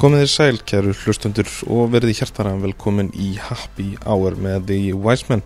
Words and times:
Komið 0.00 0.22
þér 0.22 0.30
sæl, 0.32 0.58
kæru 0.64 0.92
hlustundur 0.96 1.48
og 1.68 1.90
verði 1.92 2.14
hjartara 2.16 2.54
velkomin 2.56 3.10
í 3.20 3.34
Happy 3.36 3.98
Hour 4.06 4.32
með 4.40 4.62
The 4.70 4.94
Wiseman 4.96 5.42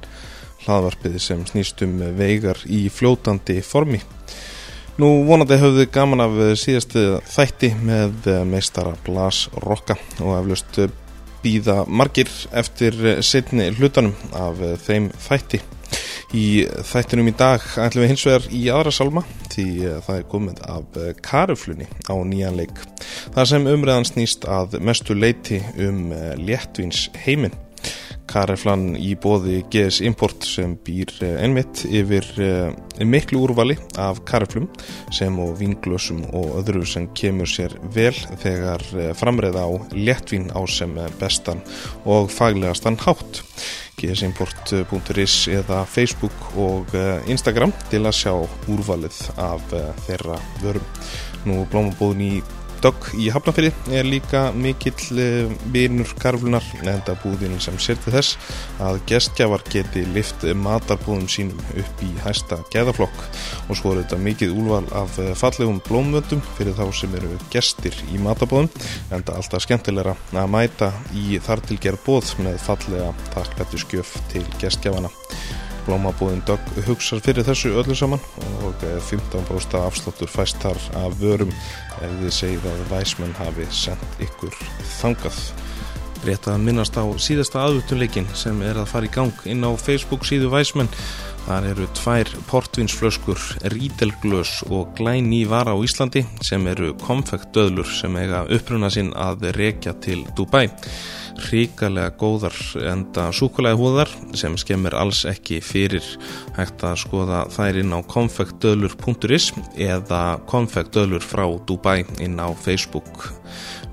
hlaðvarpið 0.62 1.16
sem 1.24 1.40
snýstum 1.48 1.96
veigar 2.14 2.60
í 2.70 2.84
fljótandi 2.86 3.56
formi. 3.66 3.98
Nú 5.02 5.08
vonandi 5.26 5.58
höfðu 5.58 5.88
gaman 5.90 6.22
af 6.22 6.38
síðastu 6.62 7.02
þætti 7.34 7.72
með 7.82 8.30
meistara 8.46 8.94
Blas 9.02 9.48
Rokka 9.64 9.98
og 10.22 10.36
eflaust 10.36 10.78
býða 11.42 11.80
margir 11.90 12.30
eftir 12.54 12.94
setni 13.26 13.72
hlutanum 13.74 14.14
af 14.38 14.62
þeim 14.86 15.10
þætti. 15.26 15.64
Í 16.34 16.64
þættinum 16.82 17.28
í 17.30 17.34
dag 17.38 17.62
ætlum 17.78 18.02
við 18.02 18.10
hins 18.10 18.24
vegar 18.26 18.46
í 18.50 18.62
aðra 18.74 18.92
salma 18.94 19.22
því 19.52 19.66
það 20.02 20.16
er 20.16 20.24
komið 20.32 20.62
af 20.66 20.96
karuflunni 21.22 21.86
á 22.10 22.14
nýjan 22.26 22.56
leik. 22.58 22.80
Það 23.36 23.50
sem 23.52 23.68
umræðan 23.70 24.08
snýst 24.08 24.48
að 24.50 24.80
mestu 24.82 25.14
leiti 25.14 25.60
um 25.78 26.08
léttvins 26.42 27.06
heiminn. 27.22 27.54
Kareflan 28.24 28.96
í 28.96 29.12
bóði 29.20 29.60
GS 29.70 30.00
Import 30.08 30.46
sem 30.48 30.72
býr 30.82 31.12
einmitt 31.22 31.84
yfir 31.84 32.26
miklu 33.04 33.44
úrvali 33.44 33.76
af 34.00 34.22
kareflum 34.26 34.66
sem 35.14 35.36
og 35.44 35.52
vinglösum 35.60 36.24
og 36.32 36.56
öðru 36.62 36.82
sem 36.88 37.06
kemur 37.14 37.46
sér 37.46 37.76
vel 37.94 38.16
þegar 38.42 38.82
framreiða 39.20 39.68
á 39.68 39.72
léttvín 39.92 40.48
á 40.50 40.64
sem 40.66 40.98
bestan 41.20 41.62
og 42.08 42.32
faglegastan 42.32 42.98
hátt 43.04 43.44
gsimport.is 43.98 45.36
eða 45.54 45.84
Facebook 45.86 46.50
og 46.60 46.94
Instagram 47.30 47.72
til 47.92 48.02
að 48.04 48.18
sjá 48.18 48.34
úrvalið 48.70 49.20
af 49.40 49.74
þeirra 50.06 50.40
vörum. 50.62 50.92
Nú 51.44 51.62
blómabóðin 51.70 52.24
í 52.24 52.34
Dögg 52.84 53.06
í 53.16 53.30
Hafnafyrir 53.32 53.72
er 53.96 54.04
líka 54.04 54.50
mikill 54.52 55.22
vinur 55.72 56.10
karflunar 56.20 56.66
enda 56.82 57.14
búðin 57.22 57.56
sem 57.62 57.78
serti 57.80 58.12
þess 58.12 58.36
að 58.84 59.00
gestgjafar 59.08 59.64
geti 59.72 60.02
lift 60.12 60.44
matarbúðum 60.60 61.24
sínum 61.32 61.62
upp 61.80 62.04
í 62.04 62.10
hæsta 62.26 62.60
geðaflokk 62.74 63.24
og 63.70 63.80
svo 63.80 63.94
er 63.94 64.02
þetta 64.02 64.20
mikið 64.26 64.54
úlval 64.60 64.84
af 65.00 65.16
fallegum 65.40 65.80
blómvöndum 65.88 66.44
fyrir 66.58 66.76
þá 66.76 66.84
sem 67.00 67.16
eru 67.16 67.32
gestir 67.54 67.96
í 68.12 68.20
matarbúðum 68.20 68.68
enda 69.16 69.40
alltaf 69.40 69.64
skemmtilegra 69.64 70.18
að 70.36 70.54
mæta 70.58 70.92
í 71.16 71.40
þartilgerð 71.40 72.04
bóð 72.04 72.34
með 72.44 72.60
fallega 72.68 73.12
takklættu 73.32 73.80
skjöf 73.80 74.18
til 74.34 74.44
gestgjafana. 74.60 75.12
Blómabúðin 75.84 76.40
Dögg 76.48 76.78
hugsar 76.86 77.20
fyrir 77.24 77.44
þessu 77.46 77.74
öllu 77.80 77.96
saman 77.98 78.22
og 78.64 78.84
15% 79.08 79.76
afslottur 79.80 80.30
fæst 80.30 80.60
þar 80.62 80.80
af 81.02 81.18
vörum 81.20 81.52
ef 82.00 82.16
þið 82.22 82.32
segið 82.38 82.66
að 82.70 82.82
væsmenn 82.92 83.36
hafi 83.38 83.68
sendt 83.74 84.24
ykkur 84.24 84.56
þangað. 84.98 85.40
Rétt 86.24 86.48
að 86.48 86.62
minnast 86.64 86.96
á 86.96 87.04
síðasta 87.20 87.66
aðvötuleikin 87.66 88.30
sem 88.32 88.62
er 88.64 88.80
að 88.80 88.88
fara 88.94 89.08
í 89.08 89.12
gang 89.12 89.44
inn 89.44 89.66
á 89.66 89.76
Facebook 89.76 90.24
síðu 90.24 90.48
væsmenn. 90.54 90.88
Þar 91.44 91.66
eru 91.74 91.88
tvær 91.92 92.30
portvinsflöskur, 92.48 93.40
rítelglös 93.68 94.62
og 94.72 94.94
glæni 94.96 95.42
vara 95.44 95.74
á 95.76 95.78
Íslandi 95.84 96.22
sem 96.40 96.64
eru 96.70 96.94
konfektdöðlur 97.02 97.90
sem 97.92 98.16
eiga 98.16 98.46
uppruna 98.48 98.88
sinn 98.88 99.12
að 99.12 99.50
rekja 99.58 99.92
til 100.00 100.22
Dubai 100.32 100.70
ríkalega 101.50 102.14
góðar 102.18 102.56
enda 102.78 103.28
súkulega 103.34 103.78
húðar 103.78 104.10
sem 104.36 104.56
skemmir 104.60 104.94
alls 104.98 105.24
ekki 105.28 105.60
fyrir. 105.64 106.04
Hægt 106.56 106.84
að 106.86 107.00
skoða 107.04 107.44
þær 107.54 107.80
inn 107.82 107.94
á 107.94 108.00
konfektdöðlur.is 108.10 109.50
eða 109.74 110.22
konfektdöðlur 110.50 111.24
frá 111.24 111.46
Dubai 111.66 112.04
inn 112.22 112.38
á 112.40 112.48
Facebook. 112.54 113.30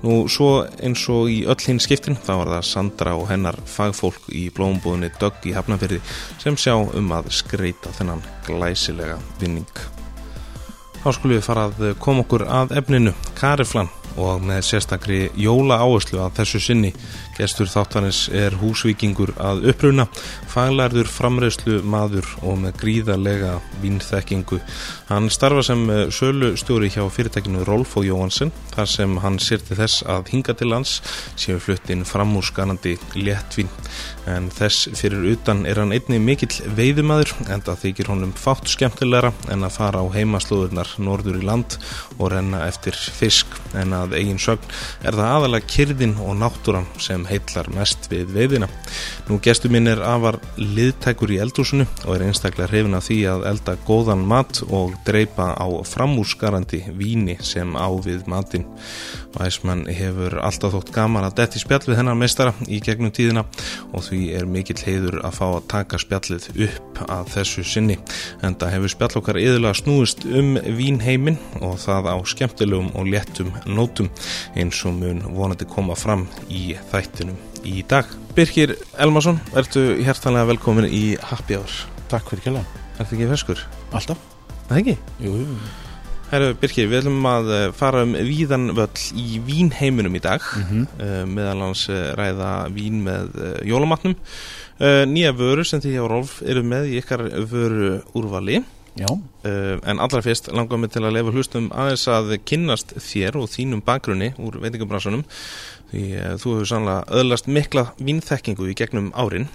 Nú 0.02 0.24
svo 0.26 0.64
eins 0.82 1.04
og 1.12 1.30
í 1.30 1.42
öll 1.46 1.60
hinn 1.62 1.80
skiptin 1.82 2.18
þá 2.18 2.32
var 2.40 2.52
það 2.56 2.68
Sandra 2.72 3.14
og 3.14 3.28
hennar 3.30 3.58
fagfólk 3.70 4.26
í 4.34 4.48
blómbúðinni 4.54 5.12
Dögg 5.20 5.46
í 5.46 5.54
Hafnafjörði 5.54 6.00
sem 6.42 6.58
sjá 6.58 6.74
um 6.82 7.14
að 7.14 7.30
skreita 7.34 7.94
þennan 7.98 8.24
glæsilega 8.48 9.20
vinning. 9.38 9.70
Þá 11.02 11.08
skulum 11.14 11.36
við 11.36 11.46
fara 11.46 11.66
að 11.70 11.96
koma 12.02 12.22
okkur 12.26 12.46
að 12.46 12.76
efninu. 12.78 13.14
Kariflan 13.38 13.90
og 14.20 14.42
með 14.44 14.62
sérstakri 14.66 15.20
jóla 15.38 15.78
áherslu 15.82 16.20
að 16.22 16.40
þessu 16.40 16.60
sinni. 16.62 16.92
Gestur 17.36 17.70
þáttanins 17.70 18.26
er 18.36 18.56
húsvikingur 18.60 19.32
að 19.40 19.64
uppruna 19.72 20.06
faglærður 20.52 21.08
framreyslu 21.08 21.80
maður 21.82 22.28
og 22.42 22.58
með 22.64 22.76
gríðarlega 22.82 23.54
vínþekkingu. 23.82 24.60
Hann 25.08 25.30
starfa 25.32 25.64
sem 25.66 25.84
sölu 26.12 26.52
stjóri 26.60 26.90
hjá 26.92 27.06
fyrirtækinu 27.08 27.64
Rolf 27.68 27.96
og 28.00 28.06
Jóhansen 28.08 28.52
þar 28.74 28.90
sem 28.90 29.18
hann 29.24 29.40
sérti 29.42 29.78
þess 29.78 30.04
að 30.08 30.32
hinga 30.34 30.56
til 30.58 30.72
lands 30.72 30.98
séu 31.40 31.60
fluttin 31.62 32.06
framúrskanandi 32.08 32.98
léttvín 33.16 33.70
en 34.30 34.48
þess 34.54 34.90
fyrir 34.98 35.24
utan 35.32 35.64
er 35.66 35.80
hann 35.80 35.92
einni 35.94 36.18
mikill 36.22 36.52
veiðumadur 36.76 37.32
en 37.50 37.62
það 37.64 37.80
þykir 37.82 38.10
honum 38.12 38.34
fátt 38.38 38.70
skemmtilegra 38.70 39.32
en 39.52 39.66
að 39.66 39.76
fara 39.76 40.02
á 40.02 40.06
heimaslóðurnar 40.14 40.92
norður 41.02 41.40
í 41.40 41.46
land 41.46 41.76
og 42.18 42.32
renna 42.34 42.62
eftir 42.68 42.94
fisk 42.94 43.56
en 43.78 43.94
að 43.96 44.16
eigin 44.20 44.40
sögn 44.42 44.68
er 45.02 45.16
það 45.16 45.32
aðalega 45.36 45.70
kyrðin 45.74 46.14
og 46.22 46.36
náttúran 46.38 46.88
sem 47.02 47.24
heitlar 47.26 47.70
mest 47.74 48.08
við 48.12 48.30
veiðina. 48.36 48.68
Nú 49.28 49.38
gestur 49.42 49.72
minn 49.72 49.90
er 49.90 50.02
afar 50.06 50.38
liðtækur 50.60 51.34
í 51.34 51.40
eldúsinu 51.42 51.88
og 52.04 52.14
er 52.16 52.26
einstaklega 52.28 52.70
hrifin 52.70 52.98
af 52.98 53.08
því 53.08 53.18
að 53.32 53.46
elda 53.52 53.76
góðan 53.88 54.26
mat 54.28 54.62
og 54.68 54.94
dreipa 55.06 55.52
á 55.58 55.66
framúrskarandi 55.88 56.84
víni 56.98 57.38
sem 57.42 57.74
á 57.74 57.88
við 58.04 58.26
matin. 58.30 58.68
Væsmann 59.32 59.86
hefur 59.88 60.36
alltaf 60.44 60.74
þótt 60.76 60.92
gaman 60.94 61.24
að 61.24 61.38
detti 61.40 61.62
spjall 61.62 61.86
við 61.86 61.98
hennar 62.02 62.18
meistara 62.18 62.52
í 62.68 62.82
gegnum 62.84 63.12
tíðina 63.14 63.46
og 63.92 64.04
því 64.04 64.11
er 64.34 64.46
mikill 64.48 64.78
heiður 64.82 65.18
að 65.26 65.36
fá 65.38 65.44
að 65.48 65.66
taka 65.72 66.00
spjallið 66.00 66.48
upp 66.66 67.02
að 67.06 67.30
þessu 67.34 67.64
sinni. 67.66 67.96
En 68.44 68.56
það 68.58 68.74
hefur 68.76 68.92
spjall 68.94 69.18
okkar 69.20 69.40
yðurlega 69.42 69.78
snúist 69.80 70.26
um 70.26 70.54
vínheimin 70.78 71.38
og 71.60 71.78
það 71.82 72.10
á 72.12 72.16
skemmtilegum 72.32 72.90
og 72.98 73.10
léttum 73.12 73.52
nótum 73.66 74.10
eins 74.56 74.82
og 74.88 74.98
mun 75.00 75.22
vonandi 75.36 75.68
koma 75.68 75.96
fram 75.98 76.26
í 76.48 76.76
þættinum 76.92 77.38
í 77.68 77.82
dag. 77.88 78.08
Birkir 78.36 78.76
Elmarsson, 79.00 79.40
ertu 79.58 79.92
hjertanlega 80.00 80.50
velkomin 80.54 80.88
í 80.88 81.04
Happy 81.30 81.58
Hour. 81.60 81.78
Takk 82.12 82.32
fyrir 82.32 82.48
kjalla. 82.48 82.66
Ertu 82.98 83.16
ekki 83.16 83.30
feskur? 83.32 83.64
Alltaf. 83.92 84.20
Það 84.68 84.84
ekki? 84.84 84.98
Jú, 85.24 85.38
jú. 85.42 85.56
Herru 86.32 86.54
Birkir, 86.56 86.86
við 86.88 87.02
ætlum 87.02 87.26
að 87.28 87.48
fara 87.76 88.06
um 88.06 88.14
víðan 88.16 88.70
völl 88.72 89.02
í 89.20 89.36
vínheiminum 89.44 90.14
í 90.16 90.20
dag 90.24 90.40
Mm 90.56 90.62
-hmm. 90.68 91.26
meðal 91.28 91.58
hans 91.60 91.88
uh, 91.92 92.14
ræða 92.16 92.68
vín 92.72 93.02
með 93.04 93.36
jólamatnum 93.68 94.14
uh, 94.80 95.04
nýja 95.04 95.32
vöru 95.36 95.64
sem 95.64 95.80
því 95.80 95.92
á 96.00 96.04
Rolf 96.08 96.40
eru 96.42 96.62
með 96.64 96.88
í 96.88 97.00
ykkar 97.02 97.20
vöru 97.50 98.00
úrvali 98.14 98.62
Já. 98.96 99.08
en 99.88 99.98
allra 100.00 100.20
fyrst 100.20 100.50
langar 100.52 100.76
mig 100.76 100.90
til 100.92 101.00
að 101.00 101.14
lefa 101.16 101.30
hlustum 101.32 101.70
aðeins 101.72 102.08
að 102.08 102.34
kynnast 102.44 102.92
þér 102.92 103.38
og 103.40 103.48
þínum 103.48 103.80
bakgrunni 103.80 104.34
úr 104.36 104.60
veitingabransunum 104.60 105.24
því 105.92 106.02
þú 106.36 106.52
hefur 106.52 106.66
sannlega 106.68 107.04
öðlast 107.08 107.48
mikla 107.48 107.86
vínþekkingu 107.96 108.68
í 108.68 108.74
gegnum 108.76 109.12
árin 109.16 109.48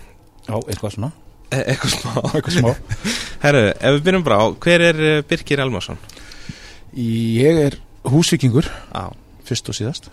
Já, 0.48 0.58
eitthvað 0.58 0.94
svona. 0.96 1.12
e 1.52 1.58
eitthvað 1.70 1.94
smá 2.00 2.12
smá. 2.50 2.74
Herru, 3.46 3.68
ef 3.78 3.94
við 3.94 4.04
byrjum 4.04 4.24
bara 4.24 4.42
á, 4.42 4.46
hver 4.58 4.82
er 4.82 5.22
Birkir 5.22 5.60
Elmarsson? 5.60 5.98
Ég 6.98 7.60
er 7.62 7.76
húsvikingur, 8.10 8.66
Á, 8.90 9.14
fyrst 9.46 9.70
og 9.70 9.76
síðast. 9.78 10.08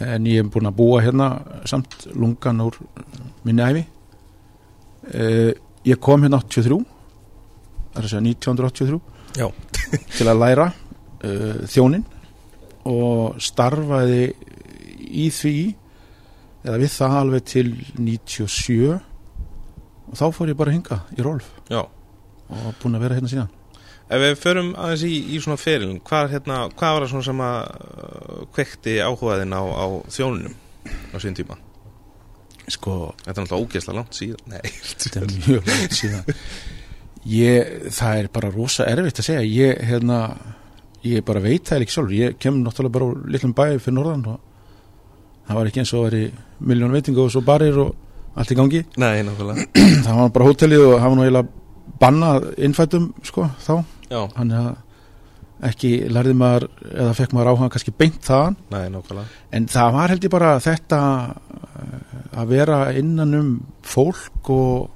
En 0.00 0.24
ég 0.24 0.40
hef 0.40 0.48
búin 0.54 0.70
að 0.70 0.78
búa 0.78 1.02
hérna 1.04 1.26
samt 1.68 2.06
lungan 2.16 2.62
úr 2.64 2.78
minni 3.44 3.62
æfi. 3.62 3.82
Uh, 5.12 5.52
ég 5.84 6.00
kom 6.00 6.24
hérna 6.24 6.40
83, 6.40 6.80
það 7.92 8.00
er 8.00 8.06
að 8.06 8.12
segja 8.14 8.24
1983, 8.24 9.00
já 9.36 9.48
til 10.16 10.28
að 10.30 10.40
læra 10.40 10.68
uh, 10.72 11.62
þjónin 11.68 12.04
og 12.88 13.40
starfaði 13.42 14.30
í 15.12 15.28
því, 15.34 15.56
eða 16.62 16.78
við 16.80 16.94
það 16.96 17.16
alveg 17.20 17.48
til 17.52 17.66
97 17.98 18.92
og 18.92 20.14
þá 20.16 20.28
fór 20.32 20.52
ég 20.52 20.58
bara 20.62 20.72
hinga 20.72 21.02
í 21.18 21.24
Rolf 21.24 21.50
Já 21.68 21.82
og 22.52 22.72
búin 22.82 22.96
að 22.98 23.04
vera 23.06 23.16
hérna 23.18 23.30
síðan. 23.32 23.50
Ef 24.12 24.20
við 24.20 24.34
förum 24.42 24.70
aðeins 24.76 25.04
í, 25.08 25.12
í 25.32 25.40
svona 25.40 25.56
ferilin, 25.60 26.00
hvað, 26.04 26.34
hérna, 26.34 26.58
hvað 26.76 26.96
var 26.96 27.04
það 27.06 27.12
svona 27.14 27.28
sem 27.30 27.42
að 27.46 27.58
uh, 27.62 28.42
kvekti 28.52 28.96
áhugaðin 29.00 29.56
á, 29.56 29.62
á 29.64 29.86
þjónunum 30.12 30.56
á 31.12 31.16
síðan 31.16 31.38
tíma? 31.40 31.56
Sko, 32.70 32.92
Þetta 33.24 33.32
er 33.32 33.44
náttúrulega 33.46 33.64
ógeðslega 33.64 33.98
langt 33.98 34.18
síðan. 34.18 34.44
Nei, 34.52 34.60
þetta 34.92 35.22
er 35.22 35.32
mjög 35.32 35.70
langt 35.72 35.96
síðan 35.98 36.36
ég, 37.28 37.72
það 37.94 38.20
er 38.22 38.28
bara 38.34 38.50
rosa 38.52 38.86
erfitt 38.90 39.20
að 39.22 39.28
segja 39.28 39.42
ég, 39.46 39.82
hérna, 39.86 40.18
ég 41.06 41.24
bara 41.26 41.42
veit 41.42 41.66
það 41.68 41.84
ekki 41.84 41.96
sjálfur, 41.96 42.16
ég 42.18 42.38
kem 42.42 42.60
náttúrulega 42.62 42.96
bara 42.96 43.10
úr 43.10 43.20
litlum 43.30 43.54
bæ 43.54 43.64
fyrir 43.78 43.96
norðan 43.98 44.24
og 44.34 44.40
það 45.48 45.58
var 45.58 45.70
ekki 45.70 45.82
eins 45.82 45.92
og 45.94 46.02
að 46.02 46.08
veri 46.08 46.22
miljón 46.72 46.94
veitingu 46.94 47.24
og 47.24 47.32
svo 47.34 47.42
barir 47.46 47.78
og 47.82 47.94
allt 48.38 48.54
í 48.54 48.58
gangi 48.58 48.84
Nei, 49.02 49.22
náttúrulega. 49.26 49.66
það 50.06 50.20
var 50.20 50.32
bara 50.36 50.48
hótelið 50.48 50.86
og 50.86 50.94
það 50.96 51.14
var 51.16 51.24
eiginlega 51.26 51.96
bannað 52.02 52.46
innfættum 52.66 53.08
sko 53.26 53.46
þá 53.62 53.74
Já, 54.12 54.20
Þannig 54.36 54.58
að, 54.60 54.72
ekki 55.68 55.92
lærði 56.12 56.34
maður 56.36 56.66
eða 56.90 57.12
fekk 57.16 57.36
maður 57.36 57.52
áhuga 57.52 57.68
kannski 57.74 57.94
beint 57.96 58.18
þaðan. 58.26 58.58
Nei, 58.74 59.22
en 59.56 59.68
það 59.72 59.94
var 59.96 60.12
held 60.12 60.26
ég 60.26 60.34
bara 60.34 60.50
þetta 60.62 60.98
eh, 61.82 62.18
að 62.42 62.52
vera 62.56 62.80
innan 62.98 63.38
um 63.38 63.52
fólk 63.86 64.50
og, 64.52 64.90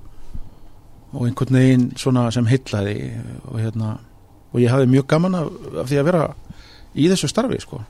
og 1.14 1.24
einhvern 1.28 1.60
veginn 1.60 1.88
svona 1.98 2.28
sem 2.34 2.48
heillaði. 2.50 2.98
Og 3.46 3.60
hérna 3.62 3.96
og 4.52 4.62
ég 4.62 4.72
hafði 4.72 4.92
mjög 4.92 5.08
gaman 5.10 5.38
af, 5.38 5.50
af 5.82 5.90
því 5.90 6.00
að 6.00 6.08
vera 6.10 6.24
í 6.96 7.10
þessu 7.12 7.30
starfi 7.30 7.60
sko. 7.62 7.82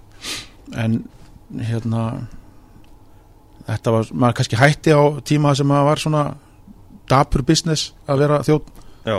En 0.76 1.00
hérna 1.62 2.06
þetta 3.66 3.94
var, 3.94 4.10
maður 4.12 4.38
kannski 4.40 4.58
hætti 4.60 4.94
á 4.94 5.02
tíma 5.26 5.54
sem 5.56 5.68
maður 5.68 5.88
var 5.90 6.02
svona 6.02 6.24
dapur 7.10 7.44
business 7.46 7.92
að 8.10 8.22
vera 8.24 8.40
þjótt 8.46 8.70
Já, 9.06 9.18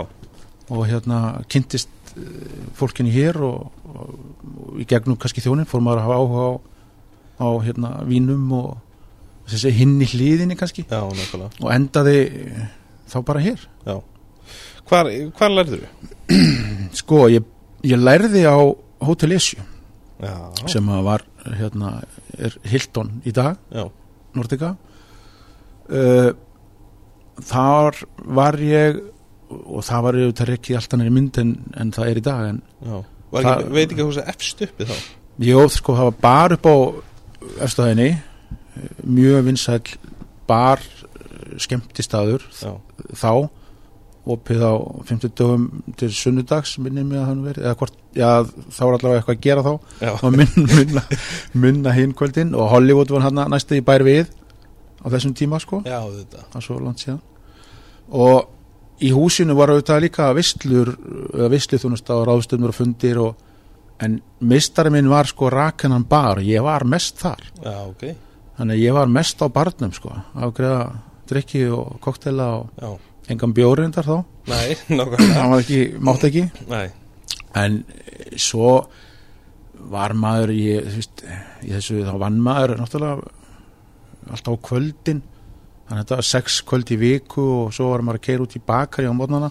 og 0.68 0.82
hérna 0.88 1.20
kynntist 1.48 1.88
eh, 2.16 2.66
fólkinni 2.78 3.12
hér 3.14 3.38
og, 3.44 3.72
og, 3.88 4.12
og 4.64 4.82
í 4.82 4.86
gegnum 4.88 5.18
kannski 5.20 5.44
þjónin 5.44 5.68
fór 5.68 5.82
maður 5.84 6.02
að 6.02 6.06
hafa 6.08 6.18
áhuga 6.22 6.44
á, 6.48 6.52
á 7.38 7.48
hérna 7.66 7.90
vínum 8.08 8.52
og 8.58 8.68
þessi 9.48 9.72
hinn 9.76 9.96
í 10.04 10.08
hlýðinni 10.08 10.58
kannski. 10.58 10.84
Já, 10.88 11.02
og 11.04 11.70
endaði 11.72 12.18
þá 13.08 13.18
bara 13.24 13.44
hér. 13.44 13.64
Já. 13.86 13.96
Hvar, 14.88 15.10
hvar 15.36 15.52
lærður 15.52 15.84
þú? 15.88 16.12
sko 16.96 17.26
ég, 17.32 17.44
ég 17.84 18.00
lærði 18.00 18.44
á 18.48 18.56
Hotel 19.04 19.36
Esju 19.36 19.64
sem 20.68 20.88
var 21.06 21.22
hérna 21.46 21.98
er 22.38 22.56
Hilton 22.66 23.20
í 23.28 23.32
dag 23.34 23.58
Nordica. 24.34 24.74
Uh, 25.88 26.32
þar 27.48 27.96
var 28.26 28.58
ég 28.60 28.98
og 29.48 29.84
það 29.86 30.02
var 30.06 30.18
auðvitað 30.20 30.52
ekki 30.56 30.76
alltaf 30.78 31.00
nýri 31.00 31.12
mynd 31.14 31.38
en, 31.42 31.52
en 31.80 31.92
það 31.96 32.10
er 32.12 32.20
í 32.20 32.24
dag 32.26 32.48
en 32.52 32.60
Það- 32.82 33.44
ekki, 33.44 33.72
veit 33.76 33.90
ekki 33.92 34.02
að 34.04 34.08
húsa 34.10 34.26
efst 34.32 34.62
uppi 34.66 34.86
þá? 34.88 34.96
Jó, 35.48 35.58
sko, 35.70 35.94
það 35.98 36.08
var 36.10 36.18
bar 36.24 36.54
upp 36.56 36.66
á 36.68 36.76
efstæðinni 37.66 38.08
mjög 39.08 39.44
vinsæll 39.46 39.94
bar 40.48 40.82
skemmtistaður 41.58 42.44
Já, 42.60 42.72
þá 43.16 43.32
opið 44.28 44.60
á 44.60 44.72
50 45.08 45.30
dögum 45.38 45.62
til 45.96 46.10
sunnudags 46.12 46.74
minnir 46.84 47.06
mig 47.08 47.16
að 47.16 47.28
hann 47.30 47.38
verið 47.46 47.64
eða 47.64 47.78
hvort, 47.80 47.94
já, 48.12 48.28
þá 48.44 48.80
var 48.84 48.96
allavega 48.98 49.20
eitthvað 49.22 49.38
að 49.38 49.46
gera 49.46 49.62
þá. 49.64 49.70
Og 50.18 50.34
minna, 50.34 50.64
minna, 50.76 51.02
minna 51.62 51.94
hinn 51.96 52.12
kvöldin 52.18 52.50
og 52.52 52.68
Hollywood 52.74 53.08
var 53.14 53.24
hann 53.24 53.40
næstu 53.54 53.78
í 53.78 53.84
bær 53.86 54.04
við 54.04 54.28
á 55.00 55.06
þessum 55.14 55.32
tíma 55.38 55.60
sko. 55.64 55.80
Það 55.86 56.58
er 56.60 56.66
svo 56.66 56.76
langt 56.82 57.00
síðan. 57.06 57.22
Og 58.12 58.50
í 59.04 59.10
húsinu 59.14 59.56
var 59.58 59.72
auðvitað 59.72 60.04
líka 60.04 60.30
visslur 60.36 60.92
eða 61.34 61.50
vissluþjónusta 61.52 62.16
og 62.18 62.26
ráðstöfnur 62.28 62.72
og 62.72 62.76
fundir 62.76 63.20
og, 63.22 63.44
en 64.02 64.18
mistari 64.46 64.92
minn 64.94 65.10
var 65.10 65.26
sko 65.30 65.50
rakennan 65.50 66.06
bar, 66.08 66.42
ég 66.44 66.62
var 66.62 66.86
mest 66.86 67.18
þar. 67.22 67.42
Já, 67.64 67.76
ok, 67.88 68.04
þannig 68.58 68.82
ég 68.82 68.96
var 68.96 69.10
mest 69.10 69.42
á 69.42 69.46
barnum 69.50 69.94
sko. 69.94 70.14
Afgreða 70.38 70.84
drikki 71.28 71.64
og 71.74 71.98
koktela 72.04 72.50
og 72.60 72.70
já. 72.78 72.92
engan 73.34 73.54
bjórindar 73.54 74.06
þá. 74.06 74.16
Nei, 74.48 74.76
nákvæmlega. 74.98 75.34
Það 75.34 75.52
var 75.54 75.64
ekki, 75.64 75.82
mátt 76.10 76.28
ekki. 76.30 76.46
Nei, 76.70 76.86
en 77.58 77.82
svo 78.38 78.72
var 79.88 80.14
maður 80.18 80.52
þú 80.52 80.94
veist, 80.98 81.24
í 81.64 81.72
þessu 81.72 82.02
þá 82.06 82.14
vann 82.20 82.38
maður 82.44 82.78
náttúrulega 82.82 83.34
alltaf 84.28 84.58
á 84.58 84.64
kvöldin 84.68 85.22
þannig 85.88 86.02
að 86.02 86.04
þetta 86.04 86.18
var 86.20 86.28
sex 86.28 86.60
kvöld 86.68 86.92
í 86.92 86.98
viku 87.00 87.44
og 87.62 87.72
svo 87.74 87.88
var 87.92 88.04
maður 88.04 88.20
að 88.20 88.26
keira 88.28 88.44
út 88.44 88.56
í 88.58 88.64
bakari 88.64 89.08
á 89.08 89.14
mótnana 89.16 89.50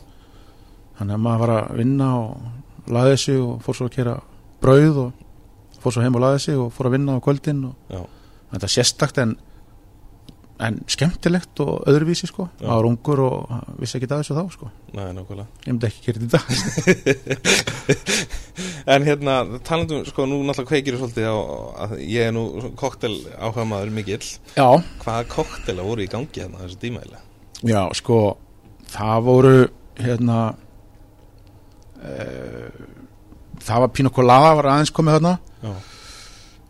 þannig 0.99 1.15
að 1.15 1.23
maður 1.25 1.43
var 1.43 1.53
að 1.55 1.79
vinna 1.81 2.09
og 2.21 2.91
laði 2.93 3.17
sig 3.23 3.39
og 3.41 3.63
fór 3.65 3.79
svo 3.79 3.87
að 3.89 3.95
keira 3.97 4.15
brauð 4.61 5.01
og 5.07 5.25
fór 5.81 5.95
svo 5.95 6.05
heim 6.05 6.17
og 6.17 6.23
laði 6.23 6.43
sig 6.45 6.61
og 6.61 6.69
fór 6.75 6.89
að 6.89 6.97
vinna 6.97 7.17
á 7.17 7.25
kvöldin 7.25 7.63
og 7.71 7.93
já, 7.93 8.01
þetta 8.53 8.69
er 8.69 8.75
sérstakt 8.75 9.21
en 9.23 9.35
en 10.63 10.79
skemmtilegt 10.89 11.59
og 11.61 11.83
öðruvísi 11.89 12.27
sko. 12.29 12.47
Já. 12.57 12.65
maður 12.65 12.77
var 12.79 12.87
ungur 12.89 13.19
og 13.21 13.35
vissi 13.81 13.97
ekki 13.99 14.09
að 14.09 14.23
þessu 14.23 14.37
þá 14.37 14.53
sko. 14.55 14.69
Nei, 14.97 15.03
nákvæmlega. 15.13 15.47
Ég 15.67 15.75
myndi 15.75 15.89
ekki 15.89 16.05
gera 16.07 16.19
þetta 16.23 16.39
En 18.93 19.05
hérna, 19.05 19.35
talandum, 19.67 20.05
sko, 20.07 20.25
nú 20.25 20.39
náttúrulega 20.47 20.71
kveikir 20.71 20.97
svolítið 20.97 21.27
á, 21.29 21.37
að 21.85 21.95
ég 22.07 22.29
er 22.29 22.33
nú 22.33 22.71
koktel 22.79 23.13
áhuga 23.35 23.67
maður 23.67 23.91
mikill. 23.97 24.23
Já, 24.55 24.67
Hvaða 25.03 25.27
koktela 25.33 25.85
voru 25.85 26.05
í 26.05 26.09
gangi 26.11 26.41
hérna 26.41 26.63
þessu 26.63 26.79
tímaðilega? 26.81 27.21
Já, 27.67 27.81
sko 27.99 28.21
það 28.93 29.27
voru 29.27 29.53
hérna 29.99 30.39
uh, 32.01 32.81
það 33.67 33.83
var 33.83 33.93
Pino 33.93 34.13
Colada 34.15 34.55
var 34.57 34.71
aðeins 34.73 34.93
komið 34.95 35.19
þarna. 35.19 35.35
Já, 35.61 35.73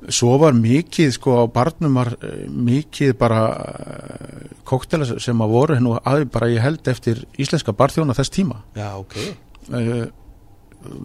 svo 0.10 0.38
var 0.42 0.56
mikið 0.58 1.12
sko 1.16 1.40
á 1.42 1.44
barnum 1.52 1.98
var 1.98 2.14
uh, 2.16 2.46
mikið 2.48 3.16
bara 3.18 3.42
uh, 3.50 4.54
koktela 4.68 5.08
sem 5.08 5.42
að 5.42 5.54
voru 5.54 5.80
nú 5.82 5.96
aðeins 5.98 6.32
bara 6.34 6.52
ég 6.54 6.64
held 6.64 6.88
eftir 6.92 7.24
íslenska 7.40 7.74
barþjóna 7.78 8.16
þess 8.18 8.34
tíma. 8.34 8.62
Já, 8.78 8.94
ok. 9.00 9.18
Uh, 9.72 10.08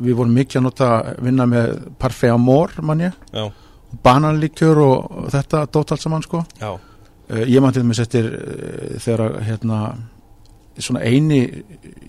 við 0.05 0.17
vorum 0.19 0.37
mikið 0.37 0.61
að 0.61 0.67
nota 0.69 0.89
vinna 1.25 1.49
með 1.49 1.75
Parfait 1.99 2.33
Amor 2.33 2.75
mann 2.85 3.03
ég, 3.09 3.17
Já, 3.33 3.49
bananlikjör 4.05 4.81
og 4.85 5.29
þetta 5.33 5.97
saman 5.97 6.25
sko. 6.27 6.45
Uh, 6.61 7.45
ég 7.49 7.63
man 7.65 7.73
til 7.73 7.85
dæmis 7.85 8.03
eftir 8.03 8.29
uh, 8.29 8.99
þegar 9.01 9.41
hérna 9.47 9.85
svona 10.79 11.03
eini 11.05 11.43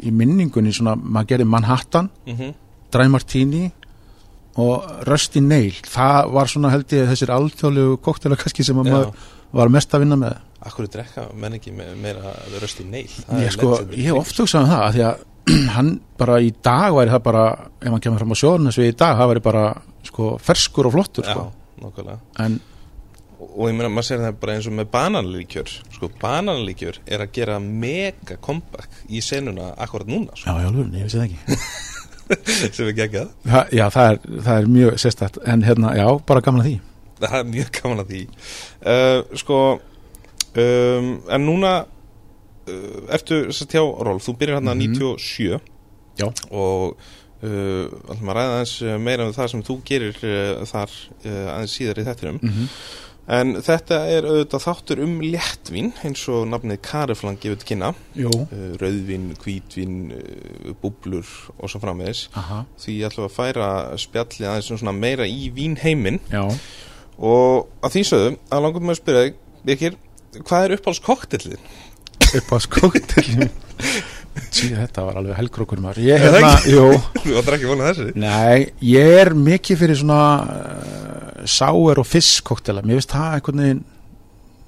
í 0.03 0.11
minningunni 0.11 0.71
svona 0.71 0.95
maður 0.95 1.33
gerði 1.33 1.47
Manhattan, 1.51 2.09
mhm. 2.27 2.53
Dry 2.93 3.09
Martini 3.09 3.71
og 4.61 5.05
Rusty 5.09 5.41
Nail 5.41 5.77
það 5.87 6.31
var 6.35 6.51
svona 6.51 6.71
held 6.73 6.93
ég 6.93 7.07
þessir 7.09 7.31
alþjóðlegu 7.33 7.99
koktela 8.05 8.37
kannski 8.39 8.65
sem 8.65 8.77
að 8.81 8.89
Já. 8.89 8.93
maður 8.97 9.29
var 9.53 9.71
mest 9.73 9.93
að 9.93 10.03
vinna 10.03 10.17
með. 10.17 10.35
Akkur 10.63 10.87
drekka 10.89 11.27
menn 11.37 11.57
ekki 11.57 11.73
me 11.75 11.89
meira 11.99 12.33
neil 12.87 13.05
ég, 13.05 13.49
sko, 13.53 13.75
ég 13.91 14.07
hef 14.07 14.19
oft 14.21 14.39
hugsað 14.39 14.63
um 14.63 14.69
það 14.71 14.83
af 14.87 14.93
því 14.95 15.03
að 15.09 15.23
hann 15.75 15.89
bara 16.17 16.37
í 16.39 16.53
dag 16.63 16.93
væri 16.95 17.11
það 17.11 17.23
bara 17.25 17.47
ef 17.81 17.89
hann 17.91 18.03
kemur 18.05 18.21
fram 18.21 18.31
á 18.31 18.37
sjóðun 18.39 18.69
þessu 18.69 18.85
í 18.87 18.93
dag 18.95 19.17
það 19.19 19.31
væri 19.33 19.43
bara 19.49 19.63
sko 20.07 20.29
ferskur 20.39 20.87
og 20.87 20.95
flottur 20.95 21.27
Já, 21.27 21.33
sko. 21.33 21.49
nákvæmlega. 21.83 22.21
En 22.45 22.61
Og 23.43 23.67
ég 23.67 23.75
meina, 23.75 23.89
maður 23.91 24.07
sér 24.07 24.21
það 24.23 24.37
bara 24.39 24.53
eins 24.55 24.67
og 24.69 24.75
með 24.77 24.87
bananlíkjör 24.93 25.71
Sko, 25.97 26.07
bananlíkjör 26.21 27.01
er 27.11 27.25
að 27.25 27.33
gera 27.35 27.57
mega 27.59 28.37
comeback 28.39 29.01
í 29.11 29.19
senuna 29.19 29.73
akkurat 29.83 30.07
núna, 30.07 30.31
sko. 30.39 30.47
Já, 30.47 30.63
já, 30.63 30.69
alveg, 30.69 30.93
ég 30.95 31.09
vissi 31.09 31.19
það 31.19 31.25
ekki 31.27 31.57
sem 32.75 32.85
við 32.89 32.95
geggjað. 33.01 33.31
Það, 33.45 33.73
já, 33.79 33.85
það 33.95 34.09
er, 34.11 34.19
það 34.47 34.57
er 34.59 34.69
mjög 34.77 34.99
sérstætt 35.03 35.39
en 35.53 35.63
hérna, 35.67 35.95
já, 35.97 36.07
bara 36.27 36.41
gaman 36.45 36.61
að 36.63 36.69
því. 36.69 36.75
Það 37.23 37.35
er 37.39 37.49
mjög 37.53 37.71
gaman 37.81 38.03
að 38.03 38.13
því. 38.13 38.21
Uh, 38.83 39.19
Sko 39.39 39.59
um, 40.55 41.09
En 41.31 41.45
núna 41.47 41.73
uh, 41.83 43.13
Ertu 43.15 43.41
hjá 43.51 43.83
Rolf, 43.83 44.23
þú 44.27 44.37
byrjar 44.39 44.59
hérna 44.61 44.75
Mhm. 44.75 44.95
97 44.97 45.59
Já. 46.19 46.27
Og 46.51 46.97
uh, 47.43 47.85
ætlum 48.11 48.29
að 48.29 48.37
ræða 48.37 48.57
aðeins 48.57 48.75
meira 49.01 49.25
um 49.27 49.33
það 49.33 49.47
sem 49.53 49.63
þú 49.63 49.77
gerir 49.87 50.19
uh, 50.23 50.65
þar 50.69 50.91
uh, 51.25 51.47
aðeins 51.55 51.77
síðar 51.79 51.99
í 52.03 52.05
þettinum 52.09 52.39
mm 52.41 52.49
-hmm. 52.49 52.67
En 53.31 53.53
þetta 53.63 54.01
er 54.11 54.25
auðvitað 54.27 54.63
þáttur 54.65 55.01
um 55.05 55.13
léttvín 55.23 55.91
eins 56.03 56.23
og 56.27 56.43
nafnið 56.51 56.81
Kariflang 56.83 57.37
gefur 57.39 57.59
til 57.61 57.69
kynna. 57.69 57.93
Jú, 58.19 58.31
uh, 58.43 58.65
Rauðvín, 58.81 59.29
hvítvín, 59.39 59.93
uh, 60.17 60.73
búblur 60.81 61.29
og 61.55 61.71
svo 61.71 61.79
framvegis. 61.83 62.25
Aha, 62.39 62.63
Því 62.83 62.97
ég 62.99 63.07
ætlum 63.07 63.29
að 63.29 63.37
færa 63.37 63.69
spjallið 64.03 64.49
aðeins 64.49 64.71
um 64.73 64.81
svona 64.81 64.95
meira 64.97 65.27
í 65.29 65.47
vínheiminn. 65.55 66.19
Já. 66.33 66.43
Og 67.23 67.69
að 67.85 67.95
því 67.95 68.03
sögðu, 68.09 68.33
að 68.51 68.65
langum 68.65 68.89
með 68.89 68.97
að 68.97 69.01
spyrja 69.03 69.23
þig, 69.27 69.39
Birkir, 69.63 69.95
hvað 70.43 70.65
er 70.65 70.75
uppáhalds 70.75 71.05
koktellið? 71.05 71.63
Tí, 74.33 74.69
þetta 74.73 75.03
var 75.05 75.19
alveg 75.21 75.37
helgrókur 75.37 75.81
maður 75.83 76.03
ég 76.07 76.21
hérna, 76.23 76.53
Þú 77.23 77.35
áttur 77.39 77.57
ekki 77.57 77.69
vonað 77.69 77.89
þessu? 77.91 78.13
nei, 78.23 78.71
ég 78.89 79.17
er 79.21 79.33
mikið 79.37 79.81
fyrir 79.83 79.99
svona 79.99 80.21
uh, 80.41 81.43
sáer 81.49 82.01
og 82.01 82.07
fiskkóktela 82.09 82.81
mér 82.85 83.01
finnst 83.01 83.13
það 83.13 83.37
einhvern 83.37 83.63
veginn 83.63 83.83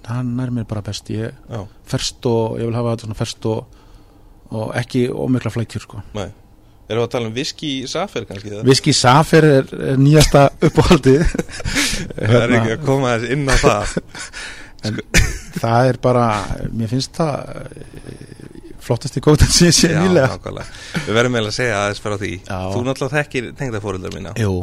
það 0.05 0.31
nær 0.38 0.53
mér 0.53 0.67
bara 0.69 0.86
best 0.86 1.10
ég 1.13 1.34
Já, 1.50 1.62
ferst 1.89 2.29
og, 2.29 2.60
ég 2.62 2.69
vil 2.69 2.77
hafa 2.77 2.93
þetta 2.93 3.07
svona 3.07 3.19
ferst 3.19 3.48
og, 3.50 3.86
og 4.53 4.74
ekki 4.77 5.07
ómikla 5.10 5.53
flækjur 5.53 5.88
sko. 5.88 6.03
nei. 6.17 6.27
Erum 6.86 7.01
við 7.01 7.07
að 7.07 7.13
tala 7.15 7.29
um 7.31 7.34
viski 7.34 7.69
safir 7.89 8.27
kannski? 8.29 8.51
Viski 8.67 8.93
Safir 8.93 9.45
er, 9.50 9.72
er 9.93 9.95
nýjasta 9.98 10.43
uppáhaldið 10.67 11.24
Það 12.19 12.36
er 12.43 12.53
ekki 12.60 12.75
að 12.75 12.84
koma 12.86 13.15
inn 13.25 13.50
á 13.50 13.55
það. 13.57 13.95
það 15.63 15.89
er 15.89 16.00
bara 16.03 16.27
mér 16.69 16.91
finnst 16.91 17.17
það 17.17 17.63
eh, 17.63 18.35
flottasti 18.86 19.22
kóktel 19.25 19.48
sem 19.51 19.68
ég 19.72 19.75
sé 19.77 19.89
Já, 19.92 20.00
nýlega 20.04 20.36
nákvæmlega. 20.36 20.65
Við 21.08 21.13
verðum 21.18 21.38
eiginlega 21.39 21.54
að 21.54 21.58
segja 21.60 21.80
aðeins 21.84 22.01
fyrir 22.04 22.15
á 22.15 22.20
því. 22.24 22.34
Já. 22.46 22.60
Þú 22.75 22.84
náttúrulega 22.86 23.15
þekkir 23.20 23.48
tengdafórildar 23.62 24.13
mína 24.18 24.34
Jú, 24.39 24.54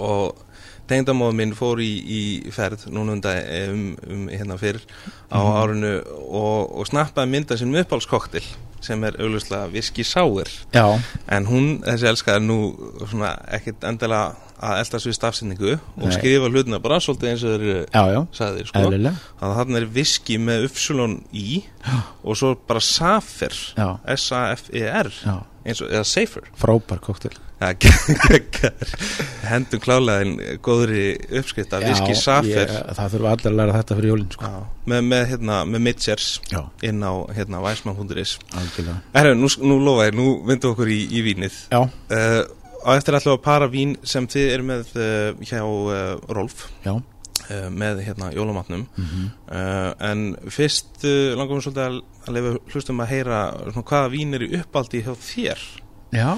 og 0.00 0.46
tengdamóð 0.90 1.34
minn 1.38 1.52
fór 1.54 1.78
í, 1.84 1.90
í 2.02 2.20
ferð 2.50 2.88
núna 2.90 3.12
um, 3.14 3.20
dag- 3.22 3.46
um, 3.70 3.84
um 4.10 4.24
hérna 4.32 4.56
fyrr 4.58 4.80
á 5.30 5.38
Mhm. 5.38 5.60
árinu 5.60 5.92
og, 6.26 6.72
og 6.80 6.88
snappaði 6.90 7.30
mynda 7.30 7.56
sinn 7.60 7.76
uppáhaldskoktel 7.78 8.42
sem 8.84 9.04
er 9.04 9.18
auglustlega 9.20 9.70
viski 9.72 10.04
sáir 10.06 10.50
já, 10.74 10.84
en 11.28 11.48
hún, 11.48 11.72
þessi 11.84 12.08
elskaði 12.10 12.46
nú 12.46 12.60
svona 13.04 13.34
ekkit 13.58 13.84
endilega 13.88 14.50
að 14.60 14.80
eldast 14.82 15.08
við 15.08 15.16
stafsendingu 15.16 15.70
og 15.72 16.02
Nei. 16.04 16.14
skrifa 16.14 16.50
hlutina 16.52 16.80
bara 16.84 16.98
svolítið 17.00 17.30
eins 17.30 17.44
og 17.44 17.54
þeir 17.54 17.62
eru 17.64 18.24
sagðir 18.36 18.68
sko. 18.68 18.82
Eðlilega. 18.82 19.12
Þannig 19.40 19.54
að 19.54 19.60
þarna 19.60 19.80
er 19.80 19.86
viski 19.94 20.36
með 20.42 20.66
uppsulun 20.68 21.14
í 21.32 21.62
og 22.20 22.36
svo 22.36 22.50
bara 22.68 22.82
safer. 22.84 23.56
S-A-F-E-R 24.16 25.10
já, 25.16 25.36
eins 25.64 25.84
og, 25.84 25.92
eða 25.92 26.06
safer. 26.08 26.50
Frábær 26.60 27.02
koktel 27.04 27.36
hendum 29.50 29.80
klálega 29.84 30.24
en 30.24 30.60
góðri 30.64 31.02
uppskrift 31.40 31.74
af 31.76 31.84
viski 31.84 32.16
safer. 32.16 32.72
það 32.96 33.16
þurfa 33.16 33.34
allir 33.34 33.50
að 33.50 33.58
læra 33.58 33.74
þetta 33.76 33.98
fyrir 33.98 34.12
jólin 34.14 34.30
sko. 34.32 34.52
Með, 34.88 35.02
með, 35.10 35.24
hérna, 35.34 35.58
með 35.68 35.84
Mitchers 35.88 36.30
já, 36.48 36.62
inn 36.88 37.04
á 37.04 37.12
hérna, 37.36 37.60
væsmann.is 37.64 38.38
Herru, 39.12 39.36
nú, 39.36 39.52
nú 39.60 39.78
lofa 39.84 40.08
ég, 40.08 40.16
nú 40.16 40.30
vindum 40.48 40.72
okkur 40.72 40.88
í, 40.88 41.02
í 41.12 41.22
vínið. 41.26 41.60
Já, 41.68 41.84
uh, 41.84 42.42
á 42.80 42.90
eftir 42.96 43.18
við 43.18 43.32
að 43.34 43.40
para 43.44 43.68
vín 43.68 43.96
sem 44.08 44.28
þið 44.30 44.52
eru 44.56 44.68
með 44.72 44.92
uh, 44.96 45.06
hjá 45.44 45.60
uh, 45.60 46.14
Rolf. 46.32 46.68
Já, 46.86 46.94
með 47.50 48.04
hérna 48.06 48.28
jólamatnum. 48.30 48.86
Mm 48.94 49.04
uh, 49.50 49.90
en 50.06 50.36
fyrst 50.48 51.02
uh, 51.02 51.34
langum 51.34 51.58
við 51.58 51.64
svolítið 51.66 51.86
að, 51.86 51.96
að 52.30 52.36
lefa 52.38 52.52
hlustum 52.74 53.02
að 53.04 53.10
heyra 53.14 53.40
svona, 53.70 53.86
hvaða 53.90 54.12
vín 54.14 54.36
er 54.38 54.44
í 54.46 54.50
uppáldi 54.60 55.02
hjá 55.06 55.12
þér. 55.18 55.64
Já, 56.16 56.30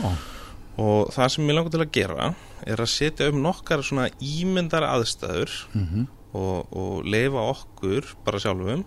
og 0.83 1.13
það 1.13 1.31
sem 1.35 1.51
ég 1.51 1.57
langar 1.59 1.73
til 1.75 1.83
að 1.85 1.93
gera 1.97 2.27
er 2.65 2.81
að 2.81 2.91
setja 2.93 3.29
um 3.33 3.41
nokkar 3.45 3.83
svona 3.85 4.09
ímyndar 4.25 4.87
aðstæður 4.89 5.55
mm 5.77 6.11
og, 6.33 6.71
og 6.73 7.03
leifa 7.13 7.43
okkur 7.51 8.07
bara 8.25 8.39
sjálfum 8.41 8.87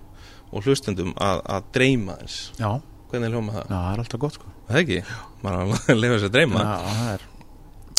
og 0.49 0.63
hlustendum 0.65 1.11
að, 1.21 1.43
að 1.45 1.67
dreyma 1.77 2.15
þess 2.23 2.37
já, 2.57 2.69
hvernig 3.11 3.29
hljóma 3.35 3.53
það? 3.53 3.67
já, 3.69 3.75
það 3.75 3.89
er 3.91 4.01
alltaf 4.01 4.21
gott 4.23 4.37
sko. 4.39 4.53
Það 4.65 4.79
ekki? 4.79 4.97
Maður 5.43 5.59
á 5.61 5.61
að 5.61 5.99
leifa 6.01 6.15
þess 6.15 6.25
að 6.25 6.33
dreyma. 6.39 6.63
Já, 6.65 6.95
það 6.95 7.11
er 7.11 7.27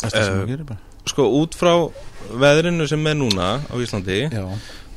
það 0.01 0.11
sem 0.17 0.19
Eh, 0.19 0.41
við 0.41 0.51
gerum 0.51 0.67
bara. 0.73 0.81
Sko 1.07 1.27
út 1.37 1.55
frá 1.55 1.71
veðrinu 2.43 2.89
sem 2.91 3.07
er 3.07 3.15
núna 3.21 3.47
á 3.63 3.75
Íslandi 3.79 4.19
já, 4.35 4.43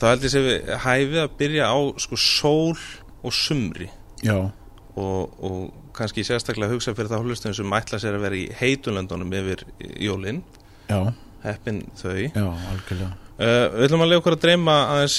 þá 0.01 0.05
held 0.11 0.27
ég 0.27 0.35
sem 0.35 0.49
við 0.49 0.75
hæfið 0.89 1.23
að 1.23 1.37
byrja 1.45 1.71
á 1.71 1.79
sko 2.09 2.19
sól 2.25 2.75
og 3.23 3.37
sumri. 3.39 3.87
já, 3.87 4.00
og, 4.29 5.33
og 5.41 5.93
kannski 5.97 6.25
sérstaklega 6.27 6.73
hugsa 6.75 6.93
fyrir 6.97 7.09
það 7.11 7.25
hlustum 7.29 7.55
sem 7.57 7.73
ætla 7.79 7.99
sér 8.03 8.17
að 8.19 8.25
vera 8.27 8.37
í 8.39 8.47
heitunlöndunum 8.61 9.33
yfir 9.41 9.65
jólin. 10.03 10.43
Já, 10.91 11.13
heppin 11.45 11.83
þau. 11.97 12.17
Já, 12.35 12.47
algjörlega. 12.73 13.13
Uh, 13.41 13.71
Við 13.73 13.87
ætlum 13.87 14.03
að 14.05 14.11
leiða 14.11 14.21
okkur 14.21 14.35
að 14.37 14.43
dreyma 14.43 14.73
aðeins 14.93 15.15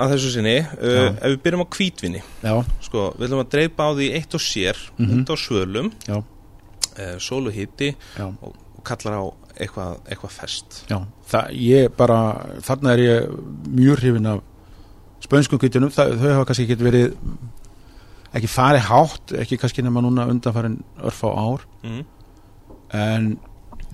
að 0.00 0.12
þessu 0.14 0.30
sinni. 0.32 0.54
Uh, 0.78 1.08
ef 1.20 1.26
við 1.34 1.40
byrjum 1.44 1.64
á 1.66 1.72
hvítvinni 1.76 2.22
já, 2.40 2.54
sko, 2.86 3.02
við 3.18 3.26
ætlum 3.28 3.42
að 3.42 3.50
dreipa 3.52 3.84
á 3.84 3.90
því 3.98 4.06
eitt 4.16 4.36
og 4.38 4.40
sér 4.46 4.78
Mhm. 4.96 5.18
út 5.20 5.32
á 5.32 5.36
svölum. 5.36 5.90
Já, 6.08 6.16
uh, 6.22 7.18
sól 7.20 7.46
og 7.46 7.52
hitti 7.52 7.90
já. 8.16 8.24
Og, 8.40 8.54
og 8.78 8.84
kallar 8.88 9.18
á 9.20 9.24
eitthvað, 9.60 9.98
eitthvað 10.08 10.32
fest. 10.38 10.84
Já, 10.88 11.02
það, 11.28 11.52
ég 11.60 11.90
bara, 11.96 12.18
þarna 12.64 12.94
er 12.96 12.98
ég 13.04 13.28
mjög 13.68 14.00
hrifin 14.00 14.26
af 14.32 14.40
spönskum 15.22 15.60
kvítunum, 15.60 15.92
þau 15.92 16.08
hafa 16.16 16.46
kannski 16.48 16.64
ekki 16.70 16.80
verið 16.88 17.12
ekki 18.32 18.50
farið 18.50 18.88
hátt, 18.88 19.34
ekki 19.44 19.58
kannski 19.60 19.84
nema 19.84 20.02
núna 20.04 20.28
undanfarin 20.30 20.78
örf 21.04 21.22
á 21.26 21.30
ár, 21.30 21.66
mm. 21.84 22.02
en 22.96 23.28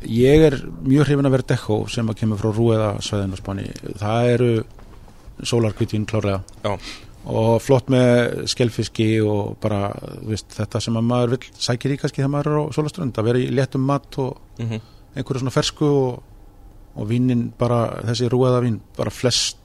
ég 0.07 0.47
er 0.49 0.59
mjög 0.87 1.09
hrifin 1.09 1.27
að 1.27 1.37
vera 1.37 1.49
dekko 1.55 1.81
sem 1.91 2.09
að 2.09 2.21
kemur 2.23 2.41
frá 2.41 2.53
Rúeða 2.55 2.91
sveðin 3.03 3.35
og 3.35 3.43
Spáni, 3.43 3.67
það 3.99 4.33
eru 4.35 4.53
sólarkvítin 5.39 6.07
klárlega 6.09 6.43
Já. 6.65 6.77
og 7.31 7.63
flott 7.63 7.91
með 7.91 8.45
skelfiski 8.51 9.11
og 9.23 9.57
bara, 9.63 9.89
veist, 10.27 10.51
þetta 10.55 10.83
sem 10.83 10.99
að 10.99 11.11
maður 11.11 11.35
vill 11.37 11.51
sækir 11.59 11.95
í 11.95 11.99
kannski 11.99 12.23
þegar 12.23 12.33
maður 12.35 12.53
er 12.53 12.63
á 12.63 12.65
sólaströnd 12.79 13.19
að 13.19 13.29
vera 13.31 13.43
í 13.43 13.51
léttum 13.55 13.87
mat 13.87 14.23
og 14.23 14.39
Mm 14.59 14.81
einhverju 15.19 15.43
svona 15.43 15.55
fersku 15.55 15.89
og, 15.89 16.23
og 16.99 17.09
vínin 17.11 17.49
bara, 17.59 18.03
þessi 18.09 18.31
rúeða 18.31 18.63
vín 18.65 18.79
bara 18.97 19.13
flest 19.15 19.59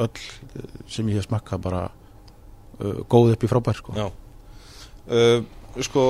öll 0.00 0.10
sem 0.90 1.08
ég 1.10 1.20
hef 1.20 1.28
smakkað 1.28 1.64
bara 1.66 1.82
uh, 2.80 3.02
góð 3.08 3.34
upp 3.34 3.44
í 3.44 3.50
frábær 3.50 3.80
sko. 3.80 3.94
Já 3.98 4.06
uh, 4.08 5.44
Sko 5.82 6.04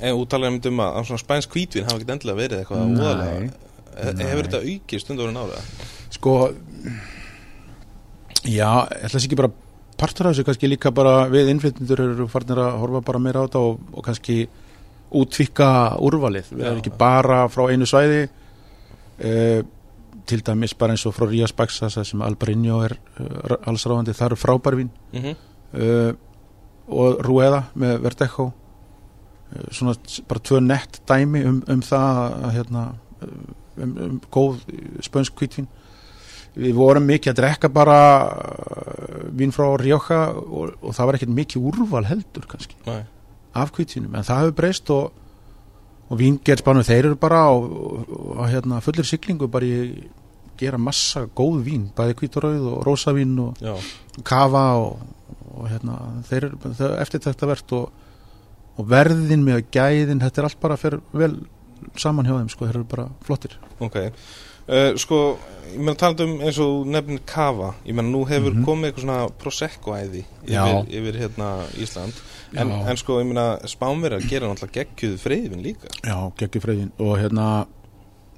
ef 0.00 0.16
útalega 0.16 0.50
myndum 0.54 0.80
að, 0.80 0.94
að 0.98 1.04
svona 1.10 1.22
spænsk 1.22 1.52
hvítvin 1.54 1.84
hafa 1.86 2.00
ekki 2.00 2.12
endilega 2.14 2.40
verið 2.40 2.62
eitthvað 2.62 2.80
Nei. 2.82 2.96
úðalega 2.96 3.40
Nei. 3.40 4.24
Hefur 4.26 4.48
þetta 4.48 4.62
aukið 4.64 5.00
stundurinn 5.00 5.38
ára? 5.40 5.60
sko 6.16 6.32
já, 8.46 8.68
ætla 8.86 9.12
þess 9.14 9.26
ekki 9.26 9.38
bara 9.38 9.52
partur 9.96 10.28
af 10.28 10.34
þessu 10.34 10.46
kannski 10.48 10.70
líka 10.70 10.92
bara 10.94 11.14
við 11.32 11.50
innflytjendur 11.52 12.02
eru 12.04 12.26
farnir 12.30 12.60
að 12.62 12.78
horfa 12.82 13.02
bara 13.08 13.22
meira 13.22 13.42
á 13.42 13.46
þetta 13.46 13.62
og, 13.64 13.80
og 13.92 14.04
kannski 14.06 14.38
útvikka 15.16 15.70
úrvalið, 16.02 16.50
við 16.52 16.66
erum 16.66 16.82
ekki 16.82 16.92
bara 16.98 17.44
frá 17.52 17.68
einu 17.70 17.88
svæði 17.88 18.26
uh, 18.26 19.60
til 20.26 20.40
dæmis 20.44 20.74
bara 20.74 20.96
eins 20.96 21.06
og 21.06 21.14
frá 21.16 21.28
Rías 21.30 21.54
Baxas 21.56 21.96
sem 21.96 22.24
Albarinho 22.26 22.82
er 22.84 22.96
uh, 23.22 23.56
alls 23.70 23.86
ráðandi, 23.86 24.16
það 24.16 24.32
eru 24.32 24.40
frábærvín 24.42 24.90
Mm 25.12 25.22
-hmm. 25.22 25.36
Uh, 25.74 26.12
og 26.86 27.24
Rueda 27.26 27.64
með 27.74 27.98
Verdejo. 28.04 28.50
Uh, 29.52 29.66
svona 29.70 29.96
bara 30.28 30.44
tvö 30.44 30.60
nett 30.62 31.00
dæmi 31.08 31.44
um, 31.46 31.62
um 31.70 31.82
það 31.82 32.22
að 32.36 32.54
hérna, 32.58 32.86
uh, 33.22 33.34
um, 33.82 33.98
um 34.06 34.20
góð 34.30 34.62
spönsk 35.06 35.36
kvítvin 35.38 35.68
við 36.56 36.76
vorum 36.76 37.04
mikið 37.06 37.32
að 37.32 37.40
drekka 37.40 37.70
bara 37.72 37.98
vín 39.36 39.52
frá 39.52 39.68
Rioja 39.80 40.20
og, 40.32 40.76
og 40.80 40.96
það 40.96 41.08
var 41.08 41.18
ekkert 41.18 41.36
mikið 41.36 41.68
úrval 41.70 42.04
heldur 42.08 42.46
kannski 42.48 42.78
Nei. 42.86 43.02
af 43.56 43.72
kvítvinum 43.76 44.16
en 44.16 44.26
það 44.26 44.42
hefur 44.42 44.56
breyst 44.60 44.92
og, 44.94 45.18
og 46.08 46.20
víngerðsbánu 46.20 46.84
þeir 46.86 47.10
eru 47.10 47.18
bara 47.20 47.42
á, 47.44 47.52
á 47.52 48.42
hérna, 48.48 48.80
fullir 48.84 49.08
siglingu 49.08 49.50
bara 49.52 49.68
í 49.68 50.06
gera 50.56 50.80
massa 50.80 51.26
góð 51.36 51.60
vín 51.66 51.90
bæði 51.96 52.16
kvíturauð 52.22 52.70
og 52.72 52.86
rósavín 52.86 53.36
og 53.42 53.60
kafa 54.24 54.64
og, 54.80 55.04
og 55.54 55.68
hérna, 55.70 55.96
þeir 56.28 56.44
eru 56.50 56.58
þau- 56.78 56.96
eftirtæktavert 57.02 57.72
og, 57.72 57.90
og 58.78 58.88
verðin 58.90 59.44
með 59.46 59.64
gæðin, 59.72 60.20
þetta 60.20 60.38
er 60.42 60.48
allt 60.50 60.60
bara 60.60 60.76
fyrir 60.76 61.00
vel 61.12 61.36
saman 61.96 62.26
hjá 62.26 62.34
þeim, 62.38 62.50
sko, 62.50 62.66
þeir 62.66 62.76
eru 62.80 62.84
bara 62.90 63.08
flottir. 63.24 63.56
Ok. 63.80 63.96
Uh, 64.66 64.96
Sko, 64.98 65.38
ég 65.70 65.78
meina 65.78 65.94
talað 65.94 66.24
um 66.24 66.40
eins 66.42 66.56
og 66.58 66.88
nefnir 66.90 67.20
kafa 67.24 67.68
Ég 67.86 67.94
meina 67.94 68.08
nú 68.10 68.24
hefur 68.26 68.50
Mhm. 68.52 68.64
komið 68.66 68.88
eitthvað 68.88 69.04
svona 69.04 69.28
Prosecco-æði 69.38 70.24
yfir, 70.42 70.88
yfir 70.90 71.18
hérna 71.20 71.50
Ísland. 71.78 72.12
En, 72.56 72.72
en 72.72 72.96
sko, 72.98 73.20
ég 73.20 73.26
meina 73.28 73.60
spánverjar 73.62 74.26
gera 74.28 74.48
náttúrulega 74.48 74.72
geggjuð 74.96 75.18
freyðvin 75.22 75.62
líka. 75.62 75.86
Já, 76.02 76.32
geggjur 76.36 76.62
freyðin 76.66 76.90
og 76.98 77.14
hérna 77.18 77.66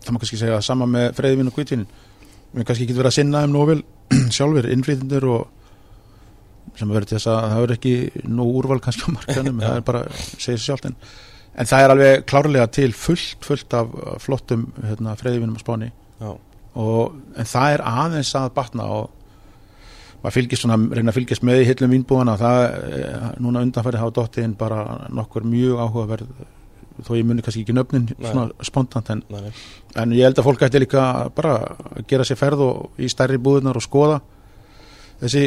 það 0.05 0.13
má 0.13 0.19
kannski 0.21 0.37
segja 0.37 0.61
sama 0.63 0.85
með 0.87 1.15
freyðin 1.17 1.47
og 1.49 1.55
kvítvinin 1.57 1.87
við 2.55 2.65
kannski 2.69 2.85
ekki 2.85 2.99
verið 2.99 3.07
að 3.11 3.17
sinna 3.17 3.47
nóg 3.47 3.67
vel 3.73 3.83
sjálfur, 4.37 4.69
innflytindur 4.69 5.25
og 5.33 5.49
sem 6.77 6.91
verður 6.93 7.09
til 7.09 7.19
þess 7.19 7.31
að 7.33 7.39
það 7.45 7.63
verður 7.63 7.77
ekki 7.79 8.25
nóg 8.29 8.59
úrval 8.61 8.81
kannski 8.85 9.07
á 9.09 9.17
markanum 9.17 9.63
það 9.65 9.77
er 9.77 9.87
bara, 9.89 10.03
segir 10.35 10.59
sér 10.59 10.65
sjálft 10.65 10.89
en, 10.91 10.97
en 11.55 11.71
það 11.71 11.85
er 11.85 11.95
alveg 11.95 12.27
klárlega 12.29 12.67
til 12.79 12.91
fullt, 12.97 13.47
fullt 13.47 13.79
af 13.79 13.95
flottum 14.25 14.67
hérna, 14.83 15.15
freyðinum 15.19 15.57
á 15.57 15.63
Spáni. 15.63 15.93
Og, 16.79 17.15
en 17.39 17.49
það 17.49 17.77
er 17.77 17.87
aðeins 17.91 18.35
að 18.39 18.51
batna 18.59 18.91
og 18.99 19.09
maður 20.23 20.35
fylgist 20.35 20.65
svona, 20.65 20.79
reyna 20.95 21.13
að 21.13 21.19
fylgjast 21.21 21.45
með 21.47 21.63
í 21.63 21.67
hillum 21.69 21.93
vínbúana 21.95 22.37
það, 22.39 22.61
eh, 22.99 23.27
núna 23.43 23.63
undanfæri 23.67 24.01
hafa 24.01 24.15
dottiðin 24.17 24.57
bara 24.59 24.85
nokkur 25.15 25.47
mjög 25.47 25.83
áhugaverð 25.85 26.33
þó 27.07 27.13
ég 27.15 27.27
muni 27.27 27.45
kannski 27.45 27.63
ekki 27.63 27.77
nöfnin 27.77 28.09
svona 28.19 28.49
spontant 28.67 29.11
en, 29.15 29.23
en 29.31 30.15
ég 30.17 30.27
held 30.27 30.41
að 30.41 30.49
fólk 30.49 30.65
ætti 30.67 30.83
líka 30.83 31.05
bara 31.37 31.55
að 31.63 32.09
gera 32.11 32.27
sér 32.27 32.41
ferð 32.41 32.65
og 32.65 32.99
í 32.99 33.11
stærri 33.11 33.39
búðunar 33.43 33.79
og 33.79 33.85
skoða 33.85 34.19
þessi 35.19 35.43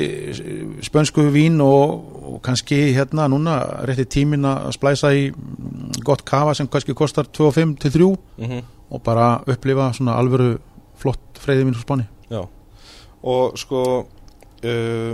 spönsku 0.83 1.29
vín 1.31 1.61
og, 1.63 2.01
og 2.33 2.41
kannski 2.43 2.91
hérna 2.95 3.27
núna 3.31 3.57
rétti 3.87 4.05
tímin 4.17 4.45
að 4.47 4.73
splæsa 4.75 5.13
í 5.15 5.29
mm, 5.31 6.01
gott 6.07 6.25
kafa 6.27 6.55
sem 6.57 6.67
kannski 6.67 6.95
kostar 6.97 7.29
2,5 7.31 7.77
til 7.79 7.95
3 7.97 8.11
mm 8.41 8.61
og 8.91 8.99
bara 9.03 9.37
upplifa 9.47 9.93
svona 9.95 10.17
alvöru 10.19 10.57
flott 10.99 11.39
freyði 11.39 11.63
mín 11.63 11.75
frá 11.77 11.85
Spáni. 11.85 12.05
Já, 12.27 12.41
og 13.23 13.59
sko 13.59 13.83
uh, 14.03 15.13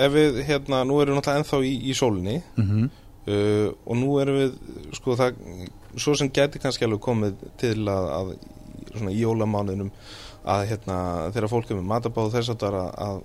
ef 0.00 0.12
við 0.14 0.40
hérna, 0.48 0.82
nú 0.84 1.00
erum 1.00 1.16
við 1.16 1.20
náttúrulega 1.20 1.40
ennþá 1.40 1.60
í, 1.64 1.74
í 1.90 1.96
sólinni 1.96 2.36
mm 2.40 2.66
-hmm. 2.66 2.90
uh, 3.32 3.68
og 3.86 3.96
nú 3.96 4.18
erum 4.20 4.36
við 4.42 4.52
sko 4.92 5.16
það, 5.16 5.40
svo 5.96 6.14
sem 6.14 6.30
gæti 6.30 6.58
kannski 6.58 6.84
alveg 6.84 7.00
komið 7.00 7.34
til 7.56 7.88
að, 7.88 8.10
að 8.18 8.34
svona 8.94 9.10
í 9.10 9.20
jólamánuðinum 9.20 9.90
að 10.50 10.64
hérna 10.70 10.96
þegar 11.34 11.50
fólk 11.52 11.70
er 11.70 11.78
með 11.78 11.88
matabáð 11.90 12.32
þess 12.36 12.52
að 12.54 12.64
að, 12.80 13.20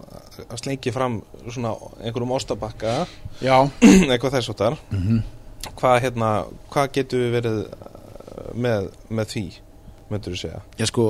að, 0.45 0.57
slengja 0.61 0.93
fram 0.95 1.19
svona 1.47 1.73
einhverjum 2.01 2.35
ostabakka 2.37 2.95
Já. 3.41 3.57
eitthvað 4.11 4.37
þess 4.37 4.53
að 4.55 4.77
mm 4.77 5.01
-hmm. 5.05 5.23
hvað 5.79 6.01
hérna, 6.05 6.31
hvað 6.73 6.91
getur 6.99 7.25
við 7.25 7.35
verið 7.39 7.59
uh, 7.65 8.51
með, 8.53 8.91
með 9.09 9.33
því 9.33 9.47
myndur 10.11 10.35
þú 10.35 10.41
segja? 10.43 10.61
Já 10.77 10.85
sko 10.91 11.09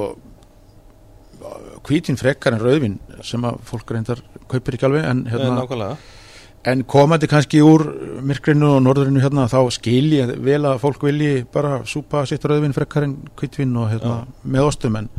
hvítin 1.86 2.17
frekar 2.19 2.55
en 2.55 2.63
rauðvin 2.63 3.00
sem 3.25 3.43
að 3.45 3.57
fólk 3.67 3.91
reyndar 3.91 4.22
kaupir 4.51 4.77
ekki 4.77 4.88
alveg 4.88 5.07
en 5.07 5.25
hérna, 5.29 5.65
hérna, 5.67 5.89
en 6.65 6.84
komandi 6.89 7.27
kannski 7.29 7.62
úr 7.62 7.84
myrkrinu 8.25 8.75
og 8.77 8.84
norðurinu 8.86 9.22
hérna 9.24 9.48
þá 9.51 9.60
skil 9.75 10.07
ég 10.15 10.34
vel 10.45 10.62
að 10.65 10.79
fólk 10.84 11.05
vilji 11.05 11.45
bara 11.53 11.81
súpa 11.89 12.25
sitt 12.29 12.45
rauðvin 12.45 12.75
frekar 12.75 13.07
en 13.07 13.17
kvítvin 13.38 13.75
og 13.81 13.91
hérna 13.91 14.22
með 14.43 14.69
ostum 14.72 15.00
en, 15.01 15.10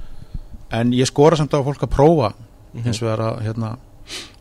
en 0.75 0.92
ég 0.96 1.08
skora 1.08 1.38
samt 1.38 1.54
á 1.54 1.61
fólk 1.62 1.85
að 1.87 1.92
prófa 1.94 2.32
hins 2.85 3.00
vegar 3.02 3.23
að 3.30 3.42
hérna 3.46 3.76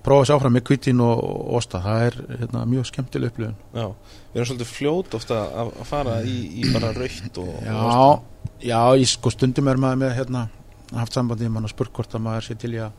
prófa 0.06 0.28
sér 0.28 0.38
áfram 0.38 0.54
með 0.54 0.66
kvítvin 0.70 1.02
og, 1.02 1.22
og 1.24 1.56
osta. 1.60 1.82
Það 1.82 2.04
er 2.08 2.18
hérna 2.42 2.66
mjög 2.70 2.90
skemmtileg 2.92 3.32
upplifun. 3.34 3.56
Já, 3.74 3.88
við 4.34 4.42
erum 4.42 4.50
svolítið 4.52 4.72
fljót 4.72 5.18
ofta 5.18 5.40
að 5.64 5.72
fara 5.90 6.20
í, 6.22 6.36
í 6.62 6.68
bara 6.74 6.92
raukt 6.94 7.40
og, 7.42 7.50
og 7.50 7.66
Já, 7.66 8.70
já, 8.70 8.80
ég 9.02 9.10
sko 9.10 9.34
stundum 9.34 9.72
er 9.72 9.82
maður 9.82 10.02
með 10.04 10.16
hérna 10.20 10.48
haft 10.94 11.18
sambandi 11.18 11.50
mann 11.50 11.66
og 11.66 11.74
spurt 11.74 11.94
hvort 11.96 12.14
að 12.14 12.26
maður 12.28 12.46
sé 12.50 12.58
til 12.62 12.76
í 12.76 12.82
að 12.86 12.94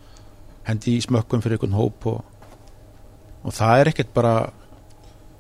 hendi 0.67 0.97
í 0.97 1.03
smökkum 1.05 1.43
fyrir 1.45 1.61
einhvern 1.61 1.79
hóp 1.79 2.09
og, 2.11 2.25
og 3.47 3.55
það 3.55 3.83
er 3.83 3.91
ekkert 3.93 4.11
bara 4.17 4.33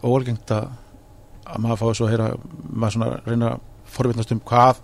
óalgengt 0.07 0.52
að 0.55 0.69
að 1.47 1.62
maður 1.62 1.81
fái 1.81 1.97
svo 1.99 2.07
að 2.07 2.12
heyra 2.12 2.28
maður 2.66 2.95
svona 2.97 3.09
reyna 3.26 3.50
að 3.55 3.66
forvitnast 3.97 4.33
um 4.35 4.40
hvað 4.47 4.81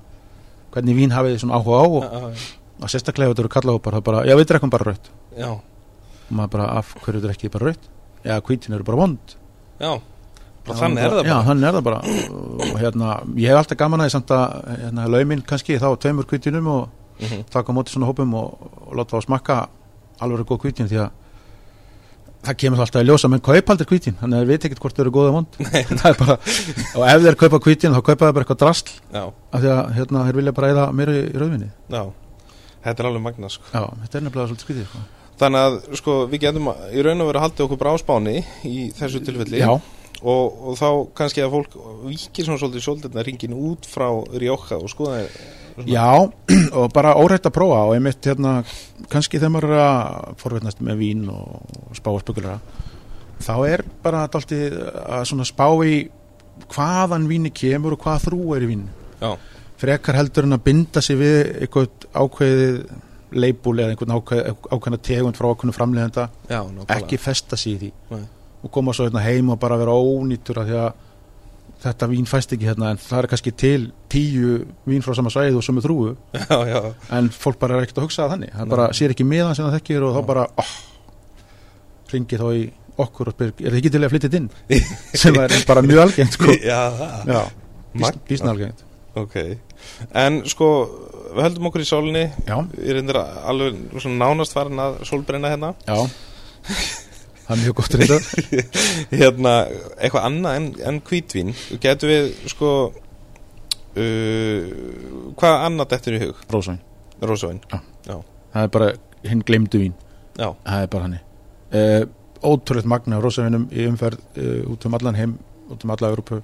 hvernig 0.74 0.98
vín 0.98 1.14
hafið 1.14 1.34
þið 1.34 1.40
svona 1.42 1.58
áhuga 1.58 1.78
á 1.82 1.86
og, 1.86 2.02
Já, 2.02 2.42
og 2.82 2.90
sérstaklega 2.92 3.30
ef 3.30 3.34
þetta 3.36 3.44
eru 3.46 3.52
kallahópar 3.56 3.94
er 3.98 4.04
bara, 4.06 4.24
já 4.26 4.34
við 4.38 4.48
drekkum 4.52 4.70
bara 4.72 4.88
raut 4.90 5.10
já, 5.38 5.48
og 5.50 6.32
maður 6.32 6.50
bara, 6.56 6.66
af 6.80 6.94
hverju 7.04 7.20
drekkið 7.24 7.52
bara 7.56 7.70
raut 7.70 7.88
já, 8.24 8.34
hvítin 8.40 8.74
eru 8.76 8.84
bara 8.86 8.96
vond. 9.02 9.36
Já. 9.82 9.92
Bara 10.62 10.78
þannig 10.78 11.02
er 11.02 11.10
það 11.10 11.24
Já, 11.26 11.32
bara. 11.34 11.46
þannig 11.48 11.66
er 11.66 11.74
það 11.74 11.84
bara. 11.88 12.00
Og 12.70 12.76
hérna, 12.78 13.06
ég 13.34 13.50
hef 13.50 13.58
alltaf 13.58 13.78
gaman 13.80 14.00
að 14.00 14.06
því 14.06 14.12
samt 14.14 14.30
að 14.36 14.52
hérna, 14.84 15.06
laumin 15.10 15.40
kannski 15.42 15.78
þá 15.82 15.88
tveimur 15.98 16.28
kvítinum 16.30 16.68
og 16.70 16.88
Mhm. 17.22 17.42
taka 17.50 17.70
á 17.70 17.74
móti 17.74 17.90
svona 17.90 18.06
hópum 18.06 18.32
og, 18.34 18.70
og 18.86 18.94
láta 18.98 19.16
þá 19.18 19.24
smakka 19.26 19.56
alveg 20.22 20.46
góð 20.46 20.60
kvítin 20.62 20.86
því 20.90 21.00
að 21.02 21.10
það 22.42 22.56
kemur 22.58 22.78
þá 22.78 22.82
alltaf 22.86 23.02
í 23.02 23.06
ljósa 23.06 23.28
menn 23.30 23.40
kaupa 23.42 23.72
aldrei 23.74 23.86
kvítin, 23.90 24.16
þannig 24.18 24.34
að 24.38 24.40
þeir 24.42 24.50
veit 24.50 24.64
ekkert 24.66 24.80
hvort 24.82 24.96
þau 24.96 25.02
eru 25.04 25.12
góð 25.14 25.26
eða 25.28 25.34
vond. 25.36 25.58
Er 26.10 26.16
bara, 26.18 26.38
og 26.94 27.04
ef 27.10 27.22
þeir 27.26 27.36
kaupa 27.42 27.60
kvítin 27.62 27.94
þá 27.94 28.00
kaupa 28.02 28.24
þeir 28.26 28.34
bara 28.38 28.44
eitthvað 28.46 28.62
drasl 28.62 28.90
Já, 29.12 29.22
af 29.52 29.60
því 29.62 29.70
að 29.74 29.92
hérna, 29.98 30.24
þeir 30.26 30.38
vilja 30.40 30.54
bara 30.56 30.70
eða 30.74 30.86
meira 30.92 31.12
í 31.18 31.22
rauðvinni 31.36 31.70
já 31.90 32.02
Þetta 32.82 33.02
er 33.04 33.08
alveg 33.10 33.22
magna 33.28 33.50
sko. 33.52 33.64
Já, 33.72 33.82
þetta 34.04 34.18
er 34.18 34.24
nefnilega 34.26 34.50
svolítið 34.50 34.66
skrítið 34.66 34.86
sko. 34.90 35.02
Þannig 35.42 35.64
að 35.66 35.76
sko, 35.98 36.14
við 36.30 36.42
getum 36.44 36.68
í 36.72 37.02
raun 37.06 37.22
og 37.24 37.28
verið 37.32 37.40
að 37.40 37.44
halda 37.46 37.64
okkur 37.66 37.80
bráspáni 37.80 38.36
í 38.68 38.76
þessu 38.98 39.20
tilfelli. 39.26 39.58
Já, 39.62 39.70
og, 40.22 40.44
og 40.70 40.76
þá 40.78 40.86
kannski 41.18 41.42
að 41.42 41.54
fólk 41.56 41.76
vikir 42.06 42.46
svona 42.46 42.60
svolítið 42.62 42.84
svolítið 42.86 43.22
ringin 43.26 43.56
út 43.58 43.88
frá 43.90 44.06
Rjóka 44.38 44.78
og 44.78 44.90
skoða 44.92 45.24
svona- 45.26 45.88
Já, 45.88 46.08
og 46.78 46.90
bara 46.92 47.14
órætt 47.16 47.46
að 47.48 47.54
prófa 47.56 47.78
og 47.88 47.94
einmitt 47.96 48.26
hérna, 48.28 48.58
kannski 49.10 49.40
þegar 49.40 49.54
maður 49.56 49.72
er 49.72 49.84
að 49.86 50.34
forvetnast 50.42 50.82
með 50.84 50.98
vín 51.00 51.22
og 51.32 51.96
spá 51.96 52.10
og 52.12 52.20
spekulara 52.20 52.58
þá 53.42 53.54
er 53.72 53.82
bara 54.04 54.26
dálítið 54.30 54.76
að 55.02 55.24
svona 55.32 55.46
spá 55.48 55.64
í 55.88 55.96
hvaðan 56.74 57.24
víni 57.30 57.50
kemur 57.56 57.96
og 57.96 58.04
hvað 58.04 58.26
þrú 58.28 58.42
er 58.58 58.66
í 58.66 58.70
vín 58.74 58.84
Já, 59.22 59.32
frekar 59.82 60.18
heldur 60.20 60.46
en 60.48 60.56
að 60.56 60.66
binda 60.68 61.02
sig 61.04 61.18
við 61.20 61.38
eitthvað 61.64 62.06
ákveðið 62.14 62.76
leibúl 63.32 63.78
eða 63.80 63.94
einhvern 63.94 64.14
ákveð, 64.18 64.52
ákveðna 64.68 65.00
tegund 65.08 65.38
frá 65.38 65.48
já, 66.48 66.60
nákvæmlega. 66.60 66.98
Ekki 66.98 67.18
festa 67.20 67.56
sig 67.56 67.74
í 67.74 67.78
því. 67.80 67.92
Nei. 68.12 68.24
og 68.62 68.70
koma 68.70 68.92
svo 68.94 69.08
hérna 69.08 69.22
heim 69.24 69.48
og 69.50 69.58
bara 69.58 69.78
vera 69.80 69.94
ónýtur 69.94 70.60
af 70.62 70.68
því 70.68 70.76
að 70.78 70.92
þetta 71.82 72.08
vín 72.12 72.28
fæst 72.30 72.52
ekki 72.54 72.68
hérna 72.68 72.92
en 72.94 73.00
það 73.02 73.18
er 73.18 73.28
kannski 73.32 73.52
til 73.58 73.88
tíu 74.12 74.60
vín 74.86 75.02
frá 75.02 75.16
sama 75.18 75.32
svæði 75.34 75.58
og 75.58 75.64
sömu 75.66 75.82
þrúu 75.82 76.12
Já, 76.38 76.58
já, 76.70 76.78
en 77.18 77.30
fólk 77.34 77.58
bara 77.58 77.80
er 77.80 77.88
ekkert 77.88 77.98
að 77.98 78.06
hugsa 78.06 78.22
það 78.22 78.36
þannig. 78.36 78.54
Það 78.58 78.70
bara 78.76 78.86
sér 78.94 79.16
ekki 79.16 79.26
miðan 79.26 79.58
sem 79.58 79.66
það 79.66 79.76
þekkir 79.80 80.06
og 80.06 80.14
þá 80.14 80.20
Já. 80.20 80.28
bara 80.30 80.46
oh, 80.62 80.72
ringi 82.12 82.40
þá 82.44 82.46
í 82.54 82.62
okkur 83.02 83.32
og 83.32 83.36
spyr, 83.36 83.52
er 83.56 83.72
það 83.72 83.80
ekki 83.80 83.92
til 83.92 84.02
að 84.04 84.14
flytja 84.14 84.32
inn? 84.38 84.48
Sem 85.24 85.38
er 85.40 85.54
bara 85.66 85.82
mjög 85.82 86.02
algengt 86.04 86.36
sko. 86.36 86.54
Já, 86.60 86.80
það 86.98 87.32
já, 87.32 87.42
Magna. 88.04 88.72
En 90.24 90.42
sko 90.50 90.68
við 91.32 91.46
höldum 91.46 91.68
okkur 91.70 91.84
í 91.84 91.88
sólinni. 91.88 92.24
Já, 92.48 92.58
Ég 92.76 92.98
reyndir 92.98 93.16
að 93.20 93.38
alveg 93.52 94.10
nánast 94.18 94.56
farin 94.56 94.82
að 94.82 94.98
sólbrenna 95.08 95.52
hérna. 95.52 95.72
Já. 95.88 95.96
Það 97.42 97.54
er 97.56 97.62
mjög 97.62 97.74
gott 97.80 97.94
reynda 97.98 98.18
Hérna, 99.22 99.52
eitthvað 99.98 100.26
annað 100.28 100.58
en, 100.58 100.68
en 100.88 101.00
hvítvín 101.08 101.50
Getum 101.82 102.12
við 102.12 102.28
sko 102.52 102.70
uh, 103.98 104.60
Hvað 105.40 105.64
annað 105.66 105.90
dettur 105.92 106.16
í 106.16 106.22
hug? 106.22 106.44
rósvæn, 106.54 106.78
Rósavín 107.22 107.60
það 108.06 108.62
er 108.62 108.72
bara 108.72 108.88
hinn 109.26 109.42
glemdu 109.46 109.80
vín, 109.80 109.94
Já, 110.36 110.52
það 110.64 110.78
er 110.84 110.88
bara 110.92 111.08
hann 111.08 111.18
uh, 111.18 112.02
ótrúlegt 112.42 112.88
magna 112.90 113.18
af 113.18 113.24
rósvæninum 113.24 113.68
í 113.72 113.86
umferð 113.88 114.22
uh, 114.36 114.72
út 114.72 114.86
um 114.88 114.96
allan 114.98 115.18
heim 115.18 115.36
út 115.72 115.84
um 115.86 115.92
alla 115.94 116.10
Európu 116.12 116.40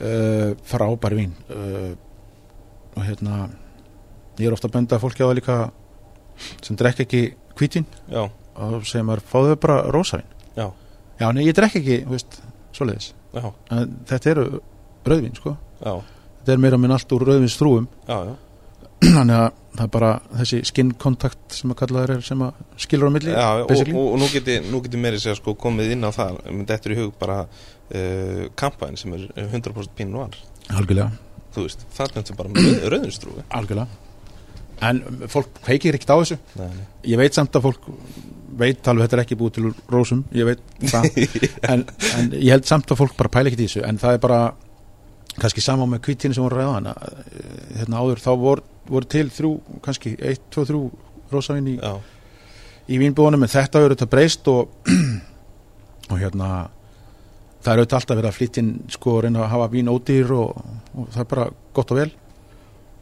uh, 0.00 0.52
frábæri 0.66 1.20
vín. 1.22 1.34
Uh, 1.48 1.92
og 2.96 3.04
hérna 3.06 3.48
ég 4.40 4.48
er 4.48 4.56
ofta 4.56 4.68
að 4.70 4.76
benda 4.78 4.98
fólki 5.00 5.24
á 5.24 5.28
það 5.28 5.38
líka 5.38 5.56
sem 6.64 6.78
drekk 6.78 7.04
ekki 7.04 7.22
hvítin 7.58 7.86
já, 8.08 8.22
og 8.24 8.86
segir 8.88 9.06
maður, 9.06 9.24
fáðu 9.28 9.56
bara 9.60 9.80
rósavín 9.92 10.28
já, 10.56 10.66
já, 11.20 11.26
nei, 11.36 11.44
ég 11.46 11.56
drekk 11.56 11.80
ekki, 11.80 11.98
veist, 12.08 12.40
svoleiðis. 12.76 13.12
Já, 13.34 13.44
en 13.76 13.98
þetta 14.08 14.30
eru 14.32 14.44
rauðvín, 15.06 15.34
sko. 15.38 15.54
Já, 15.80 15.92
þetta 16.40 16.54
er 16.54 16.62
meira 16.64 16.78
minn 16.80 16.94
allt 16.94 17.12
úr 17.14 17.26
rauðvinstrúum 17.28 17.88
já, 18.08 18.16
já. 18.30 18.38
þannig 19.16 19.36
að 19.36 19.50
það 19.70 19.84
er 19.84 19.92
bara 19.94 20.10
þessi 20.40 20.60
skin 20.66 20.94
kontakt 20.98 21.54
sem 21.54 21.72
að 21.72 21.78
kalla 21.82 22.04
þær 22.04 22.14
er 22.16 22.24
sem 22.26 22.40
að 22.42 22.64
skilur 22.84 23.12
á 23.12 23.12
milli 23.14 23.34
Já, 23.36 23.50
og, 23.62 23.70
og, 23.70 23.92
og 24.00 24.16
nú 24.18 24.30
geti, 24.32 24.56
geti 24.58 25.00
meiri 25.00 25.20
segja 25.22 25.36
sko 25.38 25.54
komið 25.60 25.94
inn 25.94 26.08
á 26.08 26.10
það. 26.10 26.40
Þetta 26.58 26.90
er 26.90 26.96
í 26.96 26.98
hug 26.98 27.12
bara 27.20 27.44
uh, 27.94 28.44
kampaðin 28.58 29.00
sem 29.00 29.16
er 29.16 29.26
100% 29.48 29.96
pínu 29.98 30.22
var. 30.22 30.38
Algjörlega, 30.70 31.10
þú 31.54 31.66
veist, 31.66 31.84
það 31.96 32.22
er 32.22 32.38
bara 32.38 32.54
með 32.54 32.86
rauðinstrúi 32.94 33.44
algjörlega. 33.48 34.06
En 34.80 35.02
fólk 35.28 35.50
kveikir 35.60 35.96
ekkert 35.98 36.14
á 36.14 36.20
þessu. 36.22 36.38
Nei, 36.56 36.68
nei. 36.72 36.84
ég 37.12 37.20
veit 37.20 37.36
samt 37.36 37.56
að 37.58 37.66
fólk 37.68 37.90
veit 38.60 38.88
alveg 38.90 39.06
þetta 39.06 39.16
er 39.16 39.22
ekki 39.22 39.36
búið 39.38 39.56
til 39.56 39.72
rósum 39.92 40.24
ég 40.36 40.48
veit 40.48 40.62
það. 40.88 41.06
En, 41.70 41.84
en 42.16 42.32
ég 42.34 42.54
held 42.54 42.66
samt 42.68 42.90
að 42.90 43.02
fólk 43.02 43.14
bara 43.18 43.32
pæla 43.32 43.50
ekkert 43.50 43.64
í 43.64 43.68
þessu. 43.68 43.84
En 43.86 44.00
það 44.00 44.16
er 44.16 44.22
bara 44.24 44.40
kannski 45.40 45.62
sama 45.64 45.86
með 45.88 46.02
kvítinu 46.08 46.36
sem 46.36 46.44
voru 46.44 46.58
ræðan 46.58 46.90
hérna 47.76 48.00
áður 48.00 48.22
þá 48.24 48.30
voru, 48.40 48.64
voru 48.88 49.08
til 49.10 49.28
þrjú 49.32 49.52
kannski, 49.84 50.14
eitt, 50.18 50.42
tvö, 50.52 50.64
þrjú 50.68 50.82
rósavín 51.30 51.70
í, 51.70 51.76
í 52.90 52.98
vínbúðunum 53.00 53.46
en 53.46 53.52
þetta 53.52 53.84
eru 53.84 53.96
þetta 53.96 54.10
breyst 54.10 54.50
og, 54.50 54.74
og 56.10 56.16
hérna 56.18 56.50
það 57.60 57.72
er 57.72 57.82
auðvitað 57.82 57.98
alltaf 58.00 58.18
verið 58.18 58.30
að 58.30 58.38
flytja 58.38 58.62
inn 58.64 58.72
sko 58.92 59.14
að 59.16 59.22
reyna 59.26 59.44
að 59.44 59.52
hafa 59.54 59.70
vín 59.74 59.92
ódýr 59.92 60.34
og, 60.36 60.64
og 60.96 61.08
það 61.12 61.22
er 61.24 61.30
bara 61.34 61.46
gott 61.76 61.94
og 61.94 62.00
vel. 62.00 62.10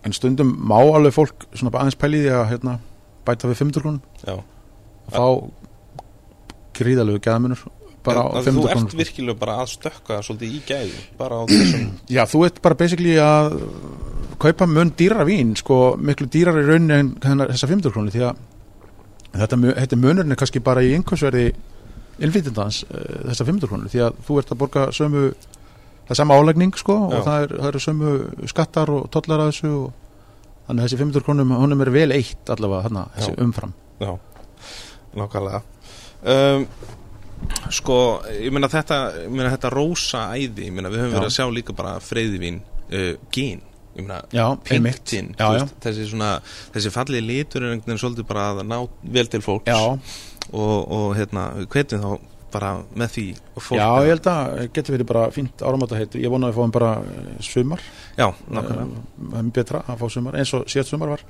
En 0.07 0.15
stundum 0.15 0.53
má 0.71 0.79
alveg 0.81 1.15
fólk 1.15 1.49
svona 1.53 1.73
bara 1.75 1.87
aðeins 1.87 1.99
pæli 2.01 2.21
í 2.23 2.27
því 2.27 2.37
að 2.39 2.47
hérna, 2.53 2.79
bæta 3.27 3.51
við 3.51 3.61
500 3.63 3.85
krónum 3.85 4.01
já. 4.25 4.37
Þá 5.13 5.25
gríðalegu 6.79 7.23
gæðamunur 7.25 7.65
bara 8.07 8.25
á 8.25 8.27
En, 8.29 8.39
að 8.39 8.51
500 8.51 8.59
Þú 8.59 8.67
krónur 8.69 8.89
ert 8.89 8.99
virkilega 9.03 9.41
bara 9.41 9.57
að 9.63 9.73
stökka 9.75 10.21
svolítið 10.25 10.55
í 10.55 10.61
gæði 10.69 11.01
bara 11.19 11.41
á 11.41 11.43
þessum 11.51 11.89
Já, 12.17 12.23
þú 12.31 12.45
ert 12.49 12.61
bara 12.65 12.79
basically 12.79 13.17
að 13.23 13.59
kaupa 14.39 14.69
mun 14.71 14.93
dýra 14.99 15.27
vín, 15.27 15.57
sko 15.59 15.97
miklu 15.99 16.29
dýrar 16.31 16.61
í 16.61 16.67
rauninni 16.69 17.01
en 17.03 17.11
hennar, 17.25 17.51
þessa 17.55 17.71
500 17.73 17.95
krónu 17.95 18.15
því 18.15 18.25
að 18.29 18.45
þetta, 19.35 19.59
þetta 19.83 19.99
munurinn 19.99 20.35
er 20.35 20.41
kannski 20.41 20.63
bara 20.65 20.85
í 20.87 20.93
einhversverði 20.95 21.49
innflytjandans 22.19 22.83
uh, 22.89 22.99
þessa 23.31 23.47
500 23.49 23.71
krónu 23.71 23.93
því 23.93 24.05
að 24.07 24.21
þú 24.27 24.41
ert 24.43 24.53
að 24.53 24.61
borga 24.63 24.85
sömu 24.97 25.25
það 26.09 26.13
er 26.15 26.21
sama 26.23 26.39
álægning 26.41 26.77
sko 26.81 26.97
Já. 26.99 27.07
og 27.07 27.25
það, 27.27 27.47
er, 27.47 27.57
eru 27.71 27.83
sömu 27.85 28.13
skattar 28.51 28.93
og 28.95 29.09
tollar 29.15 29.45
að 29.45 29.51
þessu 29.53 29.73
og 29.77 29.89
þannig 30.69 30.83
að 30.83 30.87
þessi 30.87 31.01
500 31.03 31.27
krónum 31.27 31.57
honum 31.57 31.85
er 31.85 31.93
vel 31.95 32.11
eitt 32.17 32.53
allavega 32.53 32.89
þarna, 32.89 33.05
þessi 33.17 33.35
Já. 33.35 33.41
umfram 33.45 33.75
Já, 33.99 34.13
nákvæmlega 35.19 35.63
um, 36.35 36.69
Sko, 37.71 37.97
ég 38.35 38.51
meina 38.51 38.67
þetta 38.73 38.97
ég 39.23 39.31
meina 39.31 39.53
þetta 39.53 39.71
rósa 39.71 40.25
æði 40.35 40.67
ég 40.67 40.75
meina 40.75 40.91
við 40.91 41.05
höfum 41.05 41.15
verið 41.15 41.29
að 41.29 41.37
sjá 41.37 41.47
líka 41.55 41.77
bara 41.77 41.99
freyðivín 42.03 42.59
uh, 42.65 43.13
gín, 43.35 43.61
ég 43.95 44.03
meina 44.03 44.23
Já, 44.35 44.47
pinktinn, 44.67 45.35
Já, 45.39 45.61
já. 45.61 45.67
þessi 45.85 46.09
þessi 46.75 46.93
fallið 46.95 47.29
litur 47.29 47.63
er 47.63 47.77
einhvern 47.77 47.93
veginn 47.93 48.03
svolítið 48.03 48.29
bara 48.33 48.49
að 48.57 48.65
ná 48.67 48.81
vel 49.15 49.29
til 49.31 49.45
fólks 49.45 49.71
Já, 49.71 50.01
og, 50.53 50.77
og 50.89 51.07
hérna, 51.19 51.49
hvetjum 51.69 52.05
þá 52.05 52.35
bara 52.53 52.71
með 52.97 53.11
því 53.13 53.25
og 53.37 53.61
fólk 53.61 53.77
já, 53.77 53.89
ég 54.07 54.15
held 54.15 54.29
að 54.33 54.61
getur 54.77 54.95
verið 54.97 55.09
bara 55.11 55.25
fínt 55.35 55.65
áramata 55.69 55.99
heit 55.99 56.15
ég 56.17 56.33
vona 56.33 56.49
að 56.49 56.55
við 56.55 56.61
fáum 56.63 56.73
bara 56.73 56.93
eh, 57.03 57.27
sumar. 57.45 57.83
Já, 58.17 58.29
nákvæmlega, 58.49 58.87
Eh, 58.89 59.27
það 59.29 59.39
er 59.43 59.51
betra 59.59 59.83
að 59.85 60.01
fá 60.01 60.15
sumar 60.15 60.39
eins 60.41 60.55
og 60.57 60.65
síðast 60.71 60.95
sumar 60.95 61.13
var. 61.13 61.27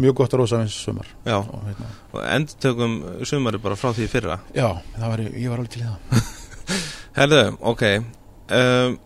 Mjög 0.00 0.16
gott 0.20 0.34
að 0.34 0.40
rosa 0.44 0.62
eins 0.62 0.78
sumar. 0.86 1.08
Já, 1.26 1.36
og, 1.42 1.60
hérna, 1.66 1.90
og 2.14 2.24
endurtökum 2.24 2.96
sumari 3.26 3.60
bara 3.60 3.76
frá 3.76 3.90
því 3.92 4.08
fyrra. 4.08 4.38
Já, 4.54 4.68
það 4.96 5.12
var, 5.12 5.24
ég 5.28 5.50
var 5.50 5.60
alveg 5.60 5.74
til 5.74 5.84
það. 5.84 6.26
Herðu, 7.18 7.44
ok 7.66 7.86
um, 7.90 8.98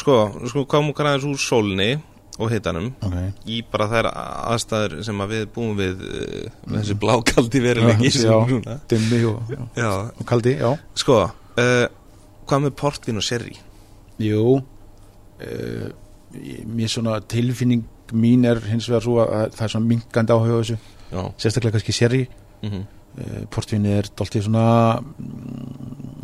Sko, 0.00 0.14
sko 0.46 0.62
komum 0.70 0.94
aðeins 0.94 1.26
úr 1.26 1.40
sólni 1.42 1.90
og 2.40 2.52
hitanum 2.52 2.90
ok. 3.04 3.16
í 3.52 3.60
bara 3.70 3.88
þær 3.90 4.08
aðstæður 4.10 4.96
sem 5.06 5.22
að 5.22 5.34
við 5.34 5.46
búum 5.54 5.78
við 5.78 6.04
uh, 6.08 6.58
þessi 6.74 6.96
blákaldi 7.00 7.62
veruleiki 7.64 8.12
Já, 8.16 8.36
já. 8.48 8.76
dimmi 8.90 9.22
og, 9.28 9.54
já, 9.76 9.90
og 10.10 10.28
kaldi, 10.28 10.56
sko 10.98 11.22
uh, 11.28 11.86
hvað 12.48 12.66
með 12.66 12.76
portvin 12.80 13.20
og 13.20 13.26
sherry? 13.26 13.56
Jú 14.20 14.60
uh, 14.60 15.90
Mér 16.70 16.90
svona 16.92 17.18
tilfinning 17.26 17.84
mín 18.14 18.46
er 18.46 18.60
hins 18.70 18.86
vegar 18.90 19.02
svo 19.02 19.20
að 19.22 19.52
það 19.54 19.64
er 19.64 19.72
svona 19.72 19.88
minkandi 19.90 20.34
áhuga 20.34 20.58
þessu. 20.60 20.76
Já, 21.10 21.20
sérstaklega 21.42 21.74
kannski 21.74 21.94
sherry. 21.94 22.20
Mm 22.62 22.84
uh, 23.18 23.44
portvinni 23.52 23.94
er 23.98 24.08
dálítið 24.16 24.46
svona 24.46 24.66
uh, 24.98 25.04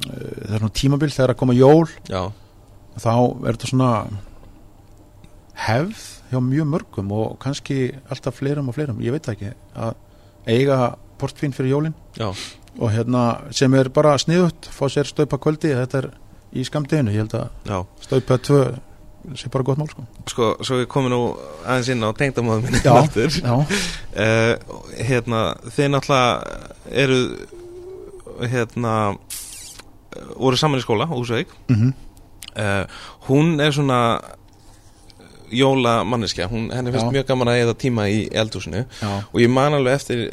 það 0.06 0.56
er 0.56 0.62
svona 0.62 0.76
tímabil 0.80 1.12
þegar 1.14 1.34
að 1.34 1.40
koma 1.42 1.56
jól. 1.56 1.86
Já, 2.10 2.22
þá 3.02 3.12
er 3.16 3.56
þetta 3.56 3.72
svona 3.72 3.90
hefð 5.56 6.04
hjá 6.30 6.40
mjög 6.42 6.68
mörgum 6.68 7.12
og 7.16 7.36
kannski 7.42 7.94
alltaf 8.10 8.40
fleirum 8.40 8.70
og 8.70 8.76
fleirum, 8.76 9.00
ég 9.04 9.14
veit 9.14 9.28
ekki 9.32 9.52
að 9.76 9.94
eiga 10.46 10.78
portvin 11.20 11.54
fyrir 11.56 11.72
jólin 11.72 11.94
já, 12.18 12.28
og 12.76 12.92
hérna 12.92 13.22
sem 13.56 13.72
er 13.78 13.88
bara 13.88 14.16
sniðut 14.20 14.68
fá 14.72 14.86
sér 14.92 15.08
staupa 15.08 15.38
kvöldi, 15.40 15.72
þetta 15.74 16.02
er 16.02 16.10
í 16.56 16.64
skamdeginu, 16.66 17.14
ég 17.14 17.24
held 17.24 17.38
að 17.38 17.86
staupa 18.04 18.38
tvö 18.42 18.60
sé 19.34 19.48
bara 19.50 19.64
gott 19.66 19.78
mál 19.80 19.88
sko. 19.90 20.04
Sko, 20.30 20.48
svo 20.62 20.76
við 20.78 20.88
komum 20.92 21.10
nú 21.10 21.20
aðeins 21.64 21.88
inn 21.90 22.04
á 22.06 22.14
tengdamóðum 22.14 22.68
minni 22.68 22.78
Já. 22.84 22.92
aftur. 22.94 23.32
Já, 23.42 23.56
uh, 23.58 24.52
hérna, 25.08 25.40
þið 25.66 25.88
náttúrulega 25.96 26.66
eru 27.02 27.18
hérna 28.46 28.92
voru 30.36 30.60
saman 30.60 30.78
í 30.78 30.84
skóla, 30.84 31.08
Úsveik 31.10 31.50
mm 31.66 31.94
uh, 32.56 32.84
hún 33.28 33.60
er 33.60 33.74
svona 33.74 34.00
jóla 35.56 35.96
manneskja, 36.08 36.48
hún, 36.52 36.68
henni 36.74 36.92
finnst 36.94 37.12
mjög 37.14 37.28
gaman 37.30 37.52
að 37.52 37.62
eða 37.64 37.76
tíma 37.82 38.06
í 38.12 38.22
eldhúsinu. 38.42 38.84
Já, 39.00 39.12
og 39.24 39.38
ég 39.42 39.52
man 39.52 39.76
alveg 39.78 39.98
eftir 39.98 40.24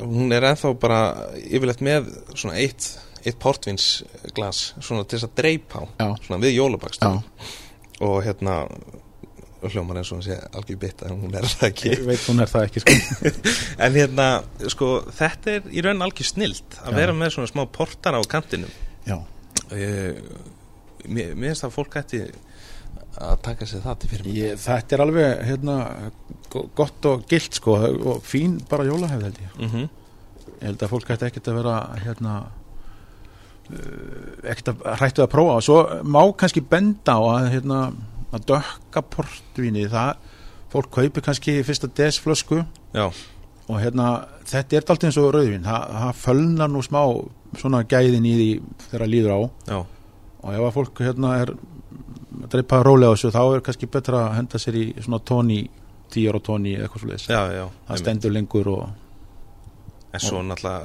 hún 0.00 0.34
er 0.36 0.48
ennþá 0.52 0.74
bara 0.80 1.00
yfirleitt 1.40 1.84
með 1.84 2.12
svona 2.34 2.58
eitt, 2.60 2.92
eitt 3.24 3.40
portvinsglas 3.42 4.64
svona 4.78 5.04
til 5.04 5.18
þess 5.18 5.28
að 5.30 5.36
dreipa 5.42 5.82
á 5.82 5.84
já, 5.88 6.08
svona 6.26 6.42
við 6.44 6.56
jólabakst 6.58 7.04
og 8.00 8.22
hérna 8.24 8.62
hljómar 9.68 10.00
eins 10.00 10.10
og 10.12 10.20
hún 10.20 10.24
sé 10.24 10.36
algjör 10.56 10.78
bitt 10.80 11.02
en 11.04 11.18
hún 11.20 11.34
er 11.36 11.44
það 11.44 11.66
ekki. 11.68 11.90
Ég 11.92 12.04
veit 12.08 12.22
hún 12.30 12.40
er 12.40 12.50
það 12.50 12.66
ekki 12.68 12.82
sko. 12.84 12.94
En 13.84 13.96
hérna, 13.96 14.28
sko, 14.72 14.88
þetta 15.16 15.56
er 15.56 15.66
í 15.68 15.84
raun 15.84 16.04
algjör 16.06 16.30
snilt 16.30 16.78
að 16.80 16.94
Já. 16.94 16.96
vera 17.00 17.16
með 17.16 17.34
svona 17.36 17.50
smá 17.50 17.64
portara 17.72 18.20
á 18.20 18.24
kantinum. 18.30 18.72
Já, 19.04 19.18
ég, 19.76 20.22
mér 21.04 21.34
mér 21.34 21.52
finnst 21.52 21.68
að 21.68 21.76
fólk 21.76 21.98
ætti 22.00 22.22
að 23.18 23.40
taka 23.42 23.66
sér 23.66 23.82
það 23.84 23.98
til 24.02 24.08
fyrir 24.12 24.26
mig 24.28 24.36
ég, 24.38 24.58
þetta 24.62 24.94
er 24.96 25.02
alveg 25.04 25.40
hérna 25.48 25.76
go- 26.52 26.68
gott 26.78 27.08
og 27.10 27.24
gilt 27.30 27.56
sko 27.58 27.74
og 27.80 28.20
fín 28.22 28.60
bara 28.70 28.86
jólahefð 28.86 29.26
held 29.28 29.40
ég. 29.42 29.56
Mm 29.66 29.88
ég 30.60 30.66
held 30.68 30.82
að 30.84 30.90
fólk 30.92 31.08
ætti 31.14 31.24
ekkert 31.24 31.46
að 31.48 31.54
vera 31.56 31.74
hérna 32.04 32.32
uh, 33.70 34.48
ekkert 34.50 34.72
að 34.74 34.82
hrættu 35.00 35.22
að 35.24 35.30
prófa. 35.32 35.56
Og 35.58 35.64
svo 35.64 35.78
má 36.04 36.20
kannski 36.36 36.60
benda 36.60 37.16
á 37.16 37.20
að 37.38 37.48
hérna 37.54 37.78
að 38.30 38.44
dökka 38.52 39.02
portvíni 39.10 39.86
það, 39.90 40.18
fólk 40.70 40.90
kaupir 40.94 41.24
kannski 41.26 41.56
fyrsta 41.66 41.88
desflösku 41.98 42.60
já, 42.94 43.06
og 43.70 43.80
hérna 43.82 44.10
þetta 44.46 44.76
er 44.78 44.86
dalt 44.86 45.06
eins 45.08 45.18
og 45.18 45.32
rauðvín. 45.34 45.64
Það, 45.66 45.96
það 46.04 46.20
fölnar 46.24 46.70
nú 46.70 46.82
smá 46.86 47.00
svona 47.58 47.80
gæðin 47.90 48.28
í 48.30 48.34
því 48.38 48.50
þegar 48.84 49.02
það 49.06 49.12
líður 49.14 49.34
á. 49.34 49.40
Já, 49.72 49.78
og 50.44 50.52
ef 50.54 50.66
að 50.68 50.76
fólk 50.76 51.02
hérna 51.08 51.32
er 51.42 51.54
dreipa 52.50 52.82
rólega 52.86 53.14
þessu 53.16 53.32
þá 53.34 53.42
er 53.44 53.62
kannski 53.66 53.90
betra 53.90 54.24
að 54.28 54.34
henda 54.38 54.62
sér 54.62 54.80
í 54.80 54.86
svona 55.00 55.20
tóni 55.26 55.60
tíur 56.10 56.38
og 56.40 56.44
tóni 56.46 56.74
eða 56.76 56.88
eitthvað 56.88 57.54
já 57.54 57.64
það 57.88 58.02
stendur 58.02 58.34
lengur 58.34 58.74
og 58.74 58.88
en 60.10 60.20
svo 60.20 60.40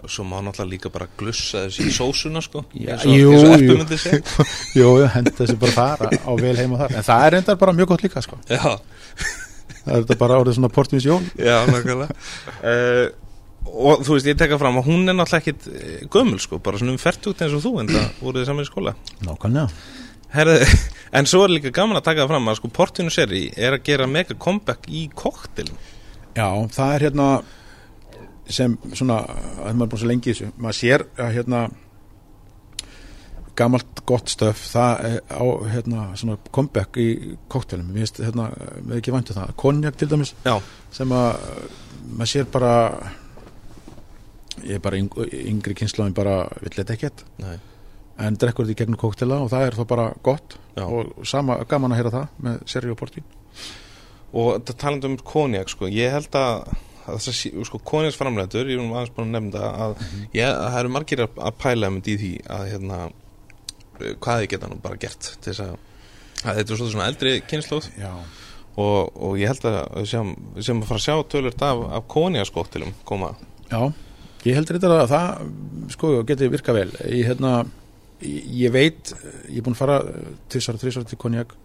svo 0.08 0.24
má 0.24 0.38
náttúrulega 0.42 0.70
líka 0.70 0.90
bara 0.94 1.08
glussa 1.18 1.66
þessi 1.66 1.88
í 1.90 1.94
sósuna 1.94 2.42
sko. 2.46 2.62
Já, 2.78 3.00
jú, 3.10 3.32
jú. 3.58 3.78
Jú, 4.78 4.92
henda 5.10 5.34
þessi 5.34 5.58
bara 5.58 5.74
þar 5.74 6.14
á 6.14 6.32
vel 6.38 6.56
heima 6.60 6.78
þar. 6.84 6.94
En 7.00 7.08
það 7.08 7.26
er 7.26 7.36
reyndar 7.36 7.58
bara 7.58 7.74
mjög 7.74 7.92
gott 7.94 8.06
líka 8.06 8.22
sko. 8.22 8.38
Já, 8.46 8.78
það 9.82 9.96
er 9.96 10.06
þetta 10.06 10.20
bara 10.22 10.40
orðið 10.44 10.60
svona 10.60 10.72
portvíns 10.78 11.10
jól. 11.10 11.24
Já, 11.42 11.58
nákvæmlega. 11.72 12.20
Uh, 12.62 13.06
og 13.66 14.06
þú 14.06 14.14
veist, 14.14 14.30
ég 14.30 14.38
tekka 14.38 14.62
fram 14.62 14.78
að 14.78 14.92
hún 14.92 15.10
er 15.10 15.18
náttúrulega 15.18 15.42
ekkit 15.42 15.70
eh, 15.74 16.02
gömul 16.14 16.38
sko, 16.38 16.62
bara 16.62 16.78
svona 16.78 16.94
um 16.94 17.02
færtugt 17.02 17.42
eins 17.42 17.56
og 17.58 17.66
þú 17.66 17.80
en 17.82 17.90
það 17.96 18.20
voruð 18.22 18.44
þið 18.44 18.52
saman 18.52 18.68
í 18.68 18.70
skóla. 18.70 18.94
Nákvæmlega 19.26 20.04
Herðu, 20.34 20.58
en 21.18 21.30
svo 21.30 21.44
er 21.46 21.56
líka 21.56 21.74
gaman 21.76 22.00
að 22.00 22.08
taka 22.10 22.24
það 22.24 22.34
fram 22.34 22.50
að 22.52 22.60
sko 22.60 22.72
Portinu 22.76 23.14
Seri 23.14 23.46
er 23.56 23.78
að 23.78 23.86
gera 23.90 24.10
mega 24.10 24.38
comeback 24.38 24.90
í 24.90 25.06
koktelum 25.14 25.78
já, 26.36 26.48
það 26.76 26.94
er 26.96 27.08
hérna 27.08 27.30
sem 28.46 28.76
svona, 28.94 29.24
að 29.66 29.74
maður 29.74 29.88
er 29.88 29.92
búin 29.94 30.04
svo 30.04 30.12
lengi 30.12 30.34
þessu 30.34 30.52
maður 30.56 30.80
sér 30.80 31.06
að 31.18 31.34
hérna 31.40 31.66
gamalt 33.56 34.02
gott 34.06 34.30
stöf 34.30 34.66
það 34.68 35.06
er 35.10 35.20
á 35.32 35.46
hérna 35.72 36.08
svona 36.20 36.38
comeback 36.52 37.00
í 37.00 37.10
koktelum, 37.52 37.94
við 37.96 38.04
veist 38.04 38.20
hérna 38.22 38.50
við 38.82 38.98
ekki 39.00 39.14
væntu 39.16 39.38
það, 39.38 39.54
konjak 39.62 40.00
til 40.00 40.10
dæmis 40.12 40.36
Já, 40.44 40.58
sem 40.94 41.14
að 41.16 41.30
maður 42.06 42.34
sér 42.34 42.50
bara 42.52 42.74
ég 44.64 44.78
er 44.78 44.84
bara 44.84 45.00
yng, 45.00 45.10
yngri 45.52 45.76
kynnslóðin 45.78 46.16
bara 46.16 46.44
vill 46.62 46.74
þetta 46.76 46.96
ekkert. 46.96 47.24
Nei, 47.42 47.58
en 48.22 48.38
drekkur 48.40 48.66
þetta 48.66 48.76
í 48.76 48.80
gegnum 48.82 49.00
koktela 49.00 49.42
og 49.44 49.52
það 49.52 49.68
er 49.68 49.78
þá 49.80 49.84
bara 49.90 50.06
gott 50.24 50.58
já. 50.76 50.86
og 50.86 51.26
sama, 51.28 51.58
gaman 51.70 51.96
að 51.96 52.02
heyra 52.02 52.14
það 52.14 52.44
með 52.48 52.62
seri 52.72 52.94
og 52.94 53.02
portín 53.02 53.34
Og 54.36 54.58
þetta 54.58 54.74
talandi 54.82 55.08
um 55.08 55.14
konjak 55.24 55.70
sko, 55.72 55.88
ég 55.88 56.12
held 56.12 56.34
að 56.36 56.66
að 57.06 57.20
þess 57.22 57.46
að 57.46 57.66
sko 57.70 57.80
konjaksframleitur 57.86 58.70
ég 58.72 58.80
er 58.80 58.82
nú 58.82 58.96
aðeins 58.96 59.14
búin 59.14 59.28
að 59.30 59.36
nefnda 59.36 59.68
að 59.86 59.92
ég, 60.34 60.48
að 60.48 60.72
það 60.74 60.80
eru 60.80 60.94
margir 60.96 61.22
að, 61.22 61.36
að 61.48 61.60
pæla 61.62 61.92
um 61.92 62.00
því 62.06 62.32
að 62.56 62.64
hérna 62.72 62.98
hvað 64.24 64.42
þið 64.42 64.48
geta 64.56 64.72
nú 64.72 64.80
bara 64.84 65.00
gert 65.04 65.30
til 65.30 65.52
þess 65.52 65.64
að, 65.68 65.76
að 66.42 66.58
þetta 66.60 66.74
er 66.74 66.82
svona 66.82 67.10
eldri 67.12 67.36
kynnslóð 67.46 67.92
og, 68.10 69.14
og 69.14 69.38
ég 69.40 69.54
held 69.54 69.70
að 69.70 69.78
við 70.00 70.10
séum, 70.12 70.34
við 70.58 70.68
séum 70.68 70.82
að 70.82 70.90
fara 70.90 71.04
að 71.04 71.06
sjá 71.06 71.30
tölurt 71.36 71.64
af, 71.70 71.84
af 72.00 72.10
konjakskóttilum 72.12 72.98
koma. 73.08 73.32
Já 73.70 73.94
ég 74.46 74.58
heldur 74.60 74.78
þetta 74.78 74.98
að 75.02 75.12
það 75.12 75.50
sko 75.96 76.12
geti 76.28 76.50
virka 76.54 76.76
vel. 76.76 76.90
Ég, 77.10 77.26
hérna, 77.32 77.54
ég, 78.22 78.72
veit 78.74 79.14
ég 79.50 79.60
er 79.60 79.66
búin 79.66 79.76
að 79.76 79.82
fara 79.82 80.00
tvisar 80.52 80.78
og 80.78 80.84
þrisar 80.84 81.08
til 81.10 81.20
konjak. 81.22 81.56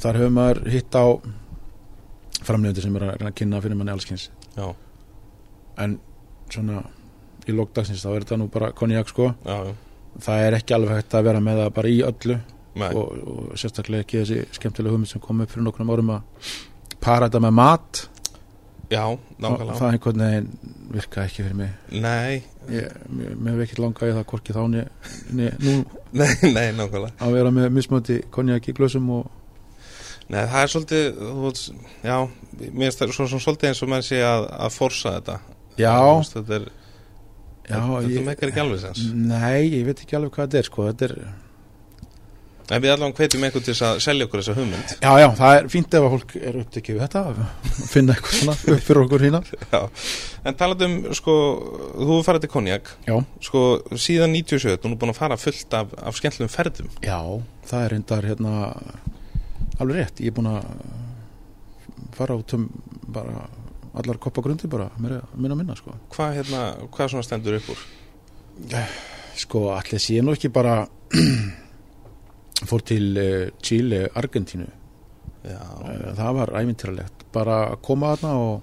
Þar 0.00 0.20
hefur 0.20 0.34
maður 0.34 0.62
hitt 0.72 0.98
á 0.98 1.06
framleiðandi 2.44 2.84
sem 2.84 2.96
er 2.98 3.06
að 3.06 3.14
reyna 3.14 3.30
að 3.30 3.38
kynna 3.38 3.60
fyrir 3.64 3.78
manni 3.78 3.92
allskins 3.94 4.26
Já, 4.56 4.66
en 5.80 5.94
svona 6.52 6.82
í 7.48 7.54
lókdagsins 7.54 8.02
þá 8.04 8.10
er 8.10 8.24
þetta 8.24 8.38
nú 8.40 8.48
bara 8.52 8.72
konjak 8.76 9.10
sko. 9.10 9.30
Já, 9.44 9.70
já, 9.70 9.74
það 10.26 10.46
er 10.46 10.58
ekki 10.58 10.76
alveg 10.76 10.98
hægt 10.98 11.16
að 11.16 11.26
vera 11.28 11.42
með 11.44 11.62
það 11.62 11.72
bara 11.78 11.92
í 11.92 12.00
öllu. 12.06 12.40
Og, 12.74 13.10
og 13.30 13.50
sérstaklega 13.58 14.02
ekki 14.02 14.18
þessi 14.18 14.56
skemmtilega 14.56 14.96
hugmynd 14.96 15.12
sem 15.12 15.22
kom 15.22 15.44
upp 15.44 15.52
fyrir 15.52 15.62
nokkrum 15.62 15.92
árum 15.94 16.08
að 16.16 16.48
para 17.04 17.28
þetta 17.28 17.42
með 17.44 17.52
mat 17.54 18.00
já, 18.94 19.04
nákvæmlega. 19.42 19.78
Það 19.80 19.92
einhvern 19.92 20.24
veginn 20.24 20.50
virka 20.94 21.24
ekki 21.26 21.42
fyrir 21.44 21.56
mig. 21.58 21.72
Nei, 22.04 22.42
ég, 22.70 22.98
mér 23.10 23.56
hef 23.56 23.62
ekki 23.66 23.80
langað 23.82 24.10
í 24.12 24.16
það 24.18 24.26
hvorki 24.32 24.54
þá 24.56 24.60
nei, 26.20 26.28
nei, 26.54 26.68
nákvæmlega. 26.78 27.14
Að 27.20 27.34
vera 27.38 27.52
með 27.54 27.72
mismöndi 27.74 28.20
konjak 28.34 28.70
í 28.70 28.76
glösum 28.78 29.10
og 29.18 29.32
Nei, 30.24 30.40
það 30.48 30.62
er 30.62 30.70
svolítið, 30.72 31.18
þú 31.20 31.42
veist, 31.44 31.66
já, 32.00 32.14
mér 32.62 32.86
finnst 32.86 33.00
það 33.02 33.10
svona, 33.12 33.40
svolítið 33.44 33.68
eins 33.68 33.82
og 33.84 33.90
menn 33.92 34.04
sé 34.06 34.20
að, 34.24 34.46
að 34.64 34.70
forsa 34.72 35.10
þetta. 35.18 35.34
já, 35.76 35.92
veist, 36.00 36.36
Þetta 36.38 36.54
er, 36.56 36.64
þetta 37.68 38.00
ég, 38.08 38.24
mekkar 38.30 38.52
ekki 38.54 38.62
alveg 38.62 38.80
sens. 38.86 39.02
nei, 39.12 39.66
ég 39.74 39.84
veit 39.90 40.00
ekki 40.00 40.16
alveg 40.16 40.32
hvað 40.32 40.46
þetta 40.48 40.62
er 40.62 40.68
sko, 40.70 40.86
þetta 40.88 41.08
er, 41.10 41.14
En 42.72 42.80
við 42.80 42.92
allavega 42.94 43.18
hvetjum 43.18 43.42
eitthvað 43.44 43.64
til 43.66 43.74
að 43.84 43.98
selja 44.00 44.24
okkur 44.24 44.40
þessa 44.40 44.54
hugmynd. 44.56 44.92
já, 45.04 45.10
já, 45.20 45.26
það 45.36 45.56
er 45.58 45.66
fínt 45.68 45.94
ef 45.98 46.04
að 46.06 46.12
fólk 46.14 46.30
er 46.40 46.58
upptekið 46.62 46.94
við 46.96 47.02
þetta 47.04 47.22
finna 47.90 48.14
eitthvað 48.14 48.38
svona 48.38 48.54
upp 48.74 48.84
fyrir 48.86 49.00
okkur 49.04 49.24
hína 49.26 49.40
Já. 49.74 49.80
En 50.48 50.56
talað 50.60 50.84
um, 50.86 50.94
sko, 51.18 51.34
þú 51.98 52.06
hefur 52.08 52.24
farið 52.28 52.44
til 52.46 52.52
konjak, 52.54 52.88
já, 53.08 53.16
sko, 53.44 53.64
síðan 54.00 54.32
97, 54.36 54.78
þú 54.80 54.90
er 54.92 54.98
búin 55.02 55.12
að 55.12 55.18
fara 55.20 55.36
fullt 55.40 55.76
af, 55.76 55.92
af 56.08 56.16
skemmtlum 56.16 56.52
ferðum. 56.52 56.88
já, 57.04 57.18
það 57.68 57.84
er 57.84 57.94
reyndar 57.94 58.28
hérna 58.30 58.54
alveg 59.80 60.00
rétt, 60.00 60.20
ég 60.24 60.32
er 60.32 60.36
búin 60.38 60.50
að 60.54 60.70
fara 62.16 62.36
út 62.38 62.54
um 62.56 62.68
bara 63.14 63.44
allar 63.94 64.18
koppagrundir 64.22 64.70
bara, 64.72 64.88
mér 64.98 65.18
að 65.20 65.34
minna 65.36 65.56
minna 65.58 65.76
sko 65.78 65.92
Hvað, 66.14 66.38
hérna, 66.40 66.62
hvað 66.94 67.12
svona 67.12 67.26
stendur 67.26 67.58
upp 67.60 67.68
úr? 67.74 67.84
Sko, 69.38 69.66
allir 69.74 70.00
sé 70.02 70.20
nú 70.22 70.34
ekki 70.34 70.50
bara 70.54 70.84
fór 72.62 72.84
til 72.86 73.18
uh, 73.18 73.48
Chile, 73.62 74.08
Argentínu. 74.14 74.68
Já, 75.44 75.58
uh, 75.58 76.12
það 76.16 76.38
var 76.38 76.54
ævintýralegt. 76.60 77.26
Bara 77.34 77.58
að 77.72 77.82
koma 77.82 78.14
þarna 78.14 78.36
og 78.44 78.62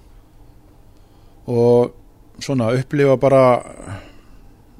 og 1.52 1.94
svona 2.38 2.70
upplifa 2.78 3.16
bara 3.18 3.42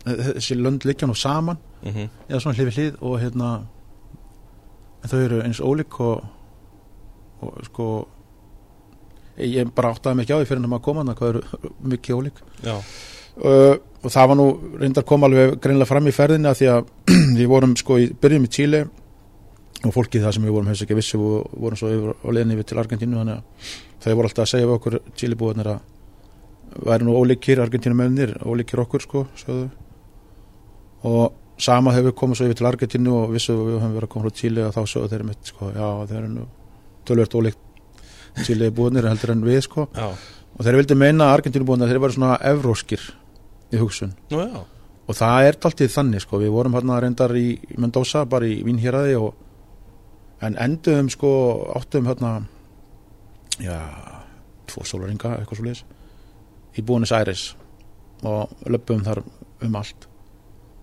eh, 0.07 0.33
þessi 0.33 0.55
lönd 0.59 0.87
liggja 0.87 1.09
nú 1.11 1.15
saman. 1.15 1.59
Mm 1.83 2.09
eða 2.29 2.41
svona 2.41 2.57
hlið 2.57 2.69
við 2.69 2.77
hlið 2.77 2.99
og 3.03 3.21
hérna 3.21 3.47
en 5.03 5.11
þau 5.11 5.19
eru 5.19 5.41
eins 5.43 5.61
ólík 5.61 6.01
og 6.01 6.23
og 7.43 7.65
sko 7.67 7.87
ég 9.37 9.73
bara 9.75 9.91
áttaði 9.91 10.23
ekki 10.23 10.33
á 10.33 10.39
því 10.39 10.47
fyrir 10.47 10.63
en 10.63 10.71
maður 10.71 10.85
koma 10.85 11.15
hvað 11.15 11.29
eru 11.29 11.43
mikið 11.93 12.17
ólík. 12.17 12.43
Uh, 13.33 13.77
og 14.05 14.11
það 14.13 14.29
var 14.29 14.37
nú 14.37 14.47
reyndar 14.79 15.05
kom 15.09 15.25
alveg 15.25 15.57
greinlega 15.61 15.89
fram 15.89 16.07
í 16.07 16.13
ferðinni 16.13 16.49
að 16.51 16.59
því 16.59 16.67
að 16.69 16.91
við 17.39 17.47
vorum 17.49 17.77
sko 17.77 17.99
í 17.99 18.11
byrjum 18.13 18.45
í 18.45 18.51
Chile 18.53 18.83
og 19.83 19.95
fólkið 19.95 20.27
það 20.27 20.37
sem 20.37 20.47
við 20.47 20.55
vorum 20.55 20.71
hefðis 20.71 20.85
ekki 20.87 20.97
vissi 20.99 21.19
og 21.19 21.55
vorum 21.59 21.79
svo 21.81 21.91
yfir, 21.91 22.15
á 22.15 22.29
leiðinni 22.31 22.57
yfir 22.57 22.69
til 22.71 22.81
Argentínu 22.83 23.19
þannig 23.19 23.39
að 23.39 23.71
þau 24.05 24.15
voru 24.15 24.29
alltaf 24.29 24.45
að 24.45 24.51
segja 24.53 24.69
við 24.69 24.75
okkur 24.77 24.99
Chile 25.19 25.39
búinir 25.39 25.71
að 25.73 25.81
væri 26.89 27.07
nú 27.07 27.17
ólíkir 27.19 27.63
Argentínu 27.63 27.99
mennir, 27.99 28.35
ólíkir 28.47 28.83
okkur 28.85 29.05
sko 29.05 29.25
sögðu. 29.39 29.71
og 31.03 31.33
sama 31.59 31.93
hefur 31.95 32.11
við 32.11 32.19
komið 32.21 32.39
svo 32.39 32.49
yfir 32.49 32.61
til 32.61 32.69
Argentínu 32.71 33.17
og 33.19 33.33
vissu 33.35 33.57
við 33.59 33.79
höfum 33.79 33.97
verið 33.97 34.09
að 34.09 34.13
koma 34.15 34.29
frá 34.29 34.39
Chile 34.41 34.67
og 34.67 34.77
þá 34.77 34.83
sögðu 34.95 35.13
þeir 35.13 35.27
mitt 35.29 35.53
sko, 35.53 35.73
já 35.75 35.89
þeir 36.11 36.21
eru 36.21 36.31
nú 36.33 36.47
tölvert 37.07 37.37
ólíkt 37.39 38.45
Chile 38.47 38.71
búinir 38.73 39.09
heldur 39.09 39.35
en 39.35 39.43
við 39.45 39.61
sko. 39.67 39.89
Já, 39.93 40.15
og 40.57 40.65
þeir 40.65 40.79
vildi 40.81 40.97
meina 40.97 41.27
að 41.29 41.41
Argentínu 41.41 41.67
búinir 41.69 41.91
þeir 41.91 42.01
eru 42.01 42.15
svona 42.15 42.39
evróskir 42.49 43.03
í 43.73 43.81
hugsun. 43.81 44.15
Nú 44.33 44.41
og 45.13 45.19
það 45.19 45.47
er 45.47 45.57
alltaf 45.59 45.93
þannig 45.93 46.23
sko, 46.25 46.39
við 46.41 46.53
vorum 46.55 46.77
hérna 46.79 47.01
reyndar 47.03 47.35
í 47.37 47.59
Mendoza, 47.77 48.25
bara 48.25 48.47
í 48.49 48.63
Vínhjeraði 48.65 49.17
og 49.19 49.35
en 50.43 50.59
enduðum 50.59 51.11
sko 51.13 51.33
áttum 51.79 52.09
hérna 52.11 52.33
já, 53.63 53.79
tvo 54.71 54.85
sólaringa 54.89 55.37
eitthvað 55.39 55.61
svo 55.61 55.67
leiðis 55.69 55.85
í 56.79 56.85
Buenos 56.87 57.13
Aires 57.15 57.53
og 58.27 58.53
löpum 58.71 59.03
þar 59.05 59.23
um 59.63 59.77
allt. 59.79 60.07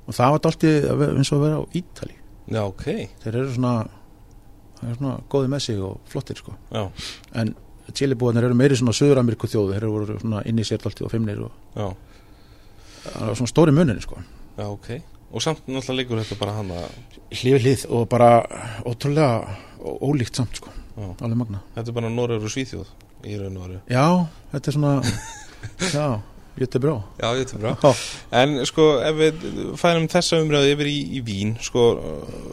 Og 0.08 0.16
það 0.16 0.34
var 0.34 0.50
alltaf 0.50 0.66
eins 0.66 1.32
og 1.32 1.40
að 1.40 1.46
vera 1.46 1.62
á 1.62 1.64
Ítali 1.78 2.16
Já, 2.50 2.64
ok, 2.66 2.86
þeir 3.22 3.36
eru 3.36 3.50
svona 3.54 3.74
eru 4.80 4.96
svona 4.96 5.18
góði 5.30 5.52
með 5.52 5.66
sig 5.66 5.82
og 5.84 6.00
flottir 6.10 6.40
sko. 6.40 6.56
Já, 6.74 6.88
en 7.38 7.54
Chilibúarnir 7.94 8.48
eru 8.48 8.58
meiri 8.58 8.78
svona 8.78 8.94
Suður-Ameríku 8.96 9.50
þjóðu, 9.50 9.76
þeir 9.76 9.84
eru 9.84 9.94
voru 9.94 10.18
svona 10.22 10.42
inn 10.50 10.62
í 10.62 10.66
sér 10.66 10.82
alltaf 10.82 11.08
og 11.08 11.14
fimmnir 11.14 11.42
og 11.46 11.52
já, 11.76 11.88
það 13.06 13.28
var 13.28 13.40
svona 13.42 13.52
stóri 13.54 13.76
munir 13.76 14.02
sko. 14.02 14.22
Já, 14.58 14.66
ok 14.66 15.19
Og 15.30 15.44
samt 15.46 15.68
náttúrulega 15.70 15.98
liggur 16.00 16.22
þetta 16.24 16.40
bara 16.40 16.56
hann 16.58 16.72
að 16.74 16.88
hlið 17.40 17.60
hlið 17.66 17.84
og 17.94 18.08
bara 18.10 18.30
ótrúlega 18.90 19.58
ólíkt 20.02 20.40
samt 20.40 20.58
sko, 20.58 20.72
Já. 20.98 21.06
alveg 21.22 21.38
magna 21.44 21.62
Þetta 21.76 21.92
er 21.92 21.98
bara 22.00 22.10
Norður 22.14 22.48
og 22.50 22.54
Svíþjóð 22.56 22.90
í 23.30 23.36
raun 23.38 23.60
og 23.60 23.68
veru. 23.68 23.80
Já, 23.92 24.06
þetta 24.54 24.72
er 24.72 24.78
svona 24.78 24.94
já, 26.00 26.08
þetta 26.58 26.80
er 26.80 26.84
brá 26.84 26.96
Já, 27.20 27.30
já, 27.38 27.94
En 28.42 28.58
sko, 28.68 28.88
ef 29.06 29.20
við 29.22 29.46
færum 29.80 30.10
þessa 30.12 30.42
umræðu 30.44 30.74
yfir 30.74 30.90
í, 30.92 30.98
í 31.20 31.24
Vín 31.28 31.56
Sko, 31.64 31.86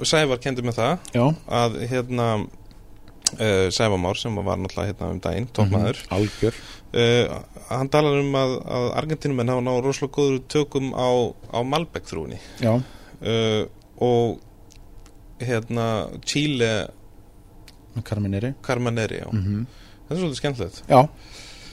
Sævar 0.07 0.43
kendur 0.43 0.67
með 0.69 0.81
það 0.83 1.11
já. 1.17 1.25
að 1.63 1.79
hérna 1.91 2.29
uh, 2.45 3.69
Sævar 3.73 4.03
Már 4.03 4.21
sem 4.21 4.37
var 4.37 4.61
náttúrulega 4.61 4.93
hérna 4.93 5.13
um 5.15 5.23
daginn, 5.25 5.49
toppmaður. 5.57 6.03
Mhm, 6.05 6.17
algjör 6.19 6.61
uh, 6.95 7.39
hann 7.71 7.89
talar 7.93 8.21
um 8.21 8.37
að, 8.39 8.53
að 8.79 8.91
Argentínumenn 9.03 9.55
hafa 9.55 9.65
náðu 9.67 9.87
rosalega 9.87 10.17
góður 10.19 10.43
tökum 10.53 10.93
á, 10.95 11.09
á 11.51 11.59
Malbec 11.67 12.07
þrúni 12.07 12.39
já, 12.61 12.75
uh, 12.77 13.63
og 14.03 14.39
hérna 15.41 15.89
Chile 16.25 16.89
Carmaneri 18.63 19.23
já. 19.25 19.29
mm 19.33 19.67
þetta 20.07 20.15
er 20.15 20.23
svolítið 20.23 20.41
skemmtilegt. 20.41 20.83
Já, 20.87 21.01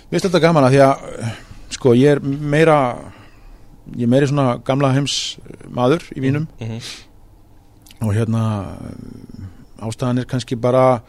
mér 0.10 0.16
finnst 0.16 0.28
þetta 0.28 0.42
gaman 0.42 0.68
að 0.68 0.76
því 0.76 0.82
að 0.84 1.04
eh, 1.14 1.34
sko, 1.76 1.94
ég 1.98 2.16
er 2.16 2.22
meira 2.24 2.78
ég 3.94 4.06
er 4.08 4.12
meiri 4.14 4.30
svona 4.32 4.58
gamla 4.66 4.94
heims 4.96 5.18
maður 5.70 6.08
í 6.16 6.24
vínum 6.24 6.48
mm 6.58 6.70
-hmm. 6.70 6.88
og 8.08 8.16
hérna 8.16 8.44
eh, 8.90 9.86
ástæðan 9.86 10.24
er 10.24 10.30
kannski 10.30 10.56
bara 10.56 11.04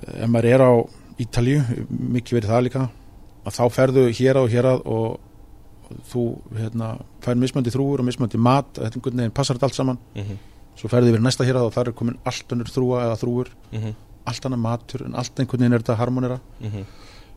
eh, 0.00 0.24
ef 0.24 0.28
maður 0.28 0.50
er 0.54 0.66
á 0.66 0.72
Ítalíu, 1.20 1.60
mikið 1.90 2.38
verið 2.38 2.50
það 2.52 2.62
líka 2.66 2.82
að 3.44 3.56
þá 3.58 3.62
ferðu 3.74 4.04
hér 4.16 4.36
og 4.40 4.48
hér 4.52 4.66
og, 4.70 4.86
og 4.86 6.00
þú 6.12 6.22
hérna, 6.56 6.92
fær 7.20 7.34
mismöndi 7.36 7.72
þrúur 7.74 8.00
og 8.00 8.06
mismöndi 8.08 8.38
mat 8.40 8.78
þetta 8.78 9.00
veginn 9.10 9.30
passar 9.34 9.56
þetta 9.58 9.66
allt 9.68 9.74
saman. 9.74 9.98
Mm 10.14 10.22
-hmm. 10.22 10.36
svo 10.76 10.88
ferðu 10.88 11.10
yfir 11.12 11.20
næsta 11.20 11.44
hér 11.44 11.56
og 11.56 11.72
það 11.74 11.86
er 11.88 11.92
komin 11.92 12.18
allt 12.24 12.48
önnur 12.52 12.70
þrúa 12.70 13.02
eða 13.04 13.16
þrúur, 13.20 13.48
allt 14.24 14.44
annað 14.46 14.58
matur 14.58 15.02
en 15.06 15.14
allt 15.14 15.38
einhvern 15.40 15.58
veginn 15.60 15.72
er 15.72 15.78
þetta 15.82 15.96
harmonera 15.98 16.40
Mhm. 16.60 16.84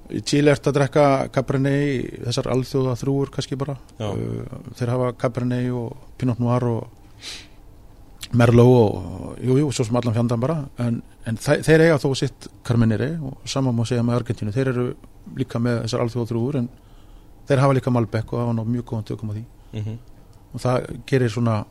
í 0.10 0.22
Chile 0.24 0.52
ertu 0.52 0.70
að 0.70 0.74
drekka 0.74 1.30
Cabernet 1.32 2.24
þessar 2.26 2.48
alþjóða 2.54 2.96
þrúur 2.96 3.30
kannski 3.32 3.56
bara. 3.58 3.76
Uh, 4.00 4.46
þeir 4.76 4.90
hafa 4.90 5.14
Cabernet 5.18 5.72
og 5.72 5.98
Pinot 6.18 6.40
Noir 6.40 6.64
og 6.64 6.88
Merlot 8.34 8.66
og 8.66 9.38
jú, 9.44 9.58
jú, 9.60 9.72
svo 9.72 9.86
sem 9.86 9.96
allan 9.96 10.14
fjandan 10.14 10.40
bara 10.40 10.66
en, 10.80 11.02
en 11.26 11.38
þe 11.42 11.60
þeir 11.66 11.84
eiga 11.88 12.00
þó 12.02 12.10
sitt 12.20 12.48
Carmenere 12.66 13.12
og 13.26 13.46
saman 13.50 13.76
má 13.76 13.86
segja 13.88 14.04
með 14.06 14.20
Argentínu. 14.22 14.54
Þeir 14.56 14.72
eru 14.74 14.88
líka 15.38 15.62
með 15.62 15.82
þessar 15.86 16.04
alþjóða 16.06 16.30
þrúur 16.32 16.60
en 16.62 16.68
þeir 17.50 17.64
hafa 17.64 17.78
líka 17.78 17.94
Malbec 17.94 18.34
og 18.34 18.42
hafa 18.42 18.58
ná 18.58 18.64
mjög 18.66 18.86
góðan 18.92 19.08
tökum 19.12 19.32
á 19.32 19.36
því. 19.38 19.46
Mhm. 19.76 19.98
og 20.56 20.62
það 20.62 20.86
gerir 21.06 21.30
svona 21.30 21.66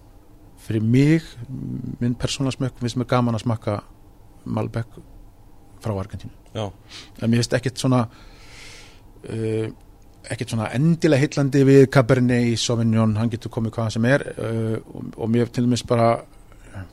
fyrir 0.60 0.82
mig, 0.82 1.22
minn 2.00 2.14
persónlega 2.14 2.56
smekk 2.58 2.80
finnst 2.80 2.98
mér 3.00 3.08
gaman 3.08 3.34
að 3.34 3.44
smakka 3.46 3.78
Malbec 4.44 4.98
frá 5.80 5.92
Argentínu. 5.92 6.32
Já, 6.54 6.70
en 7.22 7.30
mér 7.30 7.40
finnst 7.40 7.56
ekkert 7.56 7.80
svona 7.80 8.02
uh, 9.28 9.68
ekkert 10.30 10.52
svona 10.52 10.70
endilega 10.76 11.24
heillandi 11.24 11.64
við 11.64 11.86
Cabernet 11.92 12.60
Sauvignon, 12.60 13.16
hann 13.16 13.32
getur 13.32 13.52
komið 13.52 13.74
hvaðan 13.76 13.96
sem 13.96 14.08
er 14.08 14.26
uh, 14.34 14.76
og, 14.94 15.10
og 15.16 15.32
mér 15.32 15.52
til 15.52 15.64
dæmis 15.66 15.84
bara 15.88 16.14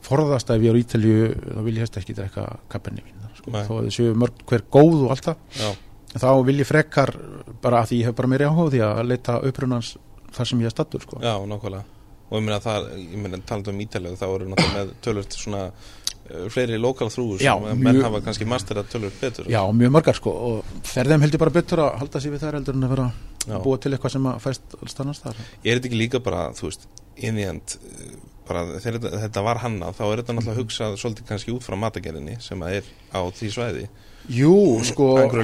forðast 0.06 0.50
ef 0.54 0.62
ég 0.62 0.70
er 0.72 0.76
á 0.78 0.82
Ítalju 0.82 1.16
þá 1.56 1.60
vil 1.66 1.74
ég 1.76 1.82
helst 1.84 1.96
ekki 2.00 2.14
drekka 2.18 2.44
þar, 2.72 3.00
sko. 3.38 3.50
Að 3.56 3.66
þau 3.70 3.90
séu 3.96 4.14
mörg 4.18 4.44
hver 4.46 4.64
góð 4.70 5.06
og 5.06 5.10
allt 5.14 5.30
það. 5.30 5.80
Þá 6.12 6.28
vil 6.44 6.58
ég 6.60 6.68
frekar 6.68 7.14
bara 7.62 7.80
að 7.82 7.88
því 7.92 7.98
ég 8.02 8.10
hef 8.10 8.16
bara 8.18 8.28
meiri 8.28 8.44
áhuga 8.44 8.68
á 8.68 8.72
því 8.72 8.80
að 8.84 9.06
leita 9.08 9.38
upprunans 9.48 9.94
þar 10.32 10.48
sem 10.50 10.60
ég 10.60 10.68
er 10.68 10.74
stattur 10.74 11.00
sko. 11.04 11.18
já, 11.22 11.34
nákvæmlega. 11.48 11.84
Og 12.32 12.38
ég 12.38 12.44
meina 12.46 12.60
það, 12.64 12.86
ég 13.00 13.18
meina 13.20 13.38
talandi 13.44 13.70
um 13.72 13.80
ítalegu 13.84 14.16
þá 14.20 14.24
eru 14.28 14.46
náttúrulega 14.48 14.76
með 14.78 14.92
tölvöld 15.04 15.34
svona 15.36 15.62
uh, 15.68 16.46
fleiri 16.52 16.78
lokal 16.80 17.08
þrúur 17.12 17.40
sem 17.42 17.64
menn 17.66 17.82
mjög- 17.84 18.06
hafa 18.06 18.20
kannski 18.24 18.46
masterað 18.48 18.88
tölvöld 18.92 19.18
betur. 19.20 19.50
Já, 19.52 19.60
mjög 19.72 19.92
margar 19.92 20.16
sko. 20.16 20.30
Og 20.30 20.64
ferðum 20.88 21.20
heldur 21.26 21.42
bara 21.44 21.50
betur 21.58 21.82
að 21.84 21.98
halda 22.00 22.20
sér 22.24 22.32
við 22.36 22.44
þær 22.46 22.56
heldur 22.60 22.78
en 22.78 22.84
að 22.88 22.94
vera 22.94 23.08
Já. 23.42 23.56
að 23.58 23.62
búa 23.66 23.80
til 23.80 23.92
eitthvað 23.92 24.14
sem 24.16 24.26
að 24.32 24.40
fæst 24.46 24.76
alls 24.80 25.00
annars 25.02 25.20
þar 25.24 25.40
Er 25.64 25.76
þetta 25.76 25.88
ekki 25.90 25.98
líka 26.00 26.20
bara, 26.24 26.44
þú 26.56 26.68
veist, 26.70 26.88
in 27.16 27.34
the 27.40 27.48
end 27.52 27.76
uh, 27.82 28.16
bara 28.48 28.62
þegar 28.76 28.98
þetta, 28.98 29.20
þetta 29.24 29.42
var 29.46 29.60
hannað 29.62 29.98
þá 29.98 30.02
er 30.06 30.22
þetta 30.22 30.36
náttúrulega 30.36 30.60
hugsað 30.62 30.96
svolítið 31.00 31.28
kannski 31.28 31.54
út 31.54 31.66
frá 31.66 31.76
matagerðinni 31.82 32.38
sem 32.42 32.64
að 32.64 32.78
er 32.78 32.88
á 33.14 33.20
því 33.38 33.50
svæði. 33.56 33.84
Jú, 34.32 34.54
sko 34.86 35.08
að 35.18 35.36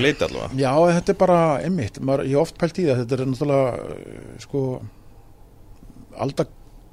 Já, 0.58 0.72
þetta 0.98 1.10
er 1.10 1.18
bara 1.18 1.38
einmitt 1.66 1.96
Maður, 1.98 2.28
ég 2.30 2.38
oft 2.38 2.58
pælt 2.60 2.78
í 2.78 2.86
það, 2.86 3.00
þetta 3.02 3.16
er 3.16 3.30
náttúrulega 3.32 3.70
uh, 3.74 4.34
sko 4.44 4.64
alda 6.18 6.46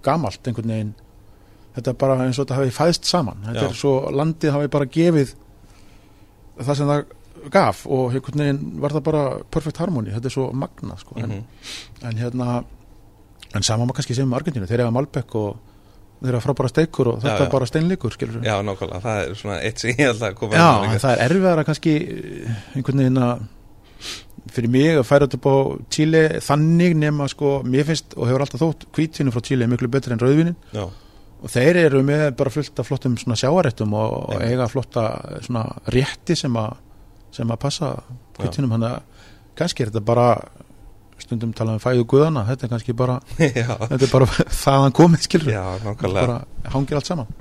gamalt 0.05 0.49
einhvern 0.49 0.73
veginn. 0.75 0.93
Þetta 1.75 1.91
er 1.91 1.99
bara 2.05 2.17
eins 2.23 2.39
og 2.39 2.45
þetta 2.45 2.59
hafi 2.61 2.73
fæðst 2.73 3.09
saman. 3.09 3.43
Þetta 3.45 3.65
Já. 3.65 3.69
er 3.69 3.77
svo, 3.77 3.93
landið 4.15 4.55
hafi 4.55 4.71
bara 4.73 4.89
gefið 4.97 5.35
það 6.61 6.79
sem 6.79 6.91
það 6.91 7.05
gaf 7.53 7.83
og 7.91 8.15
einhvern 8.15 8.41
veginn 8.41 8.81
var 8.81 8.95
það 8.95 9.05
bara 9.09 9.23
perfect 9.53 9.81
harmony, 9.81 10.13
þetta 10.13 10.29
er 10.29 10.35
svo 10.35 10.47
magnað 10.55 11.01
sko. 11.03 11.17
mm 11.19 11.23
en, 11.25 11.45
en 12.09 12.19
hérna 12.19 12.63
en 13.55 13.63
sama 13.63 13.85
maður 13.85 13.99
kannski 13.99 14.17
sem 14.17 14.29
með 14.29 14.41
Argentínu, 14.41 14.67
þeir 14.69 14.85
eru 14.85 14.95
Malbec 14.95 15.35
og 15.39 15.74
þeir 16.21 16.31
eru 16.31 16.41
frábæra 16.45 16.69
steikur 16.71 17.09
og 17.11 17.17
Já, 17.19 17.23
þetta 17.25 17.41
já. 17.41 17.45
er 17.47 17.51
bara 17.55 17.67
steinleikur 17.69 18.15
skilur 18.15 18.45
Já, 18.45 18.55
nákvæmlega, 18.65 19.01
það 19.03 19.19
er 19.25 19.35
svona 19.41 19.57
eitt 19.67 19.81
sem 19.83 19.91
ég 19.91 20.01
held 20.07 20.23
að 20.29 20.37
koma 20.39 20.55
Já, 20.59 20.69
líka. 20.85 21.01
það 21.03 21.13
er 21.15 21.23
erfiðara 21.29 21.65
kannski 21.67 21.95
eh, 22.01 22.59
einhvern 22.75 23.03
veginn 23.03 23.21
að 23.25 23.43
fyrir 24.55 24.69
mig 24.69 24.91
að 24.99 25.07
færa 25.09 25.25
þetta 25.25 25.39
upp 25.39 25.47
á 25.49 25.55
Chile 25.95 26.21
þannig 26.45 26.93
nema 27.01 27.27
sko, 27.31 27.53
mér 27.65 27.87
finnst 27.87 28.13
og 28.15 28.29
hefur 28.29 28.43
alltaf 28.45 28.61
þótt 28.61 28.85
hvítvinni 28.95 29.33
frá 29.33 29.41
Chile 29.47 29.65
er 29.65 29.71
miklu 29.71 29.89
betri 29.91 30.13
en 30.15 30.21
rauðvinnin 30.21 30.57
Já, 30.75 30.85
og 31.41 31.51
þeir 31.51 31.79
eru 31.87 32.03
með 32.05 32.27
bara 32.39 32.53
fullt 32.53 32.79
af 32.81 32.87
flottum 32.89 33.17
svona 33.19 33.37
sjáarettum 33.41 33.95
og, 33.97 34.13
og 34.35 34.43
eiga 34.45 34.67
flotta 34.71 35.07
svona 35.45 35.65
rétti 35.93 36.37
sem 36.37 36.55
að 36.61 36.77
sem 37.35 37.49
að 37.51 37.59
passa 37.65 37.89
hvítvinnum 38.37 38.75
hann 38.77 38.85
að 38.87 39.01
kannski 39.59 39.83
er 39.83 39.89
þetta 39.91 40.05
bara 40.07 40.27
stundum 41.25 41.53
talað 41.57 41.79
um 41.79 41.83
fæðu 41.83 42.05
guðana 42.11 42.45
þetta 42.49 42.67
er 42.67 42.71
kannski 42.73 42.95
bara, 42.97 43.17
já, 43.41 43.71
þetta 43.81 44.01
er 44.07 44.11
bara 44.13 44.27
þaðan 44.63 44.95
komið 44.99 45.25
skilur 45.27 45.53
já, 45.55 45.63
bara 46.05 46.39
hangir 46.73 46.99
allt 46.99 47.09
saman. 47.09 47.33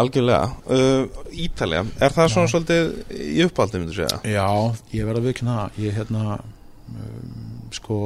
Algjörlega. 0.00 0.50
Uh, 0.70 1.22
Ítalja, 1.46 1.84
er 1.98 2.14
það 2.14 2.32
svona 2.34 2.50
svolítið 2.50 2.90
í 3.16 3.44
uppáldi, 3.46 3.80
myndu 3.82 3.96
segja? 3.96 4.20
Já, 4.26 4.46
ég 4.94 5.08
verð 5.08 5.24
að 5.24 5.40
það. 5.40 5.80
ég 5.82 5.96
hérna 5.98 6.36
um, 6.38 7.70
sko 7.74 8.00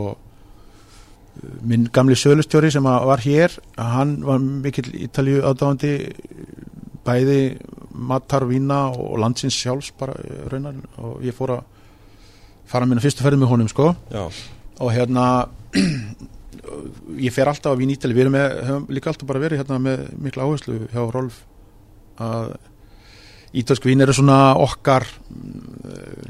minn 1.67 1.89
gamli 1.93 2.15
sölustjóri 2.17 2.71
sem 2.71 2.85
var 2.85 3.21
hér 3.25 3.57
hann 3.77 4.21
var 4.25 4.39
mikill 4.39 4.87
Ítalju 5.07 5.43
aðdáðandi 5.43 5.95
bæði 7.05 7.39
matar, 7.95 8.47
vína 8.49 8.87
og 8.93 9.19
landsins 9.23 9.57
sjálfs 9.59 9.93
bara 9.99 10.15
raunar 10.51 10.79
og 11.03 11.25
ég 11.25 11.37
fór 11.37 11.59
að 11.59 11.65
fara 12.71 12.89
minna 12.89 13.03
fyrstu 13.05 13.25
ferði 13.25 13.43
með 13.43 13.53
honum 13.53 13.71
sko. 13.71 13.91
Já, 14.13 14.25
og 14.81 14.93
hérna 14.95 15.47
ég 17.21 17.33
fer 17.35 17.49
alltaf 17.51 17.75
á 17.75 17.79
vín 17.79 17.93
Ítali. 17.95 18.15
Við 18.17 18.27
erum 18.27 18.37
með, 18.37 18.55
höfum 18.69 18.87
líka 18.95 19.11
alltaf 19.13 19.29
bara 19.29 19.43
verið 19.43 19.63
hérna 19.63 19.81
með 19.83 20.07
mikla 20.23 20.47
áherslu 20.47 20.79
hjá 20.93 21.03
Rolf 21.13 21.43
að 22.23 22.55
ítölsk 23.55 23.87
vín 23.87 24.03
eru 24.03 24.15
svona 24.15 24.55
okkar 24.59 25.07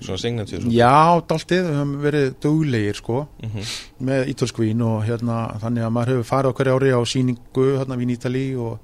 Svona 0.05 0.19
signatur 0.21 0.67
já, 0.69 1.21
dáltið, 1.29 1.63
við 1.65 1.79
höfum 1.79 1.93
verið 2.03 2.27
duglegir 2.45 2.99
sko, 2.99 3.21
mm 3.41 3.51
-hmm. 3.51 3.71
með 4.09 4.29
ítölsk 4.35 4.59
vín 4.61 4.83
og 4.85 5.05
hérna, 5.05 5.39
þannig 5.63 5.85
að 5.85 5.95
maður 5.97 6.13
hefur 6.13 6.31
farið 6.33 6.55
hverju 6.55 6.75
ári 6.75 6.91
á 6.93 7.01
síningu, 7.05 7.67
hérna 7.79 7.97
vín 7.97 8.13
Ítali 8.13 8.57
og, 8.57 8.79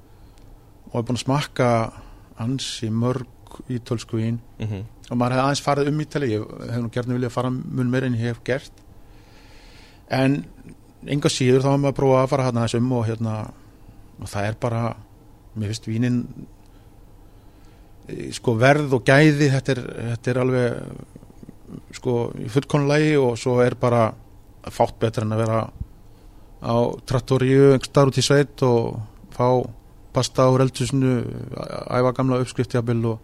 og 0.92 0.96
er 0.96 1.05
búin 1.05 1.18
að 1.18 1.25
smakka 1.25 1.92
ansi 2.38 2.88
mörg 2.90 3.27
ítölsk 3.68 4.12
vín. 4.12 4.38
Mhm. 4.59 4.85
og 5.11 5.16
maður 5.16 5.33
hefði 5.33 5.44
aðeins 5.44 5.62
farið 5.62 5.88
um 5.88 6.01
Ítali. 6.01 6.31
Ég 6.31 6.70
hef 6.70 6.81
nú 6.81 6.90
gerðin 6.90 7.18
viljað 7.18 7.31
fara 7.31 7.51
mun 7.51 7.90
meira 7.90 8.07
en 8.07 8.14
ég 8.14 8.20
hef 8.20 8.40
gert 8.44 8.73
en 10.11 10.40
enga 11.07 11.31
síður 11.33 11.64
þá 11.64 11.70
hefur 11.70 11.83
maður 11.85 11.99
prófað 12.01 12.23
að 12.23 12.31
fara 12.33 12.46
hérna 12.49 12.64
aðeins 12.64 12.79
um 12.81 12.94
og 12.96 13.07
hérna 13.09 13.35
og 14.20 14.31
það 14.31 14.49
er 14.49 14.59
bara 14.61 14.83
mér 15.57 15.73
finnst 15.73 15.88
vínin 15.88 16.18
eh, 18.09 18.29
sko 18.37 18.57
verð 18.61 18.99
og 18.99 19.07
gæði 19.07 19.51
þetta 19.55 19.77
er, 19.77 19.83
þetta 20.11 20.33
er 20.33 20.42
alveg 20.44 21.96
sko 21.96 22.16
í 22.40 22.49
fullkonulegi 22.51 23.14
og 23.20 23.38
svo 23.40 23.61
er 23.64 23.77
bara 23.81 24.09
fátt 24.70 24.99
betur 25.01 25.25
en 25.25 25.37
að 25.37 25.44
vera 25.44 25.61
á 26.61 26.77
trattoríu 27.09 27.79
starf 27.87 28.12
út 28.12 28.20
í 28.20 28.25
sveit 28.25 28.64
og 28.66 29.01
fá 29.33 29.46
pasta 30.12 30.49
úr 30.53 30.66
eldhúsinu 30.66 31.23
æfa 31.88 32.12
gamla 32.16 32.40
uppskriftjabil 32.42 33.05
og, 33.12 33.20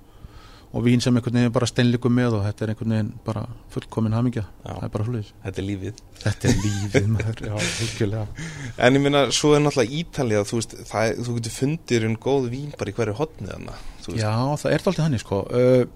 og 0.73 0.85
vín 0.85 1.03
sem 1.05 1.15
einhvern 1.17 1.39
veginn 1.39 1.55
bara 1.55 1.69
steinleikum 1.71 2.15
með 2.17 2.39
og 2.39 2.47
þetta 2.47 2.65
er 2.65 2.73
einhvern 2.73 2.95
veginn 2.97 3.11
bara 3.27 3.45
fullkomin 3.75 4.17
hamingja. 4.17 4.45
Það 4.65 4.87
er 4.87 4.95
bara 4.97 5.07
hlutis 5.09 5.33
Þetta 5.45 5.63
er 5.63 5.69
lífið. 5.71 6.01
Þetta 6.23 6.49
er 6.51 6.57
lífið 6.65 7.11
maður, 7.13 7.43
já, 7.47 7.55
hugjulega 7.81 8.49
En 8.87 8.99
ég 8.99 9.05
minna, 9.05 9.27
svo 9.35 9.53
er 9.57 9.63
náttúrulega 9.65 10.01
Ítalía 10.01 10.43
Þú 10.49 10.61
veist, 10.61 10.75
það, 10.91 11.13
þú 11.27 11.37
getur 11.39 11.57
fundir 11.61 12.09
um 12.11 12.19
góð 12.27 12.51
vín 12.53 12.75
bara 12.77 12.93
í 12.93 12.97
hverju 12.99 13.17
hotnið 13.21 13.55
hana 13.57 13.79
já, 14.15 14.33
það 14.61 14.73
er 14.73 14.85
alltaf 14.85 15.03
hannig 15.03 15.23
sko. 15.23 15.41
Uh, 15.51 15.87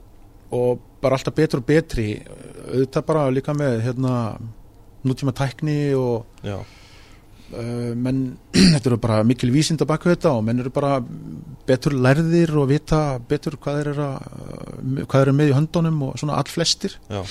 og 0.57 0.81
bara 1.03 1.19
alltaf 1.19 1.37
betur 1.37 1.63
og 1.63 1.67
betri. 1.69 2.09
Auðvitað 2.71 3.07
bara 3.07 3.29
líka 3.31 3.55
með 3.55 3.85
hérna 3.85 4.15
nútíma 5.07 5.35
tækni 5.37 5.95
og 5.97 6.27
Já. 6.45 6.59
Uh, 7.55 7.93
menn, 7.97 8.21
þetta 8.75 8.91
eru 8.91 8.99
bara 9.03 9.21
mikil 9.27 9.51
vísind 9.55 9.83
að 9.83 9.91
baka 9.93 10.11
þetta 10.13 10.35
og 10.39 10.45
menn 10.47 10.63
eru 10.63 10.73
bara 10.75 10.99
betur 11.69 11.97
lærðir 11.97 12.53
og 12.61 12.69
vita 12.71 13.01
betur 13.31 13.59
hvað 13.63 13.81
eru 13.85 13.95
að, 14.05 14.29
uh, 14.29 15.01
hvað 15.05 15.25
eru 15.25 15.35
með 15.39 15.53
í 15.53 15.57
höndunum 15.59 16.05
og 16.09 16.21
svona 16.21 16.39
allflestir. 16.41 16.99
Já. 17.11 17.23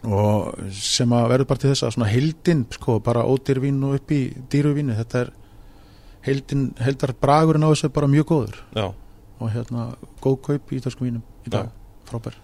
og 0.00 0.54
sem 0.72 1.10
að 1.12 1.26
verður 1.34 1.50
bara 1.50 1.60
til 1.60 1.72
þess 1.72 1.84
að 1.84 1.94
svona 1.96 2.10
heildin, 2.10 2.64
sko, 2.72 2.98
bara 3.04 3.26
ódýrvín 3.28 3.82
og 3.84 3.98
upp 3.98 4.14
í 4.16 4.22
dýruvínu, 4.52 4.96
þetta 4.96 5.24
er 5.26 5.32
heildin, 6.24 6.70
heildar 6.80 7.12
bragurinn 7.20 7.66
á 7.66 7.72
þessu 7.72 7.90
er 7.90 7.96
bara 7.98 8.08
mjög 8.08 8.30
góður. 8.32 8.62
Já. 8.76 8.86
og 9.40 9.52
hérna 9.52 9.90
góð 10.20 10.40
kaup 10.44 10.72
í 10.72 10.78
ítalskum 10.80 11.06
vínum 11.08 11.22
í 11.48 11.52
dag, 11.52 11.68
frábær. 12.08 12.34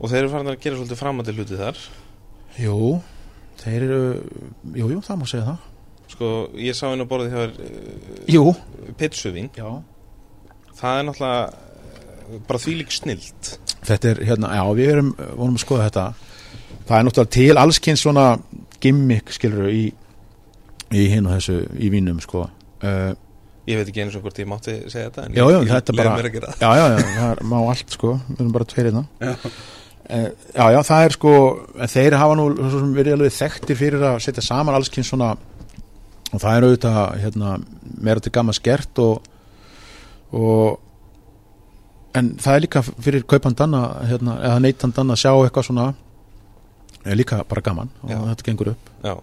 Og 0.00 0.10
þeir 0.10 0.24
eru 0.24 0.30
farin 0.32 0.50
að 0.50 0.62
gera 0.62 0.78
svolítið 0.78 0.98
framandi 0.98 1.34
hluti 1.36 1.58
þar? 1.58 1.82
Jú, 2.58 2.78
þeir 3.60 3.84
eru 3.86 4.00
jú, 4.74 4.88
jú, 4.94 5.02
það 5.04 5.20
má 5.20 5.26
segja 5.28 5.44
það 5.50 5.68
Sko, 6.20 6.50
ég 6.60 6.76
sá 6.76 6.90
inn 6.92 7.00
á 7.00 7.08
þér 7.08 7.52
Jú, 8.28 8.42
uh, 8.52 8.56
pitsuvín 9.00 9.46
já. 9.56 9.64
Það 10.76 10.98
er 10.98 11.06
náttúrulega 11.08 11.46
uh, 11.48 12.42
bara 12.44 12.60
þvílík 12.60 12.92
snilt 12.92 13.54
Þetta 13.88 14.10
er, 14.10 14.20
hérna, 14.28 14.50
já, 14.58 14.60
við 14.76 14.90
erum 14.92 15.08
vonum 15.16 15.56
að 15.56 15.62
skoða 15.62 15.86
þetta. 15.86 16.02
Það 16.84 16.92
er 16.98 17.06
náttúrulega 17.06 17.32
til 17.38 17.56
allskins 17.62 18.02
svona 18.04 18.26
gimmick, 18.84 19.32
skilur 19.32 19.70
í 19.72 19.80
í 20.92 21.06
hinn 21.08 21.24
og 21.30 21.38
þessu, 21.38 21.56
í 21.80 21.88
vínum, 21.94 22.20
sko. 22.20 22.44
Uh, 22.84 23.14
Ég 23.70 23.80
veit 23.80 23.88
ekki 23.88 24.04
eins 24.04 24.18
og 24.18 24.26
hvort 24.26 24.42
ég 24.44 24.48
mátti 24.50 24.74
segja 24.92 25.08
þetta 25.08 25.24
en 25.24 25.38
Já, 25.40 25.44
já, 25.46 25.58
ég 25.64 25.72
þetta 25.72 25.96
bara- 25.96 26.16
mér 26.18 26.28
að 26.28 26.36
gera 26.36 26.52
það. 26.52 26.60
Já, 26.60 26.70
já, 26.76 26.86
já, 26.92 27.10
það 27.16 27.32
er, 27.32 27.44
má 27.54 27.58
allt 27.62 27.96
sko. 27.96 28.12
Við 28.28 28.40
erum 28.44 28.52
bara 28.58 28.68
tveir 28.74 28.90
hérna. 28.90 29.06
Já. 29.24 29.34
Eh, 30.10 30.30
Já, 30.52 30.64
já, 30.76 30.80
það 30.92 31.04
er 31.08 31.16
sko 31.16 31.32
en 31.80 31.92
þeir 31.96 32.18
hafa 32.20 32.36
nú 32.36 32.46
svo 32.58 32.80
sem 32.82 32.92
verið 33.00 33.16
alveg 33.16 33.36
þekktir 33.40 33.80
fyrir 33.80 34.04
að 34.10 34.20
setja 34.26 34.44
saman 34.44 34.76
alls 34.76 34.92
kyn 34.92 35.06
svona 35.06 35.36
og 36.30 36.38
það 36.38 36.56
er 36.56 36.66
auðvitað 36.66 37.00
hérna, 37.24 37.56
meira 38.00 38.22
til 38.22 38.32
gamma 38.34 38.54
skert 38.56 39.00
og, 39.02 39.26
og 40.36 40.78
en 42.18 42.34
það 42.42 42.56
er 42.56 42.64
líka 42.66 42.82
fyrir 42.86 43.26
kaupandan 43.30 43.76
að, 43.78 43.88
hérna, 44.10 44.36
eða 44.48 44.62
neytandan 44.64 45.14
að 45.14 45.20
sjá 45.22 45.32
eitthvað 45.32 45.68
svona 45.70 45.88
er 47.06 47.18
líka 47.18 47.42
bara 47.48 47.64
gaman 47.64 47.90
og 48.02 48.12
Já. 48.12 48.18
þetta 48.32 48.46
gengur 48.50 48.72
upp 48.74 48.90
Já, 49.06 49.14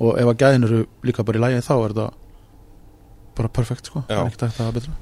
og 0.00 0.18
ef 0.20 0.32
að 0.32 0.40
gæðin 0.42 0.68
eru 0.68 0.82
líka 1.06 1.26
bara 1.26 1.40
í 1.40 1.44
lægi 1.44 1.64
þá 1.66 1.74
er 1.76 1.94
þetta 1.94 2.08
bara 3.40 3.50
perfekt 3.60 3.90
sko, 3.90 4.04
það 4.06 4.60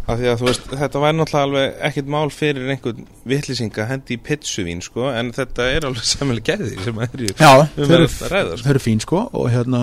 að 0.08 0.24
að 0.32 0.44
veist, 0.46 0.68
þetta 0.70 1.02
væri 1.02 1.18
náttúrulega 1.18 1.46
alveg 1.48 1.80
ekkit 1.88 2.10
mál 2.14 2.32
fyrir 2.34 2.72
einhvern 2.72 3.06
vitlýsinga 3.28 3.86
hendi 3.90 4.16
í 4.16 4.22
pitsuvín, 4.28 4.82
sko, 4.84 5.08
en 5.12 5.32
þetta 5.36 5.68
er 5.74 5.88
alveg 5.88 6.06
samilega 6.08 6.56
gæði 6.56 6.84
sem 6.86 7.00
að 7.02 7.18
er 7.18 7.24
í 7.26 7.32
Já, 7.34 7.50
um 7.66 7.94
eru, 7.98 8.08
að 8.08 8.34
ræða, 8.34 8.52
sko. 8.54 8.64
þeir 8.64 8.74
eru 8.74 8.84
fín 8.84 9.02
sko 9.04 9.24
og 9.28 9.48
hérna, 9.52 9.82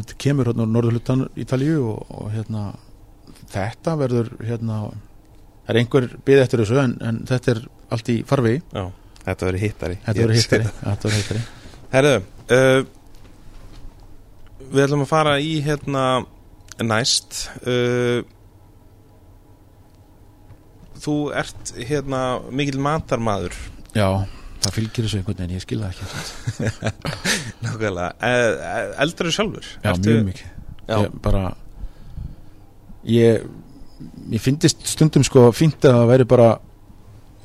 þetta 0.00 0.18
kemur 0.26 0.50
hérna 0.50 0.66
úr 0.66 0.74
norðurhlutan 0.76 1.26
Ítalíu 1.42 1.78
og, 1.94 2.12
og 2.12 2.32
hérna 2.34 2.66
þetta 3.52 3.96
verður 4.00 4.32
hérna 4.42 4.80
það 5.62 5.72
er 5.74 5.80
einhver 5.82 6.08
byggð 6.26 6.44
eftir 6.44 6.62
þessu 6.64 6.80
en, 6.82 6.96
en 7.06 7.22
þetta 7.28 7.54
er 7.54 7.62
allt 7.92 8.10
í 8.12 8.18
farfi 8.28 8.56
Já, 8.58 8.84
þetta 9.22 9.48
verður 9.48 9.64
hittari. 9.66 9.98
Þetta 10.02 10.24
verður 10.24 10.40
hittari, 10.40 10.68
verður 10.82 11.16
hittari. 11.18 11.44
Herðu, 11.92 12.14
uh, 12.56 12.80
við 14.72 14.86
ætlum 14.86 15.04
að 15.04 15.10
fara 15.10 15.34
í 15.42 15.52
hérna 15.64 16.04
næst 16.86 17.42
uh, 17.66 18.22
Þú 21.02 21.16
ert 21.34 21.72
hérna 21.82 22.18
mikill 22.54 22.78
matarmaður. 22.78 23.56
Já, 23.90 24.22
það 24.62 24.76
fylgir 24.76 25.06
þessu 25.08 25.18
einhvern 25.18 25.40
veginn, 25.40 25.56
ég 25.56 25.64
skil 25.64 25.80
það 25.80 25.96
ekki. 25.96 26.92
Nákvæmlega, 27.64 28.10
uh, 28.22 28.92
eldur 29.02 29.32
sjálfur? 29.34 29.66
Já, 29.82 29.96
mjög 29.96 30.22
mikið. 30.28 30.52
Já, 30.86 30.94
ég, 31.00 31.16
bara 31.24 31.42
ég 33.08 33.42
ég 34.30 34.42
fyndist 34.42 34.86
stundum 34.88 35.24
sko 35.26 35.48
fínt 35.54 35.82
að 35.86 35.98
það 35.98 36.08
væri 36.10 36.28
bara 36.30 36.48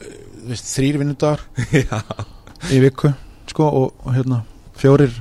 eh, 0.01 0.15
þú 0.47 0.59
þrýr 0.61 1.01
vinnudagar 1.01 1.43
já, 1.81 1.99
í 2.73 2.81
viku 2.83 3.13
sko 3.49 3.67
og, 3.67 3.91
og 4.05 4.15
hérna 4.15 4.41
fjórir 4.77 5.13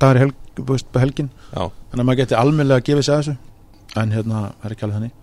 dagar 0.00 0.18
í 0.18 0.24
helg, 0.26 0.36
þú 0.56 1.00
helgin. 1.02 1.32
Já, 1.52 1.68
þannig 1.68 2.00
að 2.00 2.06
maður 2.08 2.22
geti 2.22 2.38
almennilega 2.38 2.80
að 2.80 2.88
gefa 2.88 3.04
sig 3.04 3.14
að 3.14 3.22
þessu 3.22 3.40
en 3.96 4.14
hérna, 4.14 4.46
er 4.64 4.74
ekki 4.74 4.86
alveg 4.86 4.98
þannig 5.00 5.18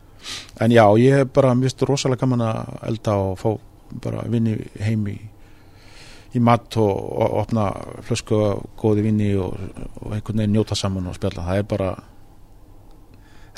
en 0.62 0.76
já, 0.76 0.84
ég 1.00 1.16
hef 1.22 1.34
bara 1.34 1.56
mist 1.56 1.82
rosalega 1.88 2.26
gaman 2.26 2.46
að 2.46 2.72
elda 2.92 3.18
og 3.24 3.38
fá 3.40 3.50
bara 4.04 4.26
vinni 4.30 4.58
heim 4.84 5.08
í 5.10 5.18
í 6.38 6.42
mat 6.44 6.78
og, 6.78 6.94
og 6.94 7.36
opna 7.42 7.70
flösku 8.06 8.38
af 8.46 8.64
góði 8.78 9.08
vinni 9.08 9.32
og, 9.40 9.56
og 10.04 10.14
einhvern 10.14 10.44
veginn 10.44 10.56
njóta 10.58 10.78
saman 10.78 11.10
og 11.10 11.18
spjalla. 11.18 11.46
Það 11.48 11.62
er 11.62 11.68
bara 11.70 11.94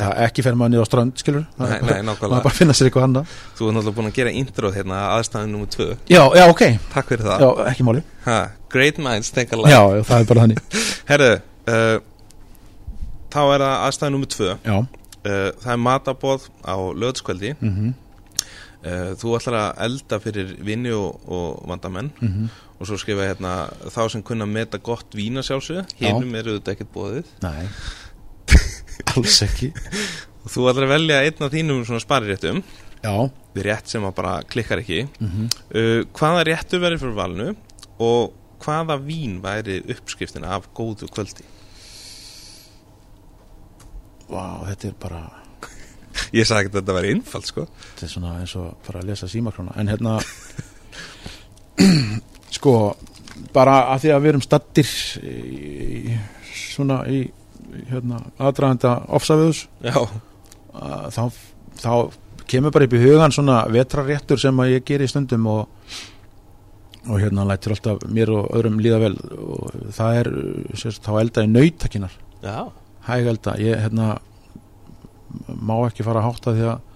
er 0.02 0.22
ekki 0.26 0.46
fer 0.46 0.56
maður 0.58 0.72
niður 0.74 0.88
á 0.88 0.90
strönd, 0.90 1.18
skilur 1.20 1.44
nei, 1.60 1.74
nei, 1.84 1.98
maður 2.08 2.40
bara 2.40 2.54
finna 2.56 2.74
sér 2.78 2.88
eitthvað 2.88 3.10
annað. 3.10 3.34
Þú 3.58 3.68
er 3.68 3.76
náttúrulega 3.76 3.98
búin 4.00 4.10
að 4.10 4.16
gera 4.18 4.34
introð 4.40 4.78
hérna 4.80 5.02
aðstæðin 5.18 5.52
nummer 5.54 5.72
tvö. 5.76 5.90
Já, 6.10 6.22
já, 6.40 6.46
ok, 6.48 6.64
Takk 6.96 7.12
fyrir 7.12 7.28
það. 7.28 7.44
Já, 7.44 7.50
ekki 7.74 7.86
máli. 7.86 8.06
Ha, 8.26 8.40
Great 8.72 9.04
minds 9.04 9.36
think 9.36 9.54
alike 9.58 9.76
já, 9.76 9.82
já, 9.98 10.02
það 10.08 10.24
er 10.24 10.32
bara 10.32 10.46
þannig. 10.48 10.64
Herðu, 11.12 11.30
uh, 11.76 11.94
þá 13.36 13.42
er 13.44 13.66
það 13.68 13.76
aðstæðin 13.76 14.18
nummer 14.18 14.34
tvö. 14.38 14.56
Já, 14.64 14.78
uh, 15.26 15.52
Það 15.62 15.72
er 15.74 15.82
matabóð 15.86 16.48
á 16.66 16.76
lögðskvöldi 16.78 17.54
mhm, 17.60 17.94
uh, 18.86 19.14
Þú 19.22 19.36
ætlar 19.38 19.58
að 19.60 19.82
elda 19.88 20.20
fyrir 20.24 20.54
vinni 20.66 20.94
og, 20.96 21.22
og 21.28 21.64
vandamenn. 21.70 22.12
Mhm. 22.22 22.52
Og 22.82 22.90
svo 22.90 22.98
skrifa 22.98 23.28
hérna 23.30 23.70
þá 23.94 24.02
sem 24.10 24.24
kunna 24.26 24.48
meta 24.50 24.80
gott 24.82 25.14
vína 25.14 25.44
sjálfsög 25.46 25.92
hinum 26.00 26.34
eru 26.40 26.56
þetta 26.56 26.74
ekkert 26.74 26.90
bóðið 26.96 27.28
nei, 27.44 27.68
alls 29.14 29.38
ekki. 29.46 29.70
Og 30.42 30.50
þú 30.50 30.66
ætlar 30.72 30.88
að 30.88 30.94
velja 30.96 31.20
einn 31.22 31.46
af 31.46 31.54
þínum 31.54 31.84
svona 31.86 32.02
spariréttum. 32.02 32.64
Já, 33.02 33.14
við 33.54 33.68
rétt 33.68 33.94
sem 33.94 34.04
að 34.06 34.16
bara 34.18 34.34
klikkar 34.50 34.82
ekki. 34.82 35.04
Mhm. 35.22 35.52
Uh, 35.70 36.02
hvaða 36.18 36.48
réttu 36.50 36.82
verið 36.82 37.04
fyrir 37.04 37.20
valinu 37.22 37.54
og 38.02 38.34
hvaða 38.62 38.98
vín 39.02 39.40
væri 39.44 39.82
uppskriftin 39.90 40.46
af 40.46 40.68
góðu 40.78 41.10
kvöldi 41.14 41.46
Vá, 44.32 44.46
þetta 44.70 44.90
er 44.90 44.98
bara 45.02 45.22
ég 46.36 46.48
sagði 46.48 46.66
ekki 46.66 46.72
að 46.72 46.78
þetta 46.80 46.96
væri 46.98 47.14
innfald 47.16 47.48
sko. 47.48 47.66
Þetta 47.84 48.08
er 48.08 48.14
svona 48.14 48.34
eins 48.40 48.56
og 48.60 48.72
bara 48.88 49.02
að 49.02 49.12
lesa 49.12 49.30
símakrána 49.32 49.76
en 49.80 49.92
hérna 49.92 50.18
sko 52.58 52.76
bara 53.56 53.78
að 53.94 54.06
því 54.06 54.14
að 54.16 54.24
við 54.24 54.34
erum 54.34 54.46
stattir 54.46 54.90
svona 56.52 57.02
í 57.12 57.24
hérna 57.88 58.20
aðdraganda 58.42 58.98
ofsaviðus 59.16 59.64
já, 59.86 59.96
að 60.76 61.06
þá, 61.16 61.22
þá 61.80 61.94
kemur 62.52 62.74
bara 62.76 62.88
upp 62.88 62.96
í 62.98 63.04
hugan 63.04 63.36
svona 63.36 63.62
vetraréttur 63.72 64.42
sem 64.42 64.60
að 64.60 64.74
ég 64.76 64.88
geri 64.88 65.08
í 65.08 65.12
stundum 65.12 65.48
og 65.52 65.62
og 67.10 67.18
hérna 67.18 67.48
lætur 67.50 67.74
alltaf 67.74 68.04
mér 68.14 68.30
og 68.30 68.52
öðrum 68.54 68.78
líða 68.78 69.00
vel. 69.02 69.16
Og 69.42 69.72
það 69.96 70.18
er 70.20 70.28
sérst, 70.78 71.02
þá 71.02 71.16
elda 71.24 71.46
í 71.46 71.50
nautakinar 71.50 72.14
já, 72.44 72.70
hæg 73.08 73.28
elda, 73.34 73.58
ég 73.62 73.82
hérna 73.82 74.14
má 75.48 75.76
ekki 75.88 76.06
fara 76.06 76.22
að 76.22 76.28
hátta 76.30 76.56
því 76.56 76.66
að 76.70 76.88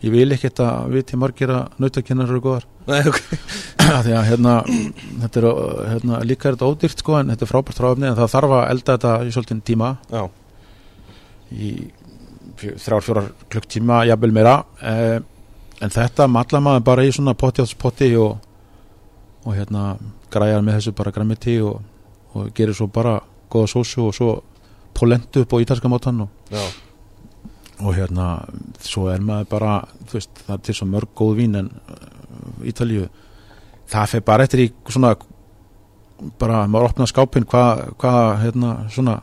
ég 0.00 0.14
vil 0.14 0.32
ekki 0.32 0.48
þetta 0.48 0.68
viti 0.90 1.18
margir 1.20 1.52
að 1.52 1.80
nautakinnar 1.82 2.30
eru 2.30 2.42
góðar. 2.44 2.66
Nei, 2.88 3.00
ok. 3.10 3.18
Af 3.96 4.04
því 4.06 4.14
að 4.16 4.28
hérna, 4.30 4.54
þetta 5.24 5.40
er 5.40 5.48
hérna, 5.90 6.20
líka 6.26 6.48
er 6.48 6.56
þetta 6.56 6.70
ódýrt 6.70 7.02
sko 7.02 7.16
en 7.18 7.32
þetta 7.32 7.46
er 7.46 7.50
frábært 7.50 7.80
fráöfni 7.80 8.08
en 8.08 8.18
það 8.18 8.32
þarf 8.34 8.54
að 8.56 8.68
elda 8.74 8.96
þetta 8.96 9.14
í 9.26 9.34
svolítinn 9.34 9.64
tíma. 9.66 9.90
Já, 10.12 10.22
í 11.50 11.72
þrjár, 12.60 13.04
fjórar 13.04 13.28
klukktíma 13.52 14.04
jafnvel 14.08 14.32
meira. 14.36 14.54
Eh, 14.84 15.18
en 15.80 15.92
þetta 15.92 16.28
matla 16.30 16.60
maður 16.64 16.86
bara 16.90 17.04
í 17.04 17.12
svona 17.14 17.36
potti 17.36 18.12
og, 18.20 18.38
og 19.44 19.56
hérna 19.56 19.94
græjar 20.30 20.64
með 20.64 20.78
þessu 20.78 20.94
bara 20.96 21.12
græmiti 21.14 21.58
og, 21.64 21.80
og 22.36 22.52
gerir 22.56 22.76
svo 22.76 22.88
bara 22.92 23.18
góða 23.50 23.72
sósu 23.72 24.06
og 24.06 24.14
svo 24.14 24.34
polentu 24.96 25.44
upp 25.44 25.54
á 25.54 25.62
ítalska 25.62 25.88
mátan 25.88 26.24
og, 26.26 26.28
og 27.80 27.94
hérna 27.96 28.28
svo 28.84 29.08
er 29.12 29.24
maður 29.24 29.50
bara, 29.50 29.74
veist 30.12 30.44
það 30.46 30.54
er 30.56 30.62
til 30.66 30.76
svo 30.78 30.88
mörg 30.90 31.12
góð 31.16 31.36
vín 31.40 31.58
en 31.60 31.70
uh, 31.70 32.68
Ítalíu, 32.68 33.08
það 33.88 34.10
fer 34.14 34.24
bara 34.26 34.44
eftir 34.44 34.66
í 34.66 34.70
svona 34.88 35.14
bara 36.40 36.66
maður 36.68 36.90
opna 36.90 37.08
skápinn 37.08 37.48
hvað 37.48 37.84
hva, 38.00 38.14
hérna 38.42 38.74
svona 38.92 39.20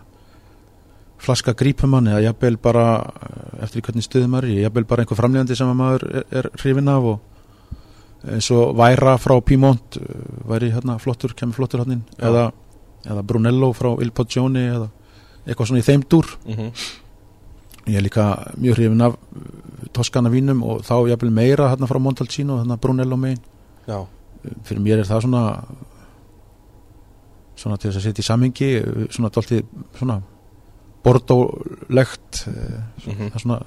flaska 1.21 1.53
grípum 1.57 1.91
mann 1.93 2.09
eða 2.09 2.27
jafnvel 2.27 2.57
bara 2.61 2.85
eh, 3.01 3.63
eftir 3.65 3.83
hvernig 3.85 4.05
stuðum 4.05 4.37
er 4.39 4.49
jafnvel 4.53 4.85
bara 4.89 5.03
einhver 5.03 5.17
framlegandi 5.17 5.57
sem 5.57 5.69
að 5.71 5.79
maður 5.79 6.05
er, 6.09 6.27
er 6.41 6.49
hrifin 6.61 6.91
af 6.93 7.09
og 7.13 8.31
eins 8.33 8.49
og 8.53 8.75
Væra 8.77 9.15
frá 9.21 9.35
Piemont 9.45 9.97
eh, 10.01 10.21
væri 10.49 10.71
hérna 10.73 10.97
flottur, 11.01 11.33
kemur 11.37 11.57
flottur 11.57 11.83
hann 11.83 12.03
Já. 12.17 12.27
eða, 12.29 12.45
eða 13.05 13.25
Brunello 13.25 13.71
frá 13.77 13.91
Il 14.01 14.11
Poggione 14.11 14.67
eða 14.67 14.89
eitthvað 15.47 15.71
svona 15.71 15.81
í 15.81 15.87
þeim 15.87 16.05
dúr. 16.11 16.29
Mhm, 16.45 16.69
ég 17.87 17.97
er 17.97 18.03
líka 18.03 18.27
mjög 18.59 18.77
hrifin 18.77 19.01
af 19.07 19.15
uh, 19.15 19.89
toskana 19.95 20.29
vínum 20.29 20.63
og 20.67 20.81
þá 20.83 20.95
jafnvel 21.13 21.31
meira 21.31 21.69
hérna 21.71 21.87
frá 21.87 21.99
Montalcino, 22.03 22.59
hérna 22.61 22.77
Brunello 22.77 23.17
megin. 23.17 23.39
Já, 23.87 24.01
fyrir 24.67 24.83
mér 24.83 24.99
er 25.01 25.07
það 25.07 25.21
svona 25.27 25.43
svona 27.57 27.77
til 27.81 27.89
þess 27.89 28.01
að 28.01 28.05
setja 28.09 28.23
í 28.23 28.27
samhengi 28.27 28.71
uh, 28.81 29.05
svona 29.09 29.31
dálítið 29.33 29.63
svona 29.97 30.19
bordólegt 31.07 32.43
uh, 32.51 32.81
það 33.05 33.23
er 33.31 33.41
svona 33.41 33.61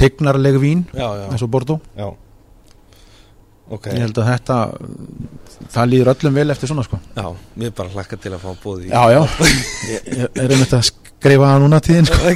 tegnarleg 0.00 0.58
vín 0.60 0.82
eins 1.30 1.44
og 1.44 1.50
bordó 1.52 1.78
já 1.96 2.08
Ok, 3.70 3.84
ég 3.94 4.00
held 4.02 4.16
að 4.18 4.26
þetta 4.32 4.54
það 5.70 5.90
líður 5.92 6.08
öllum 6.14 6.34
vel 6.40 6.50
eftir 6.54 6.66
svona 6.72 6.82
sko. 6.86 6.96
Já, 7.14 7.26
mér 7.62 7.70
bara 7.78 7.92
hlakka 7.94 8.16
til 8.18 8.32
að 8.34 8.42
fá 8.42 8.50
bóði 8.64 8.84
já 8.90 9.02
já, 9.14 9.20
ég, 9.92 10.00
er 10.34 10.48
einmitt 10.56 10.74
að 10.74 10.82
skrifa 10.88 11.46
það 11.52 11.60
núna 11.62 11.78
tíðin 11.86 12.08
sko. 12.10 12.20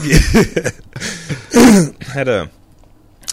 Herðu, 2.14 2.38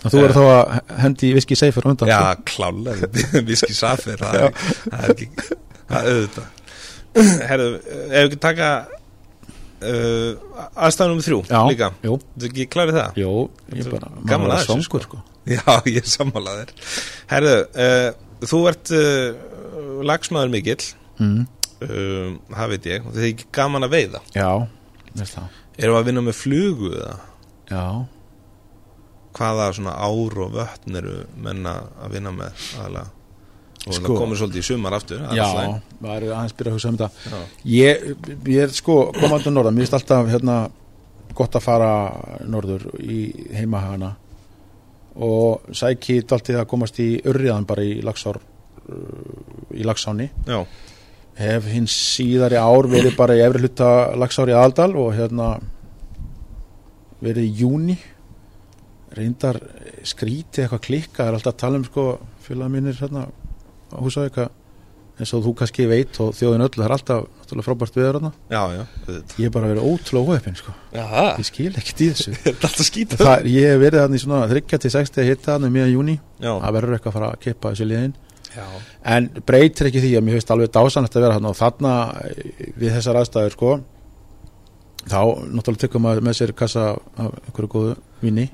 þú 0.08 0.18
er 0.26 0.32
þá 0.38 0.41
að 0.47 0.62
hendi 1.04 1.28
viski 1.38 1.56
seifur 1.60 1.86
undan 1.91 2.10
já, 2.10 2.18
sko. 2.24 2.41
klálega. 2.56 3.04
Viski 3.52 3.74
Safir, 3.78 4.18
það 4.22 4.34
er 4.39 4.41
Það 4.56 5.02
er 5.06 5.10
ekki, 5.16 5.28
það 5.91 6.02
er 6.02 6.08
auðvitað. 6.16 6.47
Herðu, 7.52 7.70
ef 7.86 8.16
við 8.16 8.24
ekki 8.26 8.39
taka 8.47 8.68
uh, 9.82 10.32
aðstæðan 10.88 11.16
um 11.18 11.22
þrjú 11.26 11.39
Já. 11.49 11.60
líka. 11.70 11.88
jú, 12.06 12.14
Þú 12.38 12.45
ekki 12.49 12.66
klárið 12.72 12.95
það? 13.02 13.12
jú, 13.22 13.32
ég 13.76 13.84
bara 13.91 14.08
Gaman 14.26 14.47
maður 14.47 14.47
að 14.47 14.56
er 14.56 14.60
þessu, 14.64 14.72
svangur 14.72 15.04
sko 15.10 15.18
Já, 15.50 15.82
ég 15.89 16.06
sammálaðir 16.06 16.70
Herðu, 17.32 17.56
uh, 17.74 18.46
þú 18.46 18.60
ert 18.70 18.92
uh, 18.94 19.42
lagsmaður 20.06 20.52
mikill. 20.54 20.84
Mm. 21.22 21.46
um, 21.86 22.36
það 22.54 22.72
veit 22.76 22.88
ég, 22.92 23.04
og 23.06 23.14
það 23.16 23.24
er 23.26 23.30
ekki 23.32 23.48
gaman 23.54 23.86
að 23.88 23.96
veiða. 23.96 24.22
Já, 24.36 24.50
veist 25.16 25.38
það. 25.38 25.60
Erum 25.82 25.96
við 25.96 26.00
að 26.02 26.08
vinna 26.12 26.24
með 26.28 26.38
flugu 26.38 26.92
eða? 26.98 27.18
já, 27.72 27.86
hvaða 29.38 29.68
svona 29.78 29.94
ár 29.96 30.38
og 30.44 30.54
vötn 30.58 30.98
eru 31.00 31.14
menna 31.39 31.78
að 32.04 32.18
vinna 32.18 32.34
með 32.36 32.66
aðalega 32.82 33.08
og 33.82 33.96
Sko. 33.96 34.02
það 34.04 34.18
komur 34.20 34.38
svolítið 34.38 34.62
í 34.62 34.66
sumar 34.68 34.94
aftur 34.94 35.22
já, 35.34 35.46
það 35.48 36.12
er 36.12 36.26
aðeins 36.36 36.54
byrja 36.60 36.70
að 36.70 36.76
hugsa 36.76 36.89
um 36.92 36.98
þetta. 37.00 37.39
Ég, 37.66 38.04
ég 38.46 38.60
er 38.68 38.74
sko 38.76 38.98
komandur 39.16 39.56
norðan, 39.56 39.74
mér 39.78 39.88
finnst 39.88 39.96
alltaf 39.98 40.28
hérna 40.30 40.58
gott 41.34 41.56
að 41.58 41.64
fara 41.66 41.94
norður 42.46 42.84
í 43.02 43.22
heimahana 43.56 44.12
og 45.16 45.74
sæki 45.76 46.22
dálítið 46.24 46.62
að 46.62 46.70
komast 46.72 46.99
í 47.03 47.09
urriðan 47.28 47.68
bara 47.68 47.84
í 47.84 47.99
lagsár 48.05 48.39
uh, 48.39 49.76
í 49.76 49.84
lagsáni 49.88 50.30
já, 50.47 50.62
hef 51.41 51.68
hins 51.72 51.95
síðari 52.16 52.59
ár 52.59 52.88
verið 52.91 53.18
bara 53.20 53.36
í 53.36 53.43
efri 53.43 53.66
hluta 53.66 53.91
lagsári 54.20 54.55
aðaldal 54.55 54.93
og 55.01 55.14
hérna 55.18 55.51
verið 57.22 57.49
í 57.49 57.53
júni 57.62 57.97
reyndar 59.12 59.59
skrítið 60.07 60.66
eitthvað 60.66 60.86
klikka, 60.86 61.18
það 61.20 61.28
er 61.28 61.38
alltaf 61.38 61.53
að 61.53 61.62
tala 61.66 61.80
um 61.82 61.86
sko 61.86 62.05
félag 62.45 62.72
mínir 62.72 62.97
hérna 63.01 63.28
á 63.91 63.97
húsavíka 63.99 64.47
eins 65.22 65.34
og 65.38 65.43
þú 65.45 65.53
kannski 65.59 65.86
veit 65.89 66.17
og 66.24 66.34
þjóðin 66.38 66.65
öll, 66.65 66.72
það 66.74 66.86
er 66.88 66.95
alltaf 66.95 67.28
náttúrulega 67.41 67.67
frábært 67.67 67.99
viður 67.99 68.17
hérna, 68.17 68.32
já, 68.49 68.61
já 68.74 68.82
auðvitað. 68.82 69.36
ég 69.38 69.45
hef 69.45 69.53
bara 69.55 69.69
verið 69.72 69.88
ótrúlega 69.91 70.36
óheppin 70.36 70.57
sko, 70.57 70.74
já, 70.95 71.05
ég 71.38 71.47
skil 71.47 71.69
ekkert 71.72 72.01
í 72.01 72.09
þessu. 72.11 72.34
Það 73.22 73.32
er 73.36 73.49
ég 73.51 73.69
hef 73.72 73.82
verið 73.86 74.03
þannig 74.05 74.24
svona 74.26 74.41
30-60 74.51 75.30
hitta 75.30 75.55
þannig 75.55 75.74
mjög 75.78 75.93
júni, 75.95 76.17
já, 76.41 76.51
það 76.51 76.78
verður 76.78 76.97
eitthvað 76.97 77.11
að 77.11 77.17
fara 77.19 77.32
að 77.32 77.41
kippa 77.45 77.74
þessu 77.74 77.89
liðin. 77.91 78.17
Já, 78.51 78.65
en 79.07 79.30
breytir 79.47 79.88
ekki 79.88 80.03
því 80.03 80.11
að 80.19 80.26
mér 80.28 80.38
finnst 80.38 80.49
alveg 80.51 80.72
dásanlegt 80.76 81.13
að 81.15 81.24
vera 81.24 81.36
þarna. 81.38 81.51
Og 81.53 81.59
þarna 81.59 81.91
eh, 82.28 82.72
við 82.76 82.95
þessar 82.97 83.19
aðstæður 83.22 83.55
sko 83.55 83.76
þá 85.07 85.22
náttúrulega 85.49 85.84
tekum 85.86 86.03
maður 86.05 86.26
með 86.28 86.36
sér 86.38 86.51
kassa 86.57 86.89
af 86.91 87.38
einhverju 87.45 87.72
góðu 87.72 87.93
vini. 88.22 88.49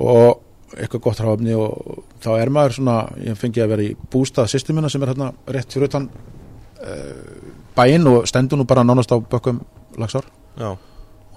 Og 0.00 0.40
eitthvað 0.76 1.04
gott 1.06 1.22
ráfni 1.24 1.56
og 1.58 2.04
þá 2.22 2.30
er 2.36 2.52
maður 2.54 2.76
svona, 2.78 2.98
ég 3.24 3.38
fengi 3.38 3.62
að 3.62 3.72
vera 3.74 3.86
í 3.86 3.94
bústað 4.12 4.50
systemina 4.52 4.90
sem 4.92 5.02
er 5.02 5.12
hérna 5.12 5.32
rétt 5.50 5.74
fyrir 5.74 5.90
utan 5.90 6.06
uh, 6.10 7.50
bæinn 7.76 8.06
og 8.10 8.28
stendur 8.30 8.60
nú 8.60 8.68
bara 8.68 8.84
nánast 8.86 9.12
á 9.14 9.18
bökkum 9.18 9.60
lagsár. 9.98 10.28
Já, 10.60 10.74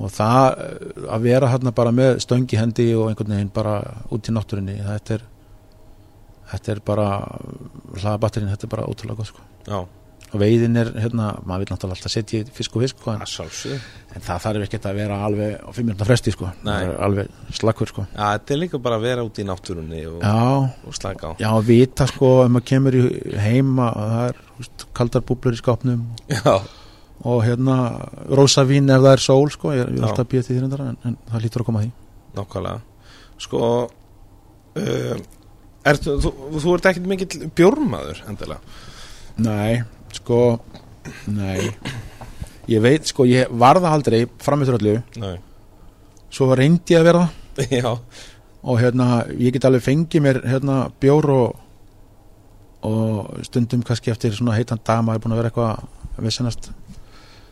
og 0.01 0.09
það 0.13 0.47
eh, 0.63 1.03
að 1.13 1.25
vera 1.27 1.49
hérna 1.51 1.73
bara 1.75 1.91
með 1.93 2.17
stöngi 2.23 2.57
hendi 2.57 2.87
og 2.97 3.11
einhvern 3.11 3.35
veginn 3.35 3.51
bara 3.53 3.75
út 4.13 4.29
í 4.29 4.33
náttúrinni 4.33 4.79
þetta 4.81 5.17
er 5.17 5.27
þetta 6.53 6.73
er 6.73 6.81
bara 6.85 7.09
hlaðabatterinn, 7.97 8.49
þetta 8.53 8.67
er 8.67 8.73
bara 8.73 8.87
ótrúlega 8.89 9.19
gott 9.19 9.29
sko. 9.31 9.45
Já, 9.67 9.79
veiðin 10.41 10.79
er 10.81 10.89
hérna, 10.97 11.29
maður 11.45 11.63
vil 11.63 11.69
náttúrulega 11.73 11.97
alltaf 11.97 12.13
setja 12.13 12.43
fisk 12.55 12.75
og 12.77 12.83
fisk 12.83 12.99
sko, 12.99 13.13
en, 13.13 13.23
en 14.15 14.25
það 14.25 14.43
þarf 14.45 14.65
ekki 14.67 14.79
að 14.79 14.99
vera 14.99 15.17
alveg 15.27 15.55
á 15.61 15.69
fimm 15.75 15.89
minúta 15.89 16.07
fresti 16.07 16.33
sko, 16.33 16.51
alveg 16.65 17.33
slakkur 17.59 17.91
sko. 17.91 18.05
Já, 18.13 18.23
þetta 18.23 18.55
er 18.55 18.61
líka 18.61 18.81
bara 18.83 18.99
að 18.99 19.07
vera 19.07 19.25
út 19.27 19.41
í 19.41 19.47
náttúrunni 19.47 20.05
og, 20.09 20.23
og 20.23 20.97
slaka 20.97 21.31
á. 21.31 21.31
Já, 21.41 21.49
að 21.51 21.67
vita 21.69 22.07
sko 22.09 22.31
ef 22.45 22.53
maður 22.55 22.69
kemur 22.71 22.97
í 22.99 23.03
heima 23.43 23.89
það 23.97 24.23
er 24.29 24.39
húst, 24.57 24.87
kaldar 24.97 25.25
búblur 25.27 25.57
í 25.57 25.61
skápnum. 25.61 26.07
Já, 26.31 26.55
og 27.23 27.43
hérna 27.45 27.77
rósavín 28.33 28.89
ef 28.91 29.03
það 29.03 29.13
er 29.13 29.23
sól 29.23 29.51
sko, 29.53 29.75
ég, 29.75 29.85
er 29.85 30.07
alltaf 30.07 30.25
að 30.25 30.31
býja 30.33 30.47
til 30.47 30.59
reyndar, 30.59 30.87
en, 30.89 30.97
en 31.07 31.19
það 31.29 31.45
lítur 31.45 31.63
að 31.63 31.69
koma 31.69 31.83
að 31.83 31.85
því. 31.85 31.93
Nákvæmlega. 32.39 32.81
Sko 33.43 33.61
uh, 34.79 35.21
er, 35.83 35.99
þú, 35.99 36.15
þú, 36.23 36.33
þú 36.63 36.73
ert 36.77 36.89
ekkit 36.91 37.09
mikill 37.11 37.51
bjórmaður 37.55 38.23
endilega? 38.29 38.79
Nei, 39.43 39.81
sko 40.19 40.59
Nei. 41.27 41.71
Ég 42.71 42.79
veit, 42.83 43.09
sko, 43.09 43.25
ég 43.27 43.49
varða 43.59 43.91
aldrei 43.91 44.23
frammeður 44.39 44.77
öllu, 44.77 44.93
Nei. 45.19 45.35
svo 46.31 46.53
reyndi 46.55 46.95
ég 46.95 47.01
að 47.01 47.09
vera 47.09 47.25
það. 47.57 47.73
Já, 47.81 47.89
og 48.63 48.79
hérna, 48.79 49.07
ég 49.35 49.51
get 49.53 49.67
alveg 49.67 49.83
fengið 49.83 50.23
mér 50.23 50.39
hérna 50.47 50.77
bjór 51.03 51.29
og 51.33 51.59
og 52.83 53.43
stundum 53.47 53.83
kannski 53.87 54.11
eftir 54.11 54.33
svona 54.35 54.57
heitan 54.57 54.81
dag 54.83 55.03
maður 55.05 55.21
er 55.21 55.23
búin 55.23 55.33
að 55.35 55.39
vera 55.39 55.51
eitthvað 55.51 56.17
að 56.17 56.25
vissinast 56.25 56.65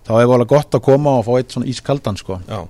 þá 0.04 0.10
er 0.18 0.26
alveg 0.26 0.50
gott 0.52 0.76
að 0.76 0.84
koma 0.84 1.14
og 1.20 1.28
fá 1.28 1.32
eitt 1.38 1.54
svona 1.56 1.70
ískaldan 1.72 2.20
sko. 2.20 2.40
Já, 2.50 2.66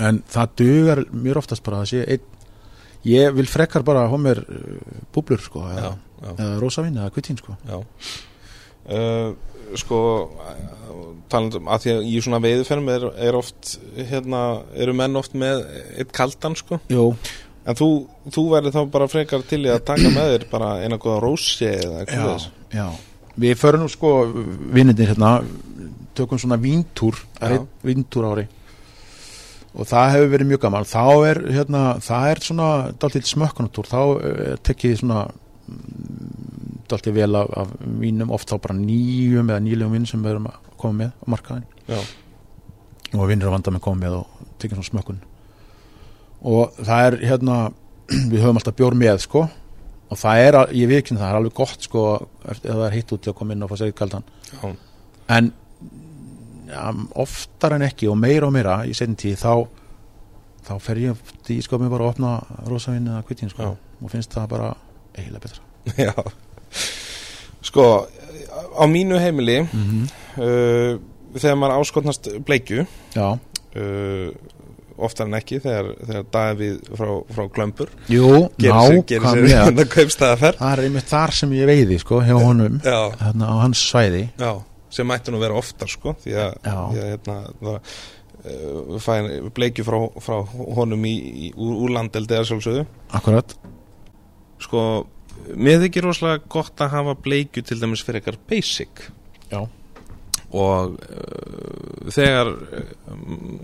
en 0.00 0.22
það 0.32 0.54
dugar 0.60 1.02
mjög 1.12 1.42
oftast 1.42 1.64
bara 1.66 1.82
sé 1.88 2.04
eitt 2.06 2.24
ég 3.04 3.34
vil 3.36 3.48
frekar 3.50 3.84
bara 3.84 4.06
hafa 4.06 4.20
mér 4.20 4.40
uh, 4.44 5.02
búblur 5.12 5.42
sko 5.44 5.66
eða, 5.74 5.92
eða 6.32 6.54
rósavín 6.62 6.96
eða 6.96 7.12
kvittín 7.12 7.36
sko. 7.40 7.56
Já. 7.68 7.82
Uh, 8.84 9.32
sko 9.80 9.98
talandum 11.32 11.70
að 11.72 11.84
því 11.84 11.94
að 11.94 12.04
í 12.10 12.18
svona 12.22 12.40
veiðuferðum 12.44 12.90
er, 12.94 13.06
er 13.26 13.38
oft 13.38 13.74
hérna, 13.96 14.42
eru 14.76 14.94
menn 14.96 15.18
oft 15.18 15.34
með 15.38 15.64
eitt 15.98 16.12
kaldan 16.14 16.56
sko. 16.58 16.78
Jú, 16.92 17.08
en 17.64 17.78
þú, 17.78 17.88
þú 18.34 18.44
verður 18.52 18.76
þá 18.76 18.82
bara 18.94 19.10
frekar 19.10 19.46
til 19.48 19.62
að 19.64 19.84
taka 19.88 20.12
með 20.12 20.34
þér 20.34 20.48
bara 20.52 20.74
eina 20.84 21.00
góða 21.00 21.22
rósi 21.24 21.70
eða 21.70 22.02
eitthvað 22.04 22.34
já, 22.44 22.50
já. 22.76 22.88
Við 23.44 23.56
förum 23.58 23.82
nú 23.82 23.90
sko 23.90 24.10
vinnindir 24.76 25.10
hérna 25.10 25.38
tökum 26.14 26.38
svona 26.38 26.60
víntúr 26.62 27.18
víntúr 27.82 28.28
ári 28.30 28.44
og 29.74 29.88
það 29.90 30.12
hefur 30.12 30.28
verið 30.30 30.50
mjög 30.52 30.60
gaman. 30.62 30.84
Þá 30.86 31.06
er 31.26 31.40
hérna, 31.56 31.80
það 32.04 32.28
er 32.30 32.42
svona 32.46 32.68
smökkunatúr, 33.32 33.88
þá 33.90 34.00
uh, 34.04 34.52
tekið 34.62 35.00
svona 35.00 35.24
dálítið 36.90 37.16
vel 37.16 37.38
af, 37.38 37.50
af 37.62 37.72
vínum, 38.00 38.32
oft 38.34 38.50
þá 38.50 38.58
bara 38.66 38.76
nýjum 38.78 39.50
eða 39.50 39.62
nýlegum 39.64 39.96
vinn 39.96 40.06
sem 40.08 40.22
við 40.24 40.34
erum 40.34 40.48
að 40.50 40.70
koma 40.80 40.98
með 41.00 41.10
á 41.14 41.24
markaðin 41.34 41.66
já, 41.88 41.98
og 43.14 43.28
vinnir 43.30 43.48
að 43.48 43.56
vanda 43.56 43.74
með 43.74 43.84
koma 43.84 44.02
með 44.02 44.16
og 44.20 44.46
tekið 44.60 44.78
svona 44.78 44.90
smökkun. 44.90 45.20
Og 46.44 46.80
það 46.80 47.08
er 47.08 47.18
hérna 47.30 47.58
við 48.32 48.40
höfum 48.42 48.60
alltaf 48.60 48.78
bjór 48.78 48.96
með 48.98 49.20
sko. 49.24 49.44
Og 50.12 50.20
það 50.20 50.40
er, 50.44 50.58
ég 50.76 50.90
vikinn 50.90 51.18
það, 51.18 51.24
það 51.24 51.32
er 51.32 51.38
alveg 51.40 51.54
gott 51.56 51.86
sko 51.86 52.02
ef 52.44 52.60
það 52.64 52.82
er 52.86 52.96
hitt 52.98 53.14
út 53.14 53.24
til 53.24 53.32
að 53.32 53.38
koma 53.38 53.54
inn 53.54 53.64
og 53.64 53.72
fá 53.72 53.78
sér 53.80 53.94
kaldan. 53.96 54.26
Já, 54.50 54.74
en 55.34 55.50
ja, 56.68 56.84
oftar 57.24 57.78
en 57.78 57.86
ekki 57.88 58.10
og 58.12 58.18
meira 58.20 58.50
og 58.50 58.54
meira 58.54 58.82
í 58.84 58.94
setjum 58.96 59.16
tíð 59.20 59.40
þá 59.40 59.54
þá 60.64 60.74
fer 60.80 61.02
ég 61.02 61.34
í 61.52 61.58
skopið 61.64 61.92
bara 61.92 62.06
að 62.06 62.14
opna 62.14 62.34
rosavinn 62.68 63.10
eða 63.10 63.24
kvittin 63.28 63.52
sko. 63.52 63.72
Já. 63.72 64.00
og 64.04 64.12
finnst 64.12 64.36
það 64.36 64.50
bara 64.56 64.72
eiginlega 65.16 65.46
betra. 65.48 65.70
Já 66.08 66.43
Sko, 67.64 68.06
á 68.76 68.84
mínu 68.90 69.18
heimili 69.20 69.62
mm 69.62 69.84
-hmm. 69.84 70.08
uh, 70.38 71.38
þegar 71.38 71.60
maður 71.60 71.80
áskotnast 71.80 72.28
bleikju 72.46 72.86
Já, 73.14 73.38
uh, 73.76 74.28
oftar 74.96 75.26
en 75.26 75.38
ekki 75.38 75.58
þegar, 75.62 75.88
þegar 76.06 76.26
Davíð 76.34 76.76
frá, 76.98 77.08
frá 77.36 77.46
Glömbur 77.54 77.90
jú, 78.08 78.28
gerir 78.58 78.80
sér, 78.80 79.00
gerir 79.08 79.26
sér 79.26 79.40
nákvæmlega. 79.42 79.64
hérna 79.66 79.86
kaupstæðaferð 79.96 80.58
það 80.58 80.72
er 80.72 80.84
einmitt 80.84 81.08
þar 81.10 81.34
sem 81.40 81.54
ég 81.56 81.70
veiði 81.70 81.98
sko 82.02 82.20
hjá 82.22 82.34
honum, 82.38 82.80
hérna 82.84 83.50
á 83.50 83.54
hans 83.64 83.82
svæði. 83.90 84.28
Já, 84.38 84.52
sem 84.94 85.08
mætti 85.10 85.34
nú 85.34 85.40
vera 85.42 85.58
oftar 85.58 85.90
sko 85.90 86.14
því 86.22 86.36
að, 86.44 86.52
því 86.62 87.00
að 87.02 87.10
hérna, 87.10 87.38
það 87.60 87.80
uh, 88.44 88.98
fæn 89.02 89.30
bleikju 89.56 89.86
frá, 89.86 89.98
frá 90.22 90.36
honum 90.78 91.08
í, 91.08 91.14
í, 91.48 91.50
úr, 91.56 91.74
úr 91.86 91.94
landeldi 91.96 92.38
eða 92.38 92.48
sjálfsögðu. 92.50 92.86
Akkurat, 93.18 93.56
sko, 94.62 94.84
mér 95.54 95.82
þykir 95.84 96.08
rosalega 96.08 96.44
gott 96.50 96.84
að 96.84 96.94
hafa 96.98 97.16
bleikju 97.24 97.64
til 97.64 97.80
dæmis 97.80 98.04
fyrir 98.04 98.22
eitthvað 98.22 98.44
basic. 98.50 99.08
Já, 99.50 99.64
og 100.54 100.94
uh, 101.02 102.10
þegar 102.14 102.52
um, 103.10 103.58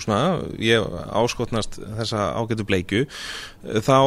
svona, 0.00 0.40
ég 0.58 0.82
áskotnast 1.14 1.78
þessa 1.78 2.30
ágætu 2.34 2.66
bleikju 2.66 3.04
uh, 3.06 3.80
þá 3.84 3.98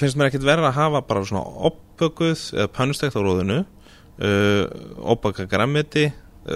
finnst 0.00 0.16
mér 0.16 0.30
ekkit 0.30 0.46
verið 0.46 0.70
að 0.70 0.78
hafa 0.78 1.02
bara 1.08 1.24
svona 1.28 1.44
oppökuð 1.68 2.46
eða 2.56 2.70
pannustegt 2.72 3.18
á 3.18 3.20
róðinu 3.20 3.58
uh, 3.62 4.62
oppaka 5.12 5.48
grammiti 5.50 6.08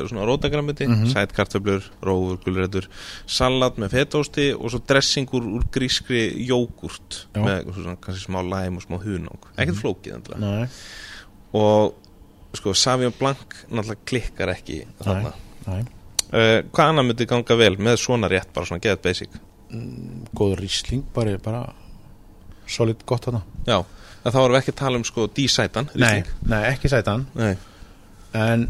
svona 0.09 0.25
rótagrammiti, 0.29 0.87
mm 0.87 0.93
Mhm. 0.95 1.05
-hmm. 1.05 1.13
sætkartöflur 1.13 1.83
rófur, 2.03 2.39
gulrætur, 2.45 2.89
salat 3.27 3.77
með 3.79 3.89
fetósti 3.97 4.55
og 4.55 4.71
svo 4.71 4.81
dressingur 4.89 5.43
úr 5.43 5.65
grískri 5.73 6.47
jógurt 6.49 7.27
Já. 7.35 7.41
með 7.45 7.73
svona, 7.75 7.97
kannski 8.01 8.25
smá 8.27 8.41
læm 8.43 8.77
og 8.77 8.83
smá 8.83 8.97
hunang. 9.03 9.39
Ekkert 9.59 9.77
flókið 9.77 10.15
endilega. 10.15 10.41
Nei, 10.41 10.69
og 11.53 11.95
sko 12.55 12.75
Savion 12.75 13.13
Blanc 13.19 13.55
náttúrulega 13.71 14.05
klikkar 14.07 14.49
ekki 14.49 14.85
þarna. 15.05 15.33
Nei 15.67 15.85
uh, 16.33 16.63
hvað 16.73 16.89
annað 16.89 17.07
myndi 17.07 17.27
ganga 17.27 17.57
vel 17.57 17.77
með 17.77 17.97
svona 17.97 18.29
rétt 18.29 18.53
bara 18.55 18.67
svona 18.67 18.81
get 18.83 19.03
basic? 19.03 19.29
Góður 20.35 20.61
rísling 20.61 21.03
bara, 21.15 21.39
bara 21.39 21.73
solid 22.67 23.05
gott 23.07 23.25
þarna. 23.25 23.43
Já, 23.67 23.85
þá 24.25 24.37
erum 24.45 24.53
við 24.55 24.59
ekki 24.61 24.73
að 24.73 24.81
tala 24.83 24.97
um 24.97 25.05
sko 25.05 25.27
dísætan 25.29 25.89
nei, 25.95 26.23
nei, 26.47 26.63
ekki 26.73 26.89
sætan. 26.89 27.27
Nei, 27.35 27.57
en 28.35 28.69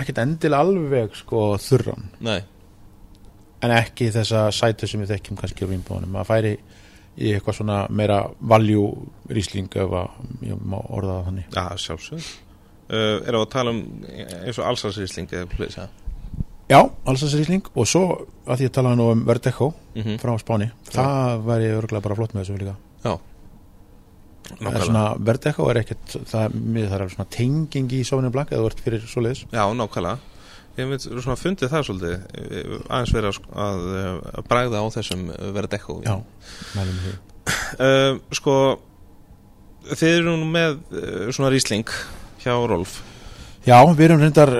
ekkert 0.00 0.22
endil 0.22 0.54
alveg 0.56 1.16
sko 1.18 1.52
þurran. 1.60 2.10
Nei, 2.24 2.40
en 3.62 3.74
ekki 3.76 4.10
þessa 4.14 4.46
sætu 4.54 4.88
sem 4.90 5.02
við 5.02 5.16
þekkjum 5.16 5.40
kannski 5.40 5.66
á 5.68 5.72
vínbóðunum 5.72 6.20
að 6.20 6.30
færi 6.30 6.52
í 7.12 7.32
eitthvað 7.36 7.58
svona 7.60 7.80
meira 7.92 8.22
valjú 8.40 8.86
rísling 9.30 9.72
ef 9.76 9.96
að 10.00 10.46
ég 10.48 10.62
má 10.64 10.78
orða 10.80 11.18
það 11.18 11.26
þannig. 11.28 11.50
Já 11.56 11.82
sjálfsög 11.86 12.22
uh, 12.22 13.18
erum 13.26 13.42
við 13.42 13.42
að 13.42 13.50
tala 13.56 13.74
um 13.74 13.82
eins 14.08 14.60
og 14.60 14.70
allsarsýsling 14.70 15.34
eða 15.36 15.50
plöðis 15.52 15.82
að 15.82 15.98
já, 16.72 16.78
alls 16.80 17.26
þessi 17.26 17.42
rísling 17.42 17.68
og 17.74 17.90
svo 17.90 18.06
að 18.46 18.62
því 18.62 18.70
að 18.70 18.76
tala 18.78 18.94
nú 18.96 19.10
um 19.12 19.26
Verdecho 19.28 19.74
mm 19.92 20.16
frá 20.22 20.32
Spáni, 20.40 20.70
það 20.88 21.44
væri 21.50 21.74
örgulega 21.76 22.06
bara 22.08 22.18
flott 22.18 22.34
með 22.34 22.46
þessu 22.46 22.62
líka. 22.62 22.78
Já 23.04 23.14
Er 24.60 24.84
svona, 24.84 25.04
Verdecho 25.22 25.68
er 25.70 25.80
ekkert 25.82 26.14
það, 26.28 26.54
það 26.76 26.94
er 26.98 27.12
svona 27.14 27.28
tenging 27.32 27.92
í 27.94 28.02
Sauvignon 28.06 28.34
Blanc 28.34 28.52
eða 28.52 28.70
ert 28.70 28.82
fyrir 28.84 29.04
svoleiðis. 29.08 29.44
Já, 29.54 29.64
nákvæmlega. 29.78 30.30
Ég 30.78 30.88
veit 30.88 31.04
svona 31.04 31.36
fundið 31.36 31.72
það 31.72 31.84
svolítið 31.88 32.14
eh, 32.16 32.72
aðeins 32.88 33.12
verið 33.12 33.28
að, 33.30 33.50
að, 33.64 33.82
eh, 34.00 34.10
að 34.40 34.48
bræða 34.48 34.80
á 34.80 34.86
þessum 34.94 35.26
verið 35.52 35.72
dekko 35.74 35.98
já, 36.06 36.14
mælum 36.78 37.00
því. 37.02 37.14
Uh, 37.82 38.18
sko 38.38 38.56
þið 39.90 40.16
eru 40.16 40.36
nú 40.38 40.48
með 40.52 40.76
svona 41.34 41.50
rýsling 41.52 41.92
hjá 42.44 42.54
Rolf. 42.54 43.00
Já, 43.66 43.76
við 43.94 44.04
erum 44.08 44.22
reyndar 44.22 44.50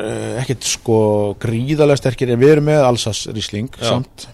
ekkert 0.42 0.66
sko 0.68 0.98
gríðarlega 1.42 1.98
sterkir 1.98 2.34
en 2.34 2.42
við 2.42 2.56
erum 2.56 2.68
með 2.70 2.84
Alsas 2.86 3.24
Rísling 3.32 3.72
Já. 3.74 3.88
samt. 3.96 4.28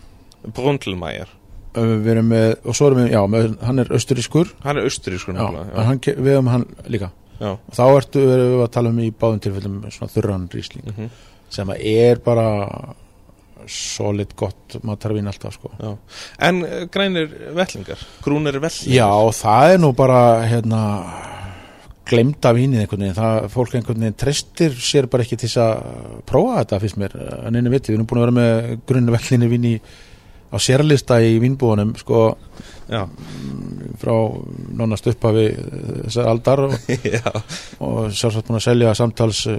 Brundlmeier 0.55 1.31
uh, 1.31 1.38
við 1.75 2.07
erum 2.15 2.29
með, 2.33 2.55
og 2.65 2.75
svo 2.77 2.87
erum 2.89 3.03
við, 3.05 3.11
já, 3.13 3.21
með, 3.29 3.49
hann 3.63 3.79
er 3.79 3.91
austurískur. 3.93 4.53
Hann 4.65 4.77
er 4.81 4.85
austurískur 4.89 5.35
ke- 6.01 6.17
við 6.17 6.33
erum 6.37 6.47
hann 6.53 6.67
líka. 6.89 7.11
Já. 7.39 7.53
og 7.55 7.75
þá 7.77 7.83
ertu 8.01 8.19
erum 8.35 8.55
við 8.59 8.63
að 8.65 8.71
tala 8.75 8.89
um 8.91 8.97
í 8.99 9.13
báðum 9.15 9.41
tilfellum 9.41 9.75
svona 9.95 10.11
þurran 10.11 10.49
Rísling 10.51 10.89
Mhm. 10.91 11.11
sem 11.49 11.69
að 11.69 11.85
er 11.87 12.17
bara 12.19 12.95
solid 13.69 14.35
gott 14.35 14.79
matarvín 14.83 15.27
alltaf 15.29 15.55
sko. 15.55 15.71
En 16.41 16.63
uh, 16.65 16.87
grænir 16.91 17.29
vellingar, 17.55 17.99
grúnir 18.25 18.59
vellingar. 18.59 18.91
Já, 18.91 19.31
það 19.31 19.75
er 19.75 19.79
nú 19.79 19.93
bara 19.95 20.43
hérna 20.49 20.83
glemda 22.09 22.55
vínið 22.57 22.81
einhvern 22.87 23.03
veginn. 23.05 23.15
Það, 23.19 23.49
fólk 23.53 23.75
einhvern 23.77 24.01
veginn 24.01 24.17
trestir 24.19 24.71
sér 24.81 25.09
bara 25.13 25.23
ekki 25.27 25.37
til 25.43 25.51
að 25.61 26.23
prófa 26.27 26.63
þetta 26.65 26.81
fyrst 26.81 26.97
mér 27.03 27.17
en 27.47 27.59
einu 27.59 27.71
viti, 27.75 27.93
við 27.93 27.99
erum 27.99 28.07
búin 28.09 28.23
að 28.23 28.27
vera 28.27 28.37
með 28.39 28.79
grunni 28.89 29.13
vellinni 29.15 29.51
vín 29.53 29.67
í 29.69 29.75
á 30.49 30.57
sérlista 30.61 31.19
í 31.21 31.39
vínbúanum 31.43 31.95
sko 32.01 32.37
Já. 32.89 33.03
frá 34.01 34.15
nánast 34.79 35.07
uppa 35.11 35.33
við 35.37 35.59
þessar 36.07 36.29
aldar 36.31 36.63
og, 36.65 36.77
og 37.85 37.99
sjálfsagt 38.17 38.47
búin 38.49 38.57
að 38.61 38.65
selja 38.65 38.95
samtals 38.97 39.43
uh, 39.53 39.59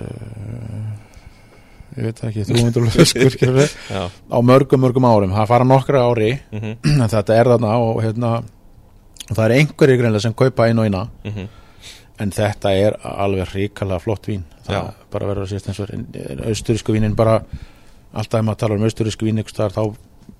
ég 1.97 2.07
veit 2.09 2.23
ekki 2.29 2.45
300 2.49 2.89
flöskur 2.95 3.33
skilurðu, 3.35 3.67
Já. 3.91 4.03
á 4.09 4.37
mörgum 4.45 4.81
mörgum 4.85 5.05
árum 5.09 5.33
það 5.35 5.49
fara 5.53 5.67
nokkra 5.67 6.03
ári 6.09 6.31
Mhm. 6.51 6.75
en 7.03 7.09
þetta 7.13 7.37
er 7.37 7.51
þarna 7.53 7.75
og 7.85 8.01
hérna 8.05 8.33
það 9.29 9.43
er 9.45 9.55
einhverjir 9.59 9.99
greinlega 10.01 10.25
sem 10.25 10.33
kaupa 10.33 10.67
einu 10.69 10.81
og 10.81 10.89
eina 10.89 11.05
Mhm. 11.29 11.47
en 12.19 12.31
þetta 12.35 12.73
er 12.75 12.97
alveg 13.03 13.53
ríkalega 13.53 14.01
flott 14.03 14.25
vín 14.27 14.41
það 14.65 14.73
Já. 14.75 14.93
bara 15.11 15.27
verður 15.29 15.45
að 15.45 15.53
sést 15.53 15.69
eins 15.69 15.79
og 15.85 15.93
austurísku 16.49 16.93
vínin 16.97 17.15
bara 17.15 17.43
alltaf 18.13 18.39
ef 18.41 18.45
maður 18.45 18.57
talar 18.65 18.77
um 18.81 18.83
austurísku 18.89 19.25
vín 19.29 19.43
þá 19.45 19.83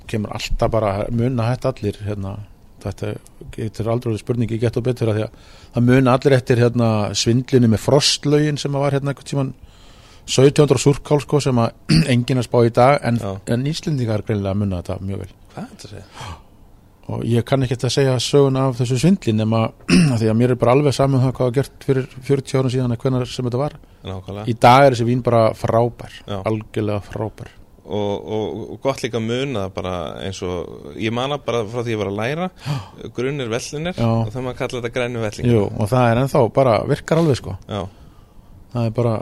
kemur 0.10 0.36
alltaf 0.36 0.72
bara 0.74 0.94
muna 1.14 1.48
þetta 1.52 1.72
allir 1.74 2.02
hérna, 2.08 2.36
þetta 2.84 3.14
getur 3.56 3.90
aldrei 3.94 4.20
spurningi 4.20 4.60
gett 4.62 4.78
og 4.80 4.86
betur 4.88 5.12
að 5.14 5.20
því 5.20 5.26
að 5.28 5.48
það 5.76 5.88
muna 5.92 6.18
allir 6.18 6.38
eftir 6.38 6.62
hérna, 6.64 6.90
svindlinu 7.18 7.72
með 7.72 7.84
frostlögin 7.86 8.60
sem 8.62 8.76
að 8.76 8.86
var 8.86 8.98
hérna 8.98 9.14
einhvern 9.14 9.32
tíman 9.32 9.56
1700 10.30 10.84
súrkál 10.84 11.24
sko 11.24 11.40
sem 11.42 11.58
að 11.58 11.74
enginn 12.14 12.42
að 12.42 12.50
spá 12.50 12.60
í 12.66 12.76
dag 12.76 13.00
en, 13.10 13.18
en 13.50 13.66
Íslendingar 13.72 14.26
greinlega 14.28 14.58
muna 14.58 14.84
þetta 14.84 15.00
mjög 15.02 15.26
vel. 15.26 15.34
Hvað 15.56 15.64
er 15.64 15.74
þetta 15.74 15.90
að 15.90 15.98
segja? 15.98 16.38
og 17.10 17.24
ég 17.26 17.46
kann 17.48 17.66
ekki 17.66 17.78
að 17.80 17.94
segja 17.94 18.18
söguna 18.22 18.68
af 18.70 18.76
þessu 18.78 19.00
svindli 19.02 19.34
nema 19.34 19.64
að 20.14 20.20
því 20.22 20.28
að 20.30 20.36
mér 20.42 20.54
er 20.54 20.60
bara 20.62 20.76
alveg 20.78 20.96
saman 20.96 21.24
það 21.24 21.36
hvað 21.40 21.48
var 21.50 21.56
gert 21.58 21.88
fyrir 21.88 22.10
40 22.28 22.60
árum 22.60 22.74
síðan 22.74 22.94
eða 22.94 23.04
hvenær 23.06 23.32
sem 23.32 23.48
þetta 23.50 23.62
var. 23.64 23.78
Nákvæmlega. 24.06 24.46
Í 24.46 24.56
dag 24.68 24.86
er 24.86 24.96
þessi 24.96 25.08
vín 25.10 25.24
bara 25.26 25.42
frábær 25.58 26.20
Já. 26.22 26.38
algjörlega 26.44 27.02
frábær 27.10 27.56
og, 27.90 28.28
og, 28.38 28.62
og 28.76 28.80
gott 28.84 29.02
líka 29.04 29.20
muna 29.24 29.66
það 29.68 29.74
bara 29.80 29.94
eins 30.28 30.40
og 30.46 30.94
ég 31.02 31.14
mana 31.16 31.38
bara 31.42 31.64
frá 31.70 31.82
því 31.84 31.96
ég 31.96 32.00
var 32.04 32.12
að 32.12 32.20
læra 32.22 32.50
grunir 33.18 33.50
vellinir 33.52 33.98
Já. 33.98 34.08
og 34.10 34.32
það 34.34 34.46
maður 34.48 34.58
kalla 34.62 34.80
þetta 34.82 34.94
grænu 35.00 35.24
vellingar. 35.26 35.54
Jú, 35.56 35.64
og 35.80 35.90
það 35.92 36.10
er 36.14 36.22
ennþá 36.24 36.44
bara 36.60 36.78
virkar 36.90 37.22
alveg 37.24 37.40
sko. 37.42 37.56
Já. 37.70 37.82
það 38.74 38.90
er 38.90 38.96
bara 39.02 39.16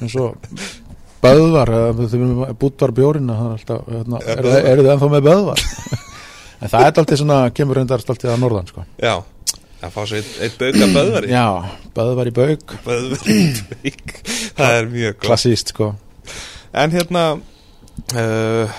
eins 0.00 0.16
og 0.20 0.36
böðvar 1.24 1.70
bútvar 2.60 2.92
bjórin 2.94 3.30
það 3.32 3.44
er 3.46 3.54
alltaf, 3.58 3.86
hérna, 3.88 4.18
Ja, 4.20 4.34
eru 4.34 4.42
böðvar. 4.48 4.82
þið- 4.82 4.90
ennþá 4.94 5.08
með 5.14 5.24
böðvar? 5.30 5.64
En 6.64 6.70
það 6.70 6.80
er 6.80 6.86
alltaf 7.02 7.18
svona 7.20 7.38
kemur 7.52 7.76
reyndar 7.76 8.00
alltaf 8.00 8.24
að 8.24 8.38
norðan 8.40 8.68
sko. 8.70 8.84
Já. 9.02 9.14
Það 9.82 9.90
fá 9.92 10.00
svo 10.08 10.16
eitt, 10.16 10.28
eitt 10.46 10.54
bauka 10.60 10.86
böðvari. 10.94 11.28
Já, 11.28 11.46
böðvar 11.96 12.28
í 12.30 12.32
bauk. 12.38 12.74
Böðvari 12.86 13.34
í 13.34 13.90
bauk. 13.90 14.14
Það 14.56 14.76
er 14.78 14.86
mjög 14.94 15.16
gott. 15.18 15.24
Klassíst 15.26 15.72
sko. 15.74 15.88
En 16.72 16.94
hérna 16.94 17.24
uh, 18.14 18.78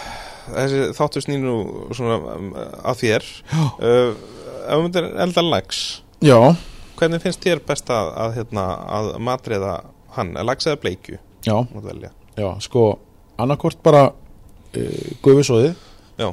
þessi 0.51 0.81
þáttu 0.97 1.23
snýr 1.25 1.43
nú 1.43 1.57
svona 1.95 2.17
um, 2.35 2.51
að 2.85 3.01
þér. 3.03 3.27
Uh, 3.55 4.13
ef 4.65 4.71
við 4.71 4.85
myndir 4.85 5.09
elda 5.25 5.45
lags 5.45 5.81
já, 6.25 6.37
hvernig 6.97 7.21
finnst 7.23 7.43
þér 7.43 7.61
best 7.67 7.89
að, 7.93 8.11
að, 8.23 8.37
hérna, 8.39 8.65
að 8.97 9.11
matriða 9.21 9.73
hann, 10.15 10.33
lags 10.47 10.65
eða 10.69 10.81
bleikju? 10.85 11.19
Já, 11.45 11.57
já, 12.35 12.47
sko 12.65 12.87
annarkvort 13.37 13.83
bara 13.85 14.07
uh, 14.09 15.05
gufusóðið 15.25 15.75
Já, 16.15 16.29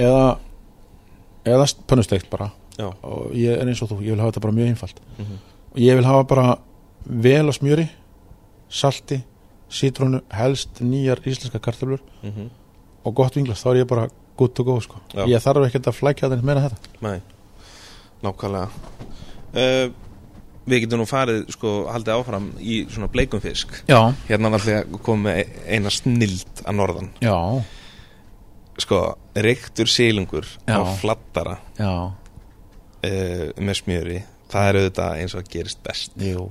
eða 0.00 0.38
eða 1.46 1.66
pönnusteikt 1.86 2.30
bara. 2.32 2.50
Já, 2.76 2.90
og 3.06 3.32
ég 3.36 3.56
er 3.56 3.68
eins 3.68 3.80
og 3.84 3.90
þú, 3.92 4.00
ég 4.04 4.16
vil 4.16 4.20
hafa 4.20 4.34
þetta 4.34 4.44
bara 4.46 4.56
mjög 4.56 4.72
einfalt. 4.72 5.00
Mhm. 5.18 5.38
og 5.72 5.78
ég 5.80 5.96
vil 5.96 6.06
hafa 6.08 6.24
bara 6.24 6.58
vel 7.04 7.48
á 7.48 7.52
smjöri 7.52 7.88
salti, 8.68 9.22
sítrónu 9.72 10.22
helst 10.30 10.80
nýjar 10.80 11.20
íslenska 11.26 11.58
kartöflur 11.62 12.02
mm 12.22 12.50
og 13.06 13.14
gott 13.14 13.36
vinglas, 13.38 13.60
þá 13.62 13.68
er 13.70 13.76
ég 13.84 13.86
bara 13.86 14.08
good 14.36 14.50
to 14.58 14.64
go 14.66 14.80
sko. 14.82 14.98
Ég 15.30 15.38
þarf 15.38 15.68
ekkert 15.68 15.86
að 15.86 15.94
flækja 15.94 16.26
þetta 16.32 16.42
meira 16.42 16.64
þetta. 16.64 16.88
Nei. 17.06 17.20
Nákvæmlega. 18.26 18.68
Uh, 19.54 19.92
Við 20.66 20.80
getum 20.82 20.98
nú 20.98 21.04
farið, 21.06 21.44
sko, 21.54 21.72
haldið 21.94 22.16
áfram 22.16 22.48
í 22.58 22.80
svona 22.90 23.06
bleikum 23.06 23.38
fisk. 23.38 23.76
Já, 23.86 24.00
Hérna 24.26 24.50
náttúrulega 24.50 24.98
komið 25.06 25.52
eina 25.70 25.92
snild 25.94 26.62
að 26.66 26.78
norðan. 26.80 27.12
Já, 27.22 27.36
Sko, 28.82 28.98
reyktur 29.38 29.88
sílungur 29.88 30.44
Já. 30.66 30.74
á 30.76 30.82
flattara 30.98 31.54
uh, 31.78 32.10
með 33.62 33.78
smjöri. 33.78 34.18
Það 34.50 34.66
er 34.68 34.80
auðvitað 34.80 35.22
eins 35.22 35.36
og 35.38 35.46
gerist 35.54 35.80
best. 35.86 36.18
Jú. 36.18 36.48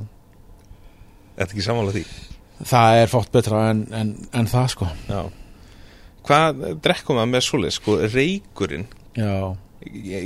Þetta 1.35 1.51
ekki 1.51 1.67
sammála 1.67 1.93
því 1.99 2.05
Það 2.65 3.01
er 3.01 3.11
fótt 3.11 3.33
betra 3.35 3.65
en, 3.71 3.83
en, 3.93 4.13
en 4.33 4.47
það 4.49 4.71
sko. 4.73 4.87
Já. 5.09 5.19
Hvað 6.25 6.63
drekkum 6.81 7.19
við 7.21 7.29
með 7.35 7.45
svoleið, 7.45 7.75
sko, 7.77 7.97
reykurinn. 8.15 8.87
Já, 9.15 9.35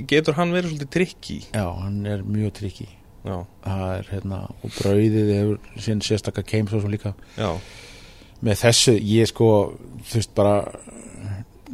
Getur 0.07 0.37
hann 0.37 0.53
verið 0.55 0.71
svolítið 0.71 0.91
trikki? 0.93 1.37
já, 1.51 1.65
hann 1.81 1.97
er 2.07 2.21
mjög 2.23 2.53
trikki 2.61 2.85
Það 3.25 3.81
er 3.97 4.07
hérna, 4.13 4.37
og 4.63 4.71
brauðið 4.77 5.31
hefur 5.35 5.81
sín 5.83 5.99
sérstakka 6.05 6.43
keimsósum 6.47 6.93
líka. 6.93 7.11
Já, 7.35 7.51
Með 8.39 8.61
þessu, 8.61 8.93
ég 9.03 9.27
sko, 9.27 9.49
þú 10.07 10.15
veist 10.21 10.31
bara 10.37 10.55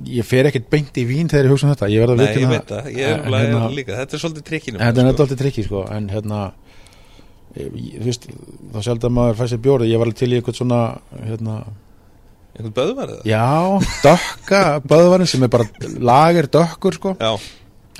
Ég 0.09 0.26
fer 0.28 0.49
ekkert 0.49 0.66
beint 0.74 0.97
í 0.99 1.05
vín 1.07 1.30
þegar 1.32 1.45
ég 1.47 1.53
hugsa 1.53 1.68
um 1.68 1.72
þetta. 1.72 1.88
Ég 1.93 2.01
verð 2.01 2.16
að 2.16 2.24
veit 2.24 2.32
en, 2.36 2.41
hérna, 2.97 3.68
þetta 3.86 4.18
er 4.18 4.24
svolítið 4.24 4.45
trikkinu 4.49 4.82
Þetta 4.82 5.01
er 5.01 5.07
náttúrulega 5.07 5.38
trikki 5.39 5.63
sko 5.70 5.84
En 5.93 6.09
hérna 6.11 6.39
Þú 7.56 8.03
veist, 8.03 8.26
þá 8.74 8.80
sjálf 8.84 9.06
að 9.08 9.14
maður 9.16 9.38
fæ 9.39 9.45
sér 9.51 9.60
bjórið 9.64 9.91
Ég 9.91 9.99
var 10.01 10.10
alveg 10.10 10.18
til 10.20 10.32
í 10.34 10.39
eitthvað 10.39 10.58
svona 10.60 10.80
hérna, 11.24 11.53
Einhvern 12.56 12.74
böðvarið 12.76 13.22
það? 13.22 13.30
Já, 13.32 13.45
dökka 14.03 14.64
Böðvarinn 14.91 15.30
sem 15.32 15.45
er 15.47 15.53
bara 15.53 15.93
lager 16.10 16.49
dökkur 16.51 16.97
sko. 16.97 17.14
Já, 17.20 17.32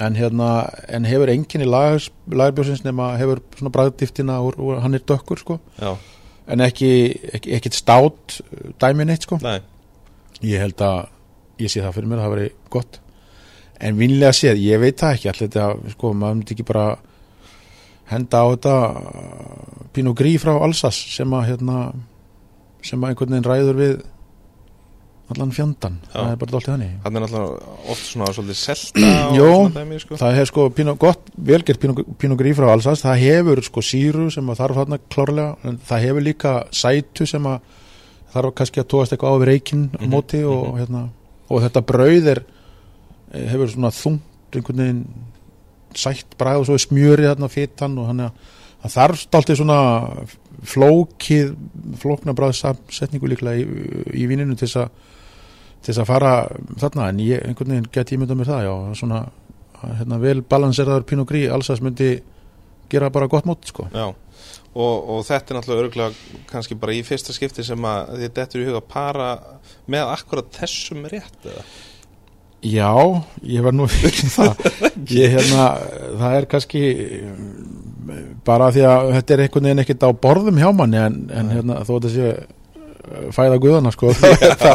En 0.03 0.18
hérna 0.20 0.49
En 0.91 1.08
hefur 1.08 1.32
enginni 1.32 1.68
lagerbjórsins 1.70 2.84
Nema 2.84 3.14
hefur 3.20 3.39
svona 3.56 3.72
bræðdýftina 3.78 4.41
og, 4.43 4.60
hann 4.84 4.99
er 4.99 5.06
dökkur 5.08 5.39
sko. 5.39 5.60
Já, 5.80 5.95
En 6.51 6.62
ekki, 6.62 6.91
ekki 7.39 7.56
ekkert 7.58 7.80
stát 7.80 8.36
dæmi 8.84 9.08
neitt 9.08 9.24
sko. 9.26 9.39
Nei. 9.41 9.62
Ég 10.43 10.62
held 10.62 10.84
að 10.84 11.06
Ég 11.64 11.72
sé 11.72 11.80
það 11.80 11.95
fyrir 11.95 12.12
mér 12.12 12.20
að 12.20 12.26
það 12.28 12.34
veri 12.36 12.47
gott. 12.76 12.97
En 13.80 13.95
vinlega 13.95 14.36
séð, 14.36 14.60
ég 14.60 14.82
veit 14.84 14.99
það 14.99 15.14
ekki 15.16 15.30
Allir 15.32 15.47
þetta, 15.47 15.91
sko, 15.95 16.12
maður 16.12 16.41
myndi 16.41 16.56
ekki 16.56 16.66
bara 16.68 16.88
Henda 18.12 18.41
á 18.41 18.45
þetta 18.53 18.76
Pinot 19.95 20.18
Gris 20.20 20.41
frá 20.43 20.53
Alsas 20.62 20.97
Sem 21.16 21.32
að 21.34 21.47
hérna 21.53 21.78
Sem 22.86 23.01
að 23.01 23.14
einhvern 23.14 23.34
veginn 23.36 23.49
ræður 23.49 23.80
við 23.82 23.95
Allan 25.34 25.49
fjandan, 25.49 25.95
Já. 26.06 26.20
það 26.20 26.28
er 26.30 26.36
bara 26.38 26.51
dálítið 26.53 26.70
þannig 26.70 26.89
Hann 27.01 27.16
er 27.18 27.24
náttúrulega 27.24 27.78
oft 27.89 28.03
svona 28.12 28.28
svolítið 28.36 28.58
selta 28.60 29.08
Jó. 29.39 29.47
dæmi, 29.74 29.97
sko 30.03 30.20
Það 30.22 30.36
hefur 30.38 30.49
sko 30.51 30.66
Pinot, 30.78 30.99
gott, 31.01 31.32
velgert 31.49 31.80
Pinot, 31.82 32.01
Pinot 32.22 32.38
Gris 32.43 32.60
frá 32.60 32.68
Alsas 32.76 33.01
Það 33.01 33.24
hefur 33.24 33.62
sko 33.66 33.82
síru 33.88 34.28
sem 34.36 34.51
að 34.53 34.60
þarf 34.62 34.78
þarna 34.84 34.99
klárlega 35.16 35.47
En 35.72 35.80
það 35.89 36.06
hefur 36.06 36.26
líka 36.28 36.51
sætu 36.78 37.26
sem 37.32 37.49
að 37.49 37.58
þarf 38.36 38.53
kannski 38.60 38.84
að 38.84 38.89
tóast 38.93 39.16
eitthvað 39.16 39.34
á 39.34 39.38
við 39.41 39.49
reikinn 39.49 39.84
á 39.89 39.97
Mhm, 40.03 40.12
móti 40.14 40.43
og, 40.45 40.62
mhm. 40.68 40.78
hérna, 40.84 41.01
og 41.49 41.62
þetta 41.66 41.82
brauð 41.89 42.30
er 42.36 42.43
eh, 43.34 43.47
hefur 43.49 43.72
svona 43.74 43.91
þungt 43.97 44.60
einhvern 44.60 44.82
veginn 44.84 45.03
sætt 46.00 46.38
bragð 46.39 46.64
og 46.64 46.70
svo 46.70 46.78
er 46.78 46.86
smjörið 46.86 47.32
þarna 47.32 47.52
fitan 47.52 47.98
og 48.02 48.12
hann 48.12 48.26
þarf 48.91 49.24
stáltið 49.24 49.62
svona 49.62 49.80
flókið 50.66 51.56
flókna 52.02 52.36
bragðsamsetningu 52.38 53.30
líklega 53.32 53.62
í, 53.62 53.66
í 54.14 54.28
víninu 54.30 54.58
til 54.60 54.70
þess 54.70 56.00
að 56.02 56.10
fara 56.10 56.36
þarna 56.82 57.10
en 57.12 57.24
ég 57.26 57.43
einhvern 57.46 57.76
veginn 57.76 57.89
geti 57.93 58.18
ímyndað 58.18 58.39
mér 58.41 58.52
það 58.52 58.68
já, 58.68 58.76
svona 59.02 59.26
hérna, 59.82 60.20
vel 60.22 60.39
balanseraður 60.46 61.08
Pinot 61.10 61.30
Gris 61.30 61.52
alls 61.52 61.72
að 61.74 61.84
myndi 61.86 62.12
gera 62.91 63.10
bara 63.14 63.30
gott 63.30 63.48
mót 63.50 63.66
sko. 63.70 63.88
Já, 63.93 64.08
og, 64.76 65.10
og 65.10 65.26
þetta 65.26 65.54
er 65.54 65.60
náttúrulega 65.60 65.86
örgulega 65.88 66.46
kannski 66.52 66.78
bara 66.80 66.96
í 66.96 67.02
fyrsta 67.06 67.34
skipti 67.36 67.66
sem 67.66 67.89
að 67.89 68.16
þið 68.22 68.34
dettur 68.39 68.64
í 68.64 68.70
huga 68.70 68.82
að 68.82 68.89
para 68.93 69.30
með 69.91 70.14
akkurat 70.14 70.52
þessum 70.60 71.06
rétt 71.12 71.50
eða? 71.50 71.66
Já, 72.66 72.91
ég 73.45 73.66
var 73.66 73.76
nú 73.76 73.86
ekki 73.86 74.30
það. 74.34 74.68
Ég 75.13 75.34
hérna, 75.36 75.66
það 76.18 76.38
er 76.39 76.47
kannski 76.49 76.84
eh, 76.89 77.32
bara 78.47 78.72
því 78.74 78.86
að 78.89 79.09
þetta 79.20 79.36
er 79.36 79.43
einhvern 79.45 79.68
veginn 79.70 79.84
ekkert 79.84 80.05
á 80.05 80.09
borðum 80.26 80.61
hjá 80.61 80.70
manni 80.74 81.01
en, 81.01 81.20
en 81.30 81.51
hérna, 81.53 81.82
þó 81.86 81.97
að 81.97 82.07
þessi 82.07 82.32
fæða 83.36 83.59
guðana 83.61 83.91
sko 83.93 84.13
þá, 84.18 84.72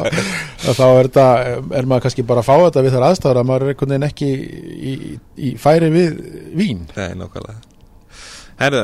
þá, 0.63 0.85
er, 0.87 1.09
þetta, 1.09 1.27
er 1.81 1.89
maður 1.89 2.05
kannski 2.07 2.27
bara 2.29 2.45
að 2.45 2.51
fá 2.51 2.55
þetta 2.69 2.85
við 2.87 2.95
þar 2.95 3.09
aðstæður 3.09 3.43
að 3.43 3.51
maður 3.51 3.67
er 3.67 3.75
einhvern 3.75 3.97
veginn 3.97 4.09
ekki 4.11 4.31
í, 4.93 4.95
í 5.51 5.53
færi 5.59 5.91
við 5.95 6.23
vín. 6.55 6.87
Nei, 6.95 7.11
nákvæmlega 7.19 7.70
Herðu, 8.61 8.81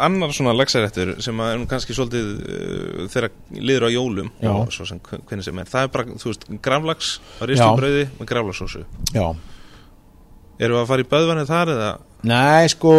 annar 0.00 0.32
svona 0.32 0.54
lagsaréttur 0.56 1.14
sem 1.20 1.40
er 1.44 1.58
nú 1.60 1.66
kannski 1.68 1.92
svolítið 1.96 2.28
uh, 2.40 3.02
þegar 3.12 3.34
liður 3.58 3.84
á 3.84 3.90
jólum 3.92 4.30
Já. 4.40 4.52
og 4.54 4.70
svo 4.72 4.86
sem 4.88 5.00
hvernig 5.04 5.44
sem 5.44 5.58
er 5.60 5.68
það 5.68 5.88
er 5.88 5.90
bara, 5.92 6.14
þú 6.22 6.30
veist, 6.30 6.46
gravlags 6.64 7.10
á 7.36 7.42
Já. 7.44 7.48
ristu 7.50 7.66
brauði 7.82 8.06
með 8.16 8.30
gravlagsósu 8.32 8.86
Já, 9.12 9.26
Erum 10.62 10.76
við 10.76 10.82
að 10.82 10.88
fara 10.92 11.02
í 11.04 11.06
böðvanni 11.10 11.44
þar 11.48 11.70
eða 11.74 11.92
Nei, 12.28 12.68
sko 12.70 12.90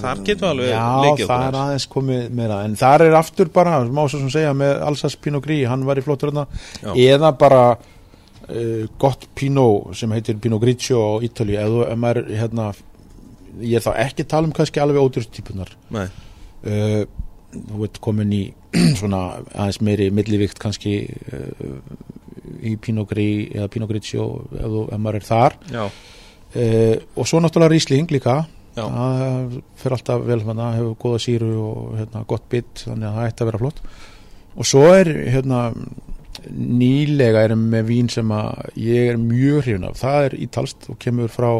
Þar 0.00 0.20
getum 0.24 0.46
við 0.46 0.50
alveg 0.50 0.68
Já, 0.70 0.84
leikið 1.04 1.24
okkur 1.24 1.30
það 1.30 1.46
er 1.46 1.58
aðeins. 1.60 1.86
komið 1.94 2.20
meira 2.38 2.60
En 2.64 2.76
þar 2.80 3.04
er 3.06 3.16
aftur 3.18 3.50
bara, 3.52 3.78
má 3.84 4.02
svo 4.06 4.20
sem 4.22 4.30
segja 4.32 4.52
með 4.56 4.84
Alsas 4.86 5.16
Pinot 5.20 5.44
Gris, 5.44 5.66
hann 5.68 5.84
var 5.88 6.00
í 6.00 6.04
flottur 6.06 6.32
Já. 6.38 6.46
Eða 6.94 7.32
bara 7.38 7.64
uh, 7.76 8.84
gott 8.98 9.28
Pinot 9.36 9.92
sem 10.00 10.14
heitir 10.16 10.40
Pinot 10.40 10.62
Grigio 10.62 11.02
á 11.02 11.12
Ítali 11.26 11.58
Eða 11.60 11.98
maður, 12.00 12.30
hérna 12.32 12.70
Ég 13.58 13.80
er 13.80 13.84
þá 13.84 13.92
ekki 14.06 14.26
að 14.26 14.30
tala 14.34 14.48
um 14.48 14.54
kannski 14.54 14.82
alveg 14.82 15.02
ódurstýpunar 15.02 15.74
Nei, 15.94 16.06
uh, 16.68 17.02
Þú 17.50 17.80
veit 17.82 17.98
komin 18.02 18.30
í 18.34 18.44
svona 19.00 19.40
aðeins 19.50 19.80
meiri 19.82 20.06
millivíkt 20.14 20.60
kannski 20.62 20.94
uh, 21.34 21.80
í 22.62 22.76
Pinot 22.82 23.10
Gris 23.10 23.50
eða 23.56 23.88
Grigio 23.90 24.26
ef, 24.54 24.76
ef 24.94 25.00
maður 25.00 25.18
er 25.18 25.26
þar. 25.26 25.56
Uh, 25.74 26.94
og 27.18 27.26
svo 27.26 27.42
náttúrulega 27.42 27.74
Riesling 27.74 28.10
líka. 28.14 28.44
Já. 28.76 28.84
það 28.86 29.56
fyrir 29.80 29.94
alltaf 29.96 30.20
vel 30.28 30.38
hérna, 30.44 30.68
hefur 30.76 30.92
góða 31.02 31.18
síru 31.24 31.48
og 31.58 31.96
hérna, 31.98 32.22
gott 32.30 32.44
bit 32.52 32.84
þannig 32.84 33.08
að 33.08 33.16
það 33.16 33.30
ætti 33.30 33.42
að 33.42 33.48
vera 33.50 33.60
flott. 33.64 33.80
Og 34.54 34.68
svo 34.70 34.84
er 34.94 35.10
hérna 35.34 35.62
nýlega 36.54 37.42
erum 37.48 37.64
með 37.72 37.88
vín 37.90 38.10
sem 38.14 38.30
að 38.32 38.78
ég 38.78 39.10
er 39.10 39.18
mjög 39.20 39.64
hrifin 39.64 39.88
af. 39.88 39.98
Það 39.98 40.28
er 40.28 40.36
ítalst 40.46 40.86
og 40.92 41.00
kemur 41.02 41.32
frá 41.34 41.50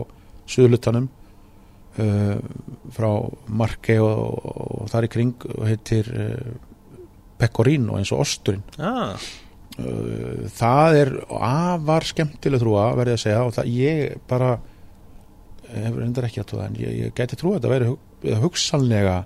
suðlutanum 0.51 1.11
uh, 1.11 1.20
frá 1.99 3.11
Marke 3.51 3.97
og, 4.01 4.45
og 4.80 4.91
þar 4.93 5.09
í 5.09 5.11
kring 5.12 5.47
heitir 5.66 6.11
uh, 6.14 6.53
Pecorino 7.41 7.99
eins 7.99 8.12
og 8.14 8.22
osturinn. 8.24 8.62
Ah, 8.78 9.16
uh, 9.80 10.47
það 10.55 10.99
er 11.01 11.12
afar 11.41 12.07
skemmtileg 12.09 12.62
trúa 12.62 12.91
verði 12.99 13.16
að 13.16 13.24
segja 13.24 13.43
og 13.47 13.57
það 13.57 13.74
ég 13.74 14.22
bara 14.30 14.55
hefur 15.70 16.01
reyndar 16.03 16.26
ekki 16.26 16.43
að 16.43 16.49
trúa 16.53 16.66
en 16.66 16.80
ég, 16.80 16.97
ég 17.05 17.14
gæti 17.16 17.38
trúa 17.38 17.57
að 17.57 17.61
þetta 17.61 17.74
væri 17.74 17.91
hug, 17.91 18.32
hugsanlega 18.45 19.20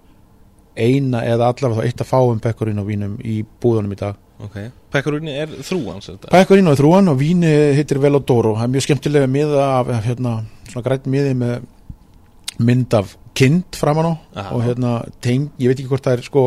eina 0.74 1.22
eða 1.24 1.52
allavega 1.52 1.80
þá 1.80 1.88
eitt 1.88 2.02
að 2.02 2.10
fáum 2.10 2.40
Pecorino 2.42 2.84
vínum 2.86 3.18
í 3.22 3.42
búðunum 3.62 3.94
í 3.94 3.98
dag. 4.00 4.18
Ok. 4.42 4.56
Pekkarúni 4.90 5.34
er 5.38 5.52
þetta 5.54 6.32
Pecorino 6.32 6.72
er 6.74 6.78
þrúan 6.78 7.12
og 7.12 7.20
víni 7.20 7.50
heitir 7.76 8.00
Velodoro. 8.02 8.56
Það 8.58 8.66
er 8.66 8.72
mjög 8.74 8.86
skemmtilega 8.88 9.30
miða 9.30 9.68
af 9.78 9.92
hérna, 10.04 10.34
svona 10.70 10.84
grænt 10.88 11.06
miði 11.10 11.36
með 11.38 11.68
mynd 12.59 12.94
af 12.94 13.16
kind 13.34 13.76
framan 13.78 14.11
á 14.11 14.14
Aha. 14.14 14.50
og 14.55 14.62
hérna 14.62 14.92
teng, 15.24 15.50
ég 15.59 15.70
veit 15.70 15.78
ekki 15.80 15.90
hvort 15.90 16.07
það 16.07 16.18
er 16.18 16.26
sko 16.28 16.44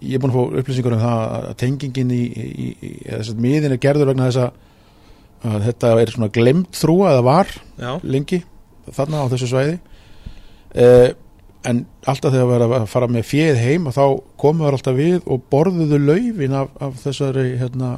ég 0.00 0.16
er 0.16 0.22
búin 0.22 0.32
að 0.32 0.36
fá 0.36 0.60
upplýsingur 0.60 0.96
um 0.96 1.02
það 1.02 1.22
að 1.38 1.56
tengingin 1.60 2.12
í, 2.12 2.24
í, 2.24 2.68
í 2.80 2.90
þess 3.06 3.32
að 3.32 3.42
miðin 3.44 3.74
er 3.74 3.80
gerður 3.80 4.12
vegna 4.12 4.28
þess 4.28 4.44
að 4.44 5.64
þetta 5.66 5.90
er 6.00 6.12
svona 6.12 6.32
glemt 6.32 6.76
þrúa 6.76 7.14
eða 7.14 7.24
var 7.24 7.50
Já, 7.80 7.92
lengi 8.04 8.42
þarna 8.90 9.24
á 9.24 9.30
þessu 9.32 9.48
svæði. 9.50 9.76
Uh, 10.70 11.08
en 11.68 11.82
alltaf 12.08 12.32
þegar 12.32 12.48
við 12.48 12.56
erum 12.56 12.74
að 12.78 12.86
fara 12.88 13.08
með 13.12 13.26
fjöð 13.28 13.60
heim 13.60 13.88
og 13.88 13.96
þá 13.96 14.04
komum 14.40 14.64
við 14.64 14.70
alltaf 14.70 14.96
við 14.96 15.16
og 15.26 15.42
borðuðu 15.52 15.98
laufin 16.00 16.56
af, 16.56 16.70
af 16.80 16.96
þessari 17.02 17.46
hérna 17.60 17.90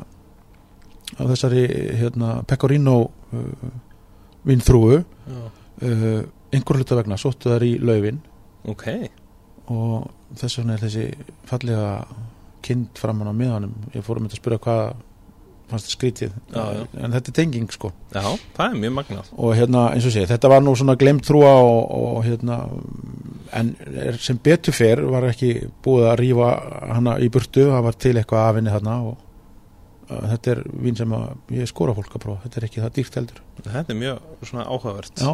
af 1.12 1.26
þessari 1.28 1.64
hérna 2.00 2.30
Pecorino 2.48 2.96
uh, 3.06 3.74
vinþrúu 4.48 4.96
já, 4.98 5.42
uh, 5.86 6.22
einhver 6.52 6.80
hluta 6.80 6.98
vegna 6.98 7.18
sóttu 7.20 7.52
þær 7.52 7.64
í 7.66 7.72
laufin. 7.82 8.20
Ok. 8.68 8.86
Og 9.72 10.10
þess 10.38 10.60
vegna 10.60 10.76
er 10.76 10.84
þessi 10.84 11.06
fallega 11.48 11.88
kind 12.62 12.92
framan 12.98 13.32
á 13.32 13.34
miðanum. 13.34 13.72
Ég 13.96 14.04
fór 14.06 14.20
um 14.20 14.28
þetta 14.28 14.38
að 14.38 14.42
spyrja 14.42 14.62
hvað 14.66 14.84
fannst 15.72 15.88
það 15.88 15.96
skrítið. 15.96 16.36
Já, 16.52 16.62
já. 16.76 16.82
en 17.00 17.16
þetta 17.16 17.32
er 17.32 17.36
tenging 17.38 17.72
sko. 17.72 17.90
Já, 18.12 18.26
það 18.56 18.66
er 18.66 18.78
mjög 18.84 18.94
magnað. 18.98 19.32
Og 19.38 19.54
hérna 19.56 19.84
eins 19.94 20.06
og 20.08 20.14
sé, 20.14 20.24
þetta 20.28 20.52
var 20.52 20.64
nú 20.64 20.74
svona 20.78 20.96
glemt 21.00 21.26
trúa 21.26 21.52
og, 21.64 21.82
og 21.98 22.22
hérna 22.26 22.58
en 23.56 23.74
sem 24.20 24.38
betur 24.42 24.76
fer 24.76 25.02
var 25.12 25.28
ekki 25.28 25.54
búið 25.84 26.08
að 26.10 26.18
rífa 26.22 26.50
hana 26.92 27.18
í 27.20 27.30
burtu. 27.32 27.68
Það 27.72 27.86
var 27.88 28.00
til 28.04 28.16
eitthvað 28.16 28.48
af 28.48 28.58
henni 28.60 28.74
þarna 28.74 28.98
og 29.10 29.20
þetta 30.12 30.52
er 30.54 30.60
vín 30.84 30.98
sem 30.98 31.14
að 31.16 31.56
ég 31.56 31.70
skora 31.70 31.94
fólk 31.96 32.16
að 32.16 32.24
prófa, 32.26 32.42
þetta 32.44 32.60
er 32.60 32.68
ekki 32.68 32.82
það 32.82 32.94
dýrt 32.98 33.18
heldur. 33.20 33.42
Þetta 33.62 33.94
er 33.94 33.98
mjög 34.02 34.46
svona 34.50 34.66
áhugavert. 34.68 35.22
Já, 35.22 35.32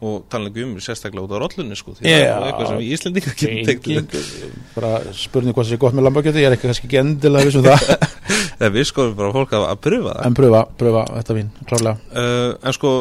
og 0.00 0.22
tala 0.32 0.48
ekki 0.48 0.62
um 0.64 0.74
sérstaklega 0.80 1.26
út 1.26 1.32
á 1.36 1.38
rollunni 1.42 1.76
sko 1.76 1.92
því 1.98 2.06
Já. 2.08 2.16
það 2.24 2.36
er 2.40 2.46
eitthvað 2.48 2.68
sem 2.70 2.78
við 2.80 2.92
Íslendingar 2.96 3.34
getum 3.40 3.66
tekt 3.68 3.88
Engin, 3.90 4.06
bara 4.76 4.92
spurning 5.16 5.56
hvað 5.56 5.66
það 5.66 5.72
sé 5.74 5.78
gott 5.82 5.96
með 5.98 6.06
lambakjöti 6.08 6.40
ég 6.40 6.48
er 6.48 6.56
ekki 6.56 6.70
kannski 6.70 6.88
ekki 6.88 7.00
endilega 7.02 7.50
vissum 7.50 7.66
það. 7.66 7.84
Þegar 8.60 8.72
við 8.76 8.86
skoðum 8.90 9.14
bara 9.18 9.34
fólk 9.36 9.52
að, 9.56 9.66
að 9.74 9.82
pröfa 9.84 10.14
það. 10.14 10.22
En 10.30 10.36
pröfa, 10.40 10.62
pröfa 10.80 11.02
þetta 11.18 11.36
vín, 11.36 11.50
klárlega. 11.68 12.08
Uh, 12.12 12.48
en 12.70 12.76
sko 12.76 12.92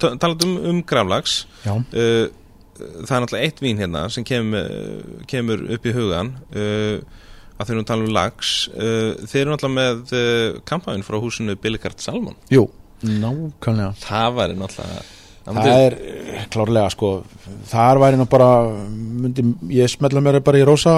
ta- 0.00 0.14
talandi 0.24 0.48
um, 0.48 0.56
um 0.72 0.80
gravlags 0.88 1.36
já, 1.66 1.72
uh, 1.76 2.24
það 2.78 3.14
er 3.18 3.22
náttúrulega 3.26 3.44
eitt 3.50 3.62
vín 3.64 3.80
hérna 3.84 4.06
sem 4.14 4.24
kemur, 4.28 4.72
kemur 5.28 5.64
upp 5.76 5.88
í 5.88 5.94
hugan 5.96 6.32
uh, 6.52 6.96
að 7.58 7.68
þeir 7.68 7.74
eru 7.76 7.84
að 7.84 7.88
tala 7.92 8.04
um 8.08 8.12
lags 8.14 8.50
þeir 8.78 9.40
eru 9.42 9.52
náttúrulega 9.52 9.76
með 9.80 10.60
kampæðin 10.68 11.04
frá 11.08 11.16
húsinu 11.20 11.56
Billigard 11.58 12.00
Salmon. 12.00 12.36
Jú, 12.54 12.68
nákvæmlega. 13.02 13.96
Það 14.04 14.36
væri 14.38 14.60
náttúrulega 14.60 15.06
það 15.56 15.82
er 15.86 15.96
eh, 15.98 16.44
klárlega 16.52 16.92
sko 16.92 17.12
þar 17.70 18.00
væri 18.02 18.20
nú 18.20 18.26
bara 18.30 18.50
myndi, 18.92 19.44
ég 19.74 19.90
smetla 19.90 20.22
mér 20.24 20.40
bara 20.44 20.60
í 20.60 20.66
rosa 20.66 20.94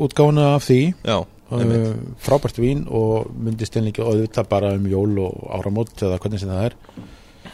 útgáfuna 0.00 0.54
af 0.56 0.66
því. 0.66 0.80
Já, 1.04 1.18
uh, 1.22 1.88
frábært 2.22 2.60
vín 2.62 2.84
og 2.88 3.32
myndi 3.36 3.68
stilningi 3.68 4.04
auðvitað 4.04 4.48
bara 4.50 4.72
um 4.78 4.86
jól 4.90 5.18
og 5.26 5.42
áramót 5.58 5.94
eða 6.00 6.20
hvernig 6.22 6.42
sem 6.42 6.52
það 6.52 6.70
er 6.70 6.78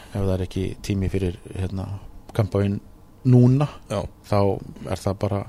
ef 0.09 0.21
það 0.21 0.33
er 0.35 0.45
ekki 0.45 0.65
tími 0.85 1.09
fyrir 1.11 1.35
hérna, 1.53 1.87
kampavín 2.37 2.79
núna 3.29 3.67
já, 3.89 4.01
þá 4.29 4.39
er 4.89 5.03
það 5.03 5.19
bara 5.25 5.43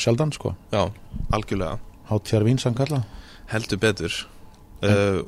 sjaldan 0.00 0.32
sko, 0.32 0.54
já, 0.72 0.86
algjörlega. 1.34 1.80
Hátfjár 2.06 2.44
vín 2.46 2.60
sem 2.62 2.74
kalla 2.76 3.02
heldur 3.50 3.80
betur. 3.82 4.14
Uh, 4.82 5.22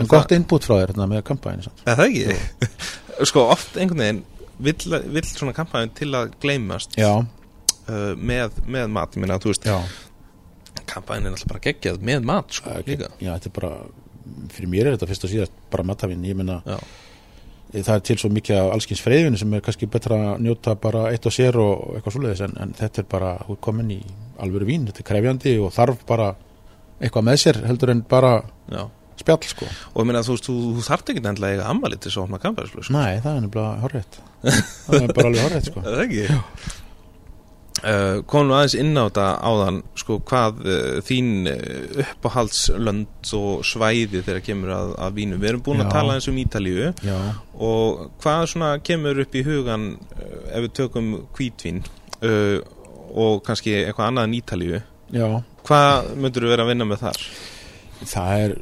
en 0.00 0.08
gott 0.10 0.32
innbútt 0.34 0.66
frá 0.66 0.78
þér 0.78 0.92
hérna, 0.92 1.08
með 1.10 1.24
kampavín 1.28 1.64
samt. 1.66 1.82
Er 1.86 1.98
það 1.98 2.08
ekki? 2.08 2.72
sko 3.28 3.46
oft 3.52 3.76
einhvern 3.76 4.02
veginn 4.04 4.22
vill, 4.62 5.00
vill 5.12 5.26
svona 5.28 5.54
kampæðin 5.56 5.94
til 5.96 6.10
að 6.16 6.32
gleymast 6.42 6.96
uh, 6.98 7.22
með, 8.16 8.58
með 8.66 8.90
mat, 8.94 9.16
ég 9.16 9.24
meina 9.24 9.40
þú 9.42 9.52
veist 9.52 9.68
kampæðin 10.88 11.28
er 11.28 11.36
alltaf 11.36 11.50
bara 11.52 11.64
geggjað 11.66 12.04
með 12.04 12.26
mat 12.28 12.56
sko, 12.58 12.76
okay. 12.80 12.98
já, 12.98 13.32
þetta 13.34 13.50
er 13.50 13.56
bara 13.58 13.72
fyrir 14.52 14.70
mér 14.70 14.88
er 14.88 14.96
þetta 14.96 15.08
fyrst 15.10 15.26
og 15.26 15.32
síðast 15.32 15.56
bara 15.72 15.86
matavinn 15.86 16.24
ég 16.26 16.38
meina 16.38 16.60
Já. 16.66 16.78
það 17.74 17.94
er 17.94 18.04
til 18.08 18.18
svo 18.20 18.30
mikið 18.32 18.60
af 18.60 18.70
allskins 18.76 19.02
freyðinu 19.04 19.40
sem 19.40 19.54
er 19.56 19.64
kannski 19.64 19.88
betra 19.90 20.18
að 20.32 20.46
njóta 20.46 20.76
bara 20.80 21.08
eitt 21.10 21.26
og 21.28 21.34
sér 21.34 21.58
og 21.60 21.96
eitthvað 21.96 22.16
svoleiðis 22.16 22.44
en, 22.46 22.56
en 22.62 22.74
þetta 22.78 23.02
er 23.02 23.10
bara 23.12 23.34
útkomin 23.52 23.92
í 23.96 24.00
alvöru 24.42 24.68
vín, 24.68 24.88
þetta 24.88 25.04
er 25.04 25.08
krefjandi 25.10 25.54
og 25.62 25.72
þarf 25.74 26.02
bara 26.08 26.32
eitthvað 27.02 27.28
með 27.28 27.40
sér 27.44 27.62
heldur 27.66 27.94
en 27.94 28.04
bara 28.08 28.34
Já. 28.70 28.84
Spjall 29.22 29.48
sko 29.54 29.70
og 29.70 29.98
ég 30.02 30.10
meina 30.10 30.22
þú 30.26 30.36
veist, 30.36 30.50
þú, 30.50 30.58
þú 30.76 30.84
þarft 30.90 31.10
ekki 31.14 31.24
endilega 31.24 31.48
að 31.48 31.56
eiga 31.56 31.70
ammali 31.72 31.98
til 32.02 32.12
að 32.12 32.20
opna 32.26 32.42
kampæðisflug 32.42 32.86
sko. 32.86 32.94
Nei, 32.98 33.18
það 33.24 33.34
er 33.38 33.42
nefnilega 33.46 33.82
horrið 33.86 34.22
það 34.86 35.00
er 35.02 35.16
bara 35.16 35.32
alveg 35.32 35.44
horrið 35.48 35.68
sko 35.70 35.82
Er 35.82 35.90
það 35.96 36.06
ekki? 36.06 36.78
Uh, 37.82 38.20
komum 38.30 38.52
við 38.52 38.56
aðeins 38.60 38.74
inn 38.78 38.92
á 38.94 39.02
þetta 39.08 39.22
áðan 39.48 39.78
sko 39.98 40.16
hvað 40.28 40.58
uh, 40.70 40.98
þín 41.02 41.30
uh, 41.50 42.02
uppáhaldslönd 42.04 43.32
og 43.34 43.64
svæði 43.66 44.20
þegar 44.22 44.44
kemur 44.46 44.70
að, 44.76 44.92
að 45.02 45.16
vínu 45.16 45.38
við 45.42 45.48
erum 45.50 45.64
búin 45.66 45.82
að 45.82 45.88
Já. 45.88 45.94
tala 45.96 46.14
eins 46.14 46.28
um 46.30 46.38
Ítalíu 46.38 46.92
Já, 47.02 47.16
og 47.58 48.04
hvað 48.22 48.44
svona 48.52 48.68
kemur 48.86 49.18
upp 49.24 49.34
í 49.34 49.42
hugan 49.48 49.88
uh, 49.96 50.36
ef 50.52 50.66
við 50.68 50.74
tökum 50.78 51.08
hvítvín 51.34 51.82
uh, 52.22 52.60
og 53.18 53.42
kannski 53.48 53.74
eitthvað 53.80 54.12
annað 54.12 54.28
en 54.28 54.36
Ítalíu 54.38 54.78
já, 55.16 55.26
hvað 55.66 56.12
myndur 56.22 56.46
við 56.46 56.54
vera 56.54 56.68
að 56.68 56.70
vinna 56.76 56.86
með 56.92 57.02
þar? 57.08 57.26
það 58.12 58.44
er 58.44 58.56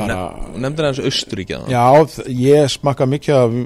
bara 0.00 0.20
Nefndir 0.56 0.88
aðeins 0.88 1.02
Austuríki 1.10 1.56
að 1.56 1.70
Já, 1.72 1.84
ég 2.34 2.72
smakka 2.74 3.08
mikið 3.10 3.38
af 3.38 3.58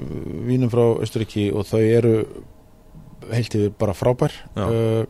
vínum 0.49 0.73
frá 0.73 0.83
Östuríki 1.05 1.49
og 1.55 1.67
þau 1.69 1.81
eru 1.83 2.15
heilt 3.31 3.55
yfir 3.57 3.73
bara 3.79 3.95
frábær. 3.97 4.33
Uh, 4.57 5.05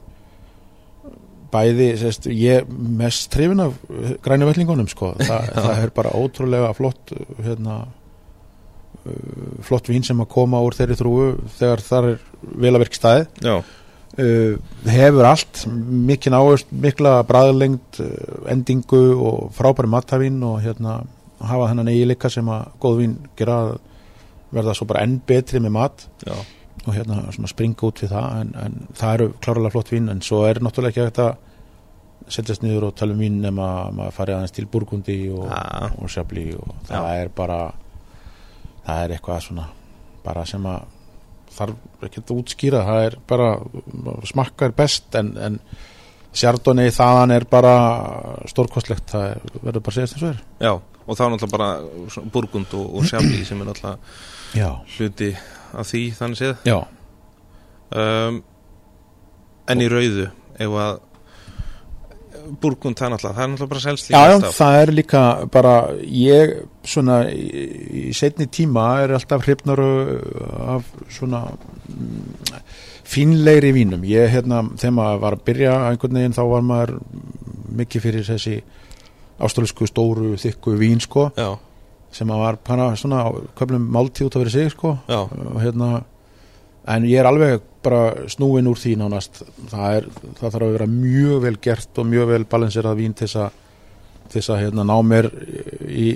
bæði, 1.54 1.92
sérst, 2.00 2.30
ég 2.32 2.68
mest 2.70 3.30
trefin 3.34 3.64
af 3.66 3.76
uh, 3.90 4.16
grænu 4.24 4.50
vellingunum 4.50 4.90
sko. 4.92 5.14
Þa, 5.28 5.40
það 5.54 5.84
er 5.84 5.94
bara 5.96 6.16
ótrúlega 6.18 6.74
flott 6.78 7.16
hérna 7.44 7.82
uh, 7.86 9.56
flott 9.66 9.90
vín 9.92 10.06
sem 10.06 10.22
að 10.24 10.32
koma 10.36 10.64
úr 10.66 10.78
þeirri 10.78 11.00
þrúu 11.00 11.32
þegar 11.58 11.84
það 11.90 12.12
er 12.12 12.22
vel 12.66 12.74
að 12.74 12.86
virk 12.86 13.00
staði 13.00 13.28
Já, 13.46 13.58
uh, 13.60 14.80
hefur 14.96 15.30
allt 15.32 15.66
mikið 16.12 16.40
áherslu, 16.40 16.80
mikla 16.88 17.18
bræðlengd 17.30 18.02
uh, 18.04 18.16
endingu 18.52 19.06
og 19.16 19.52
frábæri 19.58 19.92
matavín 19.92 20.42
og 20.48 20.62
hérna 20.66 21.02
hafa 21.40 21.72
þennan 21.72 21.92
eiginleika 21.92 22.32
sem 22.32 22.50
að 22.52 22.68
góð 22.84 23.02
vín 23.02 23.18
gera 23.38 23.58
að 23.64 23.74
verða 24.56 24.76
svo 24.78 24.88
bara 24.88 25.04
enn 25.04 25.18
betri 25.28 25.60
með 25.60 25.76
mat. 25.76 26.06
Já, 26.26 26.36
og 26.86 26.94
hérna 26.94 27.24
svona 27.34 27.50
springa 27.50 27.88
út 27.88 28.02
við 28.04 28.14
það 28.14 28.40
en, 28.42 28.54
en 28.62 28.76
það 28.98 29.14
eru 29.18 29.28
klárlega 29.42 29.74
flott 29.74 29.92
vín 29.94 30.12
en 30.12 30.22
svo 30.26 30.44
er 30.46 30.62
náttúrulega 30.62 30.92
ekki 30.94 31.06
hægt 31.08 31.22
að 31.24 32.32
setjast 32.36 32.66
niður 32.66 32.90
og 32.90 32.98
tala 32.98 33.16
um 33.16 33.22
vín 33.22 33.40
nema 33.42 33.70
að 33.86 33.98
maður 34.00 34.16
fari 34.18 34.36
aðeins 34.36 34.54
til 34.56 34.68
Burgundi 34.70 35.18
og, 35.34 35.48
og 35.50 36.12
Chablis 36.12 36.56
og 36.58 36.76
það 36.90 37.10
er 37.22 37.32
bara 37.38 37.60
það 38.86 39.02
er 39.02 39.16
eitthvað 39.16 39.44
svona 39.48 39.68
bara 40.26 40.46
sem 40.50 40.70
að 40.70 40.94
þarf 41.56 42.06
ekki 42.06 42.24
að 42.24 42.34
útskýra 42.36 42.82
það 42.86 43.04
er 43.08 43.20
bara, 43.30 43.52
smakkar 44.28 44.74
best 44.76 45.16
en, 45.18 45.36
en 45.38 45.60
Chardonnay 46.36 46.92
þaðan 46.92 47.32
er 47.32 47.46
bara 47.50 47.76
stórkostlegt 48.52 49.14
það 49.14 49.30
er, 49.30 49.46
verður 49.62 49.86
bara 49.86 49.94
að 49.94 49.98
segja 49.98 50.12
þess 50.12 50.26
að 50.26 50.34
er. 50.34 50.44
Já 50.66 50.74
og 51.06 51.18
þá 51.18 51.24
náttúrulega 51.30 51.54
bara 51.54 51.70
svona 52.14 52.34
Burgund 52.34 52.76
og, 52.78 52.86
og 52.98 53.08
Sjafli 53.10 53.46
sem 53.46 53.62
er 53.62 53.70
náttúrulega 53.70 53.98
já, 54.62 54.70
hluti 54.98 55.32
af 55.76 55.90
því 55.90 56.04
þannig 56.20 56.40
séð. 56.40 56.56
Já, 56.66 56.78
um, 58.02 58.40
en 59.70 59.84
í 59.84 59.90
rauðu 59.92 60.30
ef 60.62 60.80
að 60.86 61.04
Burgund 62.62 62.98
það 63.00 63.16
náttúrulega, 63.16 63.36
það 63.36 63.44
er 63.44 63.52
náttúrulega 63.52 63.72
bara 63.74 63.84
selst 63.84 64.10
líka 64.10 64.22
já, 64.22 64.52
það 64.60 64.80
er 64.82 64.92
líka 64.94 65.22
bara 65.54 65.76
ég 66.06 66.54
svona 66.86 67.20
í, 67.32 68.10
setni 68.14 68.46
tíma 68.54 68.84
er 69.02 69.16
alltaf 69.18 69.46
hrifnar 69.48 69.82
af 70.76 70.92
svona 71.10 71.42
mm, 71.50 72.60
fínlegri 73.06 73.72
vínum. 73.76 74.06
Ég 74.10 74.30
hérna, 74.34 74.64
þegar 74.78 74.96
maður 75.00 75.24
var 75.26 75.38
að 75.38 75.46
byrja 75.50 75.76
einhvern 75.90 76.20
veginn 76.20 76.38
þá 76.38 76.44
var 76.52 76.66
maður 76.70 76.96
mikið 77.82 78.06
fyrir 78.06 78.28
þessi 78.30 78.56
ástæðlisku 79.42 79.88
stóru 79.90 80.36
þykku 80.40 80.76
vín 80.80 81.02
sko 81.04 81.30
já, 81.36 81.56
sem 82.16 82.30
að 82.32 82.44
var 82.46 82.60
bara 82.64 82.90
svona 83.00 83.26
köflum 83.58 83.88
máltíð 83.92 84.30
út 84.30 84.38
af 84.38 84.44
fyrir 84.46 84.54
sig 84.54 84.72
sko. 84.72 84.96
Og 85.12 85.58
hérna 85.64 85.90
en 86.88 87.08
ég 87.10 87.20
er 87.20 87.28
alveg 87.28 87.64
bara 87.86 88.28
snúin 88.32 88.70
úr 88.70 88.80
því 88.80 88.96
nánast. 89.02 89.44
Það, 89.70 89.86
er, 89.98 90.08
það 90.40 90.48
þarf 90.56 90.66
að 90.68 90.76
vera 90.78 90.90
mjög 90.90 91.44
vel 91.44 91.56
gert 91.62 92.02
og 92.02 92.10
mjög 92.10 92.32
vel 92.32 92.44
balanserað 92.50 93.00
vín 93.02 93.16
til 93.18 93.28
þess 93.28 93.42
að 93.44 93.62
til 94.26 94.42
þess 94.42 94.54
að 94.56 94.62
hérna, 94.64 94.86
ná 94.88 94.96
mér 95.06 95.30
í 95.86 96.08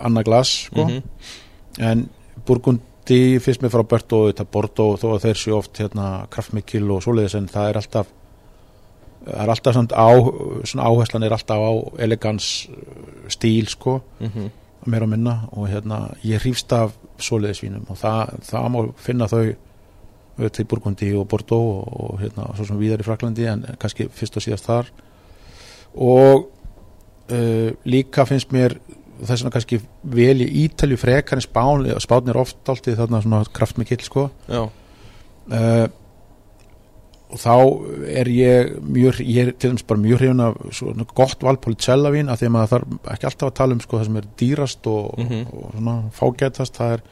annað 0.00 0.28
glas 0.30 0.52
sko. 0.68 0.86
mhm, 0.86 1.02
en 1.84 2.06
Burgundi 2.46 3.20
fyrst 3.44 3.62
mér 3.62 3.74
frábært 3.74 4.14
og 4.16 4.30
þetta 4.30 4.46
Bordeaux 4.54 5.02
þó 5.02 5.06
að 5.12 5.26
þeir 5.26 5.40
séu 5.42 5.56
oft 5.58 5.82
hérna, 5.82 6.06
kraftmikil 6.32 6.86
og 6.94 7.02
svoleiðis 7.04 7.36
en 7.38 7.50
það 7.52 7.68
er 7.68 7.80
alltaf 7.82 8.12
það 9.26 9.42
er 9.44 9.52
alltaf 9.54 9.76
samt 9.76 9.94
á 9.94 10.08
svona 10.68 10.88
áherslan 10.88 11.26
er 11.26 11.34
alltaf 11.36 11.62
á 11.62 11.72
elegans 12.02 12.48
stíl 13.30 13.68
sko 13.70 14.00
mhm, 14.20 14.48
meira 14.86 15.06
og 15.06 15.12
minna. 15.12 15.36
Og 15.52 15.68
hérna 15.70 16.08
ég 16.26 16.42
hrýfst 16.42 16.72
af 16.74 16.96
svoleiðisvínum 17.22 17.86
og 17.92 18.00
það, 18.00 18.34
það 18.48 18.72
má 18.74 18.80
finna 18.98 19.28
þau 19.30 19.44
til 20.48 20.64
Burgundi 20.64 21.12
og 21.14 21.28
Bordeaux 21.28 21.68
og, 21.76 22.00
og 22.00 22.20
hérna 22.22 22.48
svo 22.56 22.66
sem 22.66 22.80
víðar 22.80 23.02
í 23.02 23.06
Fraklandi 23.06 23.46
en 23.50 23.66
kannski 23.78 24.08
fyrst 24.10 24.38
og 24.40 24.44
síðast 24.46 24.66
þar. 24.66 24.90
Og 25.92 26.48
uh, 26.48 27.70
líka 27.84 28.26
finnst 28.26 28.52
mér 28.54 28.78
þess 29.22 29.42
vegna 29.42 29.54
kannski 29.54 29.78
vel 30.02 30.42
í 30.42 30.48
Ítalju 30.64 30.98
frekar 30.98 31.38
en 31.38 31.44
Spán, 31.44 31.86
Spán 32.02 32.30
er 32.32 32.40
oft 32.40 32.58
alltaf 32.66 32.98
þarna 32.98 33.22
svona 33.22 33.42
kraftmikill 33.54 34.02
sko. 34.02 34.30
Já, 34.50 34.64
uh, 34.66 35.84
og 37.32 37.38
þá 37.40 37.52
er 38.12 38.28
ég 38.28 38.74
mjög, 38.84 39.20
ég 39.24 39.46
er 39.48 39.52
til 39.56 39.70
dæmis 39.72 39.86
bara 39.88 40.00
mjög 40.02 40.18
hrifin 40.20 40.40
af 40.44 40.56
svona 40.76 41.06
gott 41.16 41.42
val 41.42 41.56
Policella-vín 41.56 42.28
af 42.28 42.38
því 42.42 42.46
að 42.50 42.54
maður 42.58 42.72
þarf 42.74 43.10
ekki 43.14 43.28
alltaf 43.30 43.48
að 43.50 43.54
tala 43.60 43.72
um 43.78 43.80
sko 43.80 43.98
það 43.98 44.04
sem 44.10 44.16
er 44.20 44.26
dýrast 44.42 44.86
og, 44.92 45.18
Mhm. 45.18 45.46
og 45.52 45.72
svona 45.74 45.94
fágætast 46.12 46.76
það 46.76 46.92
er, 46.98 47.02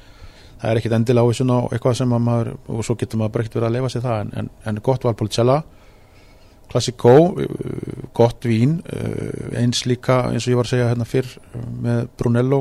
það 0.60 0.70
er 0.70 0.76
ekkit 0.82 0.92
endilega 0.98 1.24
á 1.24 1.32
svona 1.40 1.58
eitthvað 1.72 1.96
sem 1.96 2.10
að 2.12 2.22
maður, 2.28 2.52
og 2.68 2.84
svo 2.84 2.94
getur 3.00 3.18
maður 3.18 3.32
bara 3.32 3.44
ekkert 3.44 3.54
verið 3.60 3.68
að 3.70 3.76
leifa 3.78 3.92
sér 3.94 4.02
það 4.04 4.20
en, 4.20 4.32
en, 4.36 4.50
en 4.66 4.80
gott 4.82 5.04
val 5.04 5.14
Policella 5.14 5.62
Classico, 6.70 7.34
uh, 7.34 7.46
gott 8.14 8.44
vín 8.46 8.76
uh, 8.86 9.58
eins 9.58 9.82
líka 9.90 10.20
eins 10.30 10.44
og 10.46 10.52
ég 10.52 10.58
var 10.60 10.68
að 10.68 10.74
segja 10.76 10.90
hérna 10.92 11.06
fyrr 11.08 11.26
uh, 11.56 11.64
með 11.82 12.04
Brunello 12.20 12.60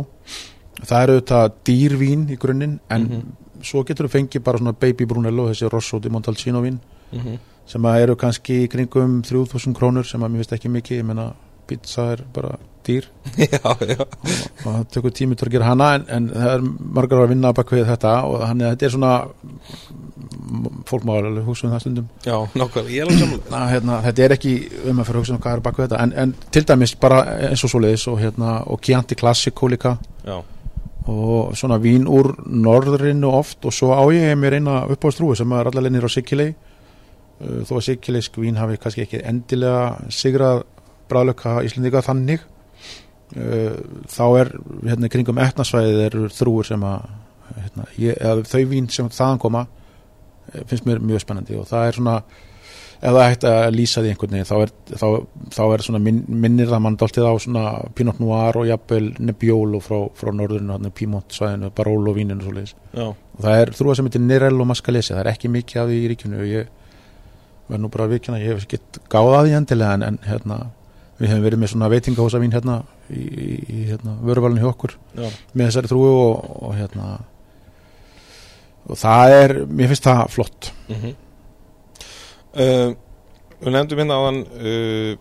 það 0.80 1.03
eru 1.03 1.18
þetta 1.20 1.41
dýrvín 1.68 2.24
í 2.34 2.38
grunninn 2.41 2.80
en 2.89 3.03
Mhm. 3.05 3.22
svo 3.62 3.84
getur 3.84 4.07
þú 4.07 4.14
fengið 4.16 4.43
bara 4.43 4.57
svona 4.57 4.72
baby 4.80 5.05
Brunello 5.05 5.49
þessi 5.51 5.70
Rosso 5.70 5.99
di 5.99 6.10
Montalcino 6.10 6.62
vín 6.64 6.80
mhm, 7.14 7.38
sem 7.70 7.86
eru 7.91 8.17
kannski 8.20 8.63
í 8.63 8.72
kringum 8.72 9.20
3000 9.26 9.78
krónur 9.78 10.07
sem 10.07 10.24
að 10.24 10.34
mér 10.34 10.43
finnst 10.43 10.57
ekki 10.57 10.74
mikið. 10.74 11.01
Ég 11.03 11.07
meina 11.07 11.30
pizza 11.70 12.11
er 12.15 12.24
bara 12.34 12.55
dýr. 12.86 13.05
Já, 13.38 13.59
já, 13.86 14.01
og 14.01 14.65
það 14.65 14.86
tekur 14.93 15.11
tími 15.13 15.36
til 15.38 15.45
að 15.45 15.53
gera 15.53 15.67
hana 15.67 15.89
en, 15.97 16.05
en 16.09 16.30
það 16.32 16.53
er 16.55 16.63
margar 16.97 17.20
að 17.22 17.34
vinna 17.34 17.51
bak 17.53 17.74
við 17.76 17.84
þetta. 17.91 18.13
Og 18.26 18.38
þannig 18.41 18.65
að 18.65 18.72
þetta 18.74 18.88
er 18.88 18.93
svona 18.95 19.11
fólk 20.89 21.05
má 21.05 21.11
alveg 21.20 21.45
hugsa 21.45 21.67
um 21.67 21.74
það 21.76 21.84
stundum. 21.84 22.07
Já, 22.26 22.38
nákvæmlega, 22.57 22.93
ég 22.95 23.03
er 23.03 23.11
alveg 23.11 23.20
saman 23.22 23.59
að, 23.59 23.65
hérna, 23.76 23.97
þetta 24.07 24.24
er 24.26 24.36
ekki 24.38 24.53
um 24.89 25.01
að 25.03 25.09
fyrir 25.09 25.22
hugsa 25.22 25.36
um 25.36 25.41
hvað 25.43 25.57
er 25.57 25.65
bak 25.67 25.78
við 25.82 25.86
þetta. 25.86 25.99
En, 26.05 26.15
en 26.24 26.53
til 26.55 26.63
dæmis 26.72 26.95
bara 27.03 27.20
eins 27.49 27.65
og 27.67 27.74
svoleiðis 27.74 28.07
og, 28.09 28.17
hérna, 28.24 28.55
og 28.65 28.82
Chianti 28.88 29.20
Classico 29.20 29.70
líka. 29.70 29.93
Já, 30.26 30.39
og 31.09 31.53
svona 31.57 31.78
vín 31.82 32.09
úr 32.09 32.32
norðrinu 32.45 33.30
oft. 33.34 33.61
Og 33.65 33.76
svo 33.76 33.93
á 33.93 34.03
ég 34.15 34.34
mér 34.39 34.57
eina 34.57 34.82
uppáðstrúi 34.89 35.38
sem 35.38 35.53
er 35.57 35.70
allar 35.70 35.86
leinir 35.86 36.09
á 36.09 36.11
Sikilei 36.11 36.49
Uh, 36.49 36.68
þó 37.39 37.73
að 37.77 37.85
Sikileisk 37.87 38.39
vín 38.41 38.59
hafi 38.59 38.79
kannski 38.81 39.05
ekki 39.05 39.23
endilega 39.23 40.11
sigrað 40.13 40.65
bræðlöka 41.09 41.59
Íslendinga 41.65 42.03
þannig 42.05 42.43
uh, 43.37 43.79
þá 44.11 44.25
er 44.41 44.53
hérna 44.89 45.11
kringum 45.11 45.41
etnasvæðið 45.41 46.05
eru 46.09 46.27
þrúur 46.33 46.69
sem 46.69 46.85
að 46.85 47.07
hérna, 47.55 47.87
ég, 47.97 48.19
eða, 48.19 48.45
þau 48.49 48.61
vín 48.69 48.91
sem 48.93 49.09
þaðan 49.13 49.41
koma 49.41 49.65
eh, 50.51 50.61
finnst 50.69 50.85
mér 50.85 51.01
mjög 51.01 51.23
spennandi. 51.23 51.57
Og 51.57 51.67
það 51.69 51.87
er 51.87 51.97
svona 51.97 52.15
ef 52.99 53.15
það 53.15 53.21
ætti 53.23 53.49
að 53.49 53.75
lýsa 53.77 54.01
því 54.03 54.11
einhvern 54.11 54.33
veginn 54.35 54.47
þá 54.49 54.55
er, 54.57 54.71
þá, 54.99 55.05
þá 55.55 55.61
er 55.65 55.83
svona 55.85 56.01
minn, 56.03 56.19
minnir 56.27 56.67
það 56.69 56.81
mann 56.83 56.97
dáltið 56.99 57.27
á 57.31 57.33
svona 57.39 57.63
Pinot 57.95 58.19
Noir 58.19 58.59
og 58.59 58.67
jafnvel 58.67 59.05
Nebbiolo 59.23 59.79
frá, 59.83 60.01
frá 60.19 60.33
norðurinu, 60.35 60.91
Pímont 60.95 61.37
svæðinu, 61.37 61.71
Barolo 61.75 62.13
víninu 62.17 62.43
og 62.99 63.45
það 63.45 63.61
er 63.61 63.71
þrúa 63.77 63.95
sem 63.95 64.09
heitir 64.09 64.25
Nirello 64.25 64.67
Mascalesi 64.67 65.13
það 65.13 65.23
er 65.23 65.31
ekki 65.31 65.53
mikið 65.53 65.81
af 65.81 65.87
því 65.89 65.99
í 65.99 66.09
ríkjunu 66.11 66.41
og 66.43 66.51
ég 66.51 66.73
verð 67.70 67.82
nú 67.84 67.89
bara 67.93 68.05
að 68.07 68.13
vikina, 68.17 68.39
ég 68.41 68.53
hef 68.55 68.65
ekki 68.65 68.80
gáða 69.13 69.43
því 69.45 69.55
endilega 69.59 69.93
en, 69.99 70.03
en 70.09 70.20
hérna 70.26 70.57
við 71.20 71.28
hefum 71.34 71.43
verið 71.43 71.59
með 71.63 71.72
svona 71.74 71.89
veitingahósa 71.91 72.39
vín 72.41 72.53
hérna 72.55 72.78
í, 73.11 73.20
í, 73.20 73.49
í 73.76 73.80
hérna, 73.89 74.13
vöruvalinu 74.24 74.61
hjá 74.63 74.70
okkur 74.72 74.93
já, 75.20 75.28
með 75.53 75.65
þessari 75.70 75.91
þrúu 75.91 76.11
og, 76.13 76.49
og 76.70 76.76
hérna 76.80 77.07
og 78.89 78.97
það 78.97 79.34
er, 79.36 79.53
mér 79.67 79.91
finnst 79.91 80.07
það 80.07 80.22
flott. 80.34 80.72
Mhm. 80.89 81.11
Uh, 82.49 82.95
Við 83.59 83.74
nefndum 83.76 83.99
hérna 83.99 84.15
á 84.15 84.22
hann 84.24 84.38
uh, 84.55 85.17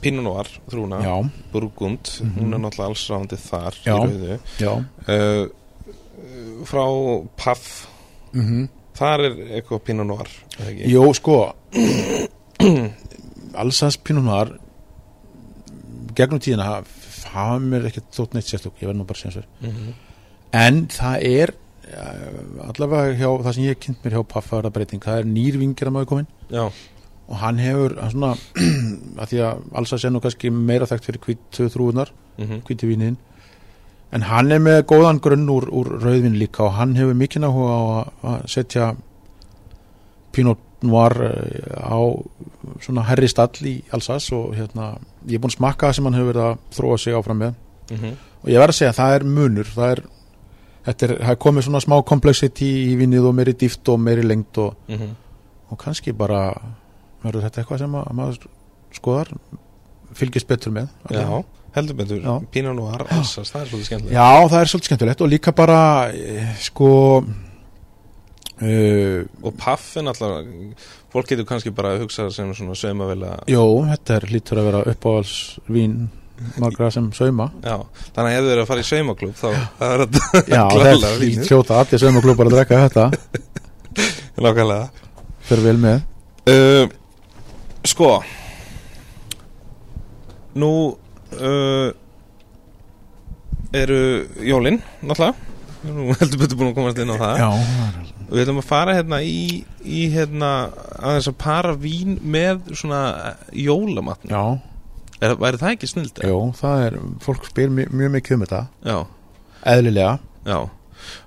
Pinot 0.00 0.22
Noir, 0.24 0.48
þrúna 0.70 1.00
Burgund, 1.52 2.12
Mhm. 2.22 2.36
hún 2.38 2.54
er 2.54 2.60
náttúrulega 2.62 2.88
alls 2.92 3.02
ráðandi 3.10 3.38
þar 3.42 3.78
Já. 3.84 3.96
í 3.98 3.98
rauðu. 4.06 4.38
Já. 4.62 4.72
Uh, 5.08 6.64
frá 6.68 6.84
Paff 7.36 7.86
mm 8.32 8.68
þar 8.98 9.24
er 9.28 9.36
eitthvað 9.58 9.82
Pinot 9.86 10.08
Noir? 10.10 10.30
Jó, 10.90 11.04
sko 11.16 11.38
Alsans 13.62 13.96
Pinot 14.02 14.24
Noir 14.26 14.52
gegnum 16.18 16.40
tíðina 16.42 16.66
hafa 17.28 17.58
mér 17.62 17.86
ekki 17.90 18.02
þótt 18.14 18.34
neitt 18.36 18.48
sérstök 18.50 18.80
ég 18.82 18.88
verð 18.90 19.00
nú 19.00 19.06
bara 19.08 19.20
sér 19.22 19.44
Mhm. 19.62 19.94
en 20.52 20.86
það 20.88 21.24
er 21.28 21.52
uh, 21.52 22.68
allavega 22.70 23.16
hjá 23.18 23.28
það 23.44 23.52
sem 23.54 23.64
ég 23.68 23.78
kynnt 23.84 24.04
mér 24.04 24.16
hjá 24.18 24.22
Paffaðara 24.32 24.70
breyting, 24.72 25.02
það 25.04 25.18
er 25.22 25.28
nýr 25.28 25.58
vingir 25.60 25.88
að 25.90 25.94
maður 25.98 26.10
komin 26.12 26.26
Já, 26.50 26.64
og 27.28 27.36
hann 27.42 27.58
hefur 27.62 27.94
svona 28.10 28.32
að 29.20 29.26
því 29.32 29.42
að 29.44 29.62
Alsans 29.82 30.04
er 30.08 30.14
nú 30.14 30.20
kannski 30.24 30.50
meira 30.50 30.88
þekkt 30.88 31.04
fyrir 31.10 31.22
hvítu 31.26 31.68
þrúunar, 31.74 32.10
mhm, 32.38 32.62
hvítu 32.66 32.88
vínin 32.90 33.16
en 34.12 34.24
hann 34.24 34.52
er 34.52 34.62
með 34.64 34.82
góðan 34.88 35.20
grunn 35.20 35.48
úr, 35.52 35.68
úr 35.68 35.90
rauðvin 36.00 36.38
líka 36.40 36.64
og 36.64 36.76
hann 36.78 36.94
hefur 36.96 37.16
mikið 37.18 37.44
áhuga 37.48 37.74
á 37.76 37.82
að- 38.32 38.46
setja 38.48 38.96
Pinot 40.32 40.58
Noir 40.82 41.14
eh, 41.26 41.74
á 41.74 41.98
svona 42.84 43.02
herri 43.08 43.28
stall 43.28 43.66
í 43.66 43.74
Alsas 43.92 44.28
og 44.36 44.54
hérna, 44.54 44.92
ég 45.26 45.34
er 45.38 45.42
búinn 45.42 45.50
að 45.50 45.56
smakka 45.58 45.88
það 45.88 45.96
sem 45.96 46.04
hann 46.08 46.18
hefur 46.18 46.30
verið 46.32 46.44
að 46.44 46.58
þróa 46.76 46.98
sig 47.02 47.16
áfram 47.18 47.42
með. 47.42 47.54
Mhm, 47.90 48.12
og 48.44 48.50
ég 48.52 48.62
verð 48.62 48.74
að 48.74 48.78
segja 48.78 48.92
að 48.92 48.98
það 49.00 49.14
er 49.16 49.24
munur 49.24 49.72
það 49.72 49.90
er, 49.90 50.02
þetta 50.86 51.08
er, 51.08 51.14
það 51.18 51.32
er 51.34 51.40
komið 51.44 51.66
svona 51.66 51.82
smá 51.82 51.96
complexity 52.06 52.68
í 52.92 52.96
vinnið 53.00 53.26
og 53.26 53.34
meiri 53.34 53.56
dýft 53.58 53.88
og 53.88 53.98
meiri 54.04 54.22
lengt 54.22 54.58
og, 54.62 54.76
mhm. 54.88 55.16
og 55.72 55.78
kannski 55.82 56.14
bara 56.14 56.42
verður 57.24 57.48
þetta 57.48 57.62
eitthvað 57.64 57.82
sem 57.82 57.98
að, 57.98 58.06
að 58.06 58.18
maður 58.20 58.46
skoðar 58.94 59.32
fylgist 60.14 60.46
betur 60.48 60.72
með. 60.72 60.88
Já, 61.10 61.42
heldur 61.76 61.98
betur, 61.98 62.22
Já. 62.24 62.34
Pinot 62.54 62.76
Noir 62.78 63.04
Alsas, 63.16 63.52
það 63.52 63.60
er 63.60 63.68
svolítið 63.72 63.90
skemmtilegt. 63.90 64.16
Já, 64.16 64.28
það 64.48 64.60
er 64.60 64.72
svolítið 64.72 64.90
skemmtilegt 64.92 65.24
og 65.26 65.32
líka 65.32 65.54
bara 65.56 65.80
eh, 66.12 66.52
sko 66.64 66.90
uh, 68.62 69.18
Og 69.42 69.52
Paff 69.58 69.96
er 69.98 70.06
náttúrulega 70.08 70.46
fólk 71.12 71.30
getur 71.32 71.46
kannski 71.48 71.72
bara 71.74 71.94
að 71.94 72.04
hugsa 72.06 72.28
sem 72.34 72.50
svona 72.56 72.76
sveimavela 72.78 73.36
Jó, 73.50 73.64
þetta 73.92 74.18
er 74.18 74.28
lítur 74.32 74.60
að 74.62 74.70
vera 74.70 74.86
uppáhalsvín 74.92 76.00
margra 76.58 76.90
sem 76.94 77.08
Já, 77.10 77.76
þannig 78.14 78.28
að 78.28 78.36
ef 78.36 78.44
þið 78.44 78.52
eru 78.52 78.62
að 78.62 78.68
fara 78.70 78.82
í 78.82 78.88
sveimaklub 78.88 79.34
þá 79.38 79.48
það 79.78 79.94
er 79.94 80.02
þetta 80.04 80.42
Já, 80.44 80.62
Klárlega 80.72 80.94
þetta 80.94 81.12
vínið. 81.22 81.38
er 81.42 81.50
hljóta 81.50 81.78
allir 81.82 82.02
saumaklúpar 82.02 82.50
að 82.50 82.54
drekka 82.54 82.82
þetta. 82.84 83.04
Nákvæmlega. 84.44 85.06
Fyrir 85.48 85.64
vel 85.66 85.80
með. 85.82 86.04
Uh, 86.48 86.84
Sko 87.88 88.12
Nú 90.58 90.70
uh, 91.36 91.90
eru 93.72 93.98
jólin 94.48 94.80
náttúrulega. 95.02 95.34
Nú 95.88 96.08
heldur 96.18 96.40
betur 96.40 96.58
búin 96.58 96.72
að 96.72 96.78
komast 96.80 96.98
inn 96.98 97.12
á 97.14 97.16
það. 97.20 97.42
Já, 97.42 97.50
Við 98.28 98.42
ætlum 98.42 98.58
að 98.60 98.66
fara 98.68 98.94
hérna 98.96 99.18
í, 99.24 99.36
í 99.88 100.00
hérna 100.12 100.48
aðeins 100.98 101.28
að 101.30 101.36
para 101.40 101.70
vín 101.80 102.18
með 102.20 102.66
svona 102.76 102.98
jólamatn 103.56 104.28
já, 104.34 104.42
er, 105.22 105.32
Væri 105.40 105.60
það 105.62 105.70
ekki 105.76 105.88
snild? 105.88 106.18
jú, 106.28 106.40
það 106.58 106.82
er 106.88 106.98
fólk 107.24 107.46
spyr 107.48 107.72
mjög, 107.72 107.94
mjög 108.02 108.12
mikið 108.18 108.36
um 108.36 108.44
þetta. 108.44 108.60
Já, 108.84 108.98
eðlilega. 109.72 110.12
Já. 110.44 110.58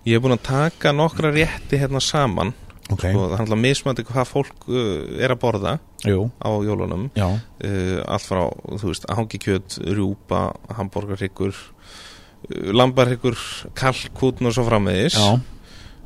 Ég 0.06 0.20
er 0.20 0.22
búin 0.28 0.36
að 0.36 0.43
taka 0.52 0.93
nokkra 0.93 1.32
rétti 1.34 1.80
hérna 1.82 2.04
saman 2.04 2.52
Ok, 2.92 3.06
og 3.12 3.24
það 3.32 3.38
handla 3.39 3.58
mismandi 3.62 4.06
hvað 4.08 4.30
fólk 4.30 4.68
uh, 4.70 4.84
er 5.22 5.34
að 5.34 5.42
borða 5.42 5.74
jú, 6.08 6.28
á 6.42 6.50
jólunum. 6.66 7.08
Uh, 7.16 8.00
allt 8.06 8.28
frá, 8.28 8.44
þú 8.82 8.92
veist, 8.92 9.08
hangikjöt 9.10 9.80
rjúpa, 9.88 10.44
hambúrgarhryggur 10.78 11.56
uh, 11.56 12.72
lambarhryggur 12.76 13.39
kalkútn 13.78 14.50
og 14.50 14.56
svo 14.58 14.68
framvegis. 14.68 15.18
Já, 15.20 15.39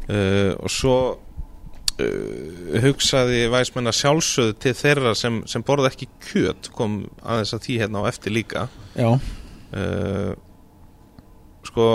uh, 0.09 0.51
og 0.59 0.73
svo 0.73 0.97
uh, 1.15 2.81
hugsaði 2.85 3.45
væsmenn 3.53 3.91
að 3.91 3.99
sjálfsögðu 4.01 4.57
til 4.65 4.75
þeirra 4.81 5.15
sem, 5.17 5.41
sem 5.49 5.65
borða 5.65 5.93
ekki 5.93 6.09
kjöt 6.29 6.69
kom 6.75 7.03
aðeins 7.23 7.55
að 7.57 7.65
því 7.67 7.79
hérna 7.83 8.05
á 8.05 8.09
eftir 8.11 8.35
líka. 8.35 8.67
Já. 8.93 9.15
Uh, 9.75 10.35
sko 11.65 11.87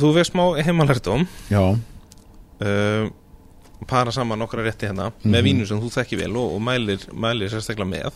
þú 0.00 0.10
veist 0.16 0.34
smá 0.34 0.44
heimalærdóm 0.60 1.26
Já, 1.50 1.62
uh, 1.70 3.04
para 3.86 4.12
saman 4.12 4.38
nokkra 4.38 4.62
rétti 4.64 4.86
hérna 4.88 5.12
Mhm. 5.12 5.32
með 5.32 5.42
vínu 5.44 5.66
sem 5.66 5.80
þú 5.80 5.90
þekki 5.90 6.16
vel 6.18 6.36
og, 6.36 6.54
og 6.54 6.60
mælir, 6.62 7.06
mælir 7.12 7.48
sérstaklega 7.48 7.88
með. 7.88 8.12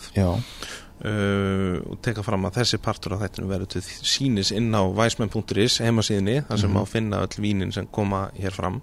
Uh, 1.04 1.80
og 1.90 1.98
teka 2.02 2.22
fram 2.22 2.44
að 2.46 2.54
þessi 2.60 2.78
partur 2.80 3.12
af 3.16 3.20
þættinu 3.24 3.48
verður 3.50 3.68
til 3.74 3.80
sínis 3.82 4.52
inn 4.54 4.70
á 4.72 4.82
væsmenn.is 4.94 5.80
heimasíðinni 5.82 6.44
þar 6.46 6.58
sem 6.60 6.70
Mhm. 6.70 6.78
má 6.78 6.86
finna 6.86 7.16
öll 7.26 7.40
vínin 7.42 7.72
sem 7.74 7.86
koma 7.86 8.30
hér 8.38 8.52
fram. 8.52 8.80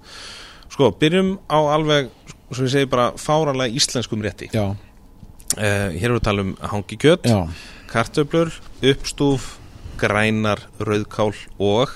Sko, 0.70 0.92
byrjum 0.92 1.40
á 1.50 1.58
alveg 1.74 2.10
svo 2.52 2.66
ég 2.66 2.70
segi 2.70 2.86
bara 2.90 3.12
fáranlega 3.14 3.74
íslenskum 3.74 4.22
rétti. 4.22 4.50
Já, 4.52 4.70
uh, 4.70 4.78
hér 5.58 6.04
erum 6.04 6.18
við 6.18 6.20
að 6.20 6.24
tala 6.24 6.42
um 6.42 6.56
hangi 6.62 6.98
kjöt 6.98 7.24
já. 7.24 7.48
kartöflur, 7.88 8.52
uppstúf 8.84 9.58
grænar, 9.98 10.60
rauðkál 10.80 11.34
og 11.60 11.90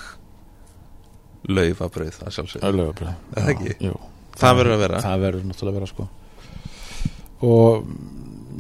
laufabrauð 1.48 2.16
það 2.22 2.32
sjálfsög, 2.36 2.62
Lögabröð 2.62 3.16
Er 3.36 3.42
það 3.44 3.50
ekki? 3.54 3.76
Jú, 3.86 4.00
það 4.40 4.60
verður 4.60 4.76
að 4.76 4.84
vera. 4.86 5.02
Það 5.06 5.24
verður 5.26 5.48
náttúrulega 5.50 5.74
að 5.74 5.80
vera 5.80 5.92
sko. 5.94 6.08
Og 7.46 7.88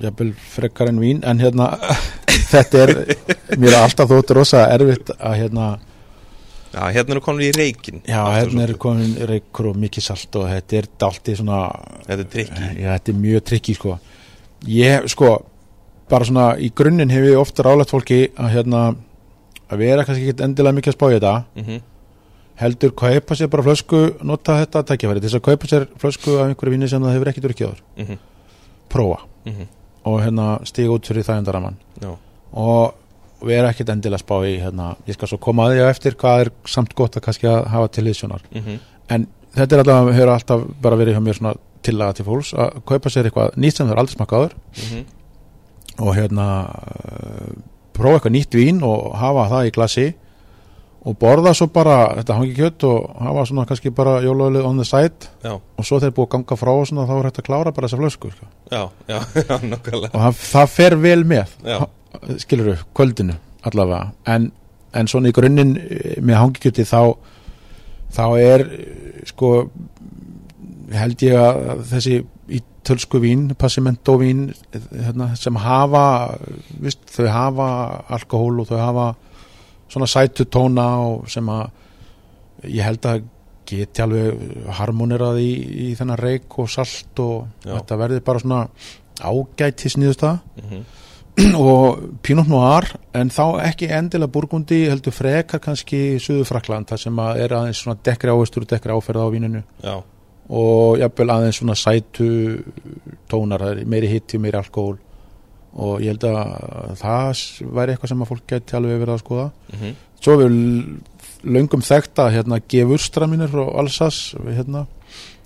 jafnvel 0.03 0.31
frekar 0.51 0.91
en 0.91 0.99
vín 0.99 1.23
en 1.23 1.41
hérna 1.41 1.71
þetta 2.53 2.81
er, 2.83 2.93
mér 3.55 3.73
er 3.73 3.81
alltaf 3.81 4.09
þótt 4.11 4.33
rosa 4.35 4.65
erfitt 4.73 5.11
að 5.15 5.37
hérna 5.39 5.69
já, 6.75 6.81
hérna 6.97 7.15
eru 7.15 7.23
konur 7.23 7.45
í 7.45 7.51
reikin 7.55 8.01
já, 8.03 8.19
hérna 8.35 8.65
er 8.65 8.75
komin 8.81 9.15
reykur 9.29 9.71
og 9.71 9.79
mikið 9.79 10.07
salt 10.09 10.39
og 10.39 10.49
þetta 10.51 10.79
er 10.81 10.91
dálítið 11.05 11.39
svona 11.41 11.63
þetta 12.05 12.19
er 12.19 12.29
trikki 12.35 12.69
já, 12.81 12.89
þetta 12.91 13.13
er 13.13 13.19
mjög 13.23 13.49
trikki 13.51 13.77
sko. 13.77 13.97
Ég, 14.65 15.09
sko, 15.11 15.33
bara 16.09 16.27
svona 16.27 16.45
í 16.57 16.71
grunninn 16.75 17.11
hef 17.13 17.27
ég 17.27 17.39
ofta 17.39 17.65
rálægt 17.65 17.93
fólki 17.93 18.21
að 18.35 18.55
hérna 18.55 18.85
að 19.65 19.81
vera 19.81 20.05
kannski 20.05 20.29
ekki 20.29 20.45
endilega 20.45 20.77
mikið 20.77 20.93
að 20.93 20.97
spá 20.97 21.05
í 21.07 21.17
þetta. 21.17 21.35
Mm 21.59 21.83
heldur 22.59 22.93
kaupa 22.95 23.35
sér 23.35 23.49
bara 23.51 23.63
flösku 23.63 24.01
nota 24.23 24.59
þetta 24.61 24.83
tækifæri 24.91 25.21
til 25.21 25.29
þess 25.29 25.39
að 25.39 25.47
kaupa 25.49 25.71
sér 25.71 25.87
flösku 26.01 26.37
af 26.39 26.49
einhverju 26.49 26.75
vinni 26.75 26.89
sem 26.91 27.03
það 27.03 27.17
hefur 27.17 27.31
ekki 27.31 27.43
drukkið 27.45 27.67
áður. 27.67 27.81
-hmm. 27.97 28.17
prófa. 28.89 29.19
Mm 29.45 29.67
og 30.05 30.21
hérna 30.21 30.59
stiga 30.67 30.93
út 30.93 31.07
fyrir 31.09 31.25
þægundaramann 31.25 31.77
já, 32.01 32.11
og 32.53 33.45
vera 33.45 33.71
ekkit 33.73 33.89
endilega 33.89 34.19
að 34.19 34.25
spá 34.25 34.35
í 34.45 34.51
hérna, 34.61 34.95
ég 35.09 35.17
skal 35.17 35.31
svo 35.31 35.39
koma 35.41 35.65
að 35.65 35.75
því 35.75 35.85
á 35.85 35.87
eftir 35.89 36.17
hvað 36.21 36.43
er 36.43 36.51
samt 36.69 36.93
gott 36.97 37.17
að 37.17 37.25
kannski 37.25 37.49
að 37.49 37.65
hafa 37.73 37.87
til 37.87 38.05
liðsjónar 38.05 38.45
mm 38.51 38.77
en 39.09 39.27
þetta 39.53 39.75
er 39.75 39.81
alltaf, 39.83 40.07
hefur 40.15 40.31
alltaf 40.33 40.61
bara 40.81 40.97
verið 40.97 41.13
hjá 41.13 41.21
mér 41.21 41.37
svona 41.37 41.55
tillaga 41.85 42.15
til 42.17 42.25
fólks 42.25 42.53
að 42.57 42.79
kaupa 42.89 43.09
sér 43.13 43.27
eitthvað 43.29 43.57
nýtt 43.61 43.77
sem 43.77 43.85
það 43.85 43.93
er 43.93 43.99
aldrei 44.01 44.15
smakka 44.15 44.39
áður. 44.39 44.55
Mhm. 44.81 45.03
og 45.99 46.15
hérna 46.17 46.45
prófa 47.93 48.17
eitthvað 48.17 48.35
nýtt 48.35 48.57
vín 48.57 48.81
og 48.83 49.13
hafa 49.15 49.45
það 49.51 49.67
í 49.67 49.73
glasi 49.77 50.07
og 51.05 51.17
borða 51.21 51.53
svo 51.53 51.67
bara 51.73 51.97
þetta 52.19 52.37
hangi 52.39 52.55
kjött 52.57 52.85
og 52.89 53.09
hafa 53.21 53.45
svona 53.45 53.65
kannski 53.69 53.91
bara 53.93 54.17
jólaölið 54.25 54.65
on 54.65 54.81
the 54.81 54.87
side. 54.87 55.29
Já, 55.45 55.53
og 55.53 55.85
svo 55.85 55.99
þeir 56.01 56.15
búið 56.17 56.27
að 56.27 56.33
ganga 56.35 56.57
frá 56.57 56.71
og 56.73 56.87
svona 56.89 57.07
þá 57.09 57.15
er 57.17 57.29
hægt 57.29 57.41
að 57.43 57.47
klára 57.49 57.73
bara 57.75 57.89
þessa 57.89 58.01
flösku 58.01 58.31
sko. 58.33 58.49
já, 58.71 58.81
já, 59.11 59.19
og 60.13 60.19
það, 60.19 60.39
það 60.41 60.71
fer 60.73 60.97
vel 61.05 61.21
með 61.29 61.57
skilur 62.41 62.71
við, 62.71 62.85
kvöldinu 62.97 63.37
allavega. 63.69 64.13
En, 64.33 64.51
en 64.95 65.09
svona 65.11 65.29
í 65.29 65.35
grunninn 65.35 65.75
eh, 65.77 66.15
með 66.25 66.41
hangikjöti 66.41 66.87
þá 66.89 67.01
þá 68.15 68.25
er 68.39 68.65
eh, 68.65 69.19
sko 69.29 69.51
held 70.95 71.25
ég 71.25 71.37
að 71.41 71.85
þessi 71.91 72.17
ítölsku 72.55 73.19
vín, 73.21 73.47
passimento 73.57 74.17
vín 74.21 74.47
hérna, 74.73 75.31
sem 75.39 75.55
hafa 75.57 76.05
vist, 76.81 77.01
þau 77.09 77.29
hafa 77.33 77.69
alkohól 78.17 78.61
og 78.61 78.69
þau 78.69 78.77
hafa 78.81 79.07
svona 79.95 80.09
sætu 80.11 80.45
tóna 80.51 80.85
og 81.07 81.29
sem 81.31 81.47
að 81.49 81.65
ég 82.69 82.83
held 82.85 83.07
að 83.09 83.23
geti 83.65 84.03
alveg 84.03 84.67
harmonirað 84.77 85.39
í, 85.41 85.49
í 85.89 85.95
þennan 85.97 86.19
reik 86.21 86.59
og 86.61 86.69
salt 86.69 87.17
og 87.23 87.47
Já. 87.65 87.71
þetta 87.79 87.97
verði 88.03 88.19
bara 88.27 88.43
svona 88.43 88.61
ágæti 89.25 89.89
sniðustað 89.95 90.37
Mhm. 90.61 90.85
og 91.59 91.97
Pinot 92.23 92.47
Noir 92.47 92.85
en 93.13 93.27
þá 93.33 93.59
ekki 93.65 93.89
endilega 93.91 94.31
Burgundi 94.31 94.85
heldur 94.87 95.11
frekar 95.11 95.59
kannski 95.59 96.15
Suðu 96.23 96.45
Frakland 96.47 96.87
þar 96.87 97.01
sem 97.01 97.17
að 97.19 97.41
er 97.43 97.55
aðeins 97.57 97.81
svona 97.83 97.97
dekkri 98.07 98.31
ávistur 98.31 98.63
og 98.63 98.69
dekkri 98.71 98.95
áferða 98.95 99.25
á 99.27 99.33
víninu 99.33 99.63
já, 99.83 99.97
og 100.47 100.95
jafnvel 101.01 101.33
aðeins 101.35 101.59
svona 101.59 101.75
sætu 101.75 102.29
tónar, 103.27 103.65
það 103.65 103.83
meiri 103.91 104.13
hitti, 104.13 104.39
meiri 104.39 104.61
alkohól 104.61 104.95
og 105.75 106.01
ég 106.03 106.13
held 106.13 106.25
að 106.29 106.95
það 107.01 107.43
væri 107.75 107.95
eitthvað 107.95 108.11
sem 108.11 108.23
að 108.23 108.31
fólk 108.31 108.45
geti 108.51 108.77
alveg 108.77 109.01
verið 109.01 109.15
að 109.15 109.23
skoða. 109.23 109.47
Mhm, 109.73 109.95
svo 110.23 110.35
við 110.39 110.57
löngum 111.45 111.83
þekta 111.85 112.29
hérna 112.33 112.61
gefustra 112.71 113.27
mínir 113.29 113.51
frá 113.51 113.63
Alsas 113.79 114.19
hérna, 114.45 114.85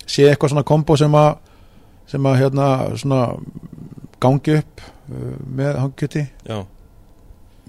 sé 0.05 0.29
eitthvað 0.29 0.53
svona 0.53 0.67
kombo 0.67 0.97
sem 0.97 1.15
að 1.17 1.31
sem 2.09 2.25
að 2.25 2.39
hérna 2.41 2.67
svona 2.97 3.21
gangi 4.21 4.59
upp 4.59 4.83
uh, 4.83 5.33
með 5.45 5.79
hangkjöti 5.83 6.25
já. 6.47 6.59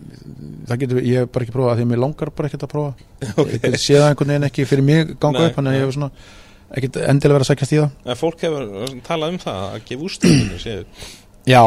Það 0.01 0.79
getur, 0.81 1.01
ég 1.05 1.19
hef 1.21 1.33
bara 1.33 1.45
ekki 1.45 1.53
prófað 1.53 1.75
því 1.77 1.85
að 1.85 1.91
mér 1.91 2.01
langar 2.01 2.31
bara 2.33 2.49
ekkert 2.49 2.63
að 2.65 2.71
prófa. 2.73 3.09
Ég 3.69 3.75
sé 3.77 3.99
það 3.99 4.07
einhvern 4.07 4.31
veginn 4.33 4.47
ekki 4.47 4.65
fyrir 4.71 4.87
mig 4.87 5.11
ganga 5.21 5.43
Nei, 5.43 5.49
upp 5.51 5.59
þannig 5.59 5.75
að 5.75 5.77
ég 5.77 5.85
hef 5.85 5.93
svona 5.99 6.09
ekkert 6.71 6.97
endilega 7.03 7.37
verið 7.37 7.45
að 7.45 7.51
sækjast 7.51 7.75
í 7.75 7.81
það. 7.83 7.91
En 8.07 8.21
fólk 8.23 8.45
hefur 8.47 8.95
talað 9.05 9.35
um 9.35 9.39
það 9.43 9.61
að 9.67 9.85
gefa 9.91 10.07
úrstöðinu 10.07 10.61
séu 10.63 10.79
já, 11.51 11.63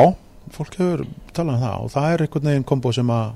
fólk 0.52 0.76
hefur 0.80 1.06
talað 1.34 1.56
um 1.56 1.64
það 1.64 1.86
og 1.86 1.94
það 1.94 2.10
er 2.12 2.26
einhvern 2.26 2.50
veginn 2.52 2.68
kombo 2.74 2.92
sem 2.96 3.14
að 3.14 3.32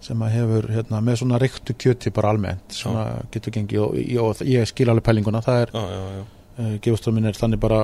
sem 0.00 0.22
að 0.24 0.32
hefur 0.32 0.68
hérna, 0.72 1.02
með 1.04 1.18
svona 1.20 1.38
reyktu 1.40 1.74
kjöti 1.76 2.12
bara 2.16 2.30
almennt 2.32 2.72
svona 2.72 3.04
getur 3.32 3.52
gengið 3.52 3.82
og, 3.84 3.96
og, 4.22 4.30
og 4.32 4.48
ég 4.48 4.68
skil 4.68 4.88
alveg 4.88 5.04
pælinguna 5.04 5.42
það 5.44 5.64
er, 5.66 5.72
Já, 5.76 5.82
já, 5.92 6.04
já, 6.16 6.22
uh, 6.56 6.76
gefustömmin 6.86 7.28
er 7.28 7.36
þannig 7.36 7.60
bara 7.60 7.80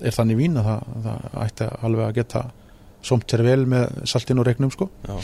er 0.00 0.16
þannig 0.16 0.40
vín 0.40 0.56
að 0.60 0.70
það, 0.70 1.02
það 1.04 1.36
ætti 1.44 1.68
alveg 1.88 2.06
að 2.06 2.16
geta 2.20 2.42
somt 3.06 3.28
sér 3.30 3.44
vel 3.46 3.62
með 3.70 4.00
saltin 4.08 4.40
og 4.42 4.48
reyknum 4.48 4.72
sko. 4.74 4.88
Já. 5.06 5.16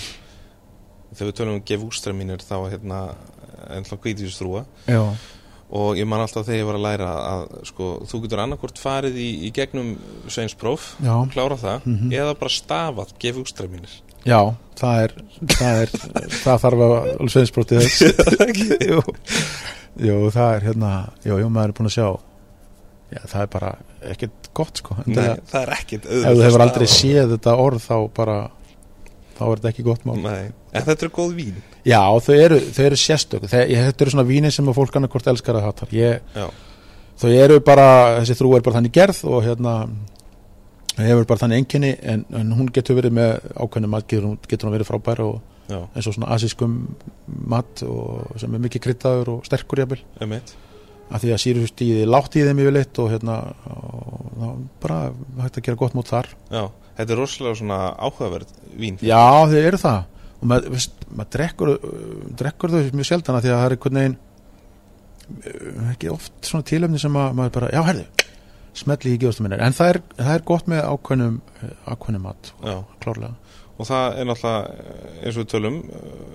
Þegar 1.13 1.29
við 1.29 1.37
tölum 1.41 1.57
um 1.57 1.65
gefa 1.69 1.89
úrstæðminir 1.89 2.45
þá 2.45 2.57
hérna 2.73 3.01
ennþá 3.73 3.99
kvítisstrúa 4.03 4.63
já, 4.89 5.03
og 5.73 5.97
ég 5.97 6.05
man 6.09 6.21
alltaf 6.21 6.45
þegar 6.47 6.59
ég 6.61 6.67
var 6.69 6.77
að 6.79 6.85
læra 6.87 7.11
að 7.33 7.45
sko, 7.71 7.91
þú 8.11 8.23
getur 8.27 8.43
annarkort 8.45 8.81
farið 8.83 9.15
í, 9.17 9.29
í 9.49 9.53
gegnum 9.57 9.95
sveinspróf, 10.29 10.91
já, 11.01 11.15
klára 11.33 11.57
það 11.61 11.87
Mhm. 11.89 12.11
eða 12.13 12.35
bara 12.39 12.53
stafað, 12.53 13.15
gefa 13.23 13.41
úrstæðminir 13.45 13.95
já 14.29 14.41
það 14.79 15.01
er 15.05 15.15
það, 15.57 15.81
er, 15.83 15.95
það 16.43 16.61
þarf 16.67 16.83
að 16.87 16.93
alveg 16.99 17.33
sveinsbrótið 17.35 17.81
þess. 17.83 18.03
Jú, 18.91 19.01
jú, 20.09 20.19
það 20.33 20.53
er 20.57 20.67
hérna 20.69 20.93
jú, 21.27 21.39
jú, 21.43 21.49
maður 21.53 21.73
er 21.73 21.77
búin 21.79 21.91
að 21.91 21.97
sjá. 21.97 22.07
Já, 23.13 23.21
það 23.29 23.43
er 23.45 23.51
bara 23.53 23.71
ekkert 24.13 24.47
gott 24.57 24.79
sko. 24.81 24.95
Nei, 25.05 25.17
það, 25.19 25.41
það 25.51 25.63
er 25.67 25.73
ekkit 25.77 26.07
ef 26.09 26.23
þú 26.39 26.45
hefur 26.47 26.65
aldrei 26.65 26.87
séð 26.89 27.35
þetta 27.35 27.57
orð 27.61 27.83
þá 27.85 27.97
bara 28.17 28.37
þá 29.37 29.43
er 29.49 29.57
þetta 29.61 29.73
ekki 29.73 29.85
gott 29.91 30.07
mál. 30.09 30.17
Nei, 30.25 30.47
en 30.73 30.87
þetta 30.87 31.07
er 31.07 31.13
góð 31.15 31.35
vín. 31.37 31.57
Já, 31.85 32.01
þau 32.25 32.35
eru, 32.37 32.59
þau 32.73 32.85
eru 32.87 32.99
sérstök. 33.01 33.47
Þe, 33.51 33.65
ég, 33.73 33.87
þetta 33.89 34.05
eru 34.07 34.15
svona 34.15 34.29
vínir 34.29 34.55
sem 34.55 34.69
að 34.71 34.79
fólk 34.79 34.99
annarkort 34.99 35.29
elskar 35.33 35.59
að 35.59 35.69
hatar. 35.69 35.93
Ég, 35.97 36.41
þau 37.21 37.31
eru 37.33 37.61
bara, 37.65 37.87
þessi 38.21 38.39
þrú 38.39 38.57
er 38.57 38.65
bara 38.65 38.79
þannig 38.79 38.97
gerð 38.97 39.23
og 39.29 39.45
hérna 39.47 39.77
hefur 40.99 41.29
bara 41.29 41.41
þannig 41.45 41.63
enginni 41.63 41.93
en, 42.03 42.27
en 42.37 42.53
hún 42.57 42.69
getur 42.75 42.99
verið 42.99 43.15
með 43.17 43.31
ákveðnum 43.57 43.95
mat, 43.95 44.09
getur, 44.11 44.37
getur 44.49 44.69
hún 44.69 44.77
verið 44.77 44.91
frábær 44.91 45.23
og 45.25 45.39
já, 45.71 45.79
eins 45.81 46.09
og 46.09 46.17
svona 46.17 46.33
asískum 46.37 46.77
mat 47.49 47.85
og 47.87 48.35
sem 48.41 48.53
er 48.53 48.63
mikið 48.67 48.85
kryddaður 48.87 49.33
og 49.37 49.49
sterkur 49.49 49.83
jafnvel. 49.85 50.03
Af 51.13 51.21
því 51.21 51.33
að 51.35 51.43
sírustíði 51.43 52.05
látt 52.09 52.37
í 52.41 52.45
þeim 52.47 52.61
yfirleitt 52.63 53.01
og 53.03 53.11
hérna 53.13 53.41
og 53.69 54.29
þá 54.37 54.47
bara 54.85 55.01
hægt 55.43 55.59
að 55.59 55.67
gera 55.67 55.81
gott 55.81 55.97
mót 55.97 56.13
þar. 56.13 56.31
Já, 56.53 56.63
þetta 56.99 57.13
er 57.13 57.21
rosalega 57.21 57.59
svona 57.61 57.81
áhugaverð 57.97 58.55
vín. 58.81 59.01
Já 59.05 59.21
þau 59.49 59.59
eru 59.61 59.81
það 59.81 60.01
og 60.43 60.51
maður, 60.51 60.75
veist, 60.75 61.07
maður 61.09 61.31
drekkur, 61.37 61.73
uh, 61.77 62.27
drekkur 62.43 62.75
þau 62.75 62.81
mjög 62.99 63.09
sjaldan 63.09 63.39
af 63.39 63.45
því 63.45 63.53
að 63.53 63.61
það 63.61 63.69
er 63.69 63.77
einhvern 63.77 64.01
veginn 64.01 64.19
uh, 65.37 65.93
ekki 65.93 66.11
oft 66.13 66.51
svona 66.51 66.69
tilöfni 66.73 67.03
sem 67.03 67.19
að 67.23 67.39
maður 67.39 67.55
bara, 67.61 67.71
já 67.73 67.83
herðu 67.87 68.29
smetli 68.83 69.13
í 69.13 69.21
gefastum 69.21 69.47
minni, 69.47 69.61
en 69.61 69.77
það 69.77 69.91
er, 69.93 69.99
það 70.17 70.35
er 70.35 70.45
gott 70.49 70.69
með 70.73 70.85
ákveðnum, 70.89 71.41
uh, 71.61 71.73
ákveðnum 71.93 72.27
mat 72.27 72.53
Já, 72.65 72.77
klárlega. 73.05 73.35
Og 73.81 73.89
það 73.89 74.19
er 74.21 74.27
náttúrulega 74.29 74.95
eins 75.23 75.37
og 75.37 75.41
við 75.41 75.49
tölum 75.51 75.77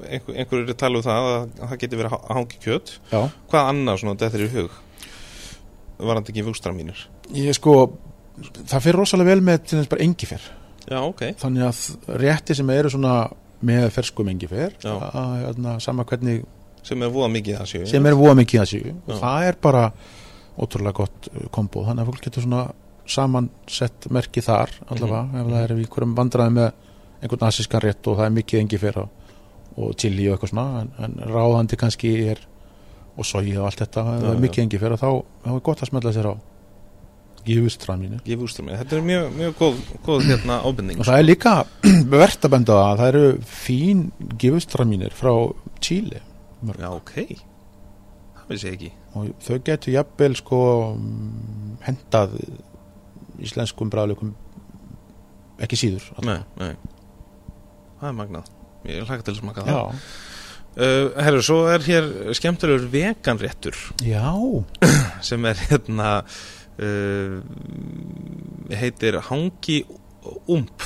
einhver, 0.08 0.36
einhverjur 0.42 0.72
er 0.74 0.78
talað 0.82 1.00
um 1.00 1.06
það 1.06 1.28
að 1.32 1.44
það 1.62 1.82
geti 1.84 2.00
verið 2.00 2.16
að 2.18 2.32
hangi 2.34 2.62
kjöt. 2.64 2.94
Já, 3.12 3.20
Hvað 3.52 3.70
annað 3.72 4.00
svona 4.02 4.16
þetta 4.24 4.40
er 4.40 4.44
í 4.44 4.50
hug? 4.56 4.78
Varandi 5.98 6.34
ekki 6.34 6.46
vöxtra 6.48 6.74
mínir. 6.76 7.04
Ég 7.38 7.56
sko 7.56 7.76
það 8.42 8.84
fyrir 8.86 9.00
rosalega 9.00 9.32
vel 9.32 9.46
með 9.46 9.62
til 9.64 9.80
þess 9.80 9.92
bara 9.94 10.06
engifer. 10.06 10.50
Já, 10.88 11.00
ok. 11.04 11.24
Þannig 11.42 11.68
að 11.68 12.18
rétti 12.22 12.58
sem 12.58 12.74
eru 12.74 12.92
svona 12.94 13.14
með 13.66 13.88
ferskum 13.96 14.28
engifer 14.30 14.74
Já. 14.84 14.94
að, 14.94 15.32
hérna, 15.46 15.80
sama 15.82 16.04
hvernig 16.06 16.44
sem 16.88 17.02
er 17.04 17.10
voða 17.12 17.30
mikið 17.34 17.58
það 17.60 17.70
séu 17.72 17.88
sem 17.90 18.06
er 18.06 18.14
voða 18.16 18.36
mikið 18.42 18.62
að 18.62 18.70
síu 18.72 18.92
og 19.08 19.18
það 19.22 19.48
er 19.48 19.56
bara 19.62 19.86
ótrúlega 20.58 20.94
gott 21.02 21.30
uh, 21.34 21.48
kombo 21.52 21.84
þannig 21.88 22.04
að 22.06 22.12
fólk 22.12 22.22
getur 22.28 22.46
svona 22.46 22.66
samansett 23.08 24.08
merki 24.14 24.42
þar 24.44 24.72
allavega 24.92 25.24
Mhm. 25.24 25.40
ef 25.42 25.48
það 25.54 25.64
er 25.64 25.74
í 25.76 25.80
einhverjum 25.86 26.16
vandræði 26.18 26.54
með 26.58 26.72
einhvern 27.22 27.48
asískan 27.48 27.82
rétt 27.82 28.08
og 28.08 28.18
það 28.20 28.26
er 28.30 28.36
mikið 28.38 28.60
engifer 28.62 28.98
og, 29.02 29.10
og 29.78 29.96
chili 29.98 30.28
og 30.30 30.36
eitthvað 30.38 30.52
svona 30.54 30.82
en, 30.82 30.92
en 31.06 31.16
ráðandi 31.34 31.78
kannski 31.82 32.12
er 32.32 32.40
og 33.18 33.26
soji 33.26 33.56
og 33.58 33.66
allt 33.66 33.80
þetta, 33.82 34.04
ef 34.18 34.22
það 34.22 34.36
er 34.36 34.44
mikið 34.44 34.64
engifer 34.68 34.96
þá, 35.02 35.08
þá 35.46 35.50
er 35.56 35.64
gott 35.66 35.82
að 35.82 35.90
smella 35.90 36.14
sér 36.14 36.30
á 36.30 36.34
vöxtra 37.46 37.98
mínir 38.00 38.22
Þetta 38.26 38.98
er 38.98 39.04
mjög, 39.06 39.28
mjög 39.38 39.54
góð, 39.60 39.84
góð 40.06 40.26
hérna 40.28 40.62
ábending. 40.64 41.00
Og 41.00 41.08
það 41.08 41.20
er 41.20 41.28
líka 41.28 41.54
verðt 42.16 42.48
að 42.48 42.56
benda 42.56 42.80
það 42.80 42.88
að 42.88 43.02
það 43.02 43.12
eru 43.12 43.28
fín 43.52 44.08
gifustramínir 44.42 45.16
frá 45.16 45.34
Chile 45.84 46.24
mörg. 46.66 46.82
Já, 46.82 46.90
ok. 46.92 47.14
Það 48.38 48.52
vissi 48.54 48.68
ég 48.68 48.78
ekki. 48.78 48.92
Og 49.18 49.30
þau 49.44 49.58
getur 49.70 49.96
jafnvel 49.96 50.38
sko 50.38 50.62
hendað 51.86 52.38
íslenskum 53.44 53.92
bræðleikum 53.94 54.34
ekki 55.64 55.80
síður. 55.80 56.08
Nei, 56.26 56.40
nei. 56.60 56.74
Það 57.98 58.10
er 58.10 58.18
magnað. 58.18 58.52
Ég 58.88 59.02
er 59.02 59.08
hlaka 59.10 59.26
til 59.26 59.34
að 59.34 59.40
smaka 59.42 59.66
það. 59.66 59.78
Já, 59.78 60.12
uh, 60.78 61.08
Herru, 61.26 61.42
svo 61.46 61.58
er 61.72 61.86
hér 61.88 62.10
skemmtilegur 62.38 62.88
veganréttur. 62.94 63.80
Já, 64.06 64.30
sem 65.30 65.50
er 65.50 65.66
hérna 65.68 66.12
uh, 66.80 67.42
heitir 68.78 69.22
Hangi 69.30 69.84
Ump. 70.48 70.84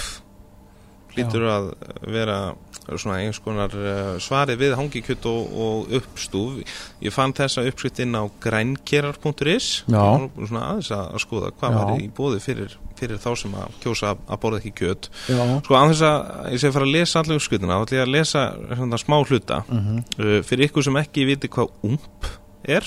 Lítur 1.12 1.44
að 1.52 1.66
vera 2.08 2.54
svona 2.96 3.18
einhvers 3.20 3.42
konar 3.44 3.74
uh, 3.76 4.14
svari 4.24 4.56
við 4.60 4.78
hangikjöt 4.80 5.26
og, 5.30 5.50
og 5.52 5.92
uppstúf. 6.00 6.62
Ég 7.04 7.14
fann 7.14 7.34
þessa 7.36 7.66
uppskrift 7.68 8.00
inn 8.04 8.16
á 8.16 8.24
grænkerar.is 8.44 9.68
Já. 9.92 10.06
svona 10.38 10.64
aðeins 10.70 10.92
að, 10.96 11.04
að 11.12 11.24
skoða 11.26 11.52
hvað 11.60 11.76
Já. 11.76 11.78
var 11.82 11.92
í 12.00 12.08
bóði 12.16 12.40
fyrir, 12.44 12.78
fyrir 13.00 13.22
þá 13.22 13.30
sem 13.44 13.60
að 13.60 13.78
kjósa 13.84 14.14
að, 14.14 14.24
að 14.32 14.42
borða 14.46 14.62
ekki 14.62 14.74
kjöt. 14.82 15.12
Já. 15.28 15.44
Sko 15.66 15.80
aðeins 15.82 16.04
að 16.08 16.18
ég 16.56 16.64
sé 16.64 16.72
að 16.72 16.76
fara 16.78 16.90
að 16.90 16.96
lesa 16.96 17.22
allir 17.22 17.42
uppskritina 17.42 17.78
þá 17.78 17.86
ætla 17.86 18.00
ég 18.00 18.08
að 18.08 18.16
lesa 18.16 18.48
svona 18.72 19.04
smá 19.04 19.18
hluta. 19.22 19.64
Mm 19.68 20.00
Uh, 20.22 20.42
fyrir 20.46 20.68
ykkur 20.68 20.84
sem 20.86 20.98
ekki 21.00 21.24
viti 21.26 21.50
hvað 21.52 21.72
ump 21.88 22.28
er 22.68 22.86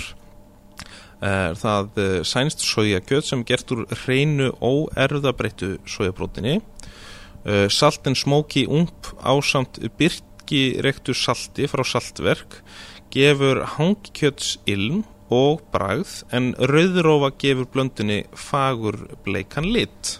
er 1.24 1.56
það 1.58 2.00
uh, 2.00 2.18
sænst 2.26 2.64
sojakjöt 2.66 3.28
sem 3.28 3.42
er 3.44 3.50
gert 3.52 3.72
úr 3.72 3.84
hreinu 4.04 4.50
óerðabreittu 4.60 5.78
sojabrótinni 5.88 6.58
uh, 6.58 7.66
saltin 7.72 8.16
smóki 8.18 8.66
ump 8.68 9.12
ásamt 9.24 9.80
byrkirektu 9.98 11.16
salti 11.16 11.68
frá 11.70 11.84
saltverk 11.86 12.60
gefur 13.14 13.62
hangkjöts 13.76 14.58
ilm 14.66 15.04
og 15.32 15.62
bragð 15.72 16.22
en 16.34 16.52
rauðrófa 16.58 17.32
gefur 17.40 17.68
blöndinni 17.72 18.24
fagur 18.36 18.98
bleikan 19.24 19.70
lit. 19.72 20.18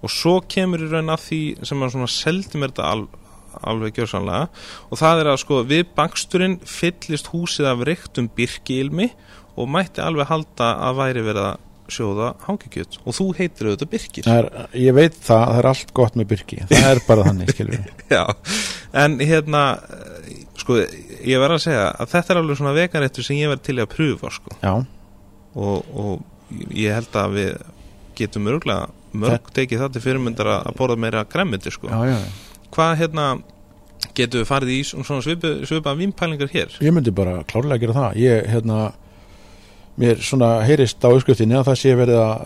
Og 0.00 0.12
svo 0.12 0.38
kemur 0.48 0.80
í 0.80 0.90
raun 0.90 1.12
að 1.12 1.26
því 1.26 1.40
sem 1.68 1.82
að 1.82 1.92
svona 1.94 2.12
seldi 2.12 2.60
mér 2.60 2.72
þetta 2.72 2.86
al, 2.88 3.02
alveg 3.68 3.98
gjörsanlega 3.98 4.46
og 4.88 5.00
það 5.02 5.20
er 5.20 5.30
að 5.32 5.40
sko 5.42 5.60
við 5.68 5.84
baksturinn 5.96 6.56
fyllist 6.64 7.32
húsið 7.34 7.68
af 7.72 7.84
reyktum 7.88 8.30
birkiilmi 8.36 9.10
og 9.56 9.68
mætti 9.70 10.02
alveg 10.04 10.30
halda 10.30 10.70
að 10.86 11.00
væri 11.00 11.24
verið 11.26 11.48
að 11.50 11.66
sjóða 11.90 12.28
hangikjöt. 12.44 13.00
Og 13.02 13.16
þú 13.16 13.26
heitir 13.40 13.70
auðvitað 13.70 13.90
birkir. 13.90 14.26
Það 14.28 14.38
er, 14.44 14.68
ég 14.78 14.94
veit 14.94 15.16
það, 15.16 15.40
það 15.42 15.58
er 15.58 15.68
allt 15.72 15.92
gott 15.98 16.18
með 16.20 16.28
byrki 16.30 16.58
það 16.70 16.86
er 16.90 17.00
bara 17.08 17.24
þannig, 17.26 17.50
skilur 17.54 17.80
við 17.80 18.04
Já, 18.14 18.22
en 19.02 19.16
hérna 19.18 19.62
sko, 20.60 20.78
ég 21.26 21.42
verð 21.42 21.56
að 21.56 21.64
segja 21.66 21.84
að 21.90 22.12
þetta 22.14 22.34
er 22.34 22.40
alveg 22.42 22.60
svona 22.60 22.76
veganréttur 22.76 23.26
sem 23.26 23.40
ég 23.40 23.50
verð 23.50 23.64
til 23.66 23.76
að 23.82 23.90
pröfa 23.96 24.30
sko, 24.36 24.54
Já, 24.62 24.72
og, 25.58 25.90
og 25.90 26.70
ég 26.78 26.94
held 26.94 27.18
að 27.18 27.36
við 27.40 27.52
getum 28.20 28.50
örgulega 28.52 28.90
mörg 29.10 29.50
tekið 29.56 29.82
það 29.82 29.94
til 29.96 30.04
fyrirmyndar 30.04 30.52
að 30.60 30.74
borða 30.78 30.98
meira 31.02 31.24
græmiti 31.26 31.72
sko. 31.74 31.90
já, 31.90 32.14
já 32.14 32.18
Hvað 32.70 32.92
hérna 33.00 33.24
getum 34.14 34.42
við 34.44 34.46
farið 34.46 34.72
í 34.76 34.82
svona 34.86 35.22
svipa, 35.24 35.50
svipa 35.66 35.94
vínpælingar 35.98 36.50
hér? 36.52 36.76
Ég 36.84 36.94
myndi 36.94 37.10
bara 37.14 37.40
klárlega 37.50 37.82
gera 37.82 37.96
það. 37.96 38.20
Ég, 38.22 38.46
hérna 38.52 38.76
mér 40.00 40.20
svona 40.24 40.50
heyrist 40.64 41.02
á 41.02 41.08
uppskriftinni 41.10 41.58
að 41.58 41.66
það 41.70 41.78
sé 41.80 41.94
verið 41.98 42.20
að, 42.22 42.44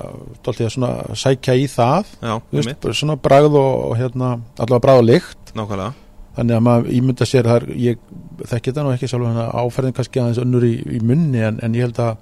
að 0.48 0.62
svona 0.74 0.92
sækja 1.18 1.56
í 1.60 1.66
það 1.70 2.14
Já, 2.18 2.34
veist, 2.54 2.88
svona 2.98 3.16
bragð 3.20 3.58
og, 3.60 3.96
hérna 3.98 4.30
allavega 4.56 4.84
bragð 4.86 5.02
og 5.02 5.08
lykt. 5.10 5.52
Nákvæmlega. 5.54 5.92
Þannig 6.34 6.56
að 6.56 6.64
maður 6.66 6.94
ímynda 6.98 7.26
sér 7.30 7.46
þar 7.46 7.66
ég 7.78 8.06
þekki 8.42 8.72
þetta 8.72 8.84
nú 8.86 8.94
ekki 8.94 9.10
sjálf 9.10 9.42
áferðin 9.54 9.94
kannski 9.94 10.22
aðeins 10.22 10.40
önnur 10.42 10.66
í, 10.66 10.72
í 10.96 11.02
munni 11.06 11.44
en, 11.46 11.60
en 11.62 11.76
ég 11.78 11.86
held 11.86 12.00
að 12.02 12.16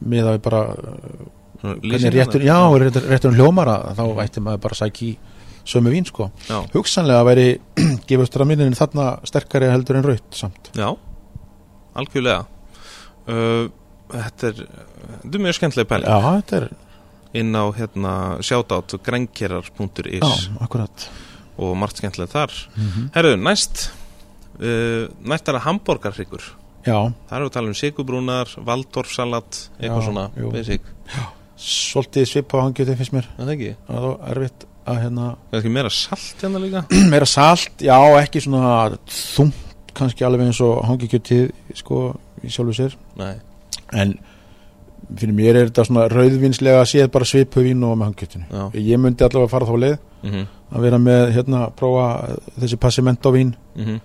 með 0.00 0.30
að 0.30 0.36
við 0.36 0.42
bara 0.48 0.62
lýsingarnar. 1.62 2.16
réttur, 2.16 2.44
já, 2.46 2.56
réttur, 2.82 3.06
réttur 3.12 3.36
hljómara 3.36 3.76
þá 3.98 4.04
ætti 4.24 4.42
maður 4.42 4.62
bara 4.64 4.76
að 4.76 4.80
sækja 4.80 5.06
í 5.06 5.12
sömu 5.70 5.92
vín 5.92 6.08
sko. 6.08 6.30
Hugsanlega 6.74 7.26
væri 7.28 7.48
gefur 8.08 8.28
straminin 8.28 8.76
þarna 8.78 9.12
sterkari 9.28 9.68
heldur 9.70 10.00
en 10.00 10.08
raut 10.08 10.36
samt. 10.36 10.72
Já, 10.74 10.88
algjörlega. 12.00 12.46
Uh, 13.30 13.68
Þetta 14.12 14.52
er 14.52 14.62
þetta 14.64 15.34
er 15.34 15.44
mjög 15.46 15.58
skemmtileg 15.58 15.90
pæling. 15.90 16.06
Já, 16.10 16.18
þetta 16.40 16.60
er, 16.60 16.68
inn 17.40 17.54
á 17.54 17.64
hérna 17.76 18.14
shoutout 18.46 18.96
grænkerar.is 19.06 20.20
já, 20.20 20.30
akkurat. 20.60 21.08
Og 21.60 21.74
margt 21.78 22.00
skemmtileg 22.00 22.30
þar. 22.32 22.54
Mm 22.76 22.88
-hmm. 22.88 23.10
Herru, 23.14 23.36
næst 23.36 23.90
uh, 24.60 25.08
næst 25.22 25.48
er 25.48 25.58
að 25.58 25.66
hambúrgarhryggur 25.68 26.42
já, 26.86 27.12
Það 27.28 27.36
eru 27.36 27.50
að 27.50 27.52
tala 27.52 27.68
um 27.68 27.74
sigurbrúnar, 27.76 28.54
valdorfsalat 28.56 29.70
eitthvað 29.80 30.00
Já, 30.00 30.06
svona, 30.06 30.30
basic. 30.52 30.80
Svolítið 31.60 32.26
svip 32.26 32.54
á 32.56 32.64
hangjöti 32.64 32.96
finnst 32.96 33.12
mér. 33.12 33.26
Það 33.36 33.48
er 33.48 33.52
ekki, 33.56 33.72
það 33.86 34.06
er 34.06 34.30
erfitt 34.30 34.66
að 34.88 35.02
hérna 35.04 35.26
það 35.50 35.56
er 35.56 35.60
ekki 35.60 35.72
meira 35.74 35.90
salt 35.92 36.44
hérna 36.44 36.62
líka? 36.62 36.84
Meira 37.12 37.28
salt, 37.28 37.84
já, 37.84 37.96
ekki 38.22 38.40
svona 38.40 38.96
þungt 39.06 39.92
kannski 40.00 40.24
alveg 40.24 40.46
eins 40.48 40.60
og 40.64 40.80
hangikjötið 40.88 41.50
sko 41.76 42.00
í 42.46 42.52
sjálfu 42.52 42.76
sér. 42.78 42.96
Nei, 43.20 43.34
en 43.92 44.14
fyrir 45.16 45.34
mér 45.34 45.56
er 45.56 45.70
þetta 45.70 45.84
svona 45.88 46.06
rauðvinslega 46.12 46.84
séð 46.86 47.10
bara 47.10 47.26
svipu 47.26 47.64
vín 47.64 47.82
og 47.84 47.96
með 47.98 48.10
hangkjötinu 48.10 48.44
já. 48.46 48.64
Ég 48.78 49.00
myndi 49.02 49.26
allavega 49.26 49.50
fara 49.50 49.66
þá 49.66 49.76
leið 49.84 49.98
mm 50.22 50.48
að 50.70 50.86
vera 50.86 51.00
með 51.02 51.32
hérna, 51.34 51.64
prófa 51.76 52.06
þessi 52.60 52.78
passimento 52.78 53.32
vín. 53.34 53.54
-hmm. 53.74 54.00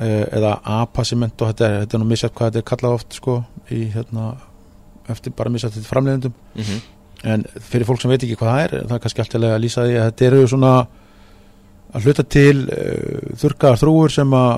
eh, 0.00 0.26
eða 0.32 0.60
a-passimento 0.64 1.46
þetta 1.46 1.66
er, 1.66 1.80
þetta 1.80 1.96
er 1.96 2.00
nú 2.00 2.08
misjætt 2.08 2.34
hvað 2.34 2.50
þetta 2.50 2.58
er 2.58 2.70
kallað 2.70 2.94
oft 2.94 3.12
sko 3.12 3.44
í 3.70 3.90
hérna 3.94 4.36
eftir 5.08 5.32
bara 5.32 5.50
misjætt 5.50 5.74
þetta 5.74 5.88
framleiðendum. 5.88 6.32
Mhm. 6.54 6.80
en 7.24 7.44
fyrir 7.60 7.86
fólk 7.86 8.00
sem 8.00 8.10
veit 8.10 8.22
ekki 8.22 8.36
hvað 8.36 8.50
það 8.50 8.64
er 8.64 8.86
það 8.86 8.94
er 8.94 8.98
kannski 8.98 9.20
alltaf 9.20 9.42
að 9.42 9.60
lýsa 9.60 9.82
því 9.82 9.94
að 9.98 10.04
þetta 10.04 10.26
eru 10.26 10.46
svona 10.46 10.86
að 11.94 12.04
hluta 12.04 12.22
til 12.22 12.68
uh, 12.68 13.34
þurrkaðar 13.40 13.78
þrúur 13.78 14.10
sem 14.10 14.32
að 14.32 14.54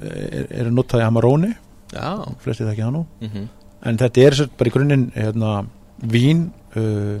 uh, 0.00 0.44
eru 0.50 0.70
notað 0.70 1.00
í 1.00 1.06
Amarone 1.06 1.54
Já. 1.90 2.10
Flestið 2.42 2.68
það 2.68 2.74
ekki 2.76 2.92
nú. 2.94 3.06
Mm 3.24 3.48
en 3.86 4.00
þetta 4.00 4.24
er 4.26 4.38
bara 4.58 4.70
í 4.70 4.74
grunninn 4.74 5.06
hérna, 5.14 5.54
vín 6.12 6.46
uh, 6.78 7.16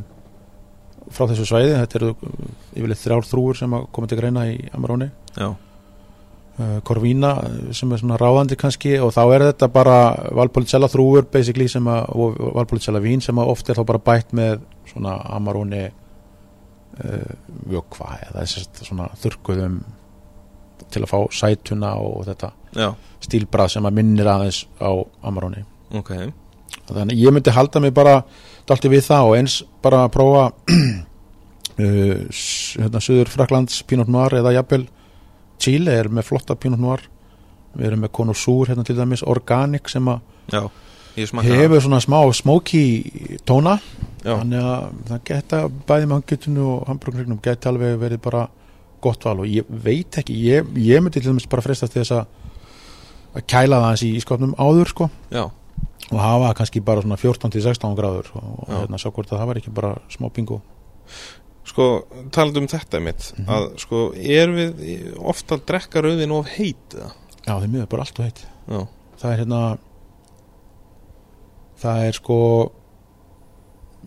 frá 1.10 1.26
þessu 1.30 1.48
svæði. 1.48 1.74
Þetta 1.78 1.98
eru 2.00 2.12
uh, 2.12 2.52
yfirleitt 2.76 3.02
þrjár 3.02 3.28
þrúur 3.28 3.60
sem 3.60 3.76
koma 3.94 4.10
til 4.10 4.20
greina 4.20 4.46
í 4.50 4.56
Amarone. 4.76 5.10
Já, 5.36 5.48
uh, 5.50 6.74
Corvina 6.86 7.32
uh, 7.40 7.70
sem 7.76 7.92
er 7.92 8.02
svona 8.02 8.18
ráðandi 8.20 8.58
kannski. 8.60 8.96
Og 9.02 9.14
þá 9.16 9.22
er 9.28 9.46
þetta 9.50 9.70
bara 9.72 9.96
Valpolicella 10.36 10.90
þrúur 10.92 11.30
basically 11.32 11.68
sem 11.72 11.88
að, 11.90 12.12
og 12.12 12.36
Valpolicella 12.58 13.02
vín 13.04 13.24
sem 13.24 13.40
að 13.40 13.54
oft 13.54 13.70
er 13.70 13.80
þá 13.80 13.86
bara 13.94 14.04
bætt 14.10 14.36
með 14.36 14.60
svona 14.90 15.16
Amarone 15.32 15.86
uh, 15.88 17.32
vökva 17.70 18.18
eða 18.28 18.44
svona 18.50 19.08
þurrkuðum 19.22 19.80
til 20.90 21.04
að 21.04 21.10
fá 21.12 21.18
sætuna 21.40 21.94
og 22.00 22.24
þetta 22.28 22.52
já, 22.76 22.88
stílbrað 23.26 23.74
sem 23.74 23.88
að 23.88 23.98
minnir 24.00 24.30
aðeins 24.30 24.64
á 24.80 24.90
Amarone 25.26 25.64
ok. 25.96 26.14
Þannig 26.90 27.20
ég 27.20 27.34
myndi 27.34 27.54
halda 27.54 27.82
mig 27.82 27.94
bara 27.94 28.20
dalti 28.68 28.90
við 28.90 29.06
það 29.06 29.28
og 29.28 29.36
eins 29.38 29.60
bara 29.82 30.04
að 30.06 30.12
prófa 30.16 30.44
uh, 31.84 32.18
hérna, 32.80 33.02
Suður 33.02 33.30
Fraklands 33.32 33.82
Pinot 33.86 34.10
Noir 34.10 34.40
eða 34.40 34.54
jafnvel 34.58 34.84
Chile 35.60 35.96
er 36.00 36.08
með 36.08 36.30
flotta 36.30 36.56
Pinot 36.56 36.80
Noir. 36.80 37.02
Við 37.76 37.90
erum 37.90 38.00
með 38.04 38.14
Connoisseur 38.16 38.70
hérna 38.70 38.84
til 38.86 38.96
dæmis 38.98 39.22
Organic 39.22 39.90
sem 39.92 40.06
að 40.10 40.22
Já, 40.50 40.64
hefur 41.14 41.82
svona 41.84 42.00
smá 42.02 42.18
smoky 42.34 42.84
tóna. 43.46 43.76
Já, 44.24 44.34
þannig 44.40 44.64
að 44.64 44.86
það 45.10 45.20
geta 45.28 45.60
bæði 45.68 46.08
með 46.08 46.16
hangutinu 46.16 46.64
og 46.72 46.88
hambúrgarregnum 46.88 47.42
geti 47.44 47.70
alveg 47.70 48.00
verið 48.00 48.22
bara 48.24 48.46
gott 49.00 49.24
val 49.24 49.38
og 49.40 49.46
ég 49.48 49.64
veit 49.68 50.18
ekki 50.20 50.34
ég, 50.44 50.70
ég 50.76 51.00
myndi 51.02 51.20
til 51.20 51.30
dæmis 51.32 51.48
bara 51.50 51.62
frestast 51.64 51.94
þess 51.96 52.12
að 52.12 52.26
að 53.38 53.44
kæla 53.46 53.76
það 53.78 53.84
hans 53.86 54.02
í 54.02 54.10
skopnum 54.24 54.54
áður 54.58 54.88
sko. 54.90 55.06
Já, 55.30 55.44
og 56.10 56.18
hafa 56.18 56.54
kannski 56.58 56.80
bara 56.82 57.02
svona 57.04 57.16
14-16 57.20 57.94
gráður 57.98 58.30
og, 58.34 58.64
Já. 58.66 58.74
hérna 58.80 58.98
sjá 58.98 59.10
hvort 59.14 59.30
að 59.30 59.38
það 59.38 59.46
var 59.52 59.60
ekki 59.60 59.74
bara 59.76 59.92
smá 60.10 60.26
bingo. 60.34 60.60
Sko, 61.70 61.84
talandi 62.34 62.58
um 62.58 62.66
þetta 62.66 63.00
mitt 63.04 63.32
Mhm. 63.38 63.46
að 63.46 63.66
sko, 63.78 64.00
er 64.16 64.48
við 64.48 65.14
ofta 65.22 65.54
að 65.56 65.64
drekka 65.68 66.02
rauðin 66.02 66.32
of 66.34 66.48
heit 66.56 66.96
já 67.46 67.54
þeim 67.60 67.70
miður 67.70 67.88
bara 67.88 68.02
allt 68.02 68.18
og 68.18 68.24
heitt. 68.26 68.42
Já, 68.68 68.80
það 69.20 69.30
er 69.32 69.38
hérna 69.44 69.78
það 71.80 72.02
er 72.08 72.12
sko 72.18 72.38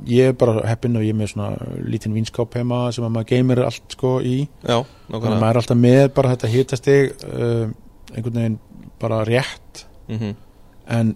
ég 0.10 0.32
er 0.32 0.38
bara 0.38 0.64
heppinn 0.68 0.98
og 0.98 1.06
ég 1.06 1.14
er 1.14 1.20
með 1.20 1.34
svona 1.34 1.50
lítinn 1.86 2.16
vínskáp 2.16 2.56
heima 2.58 2.86
sem 2.91 3.06
að 3.06 3.14
maður 3.16 3.30
geymir 3.34 3.64
allt 3.66 3.98
sko 3.98 4.16
í. 4.26 4.38
Já, 4.64 4.80
þannig 5.10 5.30
að 5.30 5.44
maður 5.44 5.52
er 5.52 5.62
alltaf 5.62 5.80
með 5.80 6.06
bara 6.18 6.34
þetta 6.34 6.54
hitastig 6.54 7.14
uh, 7.28 7.68
einhvern 8.14 8.39
veginn 8.39 8.60
bara 9.02 9.22
rétt. 9.28 9.86
Mm 10.08 10.34
en 10.84 11.14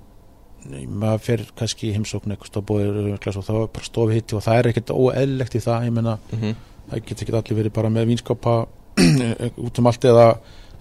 maður 1.00 1.24
fer 1.24 1.44
kannski 1.58 1.94
heimsókn 1.96 2.34
eitthvað 2.34 2.52
stóðbóðir 2.52 2.98
og 3.16 3.46
þá 3.46 3.54
er 3.54 3.70
bara 3.76 3.88
stofi 3.88 4.18
hitti 4.18 4.38
og 4.38 4.44
það 4.46 4.60
er 4.60 4.70
ekkert 4.72 4.94
óeðlilegt 4.94 5.56
í 5.56 5.64
það 5.64 5.88
ég 5.88 5.96
menna 5.96 6.18
-hmm. 6.32 6.56
það 6.90 7.04
getur 7.08 7.26
ekki 7.26 7.36
allir 7.40 7.60
verið 7.62 7.74
bara 7.74 7.90
með 7.90 8.08
vínskapa 8.12 8.56
út 9.66 9.80
um 9.80 9.88
allt 9.88 10.06
eða, 10.06 10.28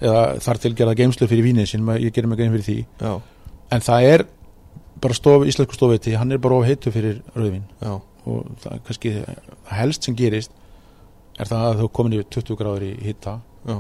eða 0.01 0.23
þar 0.41 0.59
til 0.63 0.75
gerða 0.75 0.95
geimslu 0.95 1.29
fyrir 1.29 1.45
vínið 1.45 1.71
sín 1.71 1.87
ég 2.01 2.13
gerir 2.13 2.29
mig 2.29 2.39
grein 2.39 2.53
fyrir 2.53 2.67
því. 2.67 2.87
Já, 3.01 3.21
en 3.71 3.81
það 3.81 4.09
er 4.13 4.27
bara 5.01 5.17
stof, 5.17 5.45
íslensku 5.47 5.77
stofiti 5.77 6.15
hann 6.17 6.33
er 6.33 6.39
bara 6.43 6.61
of 6.61 6.67
heitu 6.67 6.93
fyrir 6.95 7.21
rauðvín. 7.35 7.67
Já, 7.83 8.01
og 8.27 8.47
það 8.63 8.73
er 8.73 8.81
kannski 8.87 9.13
helst 9.77 10.07
sem 10.07 10.17
gerist 10.19 10.55
er 11.37 11.51
það 11.51 11.69
að 11.69 11.83
þú 11.83 11.91
komin 11.99 12.17
yfir 12.17 12.33
20 12.39 12.59
gráður 12.61 12.87
í 12.87 12.91
hitta 13.05 13.37
já. 13.67 13.77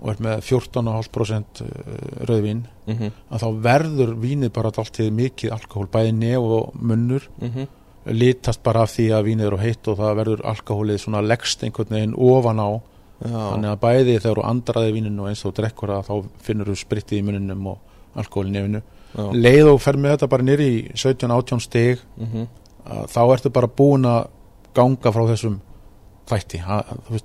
og 0.00 0.12
er 0.12 0.22
með 0.26 0.44
14,5% 0.50 1.62
rauðvín 2.28 2.64
mm 2.86 3.10
að 3.30 3.44
þá 3.44 3.48
verður 3.66 4.14
vínið 4.20 4.52
bara 4.52 4.72
alltið 4.82 5.10
mikið 5.16 5.52
alkohól, 5.56 5.88
bæði 5.88 6.12
nef 6.12 6.38
og 6.58 6.74
munnur 6.74 7.28
-hmm. 7.40 7.66
litast 8.06 8.62
bara 8.62 8.82
af 8.82 8.94
því 8.96 9.10
að 9.16 9.26
vínið 9.28 9.46
eru 9.46 9.58
heitt 9.58 9.88
og 9.88 9.98
það 9.98 10.16
verður 10.16 10.46
alkohólið 10.52 10.98
svona 10.98 11.20
leggst 11.20 11.62
einhvern 11.62 11.94
veginn 11.94 12.14
ofan 12.14 12.60
á. 12.60 12.70
Já, 13.20 13.52
þannig 13.52 13.70
að 13.70 13.80
bæði 13.80 14.20
þegar 14.20 14.36
þú 14.38 14.44
andraði 14.48 14.92
víninu 14.92 15.28
eins 15.28 15.44
og 15.44 15.54
drekkur 15.54 15.88
það 15.88 16.06
þá 16.08 16.28
finnur 16.40 16.66
þú 16.66 16.76
spritið 16.76 17.18
í 17.18 17.22
muninum 17.22 17.66
og 17.66 17.78
alkohól 18.16 18.48
í 18.48 18.50
nefinu 18.50 18.82
já. 19.14 19.24
Leið 19.34 19.72
og 19.72 19.80
fer 19.82 19.98
með 20.00 20.16
þetta 20.16 20.30
bara 20.34 20.46
nýri 20.46 20.68
í 20.70 20.80
17-18 20.94 21.64
stig 21.66 22.02
mm 22.16 22.48
að 22.90 23.10
þá 23.12 23.20
ertu 23.34 23.50
bara 23.52 23.68
búin 23.68 24.06
að 24.08 24.30
ganga 24.74 25.12
frá 25.12 25.22
þessum 25.28 25.60
þætti. 26.30 26.60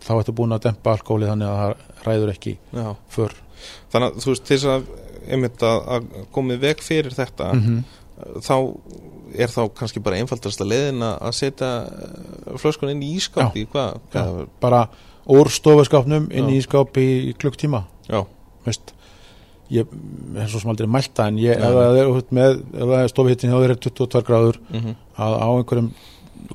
Þá 0.03 0.13
ertu 0.17 0.33
búin 0.35 0.55
að 0.55 0.65
dempa 0.67 0.95
alkohólið 0.95 1.31
þannig 1.31 1.49
að 1.49 1.59
það 1.61 2.05
ræður 2.05 2.31
ekki 2.33 2.53
Já, 2.75 2.87
för. 3.15 3.35
Þannig 3.93 4.07
að 4.07 4.23
þú 4.23 4.31
veist 4.31 4.45
til 4.45 4.57
þess 4.57 4.71
að 4.73 4.87
einmitt 5.35 5.65
að, 5.65 5.79
að 5.95 6.07
komið 6.35 6.61
veg 6.65 6.83
fyrir 6.85 7.15
þetta 7.15 7.49
-hmm. 7.53 7.79
þá 8.45 8.55
er 9.35 9.51
þá 9.51 9.61
kannski 9.79 10.03
bara 10.03 10.19
einfaldasta 10.21 10.67
leiðin 10.67 11.03
að 11.03 11.15
að 11.29 11.35
setja 11.39 11.71
eh, 11.85 12.57
flöskun 12.61 12.93
inn 12.93 13.03
í 13.03 13.15
hvað, 13.19 14.47
bara 14.61 14.87
úr 15.25 15.49
stofuskápnum 15.49 16.29
inn 16.31 16.49
í 16.49 16.59
ískáp 16.61 16.97
í 16.97 17.33
klukktíma. 17.39 17.85
Veist 18.65 18.94
ég 19.73 19.87
er 20.37 20.47
svo 20.51 20.59
sem 20.61 20.69
aldrei 20.69 20.87
mælt 20.87 21.13
það 21.17 21.27
en 21.31 21.37
ég, 21.41 21.57
ef 21.57 21.73
það 21.75 21.99
er, 22.01 22.59
það 22.75 22.95
er 23.03 23.07
stofihittin 23.13 23.51
þér 23.63 23.73
er 23.75 23.81
22 23.87 24.21
gráður 24.27 24.59
mm 24.69 24.95
að 25.15 25.33
á 25.39 25.47
einhverjum 25.55 25.91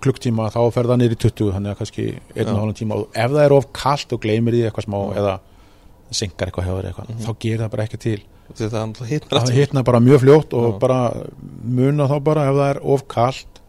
klukktíma 0.04 0.50
þá 0.52 0.58
fer 0.74 0.84
það 0.90 0.98
í 1.16 1.20
20 1.24 1.52
þannig 1.54 1.70
að 1.72 1.78
kannski 1.80 2.04
einn 2.36 2.50
og 2.52 2.58
hálfum 2.60 2.74
tíma. 2.76 2.98
Og 3.00 3.16
ef 3.16 3.30
það 3.32 3.44
er 3.46 3.54
of 3.56 3.66
kalt 3.72 4.12
og 4.12 4.20
gleymir 4.22 4.52
því 4.54 4.60
eitthvað 4.68 4.84
smá 4.86 4.98
Já. 5.00 5.14
eða 5.20 5.32
synkar 6.20 6.50
eitthvað 6.50 6.68
þér 6.68 6.88
eitthvað 6.90 7.08
Mhm. 7.10 7.24
þá 7.24 7.30
gerir 7.40 7.58
það 7.64 7.70
bara 7.70 7.84
ekki 7.88 7.98
til. 8.04 8.20
Það 8.50 9.50
hitna 9.54 9.82
bara 9.86 10.00
mjög 10.00 10.20
fljótt 10.24 10.52
og 10.58 10.66
Já. 10.74 10.78
bara 10.78 10.98
muna 11.64 12.06
þá 12.10 12.16
bara 12.24 12.44
ef 12.50 12.54
það 12.60 12.70
er 12.74 12.80
of 12.84 13.04
kalt 13.08 13.60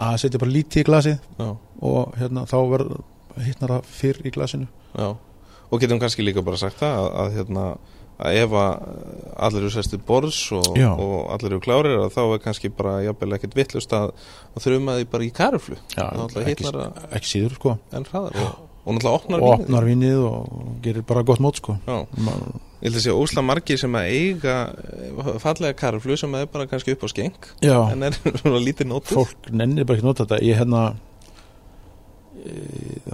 að 0.00 0.16
setja 0.22 0.38
bara 0.38 0.50
lítið 0.56 0.80
í 0.82 0.84
glasið 0.88 1.18
Já, 1.38 1.56
og 1.82 2.14
hérna 2.16 2.46
þá 2.46 2.56
hitnar 3.44 3.68
það 3.76 3.84
fyrr 3.84 4.20
í 4.24 4.30
glasinu. 4.32 4.66
Og 4.96 5.80
getum 5.80 5.98
kannski 6.00 6.22
líka 6.24 6.42
bara 6.44 6.56
sagt 6.56 6.78
það 6.80 6.96
að, 6.96 7.08
að 7.20 7.32
hérna 7.36 7.64
að 8.16 8.36
ef 8.42 8.54
að 8.56 8.84
allir 9.46 9.64
eru 9.66 9.70
sestir 9.74 10.00
borðs 10.08 10.38
og, 10.56 10.68
og 10.76 11.16
allir 11.34 11.52
eru 11.52 11.60
klárir 11.64 11.98
að 12.00 12.14
þá 12.16 12.20
er 12.36 12.44
kannski 12.46 12.70
bara 12.72 12.94
jafnvel 13.04 13.36
ekkert 13.36 13.56
vittlust 13.58 13.92
að, 13.96 14.12
að 14.56 14.64
þurfum 14.64 14.92
að 14.92 15.00
því 15.02 15.08
bara 15.12 15.26
í 15.26 15.32
karuflu. 15.36 15.76
Ekki, 15.96 16.70
að- 16.72 17.02
ekki 17.18 17.32
síður 17.34 17.58
sko. 17.58 17.74
en 17.92 18.06
hraðar 18.08 18.38
og, 18.40 18.62
og 18.86 18.96
náttúrulega 18.96 19.18
opnar 19.18 19.42
og 19.42 19.50
vínið. 19.50 19.66
opnar 19.66 19.88
vinnið 19.90 20.22
og 20.30 20.70
gerir 20.86 21.04
bara 21.12 21.22
gott 21.28 21.42
mót 21.44 21.60
sko. 21.60 21.76
Já, 21.86 21.98
Ma- 22.24 22.38
ég 22.80 22.88
held 22.90 22.98
að 23.00 23.04
sé 23.06 23.12
ósla 23.16 23.42
margir 23.44 23.78
sem 23.80 23.94
að 23.98 24.08
eiga 24.14 24.56
eh, 24.76 25.30
fallega 25.42 25.76
karuflu 25.80 26.16
sem 26.20 26.34
er 26.38 26.46
bara 26.52 26.66
kannski 26.70 26.92
upp 26.96 27.04
á 27.04 27.08
skeng 27.12 27.36
Já, 27.64 27.78
en 27.92 28.02
er 28.08 28.16
svona 28.40 28.60
lítið 28.62 28.90
nótið 28.94 29.16
fólk 29.20 29.50
nennir 29.52 29.84
bara 29.88 29.96
ekki 29.98 30.04
að 30.06 30.10
nota 30.12 30.24
þetta. 30.26 30.40
Ég 30.44 30.60
hérna 30.60 30.82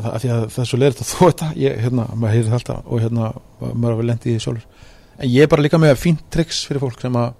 af 0.03 0.23
því 0.23 0.33
að 0.35 0.45
það 0.53 0.63
er 0.63 0.69
svo 0.71 0.79
leirist 0.81 1.03
að 1.03 1.11
þó 1.13 1.21
þetta 1.23 1.49
ég, 1.61 1.79
hérna, 1.85 2.07
maður 2.15 2.49
það 2.49 2.59
alltaf 2.59 2.87
og 2.87 3.03
hérna, 3.05 3.31
maður 3.61 3.97
hafa 3.97 4.09
lendið 4.11 4.33
í 4.33 4.37
því 4.37 4.45
sjálfur. 4.47 4.87
En 5.19 5.33
ég 5.33 5.45
er 5.45 5.51
bara 5.53 5.65
líka 5.65 5.81
með 5.81 5.97
fínt 6.01 6.23
triks 6.33 6.63
fyrir 6.69 6.83
fólk 6.83 7.03
sem 7.03 7.19
að 7.21 7.35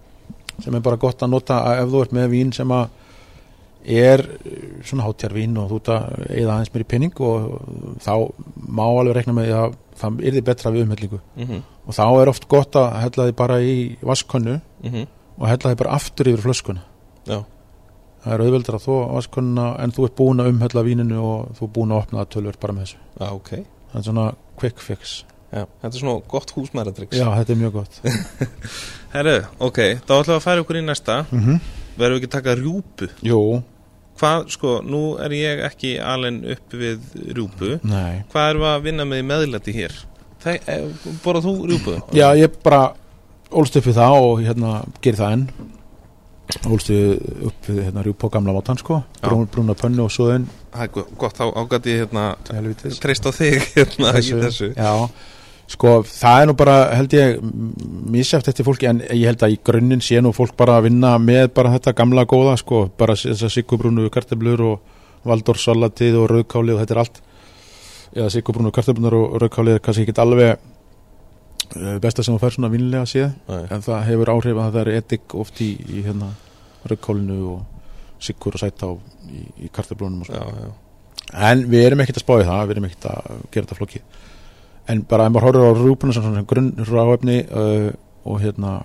sem 0.63 0.75
er 0.77 0.85
bara 0.85 1.01
gott 1.01 1.23
að 1.25 1.33
nota 1.33 1.63
að 1.67 1.81
ef 1.83 1.93
þú 1.93 2.03
ert 2.05 2.13
með 2.17 2.29
vín 2.35 2.53
sem 2.55 2.75
að 2.77 2.99
er 3.83 4.21
eh, 4.23 4.59
svona 4.87 5.07
hátjarvín 5.09 5.57
og 5.59 5.71
þú 5.71 5.79
ert 5.81 5.91
að 5.95 6.27
eða 6.29 6.57
aðeins 6.57 6.75
mér 6.75 6.85
í 6.85 6.91
pinning 6.93 7.23
og 7.27 7.49
þá 8.05 8.13
má 8.69 8.85
alveg 8.85 9.17
rekna 9.19 9.35
með 9.37 9.55
að 9.59 9.79
það 10.03 10.21
er 10.23 10.37
því 10.37 10.45
betra 10.47 10.75
við 10.75 10.85
umhellingu. 10.87 11.19
Mm 11.37 11.49
-hmm. 11.49 11.65
og 11.87 11.97
þá 11.99 12.05
er 12.21 12.31
oft 12.31 12.49
gott 12.49 12.77
að 12.77 13.01
hella 13.01 13.27
því 13.27 13.35
bara 13.43 13.61
í 13.63 13.75
vaskönnu 14.03 14.61
Mm 14.83 15.07
og 15.39 15.49
hella 15.49 15.71
því 15.71 15.79
bara 15.81 15.95
aftur 15.97 16.29
yfir 16.29 16.43
flöskuna. 16.45 16.83
Já, 17.27 17.45
Það 18.23 18.33
er 18.37 18.45
auðveldar 18.45 18.77
að 18.79 18.85
þú 18.87 18.97
vaskunna 19.17 19.67
en 19.83 19.93
þú 19.97 20.05
ert 20.07 20.17
búin 20.21 20.41
að 20.45 20.51
umhella 20.53 20.83
víninu 20.87 21.19
og 21.27 21.53
þú 21.59 21.67
ert 21.67 21.73
búin 21.75 21.93
að 21.95 22.03
opna 22.05 22.21
það 22.23 22.31
tölvöld 22.37 22.59
bara 22.63 22.77
með 22.77 22.85
þessu. 22.87 22.99
já, 23.21 23.29
ok 23.33 23.51
Það 23.93 23.99
er 24.01 24.05
svona 24.09 24.27
quick 24.61 24.79
fix. 24.81 25.25
já, 25.53 25.65
Þetta 25.83 25.91
er 25.97 25.99
svona 26.01 26.23
gott 26.29 26.51
húsmæratryggs 26.57 27.19
Já, 27.19 27.27
þetta 27.37 27.53
er 27.53 27.61
mjög 27.61 27.73
gott. 27.73 27.99
Herru, 29.17 29.37
ok, 29.59 29.79
þá 30.07 30.13
ætlum 30.17 30.31
við 30.33 30.37
að 30.39 30.47
færa 30.47 30.63
okkur 30.65 30.79
í 30.81 30.85
næsta 30.87 31.19
mm 31.31 31.43
-hmm. 31.45 31.59
Verðum 31.99 32.17
við 32.17 32.23
ekki 32.23 32.31
að 32.31 32.37
taka 32.39 32.55
rjúpu 32.57 33.09
Jú, 33.23 33.63
Hvað, 34.23 34.49
sko, 34.55 34.81
nú 34.87 35.03
er 35.19 35.33
ég 35.35 35.61
ekki 35.67 35.97
alveg 35.99 36.45
upp 36.55 36.73
við 36.79 37.01
rjúpu 37.35 37.79
nei. 37.83 38.23
Hvað 38.33 38.51
erum 38.51 38.63
við 38.63 38.69
að 38.71 38.83
vinna 38.83 39.05
með 39.05 39.23
meðlæti 39.27 39.73
hér? 39.75 39.93
Eh, 40.47 40.85
borðað 41.25 41.47
þú 41.49 41.55
rjúpu? 41.71 41.95
Já, 42.15 42.29
ég 42.39 42.55
bara 42.63 42.93
ólst 43.51 43.77
upp 43.77 43.87
við 43.87 43.95
það 43.99 44.17
og 44.23 44.43
hérna 44.45 44.85
gerir 45.03 45.19
það 45.19 45.33
enn. 45.33 45.45
Ólst 46.69 46.91
upp 46.93 47.69
hérna 47.69 48.03
rjúp 48.05 48.25
á 48.25 48.29
gamla 48.35 48.53
mátan 48.57 48.79
sko. 48.81 49.03
Brún, 49.23 49.47
brúna 49.51 49.75
pönnu 49.79 50.05
og 50.05 50.11
svoðin. 50.13 50.45
Það 50.73 50.83
er 50.87 50.91
go- 50.95 51.07
gott, 51.19 51.37
þá 51.39 51.45
ágæti 51.57 51.95
hérna 52.01 52.25
treyst 53.01 53.27
á 53.29 53.31
þig 53.33 53.61
hérna 53.77 54.13
í 54.21 54.33
þessu 54.43 54.69
Já, 54.77 54.93
sko 55.73 55.93
það 56.09 56.41
er 56.43 56.49
nú 56.51 56.55
bara 56.59 56.77
held 56.97 57.13
ég 57.17 57.39
mísæft 58.13 58.49
eftir 58.53 58.67
fólki 58.67 58.89
en 58.91 59.01
ég 59.09 59.27
held 59.31 59.45
að 59.47 59.55
í 59.57 59.61
grunninn 59.65 60.03
sé 60.05 60.21
nú 60.21 60.33
fólk 60.37 60.57
bara 60.57 60.79
að 60.81 60.89
vinna 60.91 61.15
með 61.23 61.51
bara 61.57 61.73
þetta 61.77 61.95
gamla 61.97 62.25
góða 62.29 62.57
sko, 62.61 62.87
bara 62.99 63.17
þessar 63.17 63.53
sikubrúnu 63.53 64.09
karteblur 64.13 64.65
og 64.71 64.81
valdórsalatið 65.29 66.17
og 66.19 66.31
rauðkáli 66.33 66.75
og 66.75 66.81
þetta 66.83 66.95
er 66.97 67.03
allt. 67.05 67.21
Eða 68.13 68.31
sikubrúnu 68.35 68.73
karteblur 68.75 69.15
og 69.17 69.37
rauðkáli 69.41 69.77
er 69.77 69.85
kannski 69.85 70.05
ekki 70.09 70.19
alveg 70.21 70.51
eh, 70.57 70.59
besta 72.03 72.25
sem 72.25 72.35
þú 72.35 72.41
fær 72.43 72.57
svona 72.57 72.71
vinlega 72.73 73.09
séð. 73.09 73.35
Nei. 73.49 73.63
en 73.75 73.85
það 73.85 74.07
hefur 74.09 74.33
áhrif 74.35 74.61
að 74.63 74.73
það 74.77 74.81
er 74.83 74.91
edik 75.01 75.37
oft 75.43 75.63
í, 75.65 75.71
í 75.89 76.05
hérna 76.07 76.33
rauðkálinu 76.89 77.39
og 77.53 78.23
sikur 78.23 78.59
og 78.59 78.63
sæta 78.63 78.91
á, 78.91 78.93
í, 79.31 79.45
í 79.67 79.71
karteblunum 79.75 80.25
og 80.25 80.31
svona. 80.31 80.67
Já, 80.67 81.31
en 81.51 81.65
við 81.73 81.87
erum 81.87 82.05
ekkert 82.05 82.21
að 82.21 82.27
spáði 82.27 82.49
það, 82.51 82.65
við 82.67 82.77
erum 82.77 82.89
ekkert 82.89 83.09
að 83.13 83.43
gera 83.55 83.67
þetta 83.67 83.79
flókið. 83.81 84.21
En 84.93 85.03
bara 85.09 85.27
ef 85.27 85.35
maður 85.35 85.49
horfir 85.49 85.67
á 85.67 85.73
rúpuna 85.79 86.17
sem 86.17 86.27
svona 86.27 86.47
grunn 86.51 86.73
ráefni 86.89 87.39
uh, 87.47 87.91
og 88.27 88.41
hérna 88.43 88.81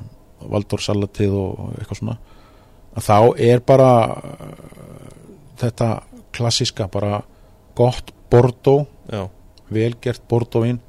valdórsalatið 0.47 1.33
og 1.37 1.61
eitthvað 1.77 2.01
svona 2.01 2.17
að 2.97 3.05
þá 3.05 3.17
er 3.47 3.63
bara 3.65 3.91
uh, 4.13 4.59
þetta 5.61 5.89
klassiska 6.37 6.87
bara 6.93 7.21
gott 7.77 8.13
já, 8.29 9.23
velgert 9.69 10.21
Bordeauxvin 10.29 10.79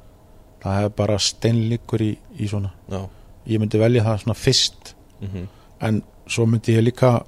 það 0.63 0.83
er 0.83 0.91
bara 0.97 1.19
steinleikur 1.21 2.03
í, 2.03 2.11
í 2.39 2.49
svona. 2.49 2.73
Já. 2.91 3.01
Ég 3.49 3.61
myndi 3.61 3.79
velja 3.81 4.03
það 4.05 4.21
svona 4.25 4.37
fyrst. 4.37 4.93
Mm 5.23 5.47
en 5.79 6.01
svo 6.29 6.45
myndi 6.49 6.75
ég 6.75 6.83
líka 6.83 7.19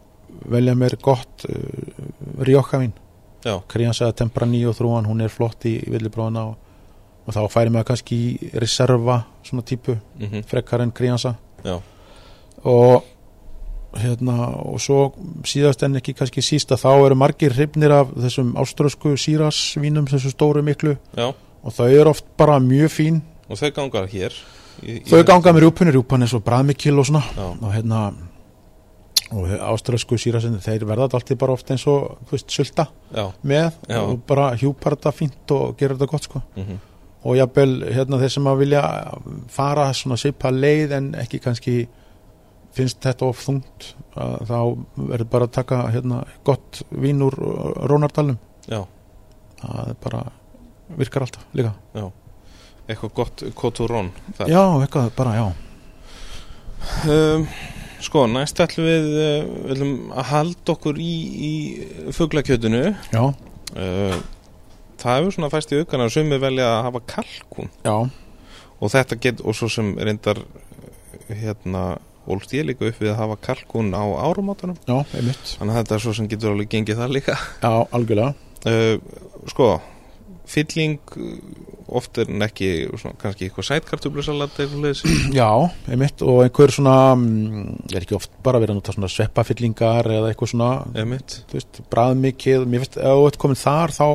velja 0.52 0.76
mér 0.76 0.98
gott 1.02 1.46
uh, 1.50 2.44
Rioja-vín 2.44 2.94
Já, 3.42 3.58
Kriansa 3.68 4.12
Tempranillo 4.14 4.74
þrúan, 4.78 5.08
hún 5.10 5.24
er 5.26 5.32
flott 5.34 5.66
í 5.66 5.80
villibróðina 5.90 6.44
og, 6.52 6.58
og 7.26 7.34
þá 7.34 7.42
færi 7.50 7.74
maður 7.74 7.88
kannski 7.92 8.18
í 8.20 8.52
reserva 8.62 9.22
svona 9.46 9.66
típu 9.66 9.98
mm 10.20 10.44
frekar 10.50 10.84
en 10.86 10.94
Kriansa 10.94 11.36
já, 11.66 11.80
og 12.64 13.08
hérna 13.98 14.52
og 14.62 14.80
svo 14.80 15.12
síðast 15.48 15.82
en 15.84 16.00
ekki 16.00 16.14
kannski 16.16 16.44
sísta 16.46 16.78
þá 16.80 16.92
eru 16.94 17.18
margir 17.20 17.56
hrifnir 17.56 17.92
af 17.92 18.14
þessum 18.16 18.54
áströsku 18.62 19.18
sírasvínum 19.20 20.08
þessu 20.08 20.32
stóru 20.32 20.64
miklu. 20.64 20.96
Já 21.18 21.34
og 21.62 21.76
þau 21.76 21.88
eru 21.90 22.12
oft 22.14 22.28
bara 22.40 22.60
mjög 22.64 22.92
fín. 22.94 23.22
Og 23.52 23.60
þau 23.60 23.72
gangar 23.78 24.10
hér 24.12 24.36
í, 24.82 25.00
í 25.02 25.08
þau 25.10 25.24
ganga 25.28 25.54
með 25.54 25.66
rjúpunni, 25.66 25.96
rjúpan 25.96 26.26
er 26.26 26.32
svo 26.32 26.42
bræðmikil 26.46 26.98
og 26.98 27.10
svona. 27.10 27.24
Já, 27.38 27.48
og 27.52 27.74
hérna 27.76 28.04
og 29.32 29.48
áströsku 29.48 30.18
sírasvínum, 30.20 30.60
þeir 30.60 30.84
verða 30.90 31.06
alltaf 31.08 31.38
bara 31.40 31.54
oft 31.56 31.70
eins 31.72 31.86
og, 31.88 32.18
þú 32.28 32.36
veist, 32.36 32.50
sulta 32.52 32.90
já, 33.16 33.30
með 33.48 33.70
Já. 33.88 34.02
og 34.02 34.26
bara 34.28 34.50
hjúpar 34.60 34.98
þetta 34.98 35.14
fínt 35.16 35.54
og 35.56 35.78
gerir 35.80 35.96
þetta 35.96 36.12
gott 36.12 36.28
sko. 36.28 36.42
Mm 36.60 36.82
og 37.22 37.38
jafnvel 37.38 37.74
hérna 37.94 38.20
þeir 38.22 38.34
sem 38.34 38.48
að 38.50 38.62
vilja 38.64 38.84
fara 39.54 39.90
svona 39.94 40.18
svipa 40.20 40.52
leið 40.54 40.96
en 40.98 41.10
ekki 41.22 41.42
kannski 41.44 41.76
finnst 42.76 43.02
þetta 43.04 43.28
of 43.28 43.42
þungt 43.46 43.92
þá 44.16 44.58
verður 44.96 45.28
bara 45.34 45.48
að 45.48 45.56
taka 45.60 45.82
hérna 45.94 46.24
gott 46.48 46.82
vín 46.90 47.22
úr 47.26 47.36
Rónardalum 47.90 48.40
já, 48.66 48.82
það 49.62 49.92
er 49.92 50.00
bara 50.02 50.24
virkar 51.00 51.26
alltaf 51.28 51.46
líka. 51.58 51.74
Já. 51.96 52.08
Eitthvað 52.90 53.14
gott 53.16 53.44
koturón 53.56 54.10
þar. 54.38 54.50
Já, 54.52 54.64
eitthvað 54.84 55.12
bara, 55.16 55.36
já. 55.38 55.48
Um, 57.06 57.46
Sko, 58.02 58.24
næst 58.26 58.58
ætlum 58.64 58.88
við 58.88 59.04
uh, 59.14 59.50
við 59.68 59.74
ætlum 59.76 59.92
að 60.18 60.30
halda 60.32 60.74
okkur 60.74 60.98
í, 60.98 61.12
í 61.30 61.52
fuglakjötunu 62.18 62.80
já, 63.14 63.22
uh, 63.22 64.16
Það 65.02 65.18
hefur 65.20 65.36
svona 65.36 65.50
fæst 65.54 65.74
í 65.74 65.82
aukana 65.82 66.08
að 66.08 66.16
sumir 66.16 66.42
velja 66.42 66.66
að 66.66 66.80
hafa 66.88 67.02
kalkun 67.14 67.70
já, 67.86 67.94
og 68.82 68.94
þetta 68.94 69.20
get, 69.22 69.44
og 69.46 69.58
svo 69.58 69.70
sem 69.70 69.94
reyndar 70.02 70.42
uh, 70.42 71.30
hérna, 71.30 71.84
ólst 72.26 72.58
ég 72.58 72.66
líka 72.72 72.90
upp 72.90 73.02
við 73.02 73.14
að 73.14 73.22
hafa 73.22 73.38
kalkun 73.52 73.94
á 73.94 74.04
árumátanum 74.26 74.82
já, 74.82 74.98
einmitt. 75.14 75.54
Þannig 75.60 75.76
að 75.76 75.80
þetta 75.84 75.98
er 76.00 76.06
svo 76.08 76.18
sem 76.18 76.32
getur 76.34 76.56
alveg 76.56 76.74
gengið 76.74 77.04
það 77.04 77.16
líka. 77.20 77.38
Já, 77.62 77.74
algjörlega. 77.94 78.34
Uh, 78.66 78.98
Sko, 79.50 79.72
fylling 80.50 81.00
uh, 81.18 81.36
oft 81.92 82.18
er 82.22 82.30
en 82.32 82.46
ekki 82.46 82.70
svona, 82.96 83.18
kannski 83.20 83.48
eitthvað 83.48 83.68
sætkartublusalat 83.68 84.60
já, 85.42 85.50
einmitt 85.92 86.24
og 86.24 86.42
einhver 86.46 86.74
svona 86.74 86.96
mm, 87.18 87.92
er 87.92 88.06
ekki 88.06 88.18
oft 88.18 88.34
bara 88.46 88.62
verið 88.62 88.76
að 88.76 88.82
nota 88.82 88.96
svona 88.96 89.12
sveppafyllingar 89.12 90.12
eða 90.18 90.32
eitthvað 90.32 90.54
svona 90.54 90.72
veist, 91.52 91.82
bræðmikið 91.92 92.68
mér 92.68 92.86
finnst, 92.86 93.00
ef 93.02 93.18
þú 93.20 93.30
ert 93.30 93.42
komin 93.44 93.62
þar 93.62 93.96
þá, 93.98 94.06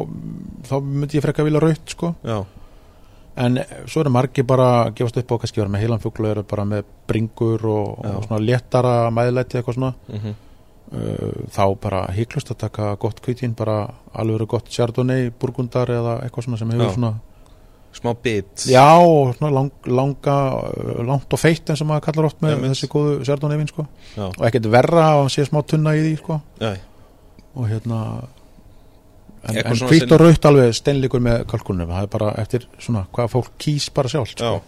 þá 0.71 0.77
myndi 0.87 1.21
ég 1.21 1.27
frekka 1.27 1.47
vilja 1.47 1.65
raut 1.67 1.97
sko. 1.97 2.15
Já, 2.27 2.39
En 3.37 3.59
svo 3.85 4.01
eru 4.01 4.09
margir 4.09 4.47
bara 4.49 4.89
gefast 4.97 5.19
upp 5.21 5.35
á 5.37 5.41
kannski 5.43 5.61
vera 5.61 5.69
með 5.69 5.83
heilanfuglu 5.85 6.31
eru 6.31 6.45
bara 6.49 6.65
með 6.65 6.87
bringur 7.05 7.67
og, 7.69 7.99
og 8.01 8.23
svona 8.25 8.39
léttara 8.41 8.95
mæðlæti 9.13 9.59
eitthvað 9.59 9.77
svona. 9.77 9.91
Mm 10.09 10.23
uh, 10.23 10.46
þá 10.87 11.63
bara 11.83 12.05
híklust 12.15 12.53
að 12.53 12.61
taka 12.61 12.93
gott 13.03 13.19
kvítin 13.25 13.57
bara 13.59 13.89
alveg 14.15 14.47
gott 14.49 14.69
chardonnay, 14.71 15.33
burgundar 15.35 15.91
eða 15.91 16.21
eitthvað 16.23 16.47
svona 16.47 16.61
sem 16.61 16.71
hefur 16.71 16.87
Já. 16.87 16.95
svona 16.95 17.15
smá 17.97 18.13
bit 18.23 18.67
já 18.69 19.01
svona 19.39 19.51
lang, 19.51 19.71
langa 19.89 20.37
uh, 20.61 21.03
langt 21.07 21.33
og 21.33 21.41
feitt 21.41 21.71
eins 21.71 21.83
og 21.83 21.91
maður 21.91 22.07
kallar 22.09 22.29
oft 22.29 22.43
með 22.45 22.57
Einmitt. 22.57 22.75
þessi 22.75 22.91
góðu 22.93 23.57
vin 23.57 23.71
sko 23.71 23.87
Já. 24.17 24.27
og 24.29 24.43
ekkert 24.49 24.71
verra 24.73 25.07
að 25.13 25.21
hann 25.23 25.33
sé 25.33 25.47
smá 25.49 25.63
tunna 25.65 25.97
í 25.97 26.03
því 26.05 26.15
sko 26.21 26.41
Já, 26.61 26.77
og 27.55 27.69
hérna 27.71 28.01
en, 29.47 29.61
en 29.63 29.83
hvít 29.89 30.13
og 30.13 30.21
raut 30.21 30.49
alveg 30.51 30.75
steinleikur 30.77 31.25
með 31.25 31.47
kalkunum 31.51 31.93
það 31.93 32.03
er 32.07 32.13
bara 32.13 32.33
eftir 32.43 32.69
svona 32.79 33.07
hvað 33.13 33.33
fólk 33.33 33.53
kýs 33.63 33.89
bara 33.95 34.13
sjálft 34.13 34.41
já 34.43 34.51
sko. 34.51 34.63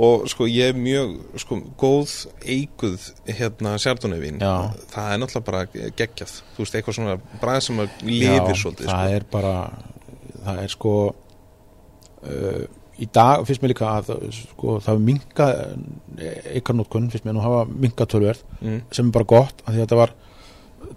Og 0.00 0.28
sko 0.30 0.46
ég 0.48 0.72
er 0.72 0.78
mjög 0.78 1.16
sko 1.42 1.58
góð 1.78 2.12
eiguð 2.40 3.08
hérna 3.28 3.74
Já. 4.40 4.72
það 4.94 5.08
er 5.12 5.18
náttúrulega 5.20 5.48
bara 5.50 5.64
geggjað. 5.72 6.36
Þú 6.54 6.64
veist, 6.64 6.76
eitthvað 6.78 6.96
svona 6.98 7.16
bræð 7.42 7.60
sem 7.66 7.82
að 7.82 7.98
lifir 8.08 8.60
svolítið 8.62 8.88
það 8.88 9.02
sko. 9.02 9.16
er 9.18 9.26
bara 9.32 9.56
það 10.42 10.62
er 10.62 10.72
sko 10.72 10.94
uh, 11.12 12.64
í 13.02 13.08
dag 13.12 13.44
finnst 13.48 13.62
mér 13.62 13.72
líka 13.74 13.92
að 13.98 14.10
sko, 14.36 14.78
það 14.80 14.94
er 14.94 15.06
minga 15.06 15.46
eikarnótkun 16.56 17.08
finnst 17.12 17.26
mér 17.26 17.36
nú 17.36 17.44
hafa 17.44 17.64
minga 17.68 18.06
tölverð 18.08 18.42
mm, 18.60 18.82
sem 18.92 19.08
er 19.08 19.16
bara 19.16 19.28
gott 19.32 19.64
af 19.64 19.72
því 19.72 19.78
að 19.78 19.84
þetta 19.84 20.00
var 20.00 20.14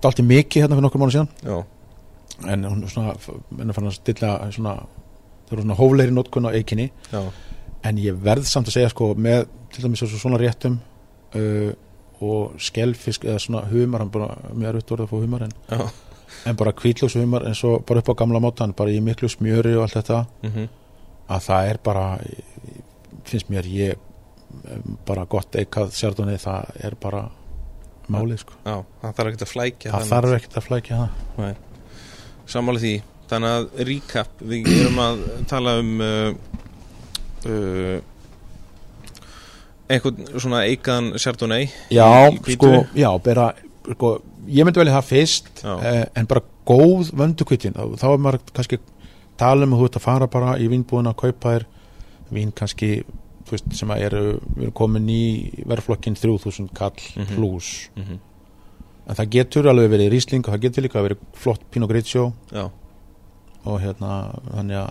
dalti 0.04 0.26
mikið 0.28 0.66
hérna 0.66 0.78
fyrir 0.78 0.86
nokkur 0.88 1.02
mánu 1.02 1.16
síðan. 1.16 1.30
Já, 1.44 1.58
en 2.52 2.68
hún 2.68 2.84
er 2.84 2.92
svona, 2.92 3.16
fann 3.20 3.90
að 3.90 3.98
stilla 3.98 4.32
svona, 4.56 4.76
það 5.48 5.56
eru 5.56 5.66
svona 5.66 5.78
hóflegri 5.80 6.16
nótkun 6.16 6.48
á 6.48 6.56
eikinni. 6.56 6.90
Já, 7.12 7.22
en 7.86 8.00
ég 8.02 8.18
verð 8.26 8.48
samt 8.50 8.70
að 8.72 8.78
segja 8.80 8.92
sko 8.94 9.12
með 9.18 9.46
til 9.76 9.84
dæmis 9.86 10.02
svo- 10.04 10.20
svona 10.22 10.40
réttum 10.42 10.80
uh, 11.36 11.72
og 12.26 12.56
skelfisk 12.64 13.26
eða 13.28 13.42
svona 13.44 13.66
humar, 13.70 14.06
mér 14.08 14.72
er 14.72 14.78
auðvitað 14.80 15.04
að 15.06 15.12
fá 15.12 15.18
humar 15.20 15.46
en, 15.46 15.54
já. 15.70 15.82
en 16.50 16.56
bara 16.60 16.72
kvítlós 16.78 17.18
humar 17.20 17.44
eins 17.50 17.62
og 17.68 17.84
bara 17.86 18.02
upp 18.02 18.12
á 18.16 18.20
gamla 18.24 18.40
mótan, 18.44 18.74
bara 18.78 18.94
í 18.94 19.02
miklu 19.04 19.28
smjöri 19.30 19.76
og 19.76 19.86
allt 19.88 20.00
þetta, 20.00 20.26
mm 20.48 20.68
að 21.26 21.42
það 21.42 21.68
er 21.72 21.78
bara 21.82 22.02
finnst 23.26 23.48
mér 23.50 23.66
ég 23.66 23.96
bara 25.08 25.24
gott 25.26 25.56
eikað 25.58 25.90
sérðunni, 25.98 26.36
það 26.38 26.76
er 26.86 26.94
bara 27.02 27.24
málið 28.14 28.44
sko. 28.44 28.54
Já, 28.62 28.76
það 29.02 29.16
þarf 29.18 29.32
ekki 29.32 29.42
að 29.48 29.50
flækja 29.52 29.94
það 29.96 30.06
þarf 30.12 30.36
ekkert 30.38 30.58
að 30.62 30.68
flækja 30.68 31.00
það. 31.00 31.56
Sammála 32.54 32.84
því, 32.84 32.92
þannig 33.32 33.56
að 33.58 33.66
recap, 33.90 34.44
við 34.54 34.70
erum 34.76 35.02
að 35.02 35.24
tala 35.50 35.74
um 35.82 35.92
uh, 36.06 36.62
uh, 37.46 38.00
einhvern 39.90 40.40
svona 40.42 40.64
eikaðan 40.66 41.12
Chardonnay 41.22 41.68
já, 41.94 42.08
sko, 42.56 42.72
já, 42.98 43.10
bara 43.26 43.52
sko, 43.92 44.16
ég 44.50 44.66
myndi 44.66 44.82
velja 44.82 44.96
það 44.98 45.10
fyrst 45.12 45.64
eh, 45.66 46.06
en 46.18 46.26
bara 46.30 46.42
góð 46.66 47.12
vöndukvittin. 47.14 47.76
Þá, 47.78 47.84
þá 48.02 48.06
er 48.10 48.24
maður 48.26 48.40
kannski 48.58 48.80
tala 49.38 49.68
um 49.68 49.76
að 49.76 49.84
þú 49.84 49.90
ert 49.90 50.00
að 50.00 50.06
fara 50.08 50.28
bara 50.32 50.56
í 50.58 50.70
vínbúðina 50.72 51.12
að 51.14 51.20
kaupa 51.22 51.54
þér 51.58 51.66
vín 52.34 52.54
kannski 52.58 52.90
veist, 53.52 53.68
sem 53.78 53.92
að 53.94 54.06
eru, 54.08 54.24
við 54.56 54.64
erum 54.64 54.74
komin 54.80 55.10
í 55.14 55.26
verðflokkin 55.70 56.18
3000 56.18 56.72
kall 56.74 56.98
Mhm. 57.16 57.36
plus 57.36 57.90
mm 57.96 58.04
-hmm. 58.04 58.20
en 59.08 59.16
það 59.16 59.30
getur 59.38 59.68
alveg 59.70 59.90
verið 59.92 60.10
rísling 60.16 60.48
og 60.48 60.54
það 60.56 60.62
getur 60.66 60.84
líka 60.84 61.04
verið 61.06 61.18
flott 61.34 61.62
Pinot 61.72 61.90
Grigio. 61.90 62.34
Og 63.66 63.80
hérna 63.82 64.34
þannig 64.56 64.78
að 64.78 64.90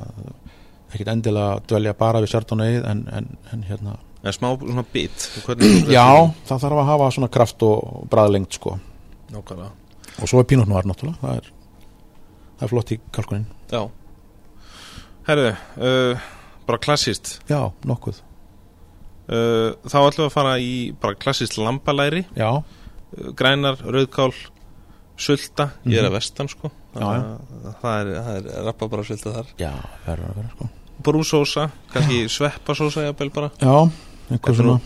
ekkert 0.94 1.10
endilega 1.12 1.60
dvelja 1.68 1.92
bara 1.98 2.20
við 2.24 2.32
Chardonnay 2.34 2.76
en, 2.86 3.04
en, 3.12 3.26
en 3.52 3.62
hérna. 3.68 3.96
En 4.24 4.32
smá 4.32 4.54
svona 4.56 4.84
bit 4.92 5.26
já, 5.92 6.06
það 6.48 6.62
þarf 6.62 6.78
að 6.80 6.86
hafa 6.88 7.08
svona 7.12 7.28
kraft 7.34 7.62
og 7.66 8.06
bræðlengt 8.12 8.56
sko. 8.56 8.78
Nákvæmlega. 9.34 9.72
Og 10.22 10.30
svo 10.30 10.40
er 10.40 10.46
Pinot 10.48 10.68
Noir 10.70 10.86
náttúrulega 10.88 11.20
það 11.20 11.40
er, 11.42 11.50
það 12.58 12.64
er 12.68 12.72
flott 12.72 12.92
í 12.94 12.98
kalkunin 13.12 13.44
Já. 13.74 13.82
Herðu, 15.28 15.50
uh, 15.80 16.24
bara 16.68 16.80
klassist 16.84 17.38
já, 17.48 17.58
nokkuð. 17.88 18.18
Uh, 19.24 19.72
Þá 19.88 19.96
ætlum 20.04 20.24
við 20.24 20.28
að 20.28 20.34
fara 20.34 20.56
í 20.60 20.72
bara 21.00 21.16
klassist 21.16 21.56
lambalæri. 21.56 22.26
Já, 22.36 22.50
uh, 22.60 23.30
Grænar, 23.38 23.80
rauðkál, 23.80 24.30
sulta. 25.16 25.70
Ég 25.88 25.96
er 25.98 26.04
Mhm. 26.04 26.10
að 26.12 26.16
vestan 26.18 26.48
sko. 26.52 26.70
Já, 26.94 27.04
að 27.08 27.74
Það 27.80 28.00
er, 28.00 28.10
það 28.22 28.36
er 28.36 28.64
rappa 28.68 28.88
bara 28.88 29.02
sulta 29.04 29.32
þar. 29.38 29.46
Já, 29.58 29.72
verður 30.06 30.28
að 30.30 30.36
vera 30.42 30.50
sko 30.56 30.68
Brúsósa, 31.02 31.68
kannski 31.92 32.24
sveppasósa 32.30 33.08
jafnvel 33.08 33.30
bara. 33.34 33.50
Já, 33.58 33.90
er 34.34 34.54
svona. 34.54 34.78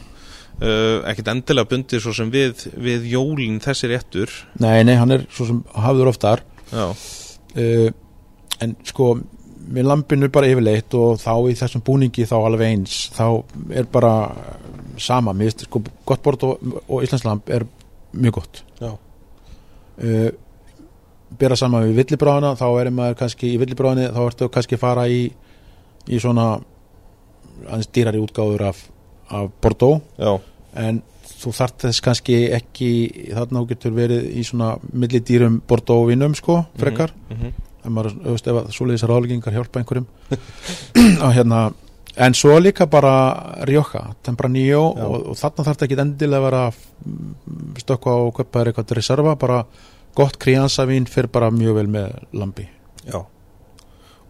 uh, 0.63 1.05
ekkert 1.11 1.33
endilega 1.35 1.69
bundið 1.69 2.05
svo 2.05 2.15
sem 2.17 2.31
við, 2.33 2.69
við 2.81 3.09
jólin 3.13 3.61
þessi 3.63 3.91
réttur. 3.93 4.33
Nei, 4.63 4.83
nei, 4.89 4.97
hann 5.01 5.15
er 5.15 5.27
svo 5.29 5.49
sem 5.51 5.61
hafður 5.77 6.13
oftar. 6.13 6.45
Já, 6.73 6.87
uh, 6.89 7.91
en 8.65 8.75
sko 8.89 9.13
með 9.69 9.85
lampinu 9.91 10.31
bara 10.33 10.49
yfirleitt 10.49 10.95
og 10.97 11.19
þá 11.21 11.33
í 11.51 11.55
þessum 11.59 11.85
búningi 11.85 12.25
þá 12.29 12.37
alveg 12.39 12.73
eins 12.73 12.95
þá 13.13 13.27
er 13.77 13.89
bara 13.93 14.13
sama, 14.99 15.35
finnst 15.37 15.67
sko 15.67 15.83
gott 16.09 16.25
bort 16.25 16.45
og, 16.49 16.63
og 16.89 17.05
Íslandslamp 17.05 17.53
er 17.53 17.67
mjög 18.17 18.41
gott. 18.41 18.63
Já, 18.81 18.95
uh, 18.97 20.31
bera 21.39 21.57
saman 21.59 21.85
við 21.89 22.01
villibráðina 22.03 22.55
þá 22.59 22.67
er 22.81 22.91
maður 22.95 23.19
kannski 23.23 23.53
í 23.53 23.61
villibráðinu 23.61 24.15
þá 24.15 24.23
ertu 24.25 24.49
kannski 24.53 24.79
að 24.79 24.85
fara 24.85 25.05
í 25.13 25.21
í 26.09 26.21
svona 26.23 26.51
aðeins 27.67 27.91
dýrari 27.95 28.21
útgáður 28.23 28.69
af, 28.71 28.83
af 29.35 29.51
Bordeaux. 29.63 30.03
Já, 30.19 30.39
en 30.79 31.03
þú 31.39 31.55
þart 31.55 31.87
þess 31.87 32.05
kannski 32.05 32.39
ekki 32.57 32.91
þarna 33.35 33.63
þú 33.63 33.71
getur 33.73 33.97
verið 33.97 34.31
í 34.39 34.45
svona 34.47 34.75
millidýrum 34.93 35.61
Bordeaux 35.69 36.09
vinum 36.09 36.35
sko, 36.39 36.65
frekar. 36.79 37.13
mm 37.31 37.37
-hmm. 37.37 37.53
en 37.85 37.93
maður, 37.93 38.15
veist, 38.25 38.47
ef 38.47 38.57
að 38.57 38.73
svoleiðis 38.73 39.09
ráðleggingar 39.09 39.53
hjálpa 39.53 39.81
einhverjum. 39.81 40.07
Og 41.25 41.33
hérna 41.35 41.73
en 42.17 42.35
svo 42.35 42.59
líka 42.59 42.87
bara 42.87 43.55
Rioja, 43.63 44.15
Tempranillo 44.23 44.83
og, 44.83 45.29
og 45.31 45.37
þarna 45.37 45.65
þarf 45.65 45.77
þetta 45.77 45.87
ekki 45.87 46.01
endilega 46.03 46.41
að 46.41 46.47
vera 46.49 46.63
mm, 46.71 47.75
stökkva 47.79 48.13
og 48.25 48.35
köpa 48.35 48.59
þér 48.59 48.67
eitthvað 48.67 48.87
til 48.87 48.97
reserva 48.97 49.37
bara 49.37 49.65
gott 50.15 50.39
kríansavín 50.39 51.07
fyrir 51.07 51.31
bara 51.31 51.51
mjög 51.51 51.75
vel 51.75 51.87
með 51.87 52.15
lambi. 52.33 52.69
Já. 53.07 53.23
og 53.23 53.38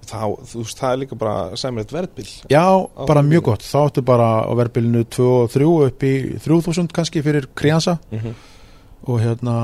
þá, 0.08 0.22
þú 0.50 0.62
veist, 0.64 0.78
það 0.80 0.92
er 0.92 1.00
líka 1.02 1.18
bara 1.20 1.56
sæmilegt 1.60 1.94
verðbil. 1.94 2.28
Já, 2.52 2.64
bara 3.08 3.24
mjög 3.26 3.48
gott, 3.50 3.66
þá 3.66 3.78
áttu 3.84 4.04
bara 4.06 4.28
á 4.48 4.52
verðbilinu 4.58 5.04
2 5.04 5.28
og 5.34 5.50
3 5.52 5.68
upp 5.88 6.06
í 6.08 6.14
3000 6.44 6.92
kannski 6.96 7.22
fyrir 7.26 7.48
kríansa 7.54 7.98
mm 8.10 8.18
-hmm. 8.18 8.34
og 9.08 9.20
hérna 9.20 9.56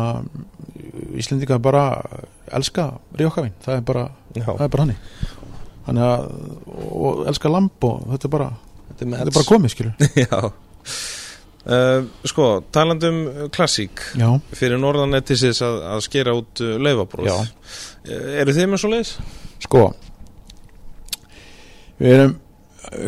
Íslendingar 1.14 1.58
bara 1.58 2.02
elska 2.52 2.92
Rioja-vín, 3.16 3.54
það 3.64 3.76
er 3.76 3.80
bara 3.80 4.04
já, 4.34 4.44
það 4.44 4.64
er 4.64 4.68
bara 4.68 4.82
hannig 4.82 4.96
þannig 5.86 6.06
að, 6.06 6.24
og 6.90 7.26
elska 7.30 7.52
lamb 7.52 7.84
og 7.88 8.06
þetta 8.12 8.28
er 8.28 8.32
bara, 8.36 8.48
þetta 8.88 9.04
er 9.04 9.12
þetta 9.18 9.28
er 9.28 9.36
bara 9.38 9.50
komið 9.50 9.74
skilur 9.74 9.92
já. 10.24 10.40
Uh, 11.64 12.04
sko, 12.28 12.48
talandum 12.76 13.48
klassík 13.54 14.02
já, 14.20 14.28
fyrir 14.52 14.80
norðanettisins 14.80 15.62
að, 15.64 15.78
að 15.94 16.02
skera 16.08 16.34
út 16.36 16.60
uh, 16.60 16.74
laufabróð 16.76 17.30
eru 18.04 18.52
þið 18.52 18.68
með 18.68 18.82
svo 18.82 18.90
leiðis? 18.92 19.14
sko 19.64 19.86
við 22.00 22.16
erum 22.18 22.36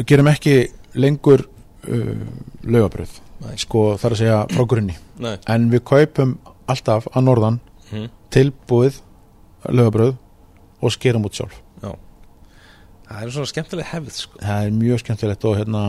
gerum 0.09 0.31
ekki 0.33 0.57
lengur 0.97 1.45
uh, 1.47 2.27
laugabröð 2.65 3.19
Nei. 3.45 3.55
sko 3.61 3.89
þar 4.01 4.17
að 4.17 4.23
segja 4.23 4.39
frá 4.53 4.69
grunni 4.69 4.97
Nei 5.23 5.37
en 5.53 5.69
við 5.73 5.85
kaupum 5.89 6.37
alltaf 6.67 7.07
að 7.13 7.29
norðan 7.29 7.61
mm. 7.93 8.09
tilbúið 8.35 9.03
laugabröð 9.69 10.17
og 10.81 10.95
skerum 10.95 11.29
út 11.29 11.39
sjálf 11.39 11.63
það 13.07 13.23
er 13.23 13.33
svona 13.35 13.51
skemmtileg 13.51 13.89
hefð 13.91 14.13
sko. 14.15 14.41
það 14.43 14.67
er 14.67 14.77
mjög 14.81 15.03
skemmtilegt 15.03 15.47
og 15.47 15.57
hérna 15.61 15.83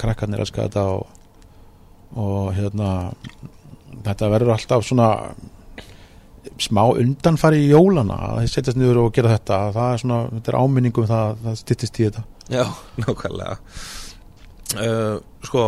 krakkarnir 0.00 0.42
elska 0.42 0.66
þetta 0.66 0.84
og, 0.96 1.06
og 2.18 2.50
hérna 2.56 2.90
þetta 4.06 4.30
verður 4.32 4.54
alltaf 4.56 4.86
svona 4.86 5.10
smá 6.60 6.82
undanfari 6.92 7.64
í 7.64 7.70
jólana 7.72 8.16
að 8.30 8.42
þið 8.42 8.52
setjast 8.54 8.78
niður 8.80 9.02
og 9.04 9.14
gera 9.16 9.34
þetta 9.36 9.58
það 9.76 9.94
er 9.94 10.02
svona, 10.04 10.20
þetta 10.36 10.52
er 10.52 10.60
áminningum 10.60 11.08
það, 11.10 11.42
það 11.46 11.58
styttist 11.62 12.00
í 12.00 12.06
þetta. 12.08 12.22
Já, 12.50 12.64
nákvæmlega. 13.04 13.58
Uh, 14.70 15.18
Sko, 15.42 15.64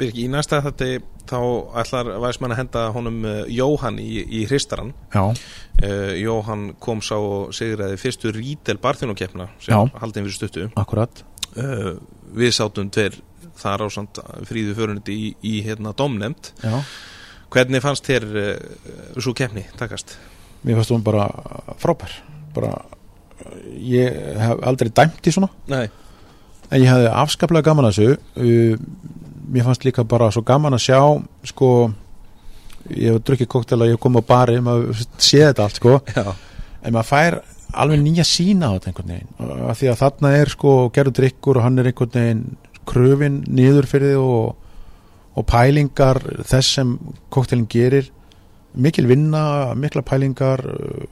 Birgi, 0.00 0.24
í 0.26 0.30
næsta 0.32 0.58
þetta 0.64 0.86
þá 1.30 1.36
ætlar 1.78 2.08
væsmann 2.24 2.54
að 2.54 2.58
henda 2.64 2.80
honum 2.96 3.20
uh, 3.22 3.42
Jóhann 3.46 4.00
í, 4.02 4.08
í 4.26 4.40
hristaran 4.50 4.90
já, 5.12 5.22
uh, 5.22 6.14
Jóhann 6.18 6.72
kom 6.82 6.98
sá 7.04 7.14
og 7.14 7.52
sigraði 7.54 8.00
fyrstu 8.00 8.32
rítel 8.34 8.80
barþjónukeppna 8.82 9.46
sem 9.62 9.76
Já. 9.76 10.00
haldin 10.02 10.26
fyrir 10.26 10.38
stuttu. 10.38 10.66
Akkurat. 10.80 11.22
Við 12.34 12.52
sátum 12.54 12.90
tveir 12.94 13.16
þar 13.60 13.86
ásand 13.86 14.20
fríðu 14.48 14.74
förundi 14.78 15.14
í, 15.14 15.30
í 15.46 15.54
hérna 15.66 15.92
domnemt 15.96 16.52
já. 16.62 16.76
Hvernig 17.50 17.82
fannst 17.82 18.06
þér 18.06 18.28
uh, 18.30 18.50
svo 19.18 19.34
keppni 19.36 19.64
takast? 19.78 20.16
mér 20.62 20.76
fannst 20.80 20.92
hún 20.92 21.04
bara 21.04 21.26
frábær. 21.80 22.12
Bara, 22.54 22.74
ég 23.80 24.16
hef 24.40 24.62
aldrei 24.66 24.90
dæmt 24.92 25.26
í 25.26 25.32
svona. 25.34 25.50
Nei, 25.70 25.86
en 26.70 26.82
ég 26.82 26.90
hefði 26.90 27.10
afskaplega 27.22 27.70
gaman 27.70 27.88
að 27.88 27.98
þessu. 27.98 28.18
Uh, 28.36 29.38
mér 29.50 29.66
fannst 29.66 29.86
líka 29.86 30.04
bara 30.06 30.30
svo 30.34 30.44
gaman 30.46 30.76
að 30.76 30.84
sjá 30.86 31.00
sko 31.50 31.70
ég 32.90 33.14
hef 33.14 33.24
drukkið 33.26 33.50
koktel 33.50 33.80
að 33.80 33.90
ég 33.90 33.96
hef 33.96 34.02
komið 34.02 34.24
á 34.24 34.30
bari 34.30 34.60
maður 34.64 35.02
sé 35.18 35.42
þetta 35.44 35.66
allt 35.66 35.80
sko. 35.80 35.96
Já, 36.14 36.34
en 36.80 36.94
maður 36.94 37.10
fær 37.10 37.40
alveg 37.70 38.02
nýja 38.02 38.26
sína 38.26 38.70
á 38.70 38.74
þetta 38.76 38.90
einhvern 38.90 39.14
veginn. 39.14 39.68
Af 39.70 39.78
því 39.78 39.92
að 39.92 40.00
þarna 40.00 40.32
er 40.38 40.52
sko 40.54 40.74
gerður 40.94 41.16
drikkur 41.20 41.60
og 41.60 41.66
hann 41.66 41.78
er 41.80 41.90
einhvern 41.90 42.16
veginn 42.16 42.44
kröfin 42.90 43.40
niður 43.46 43.86
fyrir 43.90 44.16
þið 44.16 44.24
og, 44.24 44.69
og 45.38 45.46
pælingar 45.46 46.18
þess 46.46 46.76
sem 46.78 46.96
koktelin 47.30 47.68
gerir 47.70 48.10
mikil 48.74 49.08
vinna, 49.10 49.74
mikla 49.74 50.02
pælingar 50.06 50.62
uh, 50.62 51.06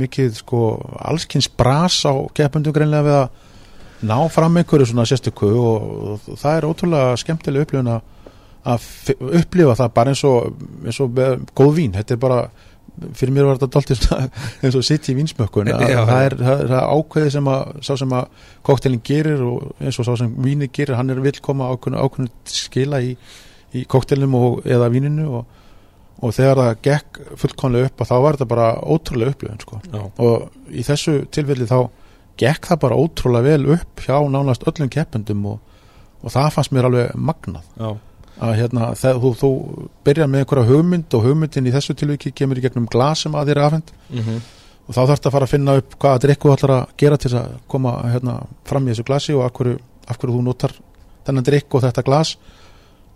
mikið 0.00 0.38
sko 0.40 0.62
allskins 1.04 1.48
bras 1.48 2.00
á 2.08 2.12
keppundum 2.34 2.74
greinlega 2.76 3.06
við 3.06 3.18
að 3.18 4.08
ná 4.08 4.18
fram 4.30 4.56
einhverju 4.60 4.86
svona 4.88 5.06
sérstöku 5.08 5.50
og, 5.58 6.30
það 6.38 6.54
er 6.54 6.68
ótrúlega 6.68 7.18
skemmtileg 7.18 7.66
upplifun 7.66 7.92
að 7.92 8.88
upplifa 9.40 9.76
það 9.78 9.94
bara 9.94 10.12
eins 10.12 10.24
og, 10.28 10.64
eins 10.84 11.00
og 11.02 11.20
góð 11.56 11.72
vín, 11.78 11.94
þetta 11.96 12.14
er 12.14 12.20
bara 12.22 12.40
fyrir 13.18 13.34
mér 13.34 13.48
var 13.48 13.60
þetta 13.60 13.82
svona 13.98 14.28
eins 14.62 14.78
og 14.78 14.86
sitt 14.86 15.08
í 15.10 15.16
Já. 15.94 16.00
það 16.08 16.24
er, 16.24 16.36
er 16.54 16.72
ákveðið 16.78 17.30
sem 17.36 17.52
að 17.52 17.76
sá 17.88 17.92
sem 18.02 18.16
að 18.18 18.48
koktelin 18.68 19.04
gerir 19.04 19.44
og 19.46 19.68
eins 19.80 20.00
og 20.00 20.08
sá 20.08 20.14
sem 20.22 20.34
víni 20.44 20.70
gerir, 20.72 20.96
hann 20.98 21.10
er 21.10 21.22
vill 21.24 21.38
koma 21.44 21.70
ákveðinu 21.72 22.28
skila 22.48 23.00
í, 23.04 23.14
í 23.74 23.84
koktelinum 23.90 24.36
og, 24.38 24.60
eða 24.66 24.90
víninu 24.92 25.28
og, 25.40 25.54
og 26.18 26.34
þegar 26.34 26.62
það 26.62 26.82
gekk 26.88 27.22
fullkomlega 27.44 27.90
upp 27.92 28.04
þá 28.10 28.16
var 28.24 28.38
þetta 28.38 28.50
bara 28.50 28.68
ótrúlega 28.82 29.34
upplifun 29.34 29.62
sko. 29.62 29.80
Og 30.18 30.74
í 30.74 30.82
þessu 30.86 31.20
tilfelli 31.34 31.68
þá 31.70 31.80
gekk 32.38 32.70
það 32.70 32.82
bara 32.84 32.98
ótrúlega 32.98 33.54
vel 33.54 33.78
upp 33.78 34.04
hjá 34.04 34.16
nánast 34.30 34.66
öllum 34.68 34.90
keppendum 34.92 35.46
og, 35.54 35.80
og 36.22 36.34
það 36.34 36.52
fannst 36.54 36.74
mér 36.74 36.88
alveg 36.88 37.16
magnað 37.18 37.66
já, 37.78 37.90
að 38.38 38.54
hérna, 38.60 38.92
þegar 38.98 39.22
þú, 39.24 39.32
þú 39.40 39.50
byrjar 40.06 40.30
með 40.30 40.44
einhverja 40.44 40.68
hugmynd 40.68 41.16
og 41.18 41.24
hugmyndin 41.26 41.68
í 41.68 41.74
þessu 41.74 41.96
tilviki 41.98 42.34
kemur 42.36 42.60
í 42.60 42.64
gegnum 42.64 42.86
glas 42.90 43.24
sem 43.24 43.34
að 43.34 43.50
þér 43.50 43.62
afhend 43.64 43.90
mhm, 44.14 44.42
og 44.88 44.96
þá 44.96 45.00
þarfst 45.00 45.26
að 45.28 45.34
fara 45.34 45.48
að 45.48 45.54
finna 45.54 45.78
upp 45.80 45.96
hvaða 46.00 46.22
drikku 46.24 46.48
þú 46.48 46.54
ætlar 46.54 46.74
að 46.76 46.92
gera 47.02 47.18
til 47.20 47.32
að 47.36 47.56
koma 47.68 47.96
hérna, 48.08 48.36
fram 48.68 48.86
í 48.86 48.92
þessu 48.92 49.08
glasi 49.08 49.34
og 49.36 49.44
af 49.44 49.56
hverju, 49.58 49.80
af 50.08 50.20
hverju 50.20 50.36
þú 50.38 50.44
notar 50.46 50.76
þennan 51.28 51.46
drikk 51.46 51.76
og 51.76 51.84
þetta 51.84 52.04
glas. 52.06 52.36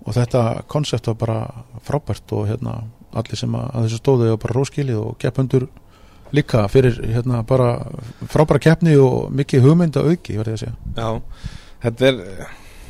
Og 0.03 0.16
þetta 0.16 0.43
konsept 0.70 1.09
var 1.12 1.19
bara 1.20 1.39
frábært 1.86 2.35
og 2.35 2.49
hérna, 2.51 2.81
allir 3.15 3.39
sem 3.39 3.53
að, 3.55 3.69
að 3.70 3.86
þessu 3.86 4.01
stóðu 4.01 4.32
og 4.35 4.40
bara 4.43 4.57
róskilið 4.59 4.99
og 4.99 5.12
keppundur 5.23 5.69
líka 6.35 6.65
fyrir 6.73 6.99
hérna, 7.12 7.43
bara 7.47 7.77
frábæra 8.32 8.62
keppni 8.66 8.97
og 8.99 9.31
mikið 9.36 9.69
hugmynd 9.69 9.99
að 10.01 10.12
auki, 10.12 10.39
verði 10.40 10.57
að 10.57 10.62
segja. 10.65 10.74
Já. 10.97 11.53
Þetta 11.82 12.09
er, 12.09 12.20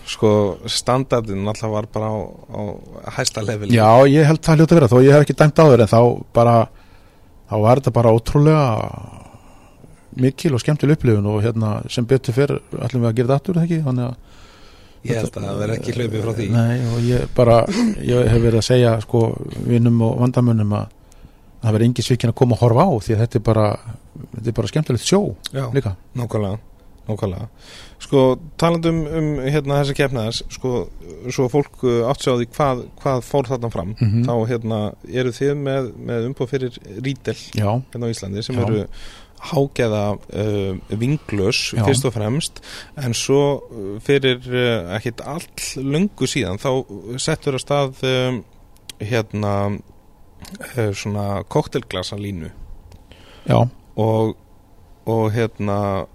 sko, 0.07 0.31
standardin 0.66 1.47
alltaf 1.49 1.70
var 1.70 1.87
bara 1.93 2.09
á, 2.11 2.19
á 2.51 2.61
hæsta 3.19 3.43
level 3.47 3.70
Já, 3.73 3.89
ég 4.11 4.27
held 4.27 4.41
það 4.43 4.57
hljóta 4.61 4.74
að 4.74 4.81
vera 4.81 4.91
þó 4.93 4.99
ég 5.05 5.12
hef 5.16 5.24
ekki 5.27 5.37
dæmt 5.39 5.59
á 5.62 5.65
þér 5.70 5.85
en 5.85 5.93
þá 5.93 6.01
bara 6.35 6.55
þá 7.51 7.57
var 7.62 7.81
þetta 7.81 7.95
bara 7.99 8.12
ótrúlega 8.16 8.66
mikil 10.23 10.53
og 10.57 10.61
skemmtileg 10.62 10.99
upplifun 10.99 11.29
og 11.33 11.41
hérna 11.45 11.73
sem 11.93 12.05
betur 12.09 12.35
fyrr 12.37 12.59
ætlum 12.85 13.05
við 13.05 13.11
að 13.11 13.16
gera 13.20 13.29
þetta 13.29 13.39
aftur 13.41 13.62
ekki 13.62 13.83
þannig 13.87 14.11
að 14.11 14.31
Ég 15.03 15.16
held 15.19 15.35
að 15.35 15.45
það 15.49 15.57
verði 15.59 15.77
ekki 15.81 15.93
hlaupið 15.97 16.20
frá 16.23 16.33
því 16.39 16.45
Nei, 16.55 16.74
og 16.95 16.99
ég 17.09 17.23
bara, 17.35 17.55
ég 18.07 18.29
hef 18.31 18.43
verið 18.45 18.59
að 18.61 18.66
segja 18.69 18.91
sko 19.03 19.23
vinnum 19.66 19.97
og 20.07 20.20
vandamönnum 20.20 20.77
að 20.79 20.93
það 21.62 21.74
verði 21.74 21.89
engi 21.89 22.05
svikin 22.07 22.31
að 22.31 22.37
koma 22.39 22.55
að 22.55 22.62
horfa 22.62 22.85
á 22.87 22.91
því 23.03 23.16
að 23.16 23.23
þetta 23.24 23.41
er 23.41 23.45
bara, 23.49 23.65
þetta 24.37 24.53
er 24.53 24.57
bara 24.61 24.70
skemmtilegt 24.70 25.09
sjó 25.09 25.20
Já, 25.51 25.65
líka. 25.74 25.97
nákvæmlega 26.15 26.61
Nákvæmlega. 27.09 27.49
Sko, 28.03 28.23
talandum 28.59 28.97
um 29.07 29.27
hérna 29.47 29.77
þessa 29.83 29.95
keppnaðars, 29.95 30.41
sko, 30.51 30.70
svo 31.31 31.45
fólk 31.53 31.85
uh, 31.87 32.01
átt 32.11 32.24
sig 32.24 32.33
á 32.35 32.37
því 32.41 32.47
hvað, 32.57 32.81
hvað 33.03 33.20
fór 33.29 33.47
þarna 33.53 33.70
fram, 33.70 33.93
Mhm. 34.01 34.24
þá 34.27 34.33
hérna 34.51 34.79
eru 35.12 35.31
þið 35.37 35.53
með, 35.62 35.91
með 36.11 36.27
umbúð 36.31 36.51
fyrir 36.51 36.79
Rítel 37.05 37.37
Já, 37.55 37.69
hérna 37.93 38.09
á 38.11 38.12
Íslandi 38.12 38.43
sem 38.43 38.57
Já. 38.59 38.62
eru 38.66 38.87
hágeða 39.43 40.03
uh, 40.19 40.77
vinglös 40.99 41.61
Já. 41.74 41.83
fyrst 41.87 42.05
og 42.07 42.12
fremst 42.15 42.61
en 42.97 43.15
svo 43.15 43.41
uh, 43.59 43.97
fyrir 44.03 44.39
uh, 44.51 44.93
ekkit 44.99 45.23
allt 45.27 45.65
lungu 45.83 46.27
síðan 46.31 46.61
þá 46.62 46.69
settur 47.19 47.59
að 47.59 47.65
stað 47.65 48.05
um, 48.07 48.43
hérna 49.03 49.55
uh, 49.79 50.93
svona 50.95 51.43
koktelglasa 51.51 52.19
línu 52.19 52.51
já, 53.51 53.59
og, 53.99 54.37
og 55.11 55.24
hérna 55.35 56.07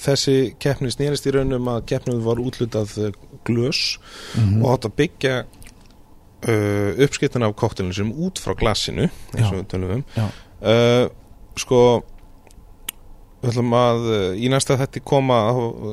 þessi 0.00 0.36
keppni 0.62 0.92
snýrist 0.92 1.26
í 1.28 1.34
raunum 1.34 1.68
að 1.72 1.84
keppnum 1.92 2.22
var 2.24 2.40
útlutað 2.42 2.96
uh, 3.00 3.12
glös 3.46 3.98
mm 4.38 4.62
og 4.64 4.70
átt 4.74 4.88
að 4.88 4.96
byggja 5.02 5.36
uh, 5.44 7.04
uppskiptin 7.04 7.44
af 7.46 7.54
koktelinu 7.60 7.94
sem 7.96 8.10
út 8.12 8.40
frá 8.42 8.56
glasinu 8.58 9.08
eins 9.34 9.50
og 9.50 9.60
við 9.60 9.70
tölum 9.74 9.94
um. 9.98 10.04
Uh, 10.64 11.06
sko 11.60 11.80
við 13.44 13.52
ætlum 13.52 13.74
að 13.76 14.06
í 14.40 14.48
næsta 14.48 14.78
þetta 14.80 15.02
koma 15.04 15.38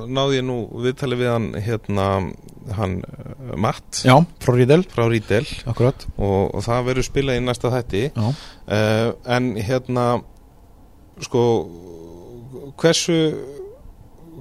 náði 0.07 0.39
ég 0.39 0.45
nú 0.47 0.57
viðtali 0.85 1.17
við 1.19 1.31
hann 1.33 1.47
hérna 1.59 2.07
hann 2.77 2.99
Matt. 3.57 4.03
Já, 4.05 4.15
frá 4.39 4.53
Rídel 4.55 4.83
frá 4.87 5.07
Rídel 5.09 5.43
og, 5.67 6.53
og 6.55 6.61
það 6.63 6.85
verður 6.87 7.07
spilað 7.07 7.39
í 7.39 7.43
næsta 7.43 7.71
já, 7.73 8.27
uh, 8.27 9.09
en 9.25 9.55
hérna 9.57 10.05
sko 11.21 11.41
hversu 12.79 13.17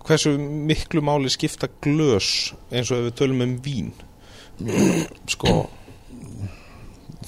hversu 0.06 0.32
miklu 0.38 1.02
máli 1.04 1.30
skipta 1.32 1.68
glös 1.84 2.52
eins 2.70 2.90
og 2.90 2.98
ef 3.00 3.04
við 3.10 3.16
tölum 3.20 3.42
um 3.46 3.56
vín 3.64 3.90
sko 5.30 5.66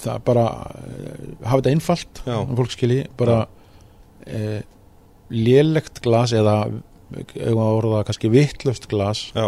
það 0.03 0.13
er 0.15 0.23
bara 0.25 0.45
eh, 0.83 1.27
hafa 1.47 1.59
þetta 1.61 1.73
einfalt 1.73 2.21
Já. 2.27 2.35
að 2.41 2.55
fólk 2.59 2.73
skilji 2.75 3.03
bara 3.17 3.37
e, 4.27 4.61
lélegt 5.33 6.01
glas 6.03 6.33
eða 6.35 6.57
ef 7.13 7.53
að 7.53 7.77
orða 7.77 8.03
kannski 8.07 8.31
vittlust 8.33 8.87
glas 8.91 9.27
já, 9.35 9.47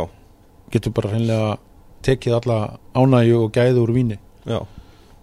getur 0.73 0.93
bara 0.95 1.11
hreinlega 1.15 1.56
tekið 2.06 2.38
alla 2.39 2.60
ánægju 2.95 3.39
og 3.47 3.52
gæðu 3.57 3.84
úr 3.88 3.93
víni 3.95 4.18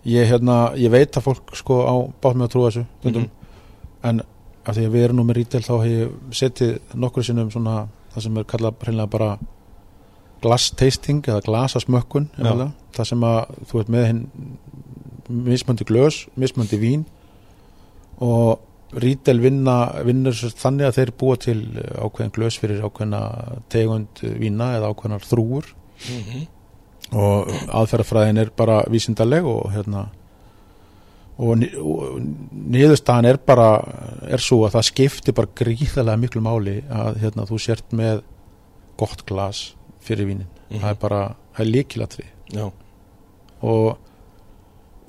ég, 0.05 0.27
hérna, 0.27 0.73
ég 0.77 0.91
veit 0.91 1.15
að 1.17 1.29
fólk 1.29 1.55
sko 1.57 1.81
á 1.87 1.95
bátt 2.23 2.35
með 2.39 2.49
að 2.49 2.53
trúa 2.57 2.71
þessu 2.73 2.85
stundum, 3.01 3.29
Mhm. 3.29 3.31
en 4.11 4.23
af 4.65 4.77
því 4.77 4.85
að 4.87 4.93
við 4.95 5.05
erum 5.05 5.17
nú 5.21 5.25
með 5.29 5.37
rítel 5.41 5.63
þá 5.67 5.73
hef 5.83 5.91
ég 5.93 6.11
setið 6.39 6.73
nokkru 7.03 7.25
sinnum 7.27 7.51
svona 7.51 7.77
það 8.15 8.23
sem 8.27 8.37
er 8.39 8.45
kallað 8.53 8.75
hreinlega 8.85 9.11
bara 9.11 9.31
glass 10.43 10.71
tasting 10.79 11.23
eða 11.29 11.43
glasasmökkun 11.47 12.29
það 12.93 13.09
sem 13.09 13.25
að 13.25 13.41
þú 13.71 13.81
ert 13.81 13.89
með 13.95 14.07
hinn 14.07 14.23
mismöndi 15.33 15.85
glös, 15.89 16.27
mismöndi 16.37 16.79
vín 16.83 17.05
og 18.23 18.59
rítel 19.03 19.39
vinna 19.41 19.77
vinnur 20.05 20.35
þannig 20.37 20.87
að 20.91 20.97
þeir 20.99 21.13
búa 21.19 21.37
til 21.41 21.61
ákveðin 21.97 22.35
glös 22.37 22.59
fyrir 22.61 22.83
ákveðina 22.85 23.21
tegund 23.73 24.21
vína 24.43 24.75
eða 24.77 24.91
ákveðinar 24.93 25.25
þrúur 25.31 25.71
Mhm. 26.03 26.47
og 27.15 27.49
aðferðafræðin 27.69 28.39
er 28.43 28.51
bara 28.57 28.83
vísindaleg 28.91 29.45
og 29.47 29.71
hérna 29.73 30.09
og, 31.43 31.65
og 31.83 32.21
niðurstaðan 32.73 33.29
er 33.33 33.41
bara 33.47 33.69
er 34.31 34.43
svo 34.43 34.63
að 34.67 34.77
það 34.77 34.89
skiptir 34.91 35.37
bara 35.37 35.51
gríðarlega 35.59 36.21
miklu 36.23 36.45
máli 36.45 36.79
að 36.93 37.21
hérna, 37.25 37.49
þú 37.49 37.59
sért 37.63 37.97
með 37.99 38.23
gott 39.01 39.25
glas 39.29 39.73
fyrir 40.03 40.29
vínin. 40.31 40.49
Mhm. 40.71 40.81
það 40.81 40.89
er 40.95 41.03
bara, 41.03 41.21
það 41.53 41.67
er 41.67 41.71
líkilatri 41.73 42.25
já, 42.53 42.65
og 43.63 43.99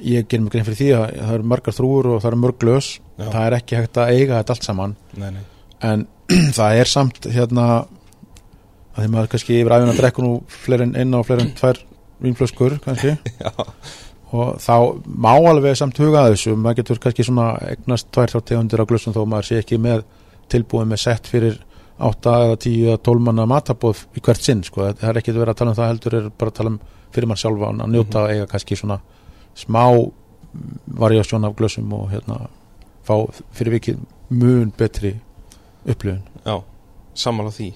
ég 0.03 0.27
ger 0.27 0.41
mig 0.41 0.51
grein 0.51 0.65
fyrir 0.67 0.79
því 0.79 0.89
að 0.97 1.03
það 1.21 1.33
eru 1.37 1.49
margar 1.53 1.75
þrúur 1.77 2.09
og 2.11 2.21
það 2.21 2.31
eru 2.31 2.41
mörg 2.43 2.59
glös. 2.59 2.87
Já. 3.17 3.27
það 3.29 3.43
er 3.45 3.55
ekki 3.59 3.77
hægt 3.77 3.99
að 4.01 4.13
eiga 4.13 4.39
þetta 4.39 4.55
allt 4.55 4.67
saman. 4.67 4.95
Nei, 5.21 5.29
nei. 5.35 5.43
En 5.83 6.07
það 6.57 6.79
er 6.81 6.89
samt 6.89 7.27
hérna 7.29 7.67
að 8.93 9.03
því 9.03 9.09
maður 9.13 9.29
kannski 9.33 9.59
yfir 9.59 9.75
æfina 9.77 9.97
drekkur 9.97 10.25
nú 10.25 10.33
fleiri 10.49 10.87
en 10.87 10.95
eina 10.97 11.19
og 11.19 11.27
fleiri 11.27 11.45
en 11.47 11.53
tvær 11.57 11.79
vínflöskur 12.23 12.79
kannski. 12.83 13.15
Já, 13.43 13.51
og 14.33 14.57
þá 14.61 14.75
má 15.05 15.31
alveg 15.35 15.77
samt 15.77 15.99
huga 16.01 16.23
að 16.23 16.33
þessu. 16.33 16.55
Maður 16.57 16.79
getur 16.81 17.01
kannski 17.03 17.25
svona 17.27 17.51
egnast 17.69 18.09
tvær 18.13 18.33
þá 18.33 18.39
tegundir 18.49 18.81
á 18.81 18.89
glössum 18.89 19.13
þó 19.13 19.21
maður 19.29 19.49
sé 19.49 19.59
ekki 19.61 19.77
með 19.81 20.03
tilbúið 20.51 20.89
með 20.89 21.01
sett 21.03 21.29
fyrir 21.29 21.59
8 22.03 22.33
eða 22.47 22.57
10 22.65 22.87
eða 22.87 23.01
12 23.05 23.25
manna 23.27 23.45
matabóð 23.49 24.03
í 24.17 24.23
hvert 24.25 24.41
sinn 24.41 24.63
sko. 24.65 24.89
það 24.97 25.09
er 25.11 25.21
ekki 25.21 25.35
verið 25.35 25.53
að 25.53 25.59
tala 25.61 25.73
um 25.73 25.77
það 25.77 25.91
heldur 25.91 26.17
er 26.17 26.29
bara 26.33 26.53
að 26.53 26.57
tala 26.59 26.73
um 26.73 26.79
fyrir 27.13 27.29
mann 27.29 27.39
sjálfa 27.39 27.69
að 27.69 27.93
njóta 27.93 28.23
að 28.23 28.33
eiga 28.33 28.49
kannski 28.49 28.77
svona 28.79 28.99
smá 29.53 29.83
variasjón 30.99 31.45
af 31.45 31.55
glössum 31.57 31.93
og 31.93 32.09
hérna 32.11 32.39
fá 33.05 33.15
fyrir 33.53 33.77
vikið 33.77 34.01
mun 34.33 34.73
betri 34.77 35.13
upplifun. 35.85 36.23
Já, 36.45 36.63
sammála 37.13 37.53
því 37.53 37.73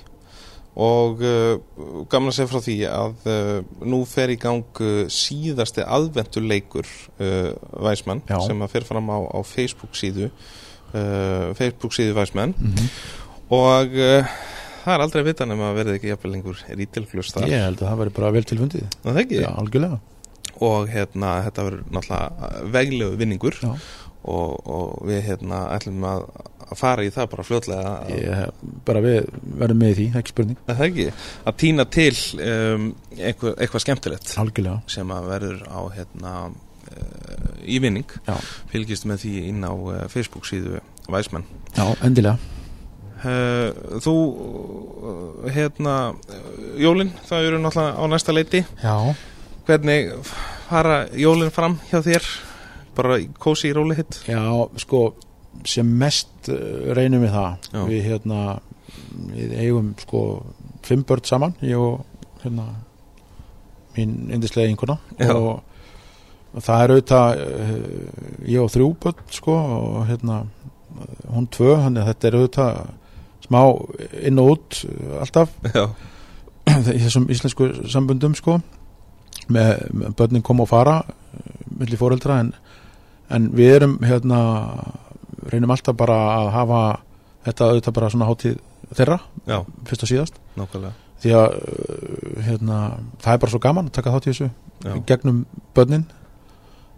og 0.78 1.24
uh, 1.26 1.58
gaman 2.12 2.30
að 2.30 2.36
segja 2.38 2.49
frá 2.52 2.62
því 2.62 2.76
að 2.91 3.30
uh, 3.34 3.54
nú 3.90 4.04
fer 4.10 4.34
í 4.34 4.38
gang 4.41 4.82
uh, 4.86 5.06
síðasti 5.10 5.86
aðventuleikur 5.86 6.86
uh, 7.18 7.54
Væsmann 7.88 8.22
Já. 8.30 8.38
sem 8.45 8.62
að 8.62 8.76
fer 8.76 8.86
fram 8.86 9.10
á, 9.10 9.18
á 9.26 9.40
Facebook 9.41 9.98
síðu 9.98 10.30
uh, 10.30 11.56
Facebook 11.58 11.98
síðu 11.98 12.14
Væsmann 12.18 12.54
mm 12.58 12.76
-hmm. 12.76 12.91
og 13.49 13.98
það 14.84 14.94
er 14.94 15.02
aldrei 15.02 15.22
að 15.24 15.30
vita 15.32 15.45
nema 15.49 15.72
að 15.72 15.80
verði 15.82 15.95
ekki 15.98 16.12
jafnvel 16.14 16.32
lengur 16.36 16.62
rítilglust 16.70 17.34
þar 17.34 17.49
ég 17.49 17.66
held 17.66 17.82
að 17.82 17.90
það 17.90 17.99
væri 18.04 18.16
bara 18.20 18.32
vel 18.32 18.44
tilfundið 18.44 18.86
Er 18.86 19.12
það 19.12 19.24
ekki? 19.24 19.41
já, 19.41 19.49
algjörlega 19.56 19.99
og 20.64 20.90
hérna 20.90 21.34
þetta 21.48 21.66
verður 21.68 21.84
náttúrulega 21.94 22.68
veglegu 22.74 23.18
vinningur 23.20 23.58
Já. 23.62 23.72
og, 24.24 24.54
og 24.66 25.08
við 25.10 25.22
hérna 25.28 25.64
ætlum 25.76 26.06
að, 26.08 26.24
að 26.68 26.80
fara 26.80 27.06
í 27.06 27.11
það 27.14 27.30
bara 27.31 27.45
fljótlega 27.48 27.94
að, 27.94 28.11
ég, 28.14 28.64
bara 28.88 29.03
við 29.06 29.30
verðum 29.61 29.81
með 29.81 29.91
í 29.91 29.98
því, 29.99 30.07
ekki 30.19 30.34
spurning. 30.34 30.60
Er 30.65 30.80
það 30.80 30.88
ekki, 30.89 31.07
að 31.48 31.57
týna 31.64 31.85
til 31.98 32.14
um, 32.48 32.89
eitthvað, 33.18 33.53
eitthvað 33.56 33.85
skemmtilegt 33.85 34.34
algjörlega. 34.44 34.81
sem 34.98 35.14
að 35.15 35.30
verður 35.31 35.64
á 35.72 35.80
hérna 35.95 36.34
uh, 36.49 37.48
í 37.64 37.80
vinning. 37.84 38.18
Já. 38.27 38.35
fylgist 38.73 39.07
með 39.07 39.23
því 39.23 39.34
inn 39.53 39.64
á 39.64 39.73
uh, 39.73 40.03
Facebook 40.11 40.48
síðu 40.49 40.84
Væsmenn 41.07 41.48
já, 41.72 41.85
endilega. 42.03 42.35
Uh, 43.18 43.72
þú 44.03 44.15
hérna 45.56 45.95
jólin, 46.77 47.14
það 47.26 47.48
eru 47.48 47.61
náttúrulega 47.64 47.95
á 47.98 48.03
næsta 48.11 48.35
leiti. 48.35 48.61
Já, 48.84 49.15
hvernig 49.68 50.11
fara 50.68 50.99
jólin 51.15 51.53
fram 51.53 51.80
hjá 51.89 52.02
þér? 52.06 52.27
Bara 52.98 53.18
kósi 53.39 53.69
í 53.69 53.73
róli 53.77 53.98
hitt 53.98 54.19
já, 54.26 54.41
sko 54.81 55.11
sem 55.66 55.88
mest 56.00 56.52
uh, 56.52 56.92
reynum 56.98 57.24
við 57.26 57.34
það. 57.36 57.70
Já. 57.74 57.82
við 57.90 58.04
hérna 58.12 58.42
við 59.28 59.56
eigum 59.62 59.94
sko 60.02 60.22
fimm 60.86 61.04
börn 61.08 61.26
saman 61.28 61.56
ég 61.66 61.80
og 61.82 62.04
hérna 62.44 62.68
mín 63.98 64.30
indislega 64.34 64.70
einhverna 64.70 64.98
og, 65.34 65.64
og 66.54 66.64
það 66.64 66.84
er 66.84 66.94
auðvitað 66.94 67.42
uh, 67.44 67.74
ég 68.48 68.64
og 68.64 68.72
þrjú 68.74 68.92
börn 69.04 69.26
sko 69.34 69.58
og 69.58 70.00
hérna 70.10 70.44
hún 71.28 71.48
tvö, 71.54 71.76
þannig 71.84 72.02
að 72.02 72.10
þetta 72.12 72.28
er 72.28 72.38
auðvitað 72.38 72.78
smá 73.48 73.60
inn 74.28 74.40
og 74.42 74.54
út 74.56 74.80
alltaf. 75.22 75.52
Já, 75.78 75.86
í 76.68 77.00
þessum 77.04 77.28
íslensku 77.32 77.70
sambundum 77.88 78.36
sko 78.38 78.58
með, 79.48 79.88
með 79.94 80.16
börnin 80.20 80.46
koma 80.46 80.66
og 80.66 80.72
fara 80.72 80.98
milli 81.78 82.00
fóreldra 82.00 82.42
en, 82.44 82.54
en 83.34 83.52
við 83.56 83.76
erum 83.78 83.98
hérna 84.04 84.40
reynum 85.51 85.73
alltaf 85.73 85.97
bara 85.97 86.18
að 86.38 86.49
hafa 86.55 86.81
þetta 87.47 87.69
auðvitað 87.72 87.97
bara 87.97 88.09
svona 88.14 88.27
hátíð 88.30 88.57
þeirra 88.97 89.18
já, 89.47 89.57
fyrst 89.88 90.05
og 90.05 90.11
síðast. 90.11 90.41
Nákvæmlega. 90.57 90.93
Því 91.18 91.34
að 91.34 91.55
uh, 91.55 92.43
hérna, 92.45 92.81
það 93.23 93.34
er 93.34 93.41
bara 93.43 93.53
svo 93.53 93.61
gaman 93.64 93.89
að 93.89 93.95
taka 93.97 94.14
þátt 94.14 94.27
í 94.27 94.34
þessu 94.34 94.49
já, 94.49 94.93
gegnum 95.09 95.41
börnin. 95.77 96.05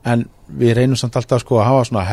En 0.09 0.25
við 0.59 0.75
reynum 0.79 0.99
samt 0.99 1.17
alltaf 1.19 1.43
sko 1.43 1.59
að 1.59 1.69
hafa 1.69 1.87
svona 1.89 2.05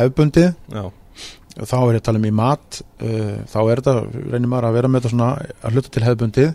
og 1.56 1.64
þá 1.64 1.76
er 1.78 1.96
ég 1.96 2.00
að 2.02 2.06
tala 2.08 2.20
um 2.20 2.28
í 2.28 2.36
mat 2.36 2.80
uh, 3.00 3.36
þá 3.48 3.58
er 3.62 3.80
þetta, 3.80 3.94
reynir 4.32 4.50
maður 4.52 4.68
að 4.68 4.78
vera 4.78 4.90
með 4.92 5.00
þetta 5.02 5.12
svona 5.14 5.28
að 5.38 5.76
hluta 5.76 5.92
til 5.94 6.02
hefbundið 6.04 6.50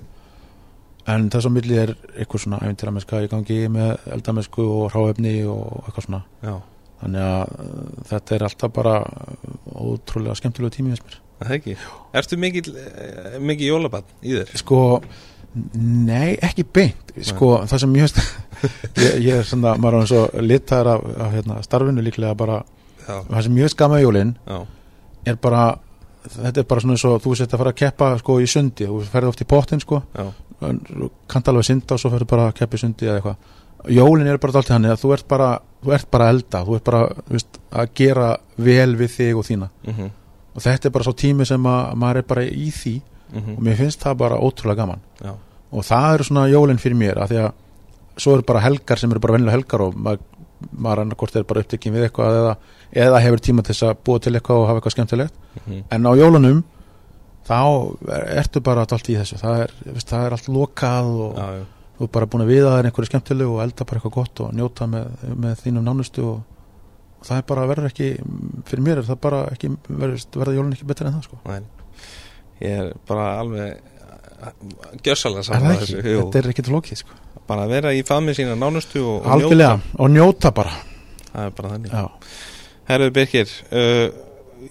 en 1.12 1.30
þess 1.34 1.50
að 1.50 1.56
milli 1.56 1.80
er 1.82 1.94
eitthvað 2.12 2.44
svona 2.44 2.60
æfintýrameska 2.62 3.24
í 3.26 3.32
gangi 3.32 3.58
með 3.74 4.12
eldamesku 4.14 4.68
og 4.68 4.94
ráefni 4.94 5.40
og 5.50 5.88
eitthvað 5.88 6.06
svona. 6.06 6.22
Já 6.46 6.54
þannig 7.02 7.26
að 7.26 7.52
uh, 7.66 7.84
þetta 8.12 8.38
er 8.38 8.46
alltaf 8.48 8.74
bara 8.78 8.96
uh, 9.02 9.52
ótrúlega 9.92 10.38
skemmtilegu 10.40 10.76
tími 10.78 10.96
þess 10.96 11.06
mér. 11.08 11.20
Það 11.42 11.54
ekki. 11.58 11.76
Ertu 12.22 12.38
mikið, 12.38 12.68
mikið 13.42 13.72
jólabann 13.72 14.10
í 14.22 14.36
þér? 14.38 14.52
sko, 14.62 14.82
nei, 15.82 16.36
ekki 16.38 16.66
beint. 16.70 17.16
Sko, 17.26 17.56
það 17.70 17.82
sem 17.86 17.96
ég 17.98 18.20
ég, 19.02 19.16
ég 19.26 19.40
er 19.40 19.48
svona, 19.50 19.74
maður 19.82 19.98
er 19.98 20.06
eins 20.06 20.14
og 20.20 20.44
litar 20.46 20.90
af, 20.92 21.08
af 21.26 21.34
hérna, 21.34 21.62
starfinu 21.66 22.06
líklega 22.06 22.36
bara. 22.38 22.60
Já, 23.08 23.16
það 23.26 23.48
sem 23.48 23.58
ég 23.58 23.74
skama 23.74 23.98
jólin 24.04 24.36
já, 24.46 24.60
er 25.32 25.40
bara 25.42 25.64
þetta 26.22 26.62
er 26.62 26.68
bara 26.70 26.84
svona 26.84 26.96
eins 26.96 27.06
og 27.08 27.18
þú 27.24 27.34
sett 27.38 27.54
að 27.56 27.64
fara 27.64 27.74
að 27.74 27.80
keppa 27.82 28.12
sko 28.22 28.38
í 28.42 28.48
sundi. 28.50 28.88
Þú 28.90 29.02
ferði 29.10 29.32
oft 29.32 29.44
í 29.44 29.50
pottin 29.50 29.82
sko. 29.82 30.02
Kannt 30.62 31.50
alveg 31.50 31.68
synda 31.68 31.98
og 31.98 32.04
svo 32.04 32.12
ferði 32.14 32.30
bara 32.30 32.48
að 32.50 32.58
keppa 32.62 32.78
í 32.78 32.84
sundi 32.84 33.10
eða 33.10 33.20
eitthvað. 33.20 33.58
Jólin 33.98 34.30
er 34.30 34.42
bara 34.42 34.62
alltaf 34.62 34.76
hann 34.76 34.90
að 34.92 35.00
þú 35.02 35.14
ert 35.16 35.28
bara, 35.32 35.50
þú 35.82 35.94
ert 35.96 36.10
bara 36.14 36.28
að 36.30 36.34
elda 36.36 36.64
þú 36.66 36.76
ert 36.78 36.84
bara 36.90 37.02
veist, 37.30 37.60
að 37.72 37.94
gera 38.02 38.28
vel 38.58 38.96
við 39.00 39.16
þig 39.18 39.38
og 39.40 39.48
þína. 39.48 39.70
Mhm, 39.88 40.12
og 40.56 40.62
þetta 40.66 40.86
er 40.90 40.92
bara 40.98 41.08
svo 41.08 41.14
tími 41.14 41.46
sem 41.48 41.64
að 41.64 41.96
maður 41.96 42.18
er 42.22 42.28
bara 42.34 42.44
í 42.46 42.68
því. 42.72 43.02
Mhm, 43.32 43.56
og 43.58 43.64
mér 43.64 43.76
finnst 43.80 44.02
það 44.04 44.18
bara 44.18 44.40
ótrúlega 44.40 44.76
gaman. 44.84 45.00
Já, 45.24 45.34
og 45.72 45.84
það 45.88 46.14
eru 46.14 46.24
svona 46.24 46.50
jólin 46.52 46.78
fyrir 46.84 46.98
mér 47.00 47.18
að 47.24 47.30
því 47.32 47.40
að 47.46 47.52
svo 48.18 48.34
eru 48.36 48.44
bara 48.44 48.60
helgar 48.60 48.98
sem 49.00 49.12
eru 49.12 49.20
bara 49.24 49.34
vennilega 49.38 49.56
helgar 49.58 49.82
og 49.82 49.96
maður, 49.96 50.20
maður 50.78 51.02
annarkort 51.06 51.36
er 51.36 51.44
bara 51.44 51.62
upptekinn 51.64 51.94
við 51.96 52.10
eitthvað 52.10 52.36
eða, 52.42 52.56
eða 52.94 53.22
hefur 53.24 53.40
tíma 53.40 53.64
til 53.64 53.74
þess 53.74 53.88
að 53.88 54.02
búa 54.06 54.20
til 54.20 54.34
eitthvað 54.36 54.60
og 54.62 54.68
hafa 54.68 54.80
eitthvað 54.82 54.96
skemmtilegt. 54.98 55.34
Mhm, 55.66 55.84
en 55.90 56.04
á 56.06 56.12
jólunum 56.20 56.64
þá 57.48 57.60
ertu 58.38 58.62
bara 58.62 58.82
allt 58.86 59.10
í 59.10 59.16
þessu. 59.18 59.40
Það 59.42 59.62
er, 59.64 59.72
veist, 59.94 60.10
það 60.12 60.26
er 60.26 60.36
allt 60.36 60.50
lokað 60.52 61.06
og 61.26 61.40
já, 61.40 61.66
þú 62.02 62.08
er 62.08 62.14
bara 62.16 62.28
búin 62.34 62.42
að 62.42 62.50
viða 62.50 62.72
þér 62.74 62.88
einhverju 62.90 63.10
skemmtilegu 63.12 63.54
og 63.54 63.62
elda 63.62 63.86
bara 63.86 64.00
eitthvað 64.00 64.16
gott 64.16 64.42
og 64.42 64.56
njóta 64.58 64.88
með, 64.90 65.28
með 65.44 65.60
þínum 65.62 65.86
nánustu 65.86 66.24
og, 66.26 66.40
og 67.20 67.28
það 67.28 67.42
er 67.42 67.46
bara 67.52 67.68
verður 67.70 67.90
ekki 67.92 68.08
fyrir 68.72 68.86
mér 68.88 69.02
er 69.04 69.08
það 69.12 69.20
bara 69.28 69.42
ekki 69.52 69.70
verður, 69.86 70.54
jólun 70.58 70.74
ekki 70.74 70.88
betur 70.90 71.10
en 71.12 71.18
það 71.20 71.28
sko. 71.28 71.42
Næ, 71.46 71.60
ég 72.64 72.80
er 72.80 72.90
bara 73.10 73.28
alveg 73.44 73.92
gjössalega 75.06 75.46
saman 75.46 75.78
þessu, 75.84 76.02
þetta 76.02 76.42
er 76.42 76.50
ekki 76.56 76.66
til 76.66 76.74
lokið 76.74 77.04
sko. 77.04 77.20
Bara 77.52 77.68
að 77.68 77.76
vera 77.76 77.94
í 77.94 78.02
faðmið 78.08 78.40
sína 78.40 78.58
nánustu 78.58 79.04
og, 79.04 79.22
og 79.22 79.30
algjörlega, 79.36 79.78
og 80.02 80.12
njóta 80.14 80.54
bara. 80.56 80.74
Njóta, 80.74 81.30
það 81.32 81.46
er 81.46 81.56
bara 81.60 81.74
þannig. 81.76 81.94
já, 81.94 82.36
Herðu 82.90 83.14
Birkir, 83.16 83.56
uh, 83.70 84.06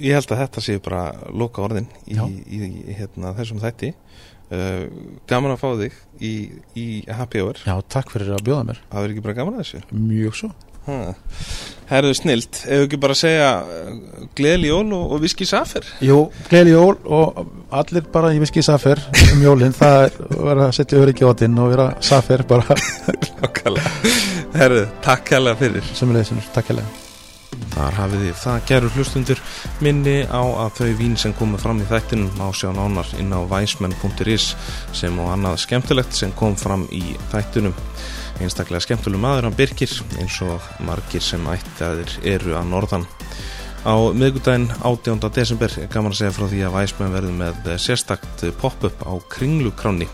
ég 0.02 0.18
held 0.18 0.34
að 0.34 0.42
þetta 0.42 0.64
sé 0.66 0.78
bara 0.82 1.04
loka 1.30 1.62
orðin 1.62 1.86
í, 2.10 2.18
í, 2.18 2.60
í 2.90 2.98
hérna, 2.98 3.34
þessum 3.38 3.62
þætti. 3.62 3.94
Uh, 4.50 4.88
gaman 5.30 5.54
að 5.54 5.60
fá 5.62 5.68
þig 5.78 5.98
í, 6.26 6.32
í 6.74 6.86
Happy 7.06 7.38
Hour. 7.44 7.60
já, 7.62 7.76
takk 7.86 8.10
fyrir 8.10 8.32
að 8.34 8.42
bjóða 8.48 8.64
mér 8.72 8.80
Það 8.90 9.04
er 9.04 9.12
ekki 9.14 9.22
bara 9.28 9.36
gaman 9.38 9.54
að 9.60 9.62
þessu. 9.62 9.82
mjög 9.94 10.34
svo 10.40 10.50
Ha. 10.90 11.12
Herðu 11.90 12.14
snilt, 12.16 12.60
ef 12.64 12.86
ekki 12.86 12.98
bara 13.02 13.14
segja 13.18 13.50
uh, 13.62 13.90
gleðli 14.38 14.70
jól 14.70 14.86
og, 14.96 15.12
og 15.14 15.20
viski 15.24 15.46
safer. 15.46 15.84
Jú, 16.02 16.16
gleðli 16.48 16.72
jól 16.72 16.94
og 17.04 17.42
allir 17.82 18.06
bara 18.14 18.32
í 18.34 18.40
viski 18.42 18.64
safer 18.64 19.02
um 19.34 19.44
jólinn, 19.44 19.76
það 19.76 20.06
er 20.06 20.16
að 20.24 20.40
vera 20.48 20.66
að 20.70 20.74
setja 20.78 21.02
öryggi 21.04 21.28
á 21.28 21.32
þinn 21.42 21.60
og 21.60 21.74
vera 21.74 21.90
safer 22.00 22.46
bara. 22.48 22.78
Herðu, 24.60 24.88
takk 25.04 25.36
hérlega 25.36 25.60
fyrir. 25.60 25.94
leiðisinn, 26.00 26.42
takk 26.56 26.72
hérlega 26.72 27.09
Þar 27.70 27.98
hafið 28.00 28.24
þið 28.24 28.38
það 28.40 28.64
gerur 28.70 28.96
hlustundur 28.96 29.42
minni 29.84 30.16
á 30.26 30.42
að 30.42 30.80
þau 30.80 30.88
vín 30.98 31.16
sem 31.20 31.34
komið 31.38 31.64
fram 31.64 31.82
í 31.82 31.86
þættinum 31.90 32.32
má 32.38 32.48
sjá 32.56 32.70
nánar 32.74 33.12
inn 33.20 33.30
á 33.30 33.40
væsmenn.is 33.50 34.48
sem 34.96 35.20
og 35.22 35.30
annað 35.34 35.60
skemmtilegt 35.64 36.16
sem 36.16 36.34
kom 36.38 36.58
fram 36.58 36.86
í 36.90 37.14
þættinum. 37.30 37.76
Einstaklega 38.40 38.82
skemmtuleg 38.86 39.20
maður 39.22 39.48
hann 39.48 39.56
Birkir 39.58 39.92
eins 40.18 40.40
og 40.44 40.66
margir 40.86 41.22
sem 41.24 41.46
ættaðir 41.52 42.18
eru 42.34 42.56
að 42.58 42.70
norðan. 42.72 43.08
Á 43.80 43.96
miðgudaginn 44.12 44.66
18. 44.84 45.22
desember 45.32 45.72
er 45.80 45.86
gaman 45.88 46.12
að 46.12 46.18
segja 46.18 46.32
frá 46.36 46.44
því 46.50 46.58
að 46.66 46.74
Væsmenn 46.74 47.14
verður 47.14 47.36
með 47.38 47.68
sérstakt 47.80 48.42
pop-up 48.60 49.00
á 49.08 49.16
kringlukráni 49.32 50.08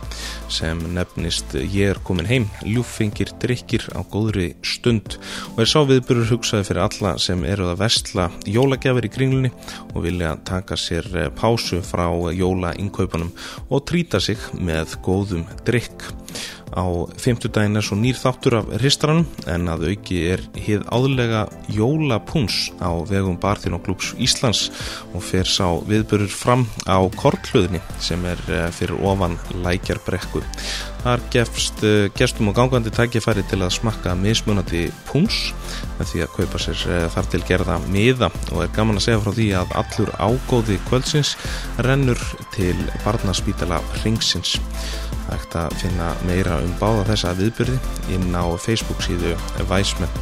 sem 0.47 0.79
nefnist 0.95 1.57
Ég 1.59 1.91
er 1.91 1.99
komin 2.07 2.29
heim, 2.31 2.47
ljúffingir 2.63 3.33
drikkir 3.43 3.89
á 3.91 4.07
góðri 4.07 4.53
stund 4.63 5.17
og 5.57 5.65
er 5.65 5.73
sá 5.73 5.81
viðburur 5.83 6.31
hugsaði 6.31 6.69
fyrir 6.69 6.85
alla 6.85 7.17
sem 7.19 7.43
eru 7.43 7.67
að 7.73 7.83
vestla 7.83 8.29
jólagjafir 8.47 9.09
í 9.09 9.13
kringlunni 9.17 9.51
og 9.89 9.99
vilja 10.07 10.37
taka 10.47 10.79
sér 10.79 11.11
eh, 11.17 11.33
pásu 11.35 11.83
frá 11.83 12.07
jólainnkaupunum 12.39 13.35
og 13.67 13.83
trýta 13.91 14.23
sig 14.23 14.39
með 14.55 14.95
góðum 15.03 15.43
drikk. 15.67 16.07
Á 16.77 16.85
fimmtudaginn 17.23 17.79
er 17.79 17.85
svo 17.87 17.97
nýr 17.99 18.19
þáttur 18.19 18.59
af 18.59 18.73
hristaranum 18.81 19.27
en 19.49 19.71
að 19.71 19.87
auki 19.93 20.19
er 20.33 20.43
hið 20.59 20.83
áðlega 20.91 21.45
jólapúns 21.73 22.73
á 22.83 22.91
vegum 23.07 23.39
Barþín 23.41 23.79
og 23.79 23.87
Glúps 23.87 24.13
Íslands 24.19 24.67
og 25.15 25.23
fer 25.25 25.47
sá 25.49 25.79
viðburur 25.87 26.33
fram 26.33 26.67
á 26.85 26.99
korthlöðinni 27.17 27.81
sem 28.03 28.25
er 28.27 28.43
eh, 28.51 28.69
fyrir 28.75 28.99
ofan 29.07 29.39
lækjarbrekku. 29.63 30.43
Þar 31.07 31.23
gefst 31.31 31.85
uh, 31.87 32.09
gestum 32.19 32.49
og 32.51 32.57
gangandi 32.59 32.91
tækifæri 32.91 33.45
til 33.47 33.61
að 33.63 33.77
smakka 33.77 34.17
mismunandi 34.19 34.89
púns 35.07 35.53
með 36.01 36.09
því 36.11 36.23
að 36.25 36.33
kaupa 36.35 36.61
sér 36.65 36.81
uh, 36.91 37.05
þar 37.15 37.29
til 37.31 37.43
gerða 37.47 37.77
miða 37.85 38.33
og 38.51 38.65
er 38.65 38.73
gaman 38.75 38.99
að 38.99 39.05
segja 39.07 39.21
frá 39.23 39.37
því 39.37 39.47
að 39.61 39.77
allur 39.83 40.11
ágóði 40.19 40.81
kvöldsins 40.89 41.37
rennur 41.87 42.19
til 42.57 42.75
barnaspítala 43.05 43.79
ringsins. 44.03 44.57
Ert 45.35 45.57
að 45.59 45.79
finna 45.83 46.13
meira 46.29 46.61
um 46.63 46.75
báða 46.81 47.09
þessa 47.13 47.35
viðbyrði 47.39 47.79
inn 48.15 48.37
á 48.37 48.45
Facebook 48.61 49.03
síðu 49.05 49.35
Væsmenn. 49.71 50.13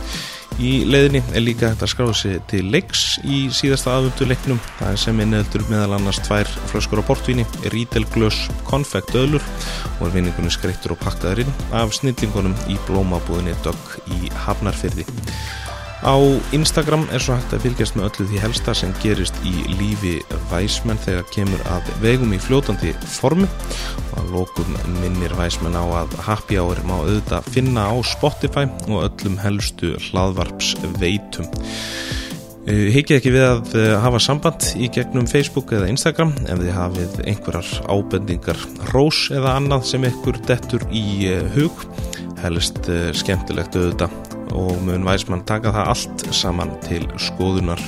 Í 0.63 0.85
leiðinni 0.87 1.19
er 1.35 1.43
líka 1.43 1.73
hægt 1.73 1.83
að 1.83 1.91
skráða 1.91 2.15
sig 2.15 2.37
til 2.51 2.61
leiks 2.71 3.01
í 3.27 3.41
síðasta 3.51 3.97
aðvöndu 3.97 4.29
leiknum. 4.31 4.61
Það 4.79 4.93
er 4.93 5.01
sem 5.03 5.23
inneldur 5.25 5.65
meðal 5.67 5.97
annars 5.97 6.21
tvær 6.23 6.51
flöskur 6.71 7.03
á 7.03 7.09
portvíni, 7.09 7.47
rítelglös, 7.75 8.45
konfekt 8.69 9.17
öðlur 9.19 9.43
og 9.99 10.07
er 10.07 10.15
vinningunum 10.15 10.55
skreittur 10.55 10.95
og 10.95 11.03
pakkaður 11.03 11.43
inn 11.43 11.53
af 11.75 11.99
snillingunum 11.99 12.55
í 12.71 12.79
blómabúðinni 12.87 13.59
Dögg 13.67 13.99
í 14.15 14.31
Hafnarfyrði. 14.47 15.09
Á 16.05 16.21
Instagram 16.53 17.07
er 17.17 17.23
svo 17.25 17.33
hægt 17.39 17.55
að 17.57 17.63
fylgjast 17.65 17.95
með 17.97 18.11
öllu 18.11 18.27
því 18.29 18.41
helsta 18.43 18.75
sem 18.77 18.91
gerist 19.01 19.39
í 19.49 19.53
lífi 19.79 20.19
væsmenn 20.51 21.01
þegar 21.01 21.31
kemur 21.33 21.63
að 21.73 21.89
vegum 22.03 22.35
í 22.37 22.41
fljótandi 22.45 22.93
formu 23.09 23.49
og 23.49 24.19
að 24.21 24.35
lokum 24.35 24.77
minnir 24.99 25.33
væsmenn 25.39 25.79
á 25.81 25.85
að 26.03 26.19
happy 26.27 26.61
hour 26.61 26.83
má 26.85 26.99
auðvitað 26.99 27.49
finna 27.55 27.87
á 27.89 27.97
Spotify 28.05 28.67
og 28.85 29.07
öllum 29.07 29.41
helstu 29.41 29.95
hlaðvarps 30.11 30.75
veitum. 31.01 31.49
Higgið 32.69 33.19
ekki 33.19 33.33
við 33.33 33.43
að 33.45 33.75
eh, 33.77 33.91
hafa 34.01 34.21
samband 34.25 34.71
í 34.81 34.91
gegnum 34.93 35.27
Facebook 35.29 35.73
eða 35.77 35.91
Instagram 35.93 36.37
ef 36.45 36.61
þið 36.63 36.71
hafið 36.73 37.19
einhverjar 37.33 37.73
ábendingar 37.93 38.63
rós 38.93 39.27
eða 39.33 39.57
annað 39.59 39.89
sem 39.91 40.09
ykkur 40.09 40.41
dettur 40.49 40.85
í 40.93 41.05
eh, 41.33 41.45
hug 41.57 41.85
helst 42.45 42.89
eh, 42.89 43.11
skemmtilegt 43.17 43.77
auðvitað 43.77 44.34
og 44.53 44.81
mun 44.85 45.07
Væsmann 45.07 45.45
taka 45.49 45.73
það 45.75 45.91
allt 45.95 46.25
saman 46.37 46.75
til 46.85 47.07
skoðunar. 47.21 47.81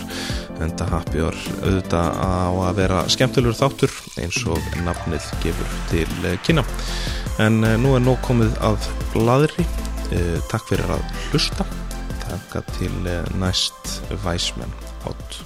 En 0.64 0.72
það 0.72 0.92
happy 0.94 1.20
hour 1.20 1.40
auðvitað 1.62 2.20
á 2.22 2.32
að 2.68 2.78
vera 2.78 3.02
skemmtilegur 3.12 3.58
þáttur 3.58 3.96
eins 4.22 4.38
og 4.48 4.70
nafnið 4.86 5.26
gefur 5.44 5.74
til 5.90 6.30
kynna. 6.46 6.64
En 7.44 7.60
nú 7.60 7.96
er 7.96 8.06
nóg 8.06 8.22
komið 8.24 8.56
af 8.64 8.88
bladri 9.12 9.66
takk 10.50 10.70
fyrir 10.70 10.96
að 10.96 11.04
hlusta. 11.28 11.66
Taka 12.26 12.64
til 12.78 12.94
næst 13.38 14.00
Væsmann 14.24 14.72
átt 15.06 15.45